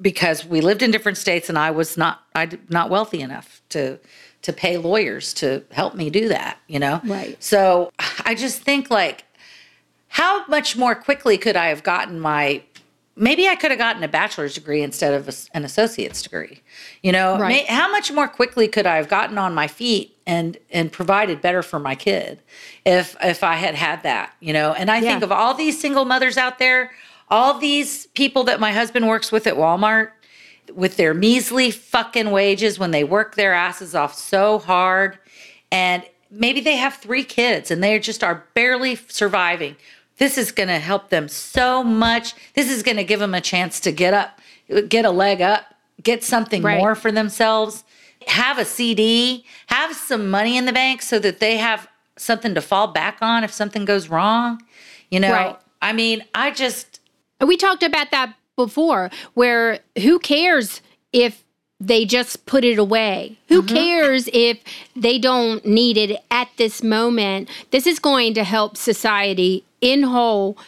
because 0.00 0.44
we 0.44 0.60
lived 0.60 0.82
in 0.82 0.90
different 0.90 1.18
states 1.18 1.48
and 1.48 1.58
I 1.58 1.70
was 1.70 1.96
not 1.96 2.22
I 2.34 2.48
not 2.68 2.90
wealthy 2.90 3.20
enough 3.20 3.60
to 3.70 3.98
to 4.42 4.52
pay 4.52 4.78
lawyers 4.78 5.34
to 5.34 5.62
help 5.70 5.94
me 5.94 6.08
do 6.08 6.28
that, 6.28 6.58
you 6.66 6.78
know? 6.78 7.00
Right. 7.04 7.42
So 7.42 7.92
I 8.24 8.34
just 8.34 8.62
think 8.62 8.90
like 8.90 9.24
how 10.08 10.46
much 10.46 10.76
more 10.76 10.94
quickly 10.94 11.36
could 11.38 11.56
I 11.56 11.66
have 11.66 11.82
gotten 11.82 12.18
my 12.20 12.62
maybe 13.16 13.46
I 13.48 13.54
could 13.54 13.70
have 13.70 13.78
gotten 13.78 14.02
a 14.02 14.08
bachelor's 14.08 14.54
degree 14.54 14.82
instead 14.82 15.12
of 15.14 15.28
a 15.28 15.32
an 15.56 15.64
associate's 15.64 16.22
degree. 16.22 16.62
You 17.02 17.12
know, 17.12 17.38
Right. 17.38 17.48
may, 17.48 17.64
how 17.64 17.90
much 17.90 18.10
more 18.10 18.28
quickly 18.28 18.66
could 18.66 18.86
I 18.86 18.96
have 18.96 19.08
gotten 19.08 19.36
on 19.38 19.54
my 19.54 19.68
feet 19.68 20.16
and 20.26 20.56
and 20.70 20.90
provided 20.90 21.40
better 21.42 21.62
for 21.62 21.78
my 21.78 21.94
kid 21.94 22.40
if 22.86 23.16
if 23.22 23.44
I 23.44 23.56
had 23.56 23.74
had 23.74 24.02
that, 24.04 24.34
you 24.40 24.52
know? 24.52 24.72
And 24.72 24.90
I 24.90 25.00
think 25.00 25.22
of 25.22 25.30
all 25.32 25.54
these 25.54 25.78
single 25.78 26.04
mothers 26.06 26.38
out 26.38 26.58
there, 26.58 26.92
all 27.30 27.58
these 27.58 28.06
people 28.08 28.44
that 28.44 28.60
my 28.60 28.72
husband 28.72 29.06
works 29.06 29.30
with 29.30 29.46
at 29.46 29.54
Walmart 29.54 30.10
with 30.74 30.96
their 30.96 31.14
measly 31.14 31.70
fucking 31.70 32.30
wages 32.30 32.78
when 32.78 32.90
they 32.90 33.04
work 33.04 33.34
their 33.34 33.52
asses 33.54 33.94
off 33.94 34.14
so 34.14 34.58
hard 34.58 35.18
and 35.72 36.04
maybe 36.30 36.60
they 36.60 36.76
have 36.76 36.94
three 36.94 37.24
kids 37.24 37.70
and 37.70 37.82
they 37.82 37.98
just 37.98 38.22
are 38.22 38.44
barely 38.54 38.94
surviving 38.94 39.74
this 40.18 40.36
is 40.36 40.52
going 40.52 40.68
to 40.68 40.78
help 40.78 41.08
them 41.08 41.26
so 41.28 41.82
much 41.82 42.34
this 42.54 42.70
is 42.70 42.82
going 42.84 42.96
to 42.96 43.04
give 43.04 43.18
them 43.20 43.34
a 43.34 43.40
chance 43.40 43.80
to 43.80 43.90
get 43.90 44.14
up 44.14 44.38
get 44.88 45.04
a 45.04 45.10
leg 45.10 45.40
up 45.40 45.64
get 46.02 46.22
something 46.22 46.62
Right. 46.62 46.78
more 46.78 46.94
for 46.94 47.10
themselves 47.10 47.82
have 48.28 48.58
a 48.58 48.64
cd 48.64 49.44
have 49.66 49.96
some 49.96 50.30
money 50.30 50.56
in 50.56 50.66
the 50.66 50.72
bank 50.72 51.02
so 51.02 51.18
that 51.18 51.40
they 51.40 51.56
have 51.56 51.88
something 52.16 52.54
to 52.54 52.60
fall 52.60 52.88
back 52.88 53.18
on 53.22 53.42
if 53.42 53.52
something 53.52 53.84
goes 53.84 54.08
wrong 54.08 54.62
you 55.10 55.18
know 55.18 55.32
Right. 55.32 55.56
i 55.82 55.92
mean 55.92 56.22
i 56.34 56.50
just 56.52 56.89
We 57.40 57.56
talked 57.56 57.82
about 57.82 58.10
that 58.10 58.34
before, 58.56 59.10
where 59.34 59.80
who 59.98 60.18
cares 60.18 60.80
if 61.12 61.42
they 61.80 62.04
just 62.04 62.44
put 62.46 62.64
it 62.64 62.78
away? 62.78 63.38
Who 63.48 63.62
mm-hmm. 63.62 63.74
cares 63.74 64.28
if 64.32 64.58
they 64.94 65.18
don't 65.18 65.64
need 65.64 65.96
it 65.96 66.22
at 66.30 66.48
this 66.56 66.82
moment? 66.82 67.48
This 67.70 67.86
is 67.86 67.98
going 67.98 68.34
to 68.34 68.44
help 68.44 68.76
society 68.76 69.64
in 69.80 70.02
whole 70.02 70.58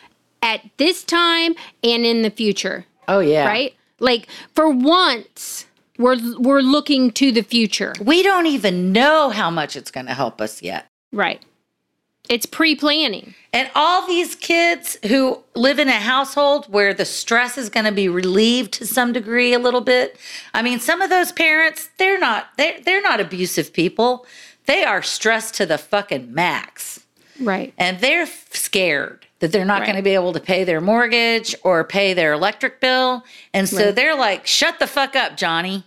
at 0.41 0.63
this 0.79 1.05
time 1.05 1.55
and 1.85 2.05
in 2.05 2.23
the 2.23 2.31
future, 2.31 2.87
oh 3.09 3.21
yeah 3.21 3.47
right? 3.47 3.75
Like 4.01 4.27
for 4.55 4.69
once, 4.69 5.67
we're 5.99 6.17
we're 6.39 6.63
looking 6.63 7.13
to 7.13 7.31
the 7.31 7.43
future, 7.43 7.93
we 8.01 8.23
don't 8.23 8.47
even 8.47 8.91
know 8.93 9.31
how 9.31 9.51
much 9.51 9.77
it's 9.77 9.91
going 9.91 10.07
to 10.07 10.15
help 10.15 10.41
us 10.41 10.63
yet 10.63 10.87
right? 11.13 11.43
It's 12.29 12.47
pre-planning. 12.47 13.35
And 13.53 13.71
all 13.75 14.07
these 14.07 14.35
kids 14.37 14.97
who 15.07 15.43
live 15.55 15.79
in 15.79 15.89
a 15.89 15.93
household 16.01 16.67
where 16.73 16.95
the 16.95 17.05
stress 17.05 17.59
is 17.59 17.69
going 17.69 17.85
to 17.85 17.93
be 17.93 18.09
relieved 18.09 18.73
to 18.75 18.87
some 18.87 19.13
degree 19.13 19.53
a 19.53 19.59
little 19.59 19.81
bit. 19.81 20.17
I 20.55 20.63
mean, 20.63 20.79
some 20.81 21.03
of 21.03 21.11
those 21.11 21.33
parents, 21.33 21.91
they're 21.99 22.19
not 22.19 22.49
they're, 22.57 22.81
they're 22.81 23.03
not 23.03 23.21
abusive 23.21 23.73
people. 23.73 24.25
They 24.67 24.85
are 24.85 25.03
stressed 25.03 25.55
to 25.55 25.67
the 25.67 25.77
fucking 25.79 26.33
max. 26.33 27.01
Right. 27.41 27.75
And 27.77 27.99
they're 28.01 28.27
scared 28.53 29.27
that 29.41 29.51
they're 29.51 29.65
not 29.65 29.81
Right. 29.81 29.87
going 29.87 29.97
to 29.97 30.03
be 30.03 30.15
able 30.15 30.33
to 30.33 30.41
pay 30.41 30.63
their 30.63 30.81
mortgage 30.81 31.55
or 31.65 31.83
pay 31.83 32.15
their 32.15 32.33
electric 32.33 32.81
bill. 32.81 33.25
And 33.53 33.69
so 33.69 33.87
Right. 33.87 33.95
they're 33.97 34.15
like, 34.15 34.47
"Shut 34.47 34.79
the 34.79 34.87
fuck 34.87 35.17
up, 35.17 35.37
Johnny." 35.37 35.85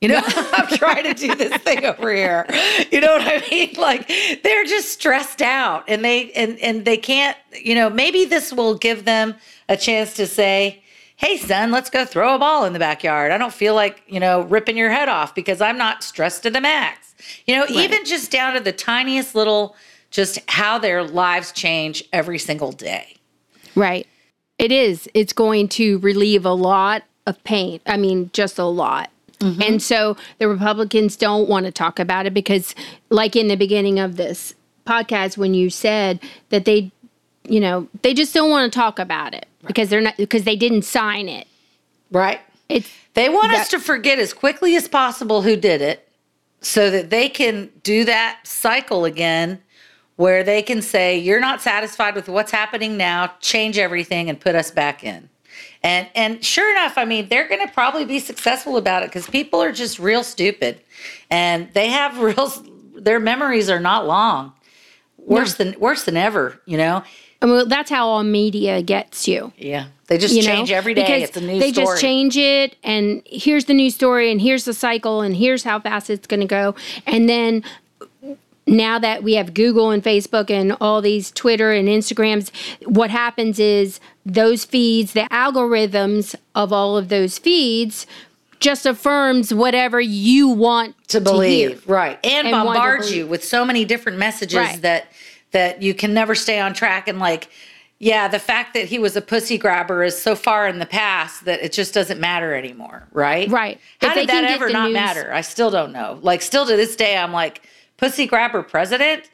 You 0.00 0.08
know, 0.08 0.20
I'm 0.26 0.66
trying 0.76 1.04
to 1.04 1.14
do 1.14 1.34
this 1.34 1.56
thing 1.62 1.84
over 1.84 2.14
here. 2.14 2.46
You 2.90 3.00
know 3.00 3.14
what 3.14 3.22
I 3.22 3.46
mean? 3.50 3.74
Like 3.76 4.08
they're 4.42 4.64
just 4.64 4.88
stressed 4.90 5.42
out 5.42 5.84
and 5.86 6.04
they 6.04 6.32
and 6.32 6.58
and 6.60 6.84
they 6.84 6.96
can't, 6.96 7.36
you 7.52 7.74
know, 7.74 7.88
maybe 7.88 8.24
this 8.24 8.52
will 8.52 8.74
give 8.74 9.04
them 9.04 9.34
a 9.68 9.76
chance 9.76 10.14
to 10.14 10.26
say, 10.26 10.82
"Hey 11.16 11.36
son, 11.36 11.70
let's 11.70 11.90
go 11.90 12.04
throw 12.04 12.34
a 12.34 12.38
ball 12.38 12.64
in 12.64 12.72
the 12.72 12.78
backyard. 12.78 13.32
I 13.32 13.38
don't 13.38 13.52
feel 13.52 13.74
like, 13.74 14.02
you 14.06 14.18
know, 14.18 14.42
ripping 14.42 14.76
your 14.76 14.90
head 14.90 15.08
off 15.08 15.34
because 15.34 15.60
I'm 15.60 15.78
not 15.78 16.02
stressed 16.02 16.42
to 16.44 16.50
the 16.50 16.60
max." 16.60 17.14
You 17.46 17.56
know, 17.56 17.66
even 17.70 18.04
just 18.04 18.30
down 18.30 18.54
to 18.54 18.60
the 18.60 18.72
tiniest 18.72 19.34
little 19.34 19.76
just 20.10 20.38
how 20.48 20.78
their 20.78 21.02
lives 21.04 21.52
change 21.52 22.04
every 22.12 22.38
single 22.38 22.72
day. 22.72 23.16
Right. 23.74 24.06
It 24.58 24.72
is. 24.72 25.08
It's 25.12 25.32
going 25.32 25.68
to 25.68 25.98
relieve 25.98 26.46
a 26.46 26.52
lot 26.52 27.02
of 27.26 27.42
pain. 27.44 27.80
I 27.86 27.96
mean, 27.96 28.30
just 28.32 28.58
a 28.58 28.64
lot. 28.64 29.10
Mm-hmm. 29.40 29.62
And 29.62 29.82
so 29.82 30.16
the 30.38 30.48
Republicans 30.48 31.16
don't 31.16 31.48
want 31.48 31.66
to 31.66 31.72
talk 31.72 31.98
about 31.98 32.26
it 32.26 32.34
because, 32.34 32.74
like 33.10 33.36
in 33.36 33.48
the 33.48 33.56
beginning 33.56 33.98
of 33.98 34.16
this 34.16 34.54
podcast, 34.86 35.36
when 35.36 35.52
you 35.52 35.68
said 35.68 36.20
that 36.48 36.64
they 36.64 36.90
you 37.48 37.60
know, 37.60 37.88
they 38.02 38.14
just 38.14 38.34
don't 38.34 38.50
want 38.50 38.72
to 38.72 38.76
talk 38.76 38.98
about 38.98 39.34
it 39.34 39.46
because 39.66 39.88
they're 39.88 40.00
not 40.00 40.16
because 40.16 40.44
they 40.44 40.56
didn't 40.56 40.82
sign 40.82 41.28
it. 41.28 41.46
Right. 42.10 42.40
It's 42.68 42.90
They 43.14 43.28
want 43.28 43.52
us 43.52 43.68
to 43.70 43.78
forget 43.78 44.18
as 44.18 44.32
quickly 44.32 44.76
as 44.76 44.88
possible 44.88 45.42
who 45.42 45.56
did 45.56 45.80
it 45.80 46.08
so 46.60 46.90
that 46.90 47.10
they 47.10 47.28
can 47.28 47.70
do 47.82 48.04
that 48.04 48.40
cycle 48.44 49.04
again 49.04 49.60
where 50.16 50.42
they 50.42 50.62
can 50.62 50.82
say, 50.82 51.18
You're 51.18 51.40
not 51.40 51.60
satisfied 51.60 52.14
with 52.14 52.28
what's 52.28 52.50
happening 52.50 52.96
now, 52.96 53.32
change 53.40 53.78
everything 53.78 54.28
and 54.28 54.40
put 54.40 54.54
us 54.54 54.70
back 54.70 55.04
in. 55.04 55.28
And 55.86 56.08
and 56.16 56.44
sure 56.44 56.68
enough, 56.72 56.98
I 56.98 57.04
mean, 57.04 57.28
they're 57.28 57.48
gonna 57.48 57.68
probably 57.68 58.04
be 58.04 58.18
successful 58.18 58.76
about 58.76 59.04
it 59.04 59.06
because 59.06 59.28
people 59.28 59.62
are 59.62 59.70
just 59.70 60.00
real 60.00 60.24
stupid 60.24 60.80
and 61.30 61.72
they 61.74 61.88
have 61.90 62.18
real 62.28 62.52
their 62.96 63.20
memories 63.20 63.70
are 63.70 63.78
not 63.78 64.04
long. 64.04 64.52
Worse 65.16 65.54
than 65.54 65.78
worse 65.78 66.02
than 66.02 66.16
ever, 66.16 66.60
you 66.66 66.76
know? 66.76 67.04
I 67.40 67.46
mean, 67.46 67.68
that's 67.68 67.90
how 67.90 68.08
all 68.08 68.24
media 68.24 68.82
gets 68.82 69.28
you. 69.28 69.52
Yeah. 69.56 69.86
They 70.08 70.18
just 70.18 70.34
you 70.34 70.42
know, 70.42 70.48
change 70.48 70.72
every 70.72 70.94
day. 70.94 71.02
because 71.02 71.22
It's 71.28 71.36
a 71.36 71.40
new 71.40 71.58
they 71.60 71.72
story. 71.72 71.86
just 71.86 72.00
change 72.00 72.36
it, 72.36 72.76
and 72.82 73.22
here's 73.26 73.64
the 73.66 73.74
new 73.74 73.90
story, 73.90 74.30
and 74.30 74.40
here's 74.40 74.64
the 74.64 74.74
cycle, 74.74 75.20
and 75.20 75.36
here's 75.36 75.64
how 75.64 75.80
fast 75.80 76.10
it's 76.10 76.28
going 76.28 76.40
to 76.40 76.46
go, 76.46 76.76
and 77.06 77.28
then 77.28 77.64
now 78.66 78.98
that 78.98 79.22
we 79.22 79.34
have 79.34 79.52
Google 79.54 79.90
and 79.90 80.02
Facebook 80.02 80.50
and 80.50 80.76
all 80.80 81.00
these 81.00 81.30
Twitter 81.32 81.72
and 81.72 81.88
Instagrams, 81.88 82.50
what 82.84 83.10
happens 83.10 83.58
is 83.58 84.00
those 84.26 84.64
feeds, 84.64 85.12
the 85.12 85.28
algorithms 85.30 86.34
of 86.54 86.72
all 86.72 86.96
of 86.98 87.08
those 87.08 87.38
feeds, 87.38 88.06
just 88.58 88.84
affirms 88.84 89.54
whatever 89.54 90.00
you 90.00 90.48
want 90.48 90.94
to 91.08 91.18
hear. 91.18 91.24
believe. 91.24 91.88
right. 91.88 92.18
And, 92.24 92.48
And 92.48 92.52
want 92.56 92.66
to 92.76 92.80
bombard 92.80 93.00
believe. 93.02 93.16
you 93.16 93.26
with 93.26 93.44
so 93.44 93.64
many 93.64 93.84
different 93.84 94.18
messages 94.18 94.56
Right. 94.58 94.80
that 94.82 95.06
that 95.52 95.80
you 95.80 95.94
can 95.94 96.12
never 96.12 96.34
stay 96.34 96.58
on 96.58 96.74
track. 96.74 97.06
And 97.08 97.18
like 97.20 97.48
yeah 97.98 98.28
the 98.28 98.38
fact 98.40 98.74
that 98.74 98.86
he 98.86 98.98
was 98.98 99.14
a 99.16 99.22
pussy 99.22 99.56
grabber 99.56 100.02
is 100.02 100.20
so 100.20 100.34
far 100.34 100.66
in 100.68 100.80
the 100.80 100.86
past 100.86 101.44
that 101.44 101.62
it 101.62 101.72
just 101.72 101.94
doesn't 101.94 102.20
matter 102.20 102.52
anymore. 102.54 103.06
Right? 103.12 103.48
Right. 103.48 103.80
how 104.00 104.08
If 104.08 104.14
did 104.14 104.28
that 104.28 104.40
get 104.42 104.50
ever 104.50 104.68
not 104.70 104.86
news- 104.86 104.94
matter? 104.94 105.32
I 105.32 105.40
still 105.42 105.70
don't 105.70 105.92
know. 105.92 106.18
Like 106.22 106.42
still 106.42 106.66
to 106.66 106.76
this 106.76 106.96
day 106.96 107.16
i'm 107.16 107.32
like 107.32 107.62
pussy 107.96 108.26
grabber 108.26 108.62
president? 108.62 109.30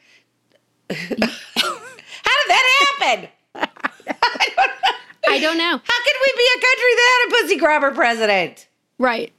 How 0.91 0.97
did 1.17 2.49
that 2.49 2.97
happen 3.01 3.29
I 5.29 5.39
don't 5.39 5.59
know. 5.59 5.81
how 5.83 6.05
could 6.05 6.17
we 6.21 6.33
be 6.37 6.49
a 6.57 6.61
country 6.61 6.95
that 6.95 7.11
had 7.21 7.29
a 7.29 7.43
pussy 7.43 7.57
grabber 7.57 7.91
president 7.93 8.69
Right. 8.99 9.33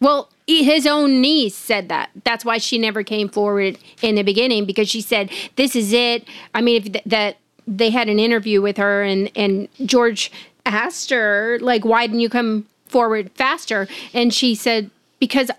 Well, 0.00 0.30
his 0.46 0.86
own 0.86 1.20
niece 1.20 1.54
said 1.54 1.90
that. 1.90 2.08
That's 2.24 2.44
why 2.46 2.56
she 2.56 2.78
never 2.78 3.02
came 3.02 3.28
forward 3.28 3.76
in 4.00 4.14
the 4.14 4.22
beginning 4.22 4.64
because 4.64 4.88
she 4.88 5.02
said, 5.02 5.30
"This 5.56 5.76
is 5.76 5.92
it." 5.92 6.26
I 6.54 6.62
mean, 6.62 6.76
if 6.76 6.92
th- 6.92 7.04
that 7.04 7.36
they 7.66 7.90
had 7.90 8.08
an 8.08 8.18
interview 8.18 8.62
with 8.62 8.78
her 8.78 9.02
and 9.02 9.30
and 9.36 9.68
George 9.84 10.32
asked 10.64 11.10
her 11.10 11.58
like, 11.60 11.84
"Why 11.84 12.06
didn't 12.06 12.20
you 12.20 12.30
come 12.30 12.66
forward 12.86 13.30
faster?" 13.34 13.86
And 14.14 14.32
she 14.32 14.54
said, 14.54 14.90
"Because 15.18 15.50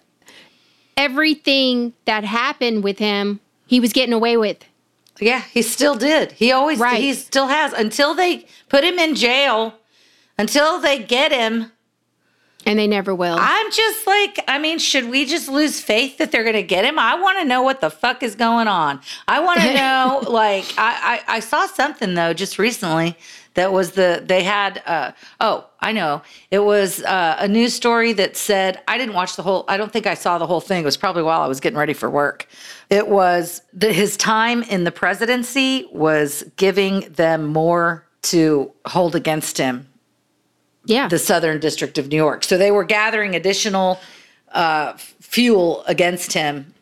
everything 0.98 1.94
that 2.06 2.24
happened 2.24 2.84
with 2.84 2.98
him, 2.98 3.40
he 3.68 3.80
was 3.80 3.94
getting 3.94 4.14
away 4.14 4.36
with." 4.36 4.66
Yeah, 5.22 5.44
he 5.54 5.62
still 5.62 5.96
did. 5.96 6.34
He 6.34 6.52
always 6.52 6.80
Right. 6.80 7.00
he 7.00 7.14
still 7.14 7.48
has 7.48 7.72
until 7.74 8.14
they 8.16 8.46
put 8.70 8.84
him 8.84 8.98
in 9.00 9.16
jail, 9.16 9.76
until 10.38 10.80
they 10.80 11.00
get 11.00 11.32
him. 11.32 11.72
And 12.66 12.78
they 12.78 12.86
never 12.86 13.14
will. 13.16 13.38
I'm 13.40 13.72
just 13.72 14.06
like, 14.06 14.44
I 14.48 14.60
mean, 14.60 14.78
should 14.78 15.10
we 15.10 15.26
just 15.26 15.48
lose 15.50 15.80
faith 15.82 16.20
that 16.20 16.32
they're 16.32 16.44
going 16.44 16.54
to 16.56 16.62
get 16.64 16.86
him? 16.86 17.00
I 17.00 17.16
want 17.16 17.40
to 17.40 17.46
know 17.46 17.64
what 17.64 17.82
the 17.82 17.90
fuck 17.90 18.22
is 18.22 18.36
going 18.36 18.68
on. 18.68 19.00
I 19.28 19.40
want 19.40 19.62
to 19.62 19.74
know, 19.82 20.24
like, 20.30 20.66
I, 20.78 21.22
I 21.28 21.38
I 21.38 21.40
saw 21.40 21.66
something 21.66 22.14
though 22.14 22.34
just 22.34 22.60
recently 22.60 23.16
that 23.54 23.72
was 23.74 23.92
the 23.92 24.24
they 24.26 24.44
had. 24.44 24.82
uh 24.86 25.12
Oh, 25.40 25.68
I 25.80 25.92
know. 25.92 26.22
It 26.52 26.60
was 26.60 27.04
uh, 27.04 27.38
a 27.40 27.48
news 27.48 27.74
story 27.74 28.14
that 28.14 28.38
said 28.38 28.82
I 28.88 28.98
didn't 28.98 29.16
watch 29.16 29.36
the 29.36 29.44
whole. 29.44 29.66
I 29.68 29.78
don't 29.78 29.92
think 29.92 30.08
I 30.08 30.14
saw 30.14 30.38
the 30.38 30.48
whole 30.48 30.62
thing. 30.62 30.84
It 30.84 30.86
was 30.86 30.98
probably 30.98 31.24
while 31.24 31.42
I 31.42 31.48
was 31.48 31.60
getting 31.60 31.78
ready 31.78 31.94
for 31.94 32.10
work. 32.10 32.48
It 32.90 33.08
was 33.08 33.62
that 33.74 33.94
his 33.94 34.18
time 34.18 34.64
in 34.64 34.84
the 34.84 34.92
presidency 34.92 35.88
was 35.92 36.44
giving 36.56 37.02
them 37.12 37.48
more 37.48 38.06
to 38.24 38.72
hold 38.86 39.16
against 39.16 39.58
him 39.58 39.88
yeah. 40.86 41.08
the 41.08 41.20
Southern 41.20 41.60
District 41.60 41.98
of 41.98 42.08
New 42.10 42.18
York. 42.18 42.44
So 42.44 42.58
they 42.58 42.72
were 42.72 42.84
gathering 42.84 43.36
additional 43.36 44.00
uh, 44.52 44.94
fuel 44.98 45.84
against 45.88 46.34
him 46.34 46.74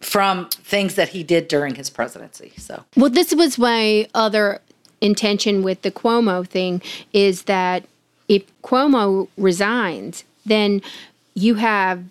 from 0.00 0.48
things 0.50 0.94
that 0.94 1.10
he 1.10 1.22
did 1.22 1.48
during 1.48 1.74
his 1.74 1.90
presidency. 1.90 2.52
So 2.56 2.84
Well, 2.96 3.10
this 3.10 3.34
was 3.34 3.58
my 3.58 4.08
other 4.14 4.60
intention 5.00 5.62
with 5.62 5.82
the 5.82 5.90
Cuomo 5.90 6.46
thing 6.46 6.82
is 7.12 7.42
that 7.42 7.84
if 8.28 8.42
Cuomo 8.62 9.28
resigns, 9.36 10.24
then 10.44 10.82
you 11.34 11.56
have 11.56 12.04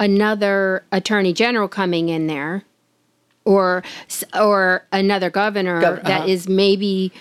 another 0.00 0.82
attorney 0.90 1.32
general 1.32 1.68
coming 1.68 2.08
in 2.08 2.26
there 2.26 2.64
or 3.44 3.82
or 4.38 4.84
another 4.92 5.30
governor 5.30 5.80
Gov- 5.80 6.04
uh-huh. 6.04 6.24
is 6.26 6.48
maybe 6.48 7.12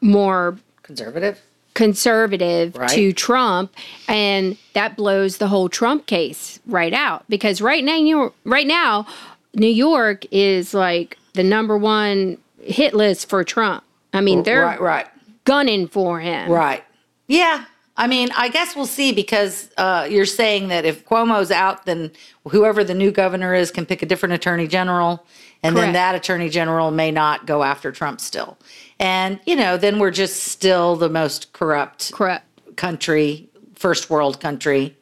more 0.00 0.58
conservative. 0.82 1.40
conservative 1.74 2.74
Right. 2.76 2.90
to 2.90 3.12
Trump, 3.12 3.72
and 4.08 4.56
that 4.74 4.96
blows 4.96 5.36
the 5.38 5.48
whole 5.48 5.68
Trump 5.68 6.06
case 6.06 6.58
right 6.66 6.92
out. 6.92 7.24
Because 7.28 7.60
right 7.60 7.84
now, 7.84 7.96
you 7.96 8.32
right 8.44 8.66
now, 8.66 9.06
New 9.54 9.68
York 9.68 10.24
is 10.30 10.74
like 10.74 11.16
the 11.34 11.44
number 11.44 11.76
one 11.78 12.38
hit 12.62 12.92
list 12.94 13.28
for 13.28 13.44
Trump. 13.44 13.84
I 14.12 14.20
mean, 14.20 14.42
they're 14.42 14.64
right, 14.64 14.80
right, 14.80 15.06
gunning 15.44 15.86
for 15.88 16.20
him. 16.20 16.50
right. 16.50 16.84
Yeah. 17.28 17.64
I 17.96 18.06
mean, 18.06 18.30
I 18.34 18.48
guess 18.48 18.74
we'll 18.74 18.86
see 18.86 19.12
because 19.12 19.70
uh, 19.76 20.08
you're 20.10 20.24
saying 20.24 20.68
that 20.68 20.86
if 20.86 21.04
Cuomo's 21.04 21.50
out, 21.50 21.84
then 21.84 22.10
whoever 22.48 22.82
the 22.82 22.94
new 22.94 23.10
governor 23.10 23.52
is 23.54 23.70
can 23.70 23.84
pick 23.84 24.02
a 24.02 24.06
different 24.06 24.32
attorney 24.32 24.66
general, 24.66 25.26
and 25.62 25.76
then 25.76 25.92
that 25.92 26.14
attorney 26.14 26.48
general 26.48 26.90
may 26.90 27.10
not 27.10 27.46
go 27.46 27.62
after 27.62 27.92
Trump 27.92 28.20
still. 28.20 28.56
And, 28.98 29.38
you 29.44 29.54
know, 29.54 29.76
then 29.76 29.98
we're 29.98 30.12
just 30.12 30.44
still 30.44 30.96
the 30.96 31.10
most 31.10 31.52
corrupt 31.52 32.12
Correct. 32.12 32.46
country, 32.76 33.50
first 33.74 34.08
world 34.08 34.40
country 34.40 34.96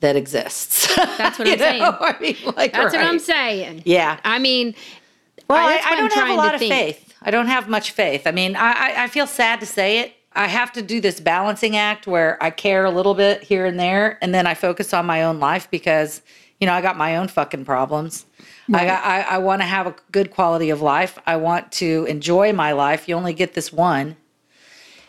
that 0.00 0.14
exists. 0.14 0.94
That's 0.96 1.38
what 1.38 1.48
I'm 1.48 1.58
saying. 1.58 1.82
I 2.00 2.16
mean, 2.20 2.36
like, 2.56 2.72
That's 2.74 2.94
what 2.94 3.02
I'm 3.02 3.18
saying. 3.18 3.82
Yeah. 3.86 4.20
I 4.24 4.38
mean, 4.38 4.74
Well, 5.48 5.58
I, 5.66 5.76
I, 5.76 5.92
I 5.92 5.96
don't 5.96 6.12
have 6.12 6.28
a 6.28 6.34
lot 6.34 6.54
of 6.54 6.60
think. 6.60 6.72
faith. 6.74 7.09
I 7.22 7.30
don't 7.30 7.46
have 7.46 7.68
much 7.68 7.92
faith. 7.92 8.26
I 8.26 8.30
mean, 8.30 8.56
I, 8.56 8.72
I, 8.72 9.04
I 9.04 9.08
feel 9.08 9.26
sad 9.26 9.60
to 9.60 9.66
say 9.66 10.00
it. 10.00 10.14
I 10.32 10.46
have 10.46 10.72
to 10.72 10.82
do 10.82 11.00
this 11.00 11.20
balancing 11.20 11.76
act 11.76 12.06
where 12.06 12.42
I 12.42 12.50
care 12.50 12.84
a 12.84 12.90
little 12.90 13.14
bit 13.14 13.42
here 13.42 13.66
and 13.66 13.78
there, 13.78 14.18
and 14.22 14.34
then 14.34 14.46
I 14.46 14.54
focus 14.54 14.94
on 14.94 15.04
my 15.04 15.24
own 15.24 15.40
life 15.40 15.68
because, 15.70 16.22
you 16.60 16.66
know, 16.66 16.72
I 16.72 16.80
got 16.80 16.96
my 16.96 17.16
own 17.16 17.28
fucking 17.28 17.64
problems. 17.64 18.26
I 18.72 18.84
got. 18.84 19.04
I, 19.04 19.22
I 19.22 19.38
want 19.38 19.62
to 19.62 19.66
have 19.66 19.88
a 19.88 19.96
good 20.12 20.30
quality 20.30 20.70
of 20.70 20.80
life. 20.80 21.18
I 21.26 21.36
want 21.36 21.72
to 21.72 22.06
enjoy 22.08 22.52
my 22.52 22.72
life. 22.72 23.08
You 23.08 23.16
only 23.16 23.32
get 23.32 23.54
this 23.54 23.72
one, 23.72 24.16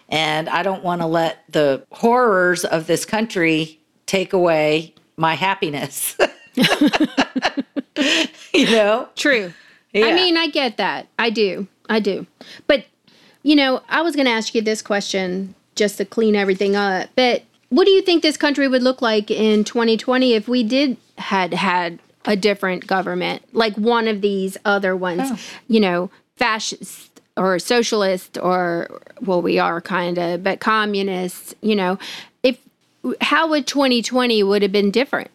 and 0.10 0.50
I 0.50 0.64
don't 0.64 0.84
want 0.84 1.02
to 1.02 1.08
let 1.08 1.44
the 1.50 1.86
horrors 1.92 2.66
of 2.66 2.88
this 2.88 3.06
country 3.06 3.80
take 4.08 4.34
away 4.34 4.96
my 5.18 5.36
happiness. 5.36 6.18
you 6.56 6.64
know. 8.66 9.08
True. 9.16 9.54
Yeah. 9.94 10.08
I 10.08 10.14
mean, 10.14 10.38
I 10.38 10.48
get 10.48 10.78
that. 10.78 11.08
I 11.20 11.30
do. 11.30 11.68
I 11.92 12.00
do. 12.00 12.26
But, 12.68 12.86
you 13.44 13.56
know, 13.56 13.82
I 13.90 14.02
was 14.02 14.16
going 14.16 14.26
to 14.26 14.32
ask 14.32 14.56
you 14.56 14.62
this 14.62 14.82
question 14.82 15.54
just 15.76 15.98
to 15.98 16.06
clean 16.06 16.36
everything 16.36 16.76
up. 16.76 17.10
But 17.16 17.44
what 17.70 17.86
do 17.86 17.92
you 17.92 18.02
think 18.02 18.24
this 18.24 18.38
country 18.38 18.68
would 18.68 18.82
look 18.82 19.02
like 19.02 19.30
in 19.30 19.64
2020 19.66 20.34
if 20.34 20.48
we 20.48 20.64
did 20.64 20.98
had 21.18 21.54
had 21.54 22.00
a 22.26 22.36
different 22.36 22.88
government, 22.88 23.44
like 23.54 23.76
one 23.76 24.08
of 24.08 24.22
these 24.22 24.58
other 24.64 24.96
ones, 24.96 25.22
Oh. 25.26 25.40
you 25.68 25.80
know, 25.80 26.10
fascist 26.38 27.22
or 27.38 27.60
socialist 27.60 28.38
or 28.42 29.02
well, 29.22 29.42
we 29.42 29.60
are 29.60 29.82
kind 29.82 30.18
of, 30.18 30.44
but 30.44 30.60
communists, 30.60 31.54
you 31.62 31.76
know, 31.76 31.98
if 32.44 32.58
how 33.22 33.50
would 33.50 33.68
2020 33.68 34.44
would 34.44 34.62
have 34.62 34.72
been 34.72 34.92
different? 34.92 35.30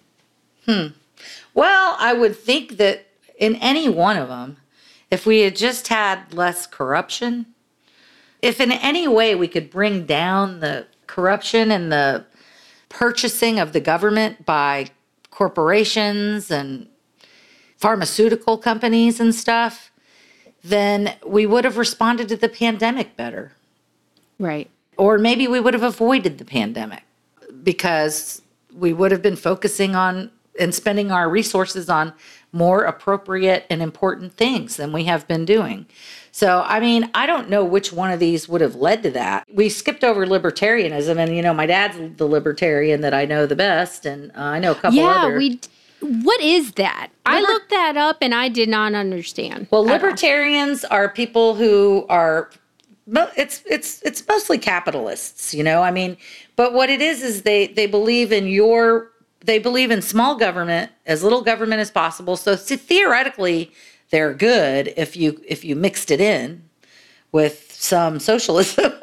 Hmm. 0.64 0.88
Well, 1.54 1.96
I 1.98 2.12
would 2.12 2.36
think 2.36 2.76
that 2.76 3.06
in 3.38 3.56
any 3.56 3.88
one 3.88 4.16
of 4.16 4.28
them, 4.28 4.56
if 5.10 5.26
we 5.26 5.40
had 5.40 5.56
just 5.56 5.88
had 5.88 6.32
less 6.32 6.66
corruption, 6.66 7.46
if 8.42 8.60
in 8.60 8.72
any 8.72 9.08
way 9.08 9.34
we 9.34 9.48
could 9.48 9.70
bring 9.70 10.04
down 10.04 10.60
the 10.60 10.86
corruption 11.06 11.70
and 11.70 11.90
the 11.90 12.24
purchasing 12.88 13.58
of 13.58 13.72
the 13.72 13.80
government 13.80 14.44
by 14.44 14.90
corporations 15.30 16.50
and 16.50 16.88
pharmaceutical 17.76 18.58
companies 18.58 19.20
and 19.20 19.34
stuff, 19.34 19.90
then 20.62 21.14
we 21.24 21.46
would 21.46 21.64
have 21.64 21.76
responded 21.76 22.28
to 22.28 22.36
the 22.36 22.48
pandemic 22.48 23.16
better. 23.16 23.52
Right. 24.38 24.70
Or 24.96 25.18
maybe 25.18 25.46
we 25.46 25.60
would 25.60 25.74
have 25.74 25.82
avoided 25.82 26.38
the 26.38 26.44
pandemic 26.44 27.02
because 27.62 28.42
we 28.74 28.92
would 28.92 29.12
have 29.12 29.22
been 29.22 29.36
focusing 29.36 29.94
on 29.94 30.30
and 30.58 30.74
spending 30.74 31.12
our 31.12 31.28
resources 31.28 31.88
on 31.90 32.12
more 32.56 32.84
appropriate 32.84 33.66
and 33.68 33.82
important 33.82 34.36
things 34.36 34.76
than 34.76 34.92
we 34.92 35.04
have 35.04 35.28
been 35.28 35.44
doing. 35.44 35.86
So, 36.32 36.62
I 36.66 36.80
mean, 36.80 37.10
I 37.14 37.26
don't 37.26 37.48
know 37.48 37.64
which 37.64 37.92
one 37.92 38.10
of 38.10 38.20
these 38.20 38.48
would 38.48 38.60
have 38.60 38.74
led 38.74 39.02
to 39.04 39.10
that. 39.12 39.46
We 39.52 39.68
skipped 39.68 40.04
over 40.04 40.26
libertarianism, 40.26 41.16
and 41.16 41.34
you 41.34 41.42
know, 41.42 41.54
my 41.54 41.66
dad's 41.66 42.16
the 42.16 42.26
libertarian 42.26 43.00
that 43.02 43.14
I 43.14 43.24
know 43.24 43.46
the 43.46 43.56
best, 43.56 44.04
and 44.04 44.30
uh, 44.32 44.40
I 44.40 44.58
know 44.58 44.72
a 44.72 44.74
couple 44.74 44.98
yeah, 44.98 45.24
other. 45.24 45.38
we. 45.38 45.60
What 46.00 46.40
is 46.42 46.72
that? 46.72 47.08
I 47.24 47.40
looked 47.40 47.70
that 47.70 47.96
up 47.96 48.18
and 48.20 48.34
I 48.34 48.50
did 48.50 48.68
not 48.68 48.94
understand. 48.94 49.66
Well, 49.70 49.80
all. 49.80 49.86
libertarians 49.86 50.84
are 50.84 51.08
people 51.08 51.54
who 51.54 52.04
are 52.10 52.50
it's 53.08 53.62
it's 53.66 54.02
it's 54.02 54.26
mostly 54.28 54.58
capitalists, 54.58 55.54
you 55.54 55.62
know. 55.62 55.82
I 55.82 55.90
mean, 55.90 56.18
but 56.54 56.74
what 56.74 56.90
it 56.90 57.00
is 57.00 57.22
is 57.22 57.42
they 57.42 57.68
they 57.68 57.86
believe 57.86 58.30
in 58.30 58.46
your 58.46 59.10
they 59.40 59.58
believe 59.58 59.90
in 59.90 60.02
small 60.02 60.36
government, 60.36 60.90
as 61.06 61.22
little 61.22 61.42
government 61.42 61.80
as 61.80 61.90
possible. 61.90 62.36
So, 62.36 62.56
so 62.56 62.76
theoretically, 62.76 63.72
they're 64.10 64.34
good 64.34 64.92
if 64.96 65.16
you 65.16 65.40
if 65.46 65.64
you 65.64 65.76
mixed 65.76 66.10
it 66.10 66.20
in 66.20 66.62
with 67.32 67.72
some 67.72 68.18
socialism. 68.18 68.92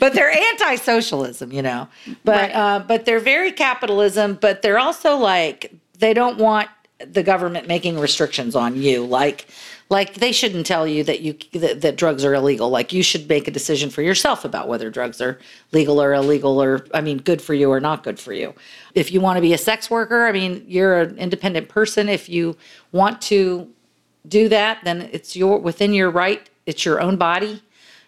but 0.00 0.14
they're 0.14 0.30
anti-socialism, 0.30 1.52
you 1.52 1.62
know. 1.62 1.88
But 2.24 2.50
Right. 2.50 2.54
uh, 2.54 2.78
but 2.80 3.04
they're 3.04 3.20
very 3.20 3.52
capitalism. 3.52 4.38
But 4.40 4.62
they're 4.62 4.78
also 4.78 5.16
like 5.16 5.72
they 5.98 6.14
don't 6.14 6.38
want 6.38 6.68
the 6.98 7.22
government 7.22 7.66
making 7.66 7.98
restrictions 7.98 8.54
on 8.54 8.76
you. 8.76 9.04
Like 9.06 9.46
like 9.90 10.14
they 10.14 10.30
shouldn't 10.30 10.66
tell 10.66 10.86
you 10.86 11.02
that 11.04 11.20
you 11.20 11.36
that, 11.52 11.80
that 11.80 11.96
drugs 11.96 12.24
are 12.24 12.32
illegal. 12.32 12.70
Like 12.70 12.92
you 12.92 13.02
should 13.02 13.28
make 13.28 13.48
a 13.48 13.50
decision 13.50 13.90
for 13.90 14.02
yourself 14.02 14.44
about 14.44 14.68
whether 14.68 14.88
drugs 14.88 15.20
are 15.20 15.38
legal 15.72 16.00
or 16.00 16.14
illegal, 16.14 16.62
or 16.62 16.86
I 16.94 17.00
mean, 17.00 17.18
good 17.18 17.42
for 17.42 17.54
you 17.54 17.70
or 17.70 17.80
not 17.80 18.04
good 18.04 18.18
for 18.18 18.32
you. 18.32 18.54
If 18.94 19.12
you 19.12 19.20
want 19.20 19.36
to 19.36 19.40
be 19.40 19.52
a 19.52 19.58
sex 19.58 19.90
worker, 19.90 20.26
I 20.26 20.32
mean, 20.32 20.64
you're 20.66 21.00
an 21.00 21.18
independent 21.18 21.68
person. 21.68 22.08
If 22.08 22.28
you 22.28 22.56
want 22.92 23.20
to 23.22 23.68
do 24.28 24.48
that, 24.48 24.78
then 24.84 25.10
it's 25.12 25.34
your 25.34 25.58
within 25.58 25.92
your 25.92 26.10
right. 26.10 26.48
It's 26.66 26.84
your 26.84 27.00
own 27.00 27.16
body. 27.16 27.60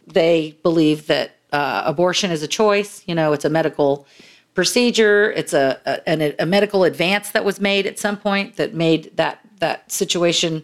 They 0.07 0.57
believe 0.63 1.09
that 1.09 1.37
uh, 1.53 1.83
abortion 1.85 2.31
is 2.31 2.45
a 2.45 2.49
choice. 2.49 3.03
You 3.07 3.17
know, 3.17 3.33
it's 3.33 3.45
a 3.45 3.51
medical 3.51 4.07
procedure. 4.55 5.33
It's 5.33 5.53
a, 5.53 5.81
a 5.85 6.09
an- 6.09 6.35
a 6.39 6.47
medical 6.47 6.85
advance 6.85 7.33
that 7.33 7.45
was 7.45 7.61
made 7.61 7.87
at 7.87 7.99
some 7.99 8.17
point 8.17 8.55
that 8.57 8.73
made 8.73 9.17
that 9.17 9.41
that 9.59 9.91
situation. 9.91 10.63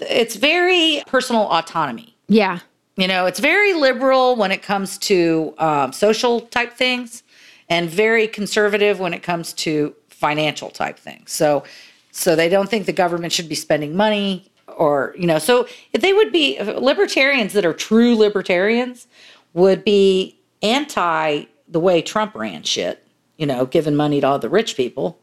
It's 0.00 0.36
very 0.36 1.02
personal 1.06 1.42
autonomy. 1.42 2.16
Yeah. 2.28 2.60
You 2.96 3.06
know, 3.06 3.26
it's 3.26 3.38
very 3.38 3.74
liberal 3.74 4.36
when 4.36 4.50
it 4.50 4.62
comes 4.62 4.98
to 4.98 5.54
um, 5.58 5.92
social 5.92 6.40
type 6.40 6.72
things, 6.72 7.22
and 7.68 7.88
very 7.88 8.26
conservative 8.26 8.98
when 8.98 9.14
it 9.14 9.22
comes 9.22 9.52
to 9.52 9.94
financial 10.08 10.70
type 10.70 10.98
things. 10.98 11.30
So, 11.30 11.64
so 12.10 12.34
they 12.34 12.48
don't 12.48 12.68
think 12.68 12.86
the 12.86 12.92
government 12.92 13.32
should 13.32 13.48
be 13.48 13.54
spending 13.54 13.96
money, 13.96 14.50
or 14.76 15.14
you 15.16 15.26
know, 15.26 15.38
so 15.38 15.68
if 15.92 16.00
they 16.00 16.12
would 16.12 16.32
be 16.32 16.58
libertarians 16.60 17.52
that 17.52 17.64
are 17.64 17.72
true 17.72 18.16
libertarians 18.16 19.06
would 19.54 19.84
be 19.84 20.38
anti 20.62 21.44
the 21.68 21.80
way 21.80 22.02
Trump 22.02 22.34
ran 22.34 22.62
shit. 22.62 23.04
You 23.36 23.46
know, 23.46 23.66
giving 23.66 23.94
money 23.94 24.20
to 24.20 24.26
all 24.26 24.38
the 24.40 24.48
rich 24.48 24.76
people. 24.76 25.20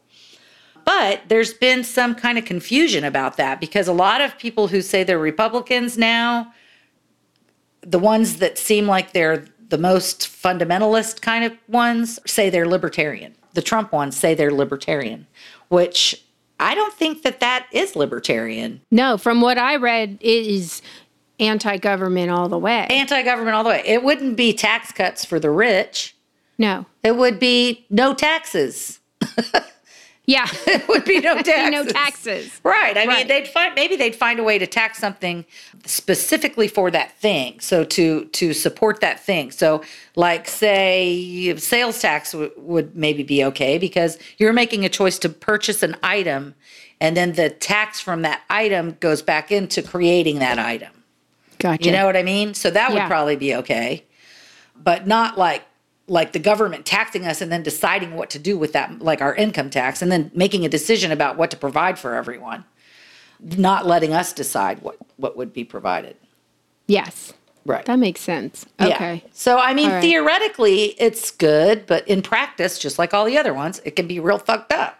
But 0.86 1.22
there's 1.28 1.52
been 1.52 1.84
some 1.84 2.14
kind 2.14 2.38
of 2.38 2.46
confusion 2.46 3.04
about 3.04 3.36
that 3.36 3.60
because 3.60 3.88
a 3.88 3.92
lot 3.92 4.22
of 4.22 4.38
people 4.38 4.68
who 4.68 4.80
say 4.80 5.04
they're 5.04 5.18
Republicans 5.18 5.98
now 5.98 6.54
the 7.86 7.98
ones 7.98 8.38
that 8.38 8.58
seem 8.58 8.86
like 8.86 9.12
they're 9.12 9.44
the 9.68 9.78
most 9.78 10.20
fundamentalist 10.20 11.22
kind 11.22 11.44
of 11.44 11.52
ones 11.68 12.18
say 12.26 12.50
they're 12.50 12.66
libertarian. 12.66 13.34
The 13.54 13.62
Trump 13.62 13.92
ones 13.92 14.16
say 14.16 14.34
they're 14.34 14.52
libertarian, 14.52 15.26
which 15.68 16.24
I 16.58 16.74
don't 16.74 16.92
think 16.94 17.22
that 17.22 17.40
that 17.40 17.66
is 17.72 17.96
libertarian. 17.96 18.80
No, 18.90 19.16
from 19.16 19.40
what 19.40 19.56
I 19.56 19.76
read, 19.76 20.18
it 20.20 20.46
is 20.46 20.82
anti 21.38 21.76
government 21.78 22.30
all 22.30 22.48
the 22.48 22.58
way. 22.58 22.86
Anti 22.90 23.22
government 23.22 23.54
all 23.54 23.64
the 23.64 23.70
way. 23.70 23.82
It 23.84 24.02
wouldn't 24.02 24.36
be 24.36 24.52
tax 24.52 24.92
cuts 24.92 25.24
for 25.24 25.38
the 25.38 25.50
rich, 25.50 26.16
no. 26.58 26.86
it 27.02 27.16
would 27.16 27.38
be 27.38 27.86
no 27.88 28.14
taxes. 28.14 29.00
Yeah. 30.26 30.46
It 30.66 30.88
would 30.88 31.04
be 31.04 31.20
no 31.20 31.34
taxes. 31.42 31.70
no 31.70 31.84
taxes. 31.86 32.60
Right. 32.64 32.96
I 32.98 33.06
mean, 33.06 33.28
they'd 33.28 33.46
find 33.48 33.74
maybe 33.74 33.96
they'd 33.96 34.14
find 34.16 34.38
a 34.40 34.42
way 34.44 34.58
to 34.58 34.66
tax 34.66 34.98
something 34.98 35.44
specifically 35.84 36.68
for 36.68 36.90
that 36.90 37.12
thing. 37.18 37.60
So 37.60 37.84
to 37.84 38.24
to 38.26 38.52
support 38.52 39.00
that 39.00 39.20
thing. 39.20 39.50
So 39.52 39.82
like 40.16 40.48
say 40.48 41.54
sales 41.56 42.00
tax 42.00 42.32
w- 42.32 42.50
would 42.56 42.96
maybe 42.96 43.22
be 43.22 43.44
okay 43.44 43.78
because 43.78 44.18
you're 44.38 44.52
making 44.52 44.84
a 44.84 44.88
choice 44.88 45.18
to 45.20 45.28
purchase 45.28 45.82
an 45.82 45.96
item 46.02 46.54
and 47.00 47.16
then 47.16 47.32
the 47.34 47.50
tax 47.50 48.00
from 48.00 48.22
that 48.22 48.42
item 48.50 48.96
goes 49.00 49.22
back 49.22 49.52
into 49.52 49.82
creating 49.82 50.38
that 50.40 50.58
item. 50.58 50.92
Gotcha. 51.58 51.84
You 51.84 51.92
know 51.92 52.04
what 52.06 52.16
I 52.16 52.22
mean? 52.22 52.52
So 52.54 52.70
that 52.70 52.90
would 52.90 52.96
Yeah. 52.98 53.08
probably 53.08 53.36
be 53.36 53.54
okay. 53.56 54.04
But 54.74 55.06
not 55.06 55.38
like 55.38 55.62
like 56.08 56.32
the 56.32 56.38
government 56.38 56.86
taxing 56.86 57.26
us 57.26 57.40
and 57.40 57.50
then 57.50 57.62
deciding 57.62 58.14
what 58.14 58.30
to 58.30 58.38
do 58.38 58.56
with 58.56 58.72
that 58.72 59.00
like 59.00 59.20
our 59.20 59.34
income 59.34 59.70
tax 59.70 60.02
and 60.02 60.10
then 60.12 60.30
making 60.34 60.64
a 60.64 60.68
decision 60.68 61.10
about 61.10 61.36
what 61.36 61.50
to 61.50 61.56
provide 61.56 61.98
for 61.98 62.14
everyone. 62.14 62.64
Not 63.40 63.86
letting 63.86 64.12
us 64.14 64.32
decide 64.32 64.82
what 64.82 64.96
what 65.16 65.36
would 65.36 65.52
be 65.52 65.64
provided. 65.64 66.16
yes. 66.86 67.32
Right. 67.64 67.84
That 67.86 67.98
makes 67.98 68.20
sense. 68.20 68.64
Yeah. 68.78 68.86
Okay. 68.94 69.24
So 69.32 69.58
I 69.58 69.74
mean 69.74 69.90
right. 69.90 70.00
theoretically 70.00 70.94
it's 71.00 71.32
good, 71.32 71.84
but 71.86 72.06
in 72.06 72.22
practice 72.22 72.78
just 72.78 72.96
like 72.96 73.12
all 73.12 73.24
the 73.24 73.36
other 73.36 73.52
ones, 73.52 73.80
it 73.84 73.96
can 73.96 74.06
be 74.06 74.20
real 74.20 74.38
fucked 74.38 74.72
up. 74.72 74.96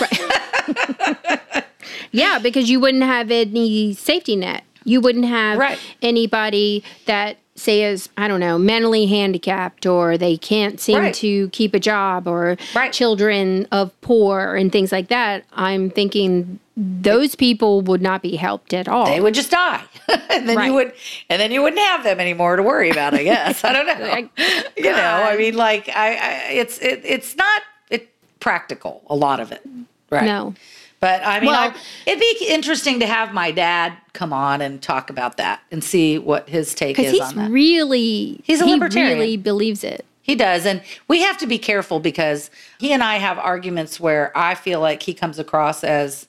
Right. 0.00 1.40
yeah, 2.10 2.40
because 2.40 2.68
you 2.68 2.80
wouldn't 2.80 3.04
have 3.04 3.30
any 3.30 3.92
safety 3.94 4.34
net. 4.34 4.64
You 4.84 5.00
wouldn't 5.00 5.26
have 5.26 5.58
Right. 5.58 5.78
anybody 6.02 6.82
that 7.06 7.38
say 7.58 7.82
is 7.84 8.08
I 8.16 8.28
don't 8.28 8.40
know 8.40 8.58
mentally 8.58 9.06
handicapped 9.06 9.86
or 9.86 10.16
they 10.18 10.36
can't 10.36 10.78
seem 10.80 10.98
Right. 10.98 11.14
to 11.14 11.48
keep 11.50 11.74
a 11.74 11.78
job 11.80 12.26
or 12.28 12.56
Right. 12.74 12.92
children 12.92 13.66
of 13.72 13.98
poor 14.00 14.54
and 14.56 14.70
things 14.70 14.92
like 14.92 15.08
that. 15.08 15.44
I'm 15.52 15.90
thinking 15.90 16.58
those 16.76 17.34
people 17.34 17.80
would 17.80 18.02
not 18.02 18.20
be 18.20 18.36
helped 18.36 18.74
at 18.74 18.86
all. 18.86 19.06
They 19.06 19.20
would 19.20 19.32
just 19.32 19.50
die. 19.50 19.82
and 20.30 20.46
then 20.48 20.56
Right. 20.56 20.66
you 20.66 20.74
would 20.74 20.92
and 21.30 21.40
then 21.40 21.50
you 21.50 21.62
wouldn't 21.62 21.80
have 21.80 22.04
them 22.04 22.20
anymore 22.20 22.56
to 22.56 22.62
worry 22.62 22.90
about, 22.90 23.14
I 23.14 23.24
guess. 23.24 23.64
I 23.64 23.72
don't 23.72 23.86
know. 23.86 24.28
you 24.76 24.90
know, 24.92 25.24
I 25.26 25.36
mean 25.36 25.56
like 25.56 25.88
I, 25.88 26.14
I 26.16 26.52
it's 26.52 26.78
it, 26.78 27.00
it's 27.04 27.34
not 27.36 27.62
it 27.90 28.08
practical 28.40 29.02
a 29.08 29.14
lot 29.16 29.40
of 29.40 29.52
it. 29.52 29.62
Right. 30.10 30.24
no. 30.24 30.54
But 31.00 31.22
I 31.26 31.40
mean, 31.40 31.48
Well- 31.50 31.70
I, 31.70 31.74
it'd 32.06 32.20
be 32.20 32.46
interesting 32.48 33.00
to 33.00 33.06
have 33.06 33.34
my 33.34 33.50
dad 33.50 33.92
come 34.14 34.32
on 34.32 34.60
and 34.62 34.80
talk 34.80 35.10
about 35.10 35.36
that 35.36 35.60
and 35.70 35.84
see 35.84 36.18
what 36.18 36.48
his 36.48 36.74
take 36.74 36.98
is 36.98 37.12
he's 37.12 37.20
on 37.20 37.34
that. 37.36 37.50
really 37.50 38.40
He's 38.44 38.60
a 38.62 38.64
he 38.64 38.72
libertarian. 38.72 39.18
really 39.18 39.36
believes 39.36 39.84
it. 39.84 40.04
He 40.22 40.34
does. 40.34 40.64
And 40.66 40.82
we 41.06 41.20
have 41.20 41.36
to 41.38 41.46
be 41.46 41.58
careful 41.58 42.00
because 42.00 42.50
he 42.80 42.92
and 42.92 43.02
I 43.02 43.16
have 43.16 43.38
arguments 43.38 44.00
where 44.00 44.32
I 44.36 44.54
feel 44.54 44.80
like 44.80 45.02
he 45.02 45.12
comes 45.14 45.38
across 45.38 45.84
as 45.84 46.26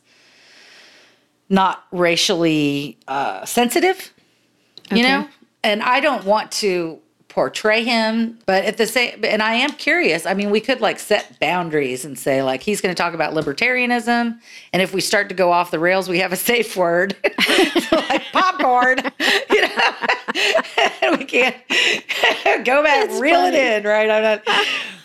not 1.49 1.85
racially 1.91 2.97
uh, 3.07 3.45
sensitive, 3.45 4.13
you 4.91 4.99
Okay. 4.99 5.01
know? 5.09 5.27
And 5.63 5.81
I 5.81 5.99
don't 5.99 6.25
want 6.25 6.51
to 6.53 6.99
portray 7.37 7.83
him, 7.83 8.35
but 8.47 8.65
at 8.65 8.77
the 8.77 8.87
same, 8.87 9.23
and 9.23 9.43
I 9.43 9.53
am 9.53 9.69
curious. 9.73 10.25
I 10.25 10.33
mean, 10.33 10.49
we 10.49 10.59
could 10.59 10.81
like 10.81 10.97
set 10.97 11.39
boundaries 11.39 12.03
and 12.03 12.17
say, 12.17 12.41
like, 12.41 12.63
he's 12.63 12.81
going 12.81 12.95
to 12.95 12.99
talk 12.99 13.13
about 13.13 13.35
libertarianism. 13.35 14.39
And 14.73 14.81
if 14.81 14.91
we 14.91 15.01
start 15.01 15.29
to 15.29 15.35
go 15.35 15.51
off 15.51 15.69
the 15.69 15.77
rails, 15.77 16.09
we 16.09 16.17
have 16.17 16.33
a 16.33 16.35
safe 16.35 16.75
word, 16.75 17.15
like 17.91 18.23
popcorn, 18.31 18.97
you 19.51 19.61
know? 19.61 19.91
we 21.15 21.25
can't 21.25 21.55
go 22.65 22.81
back, 22.81 23.11
reel 23.21 23.41
it 23.41 23.53
in, 23.53 23.83
right? 23.83 24.09
I'm 24.09 24.23
not, 24.23 24.43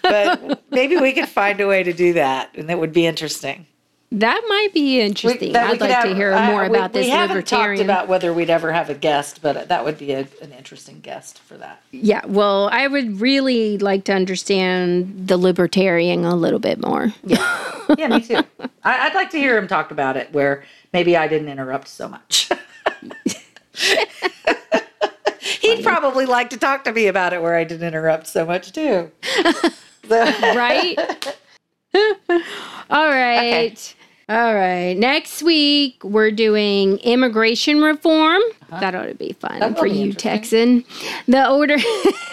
but 0.01 0.63
maybe 0.71 0.97
we 0.97 1.13
could 1.13 1.29
find 1.29 1.61
a 1.61 1.67
way 1.67 1.83
to 1.83 1.93
do 1.93 2.15
that, 2.15 2.49
and 2.55 2.71
that 2.71 2.79
would 2.79 2.95
be 2.95 3.05
interesting. 3.05 3.67
That 4.15 4.43
might 4.47 4.75
be 4.75 5.01
interesting. 5.01 5.53
we 5.53 5.59
I'd 5.59 5.81
like 5.81 5.91
have- 5.91 6.05
to 6.05 6.15
hear 6.15 6.33
I- 6.35 6.51
more 6.51 6.69
we- 6.69 6.77
about 6.77 6.93
this 6.93 7.07
We 7.07 7.11
haven't 7.11 7.37
libertarian. 7.37 7.79
talked 7.79 7.85
about 7.85 8.09
whether 8.09 8.33
we'd 8.35 8.51
ever 8.51 8.71
have 8.73 8.91
a 8.91 8.95
guest, 8.95 9.41
but 9.41 9.69
that 9.69 9.85
would 9.87 9.97
be 9.97 10.13
a, 10.13 10.27
an 10.43 10.53
interesting 10.57 11.01
guest 11.01 11.39
for 11.41 11.57
that. 11.57 11.81
Yeah, 11.93 12.21
well, 12.27 12.69
I 12.71 12.87
would 12.89 13.21
really 13.23 13.79
like 13.79 14.05
to 14.05 14.13
understand 14.13 15.29
the 15.29 15.39
libertarian 15.39 16.25
a 16.27 16.35
little 16.37 16.59
bit 16.59 16.79
more. 16.81 17.13
Yeah, 17.25 17.85
yeah, 17.97 18.09
me 18.09 18.21
too. 18.21 18.37
I, 18.85 19.07
I'd 19.07 19.15
like 19.15 19.31
to 19.31 19.39
hear 19.39 19.57
him 19.57 19.67
talk 19.67 19.91
about 19.91 20.17
it, 20.19 20.31
where 20.33 20.63
maybe 20.93 21.17
I 21.17 21.27
didn't 21.27 21.49
interrupt 21.49 21.89
so 21.89 22.07
much. 22.09 22.51
He'd 25.61 25.83
probably 25.83 26.27
like 26.27 26.51
to 26.51 26.57
talk 26.57 26.85
to 26.85 26.93
me 26.93 27.07
about 27.07 27.33
it, 27.33 27.41
where 27.41 27.55
I 27.57 27.65
didn't 27.65 27.87
interrupt 27.87 28.27
so 28.27 28.45
much 28.45 28.73
too. 28.73 29.11
Right? 30.09 30.99
All 32.91 33.09
right. 33.09 33.95
All 34.29 34.55
right. 34.55 34.95
Next 34.97 35.43
week, 35.43 36.03
we're 36.05 36.31
doing 36.31 36.99
immigration 36.99 37.83
reform. 37.83 38.41
That 38.71 38.95
ought 38.95 39.07
to 39.07 39.15
be 39.15 39.33
fun 39.35 39.51
Uh-huh. 39.51 39.59
That 39.61 39.69
will 39.71 39.77
for 39.77 39.85
be 39.89 39.91
you. 39.99 40.13
Texan. 40.13 40.85
The 41.29 41.49
order. 41.51 41.77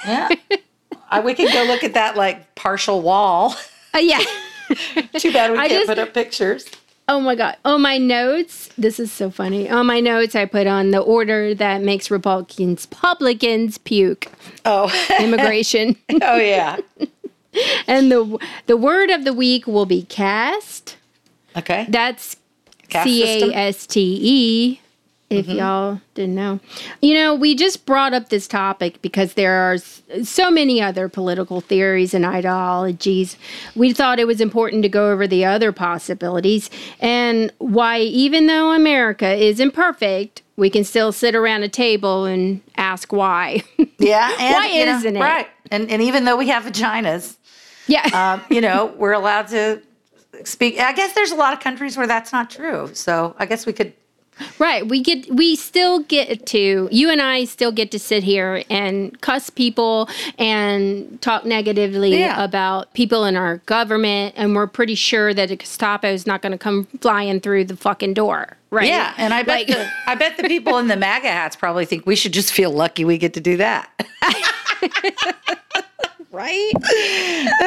yeah, 0.05 0.29
I, 1.11 1.19
we 1.19 1.33
could 1.33 1.51
go 1.51 1.63
look 1.65 1.83
at 1.83 1.93
that 1.95 2.15
like 2.15 2.55
partial 2.55 3.01
wall. 3.01 3.55
Uh, 3.93 3.99
yeah. 3.99 4.19
Too 5.17 5.33
bad 5.33 5.51
we 5.51 5.57
I 5.57 5.67
can't 5.67 5.71
just- 5.71 5.87
put 5.87 5.99
up 5.99 6.13
pictures. 6.13 6.65
Oh 7.11 7.19
my 7.19 7.33
God. 7.33 7.57
On 7.65 7.81
my 7.81 7.97
notes, 7.97 8.69
this 8.77 8.99
is 8.99 9.11
so 9.11 9.31
funny. 9.31 9.67
On 9.67 9.87
my 9.87 9.99
notes, 9.99 10.35
I 10.35 10.45
put 10.45 10.67
on 10.67 10.91
the 10.91 10.99
order 10.99 11.55
that 11.55 11.81
makes 11.81 12.11
Republicans, 12.11 12.87
Republicans 12.91 13.79
puke. 13.79 14.27
Oh, 14.63 14.93
Immigration. 15.19 15.95
oh 16.21 16.37
yeah. 16.37 16.77
and 17.87 18.11
the 18.11 18.37
the 18.67 18.77
word 18.77 19.09
of 19.09 19.23
the 19.25 19.33
week 19.33 19.65
will 19.65 19.87
be 19.87 20.03
caste. 20.03 20.97
Okay. 21.57 21.85
That's 21.89 22.35
Caste 22.89 23.05
C? 23.05 23.53
A 23.53 23.55
S 23.55 23.87
T 23.87 24.19
E. 24.21 24.81
If 25.29 25.47
y'all 25.47 26.01
didn't 26.15 26.33
know, 26.33 26.59
you 27.03 27.13
know, 27.13 27.35
we 27.35 27.53
just 27.53 27.85
brought 27.85 28.15
up 28.15 28.29
this 28.29 28.47
topic 28.47 28.99
because 29.03 29.35
there 29.35 29.53
are 29.53 29.77
so 29.77 30.49
many 30.49 30.81
other 30.81 31.07
political 31.07 31.61
theories 31.61 32.15
and 32.15 32.25
ideologies. 32.25 33.37
We 33.75 33.93
thought 33.93 34.19
it 34.19 34.25
was 34.25 34.41
important 34.41 34.81
to 34.81 34.89
go 34.89 35.11
over 35.11 35.27
the 35.27 35.45
other 35.45 35.71
possibilities 35.71 36.71
and 36.99 37.53
why, 37.59 37.99
even 37.99 38.47
though 38.47 38.71
America 38.71 39.31
is 39.31 39.59
imperfect, 39.59 40.41
we 40.55 40.69
can 40.69 40.83
still 40.83 41.11
sit 41.11 41.35
around 41.35 41.61
a 41.61 41.69
table 41.69 42.25
and 42.25 42.61
ask 42.75 43.11
why. 43.13 43.63
Yeah. 43.99 44.33
And, 44.39 44.53
Why 44.53 44.67
isn't 44.67 45.17
it? 45.17 45.19
Right. 45.19 45.47
And 45.71 45.91
and 45.91 46.01
even 46.01 46.23
though 46.23 46.37
we 46.37 46.47
have 46.47 46.63
vaginas, 46.63 47.35
yeah. 47.85 48.07
um, 48.13 48.41
you 48.49 48.61
know, 48.61 48.93
we're 48.97 49.11
allowed 49.11 49.49
to 49.49 49.81
speak. 50.45 50.79
I 50.79 50.93
guess 50.93 51.13
there's 51.13 51.31
a 51.31 51.35
lot 51.35 51.53
of 51.53 51.59
countries 51.59 51.97
where 51.97 52.07
that's 52.07 52.31
not 52.31 52.49
true. 52.49 52.89
So 52.93 53.35
I 53.39 53.45
guess 53.45 53.65
we 53.65 53.73
could. 53.73 53.93
Right. 54.57 54.87
We 54.87 55.01
get 55.01 55.29
we 55.35 55.57
still 55.57 55.99
get 55.99 56.45
to 56.47 56.87
you 56.91 57.09
and 57.09 57.21
I 57.21 57.43
still 57.43 57.73
get 57.73 57.91
to 57.91 57.99
sit 57.99 58.23
here 58.23 58.63
and 58.69 59.19
cuss 59.19 59.49
people 59.49 60.07
and 60.37 61.21
talk 61.21 61.43
negatively 61.43 62.17
Yeah. 62.17 62.41
about 62.41 62.93
people 62.93 63.25
in 63.25 63.35
our 63.35 63.57
government 63.65 64.35
and 64.37 64.55
we're 64.55 64.67
pretty 64.67 64.95
sure 64.95 65.33
that 65.33 65.51
a 65.51 65.57
Gestapo 65.57 66.07
is 66.13 66.25
not 66.25 66.41
going 66.41 66.53
to 66.53 66.57
come 66.57 66.85
flying 67.01 67.41
through 67.41 67.65
the 67.65 67.75
fucking 67.75 68.13
door. 68.13 68.55
Right. 68.69 68.87
Yeah. 68.87 69.13
And 69.17 69.33
I 69.33 69.43
bet 69.43 69.67
Like- 69.67 69.67
the, 69.67 69.89
I 70.07 70.15
bet 70.15 70.37
the 70.37 70.43
people 70.43 70.77
in 70.77 70.87
the 70.87 70.95
MAGA 71.05 71.27
hats 71.27 71.57
probably 71.57 71.83
think 71.83 72.05
we 72.05 72.15
should 72.15 72.31
just 72.31 72.53
feel 72.53 72.71
lucky 72.71 73.03
we 73.03 73.17
get 73.17 73.33
to 73.33 73.41
do 73.41 73.57
that. 73.57 73.89
right? 76.31 76.71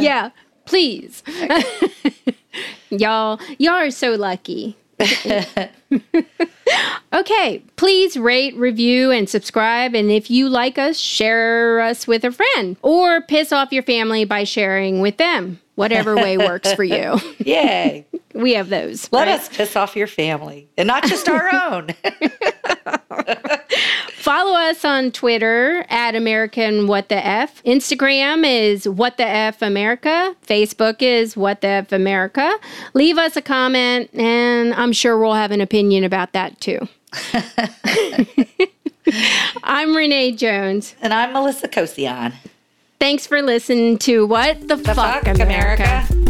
yeah. 0.00 0.30
Please. 0.66 1.22
y'all 2.90 3.40
y'all 3.58 3.74
are 3.74 3.90
so 3.90 4.12
lucky. 4.12 4.76
okay, 7.12 7.62
please 7.76 8.16
rate, 8.16 8.56
review, 8.56 9.10
and 9.10 9.28
subscribe. 9.28 9.94
And 9.94 10.10
if 10.10 10.30
you 10.30 10.48
like 10.48 10.78
us, 10.78 10.98
share 10.98 11.80
us 11.80 12.06
with 12.06 12.24
a 12.24 12.32
friend 12.32 12.76
or 12.82 13.20
piss 13.20 13.52
off 13.52 13.72
your 13.72 13.82
family 13.82 14.24
by 14.24 14.44
sharing 14.44 15.00
with 15.00 15.18
them. 15.18 15.60
Whatever 15.76 16.16
way 16.16 16.36
works 16.38 16.72
for 16.74 16.82
you. 16.84 17.18
Yay. 17.38 18.04
We 18.34 18.54
have 18.54 18.68
those. 18.68 19.10
Let 19.12 19.28
right? 19.28 19.38
us 19.40 19.48
piss 19.48 19.76
off 19.76 19.94
your 19.96 20.06
family 20.08 20.68
and 20.76 20.86
not 20.86 21.04
just 21.04 21.28
our 21.28 21.48
own. 21.70 21.90
Follow 24.16 24.58
us 24.58 24.84
on 24.84 25.12
Twitter 25.12 25.86
at 25.88 26.14
American 26.16 26.86
What 26.88 27.08
the 27.08 27.24
F. 27.24 27.62
Instagram 27.64 28.44
is 28.44 28.88
What 28.88 29.16
the 29.18 29.24
F 29.26 29.62
America. 29.62 30.34
Facebook 30.46 31.00
is 31.00 31.36
What 31.36 31.60
the 31.60 31.68
F 31.68 31.92
America. 31.92 32.52
Leave 32.94 33.18
us 33.18 33.36
a 33.36 33.42
comment, 33.42 34.10
and 34.12 34.74
I'm 34.74 34.92
sure 34.92 35.18
we'll 35.18 35.34
have 35.34 35.52
an 35.52 35.60
opinion 35.60 36.02
about 36.04 36.32
that 36.32 36.60
too. 36.60 36.88
I'm 39.62 39.94
Renee 39.96 40.32
Jones. 40.32 40.96
and 41.00 41.14
I'm 41.14 41.32
Melissa 41.32 41.68
Kosian. 41.68 42.32
Thanks 42.98 43.26
for 43.26 43.42
listening 43.42 43.98
to 43.98 44.26
What 44.26 44.60
the, 44.68 44.76
The 44.76 44.94
Fuck, 44.94 45.24
fuck, 45.24 45.38
America. 45.38 45.82
America. 46.08 46.25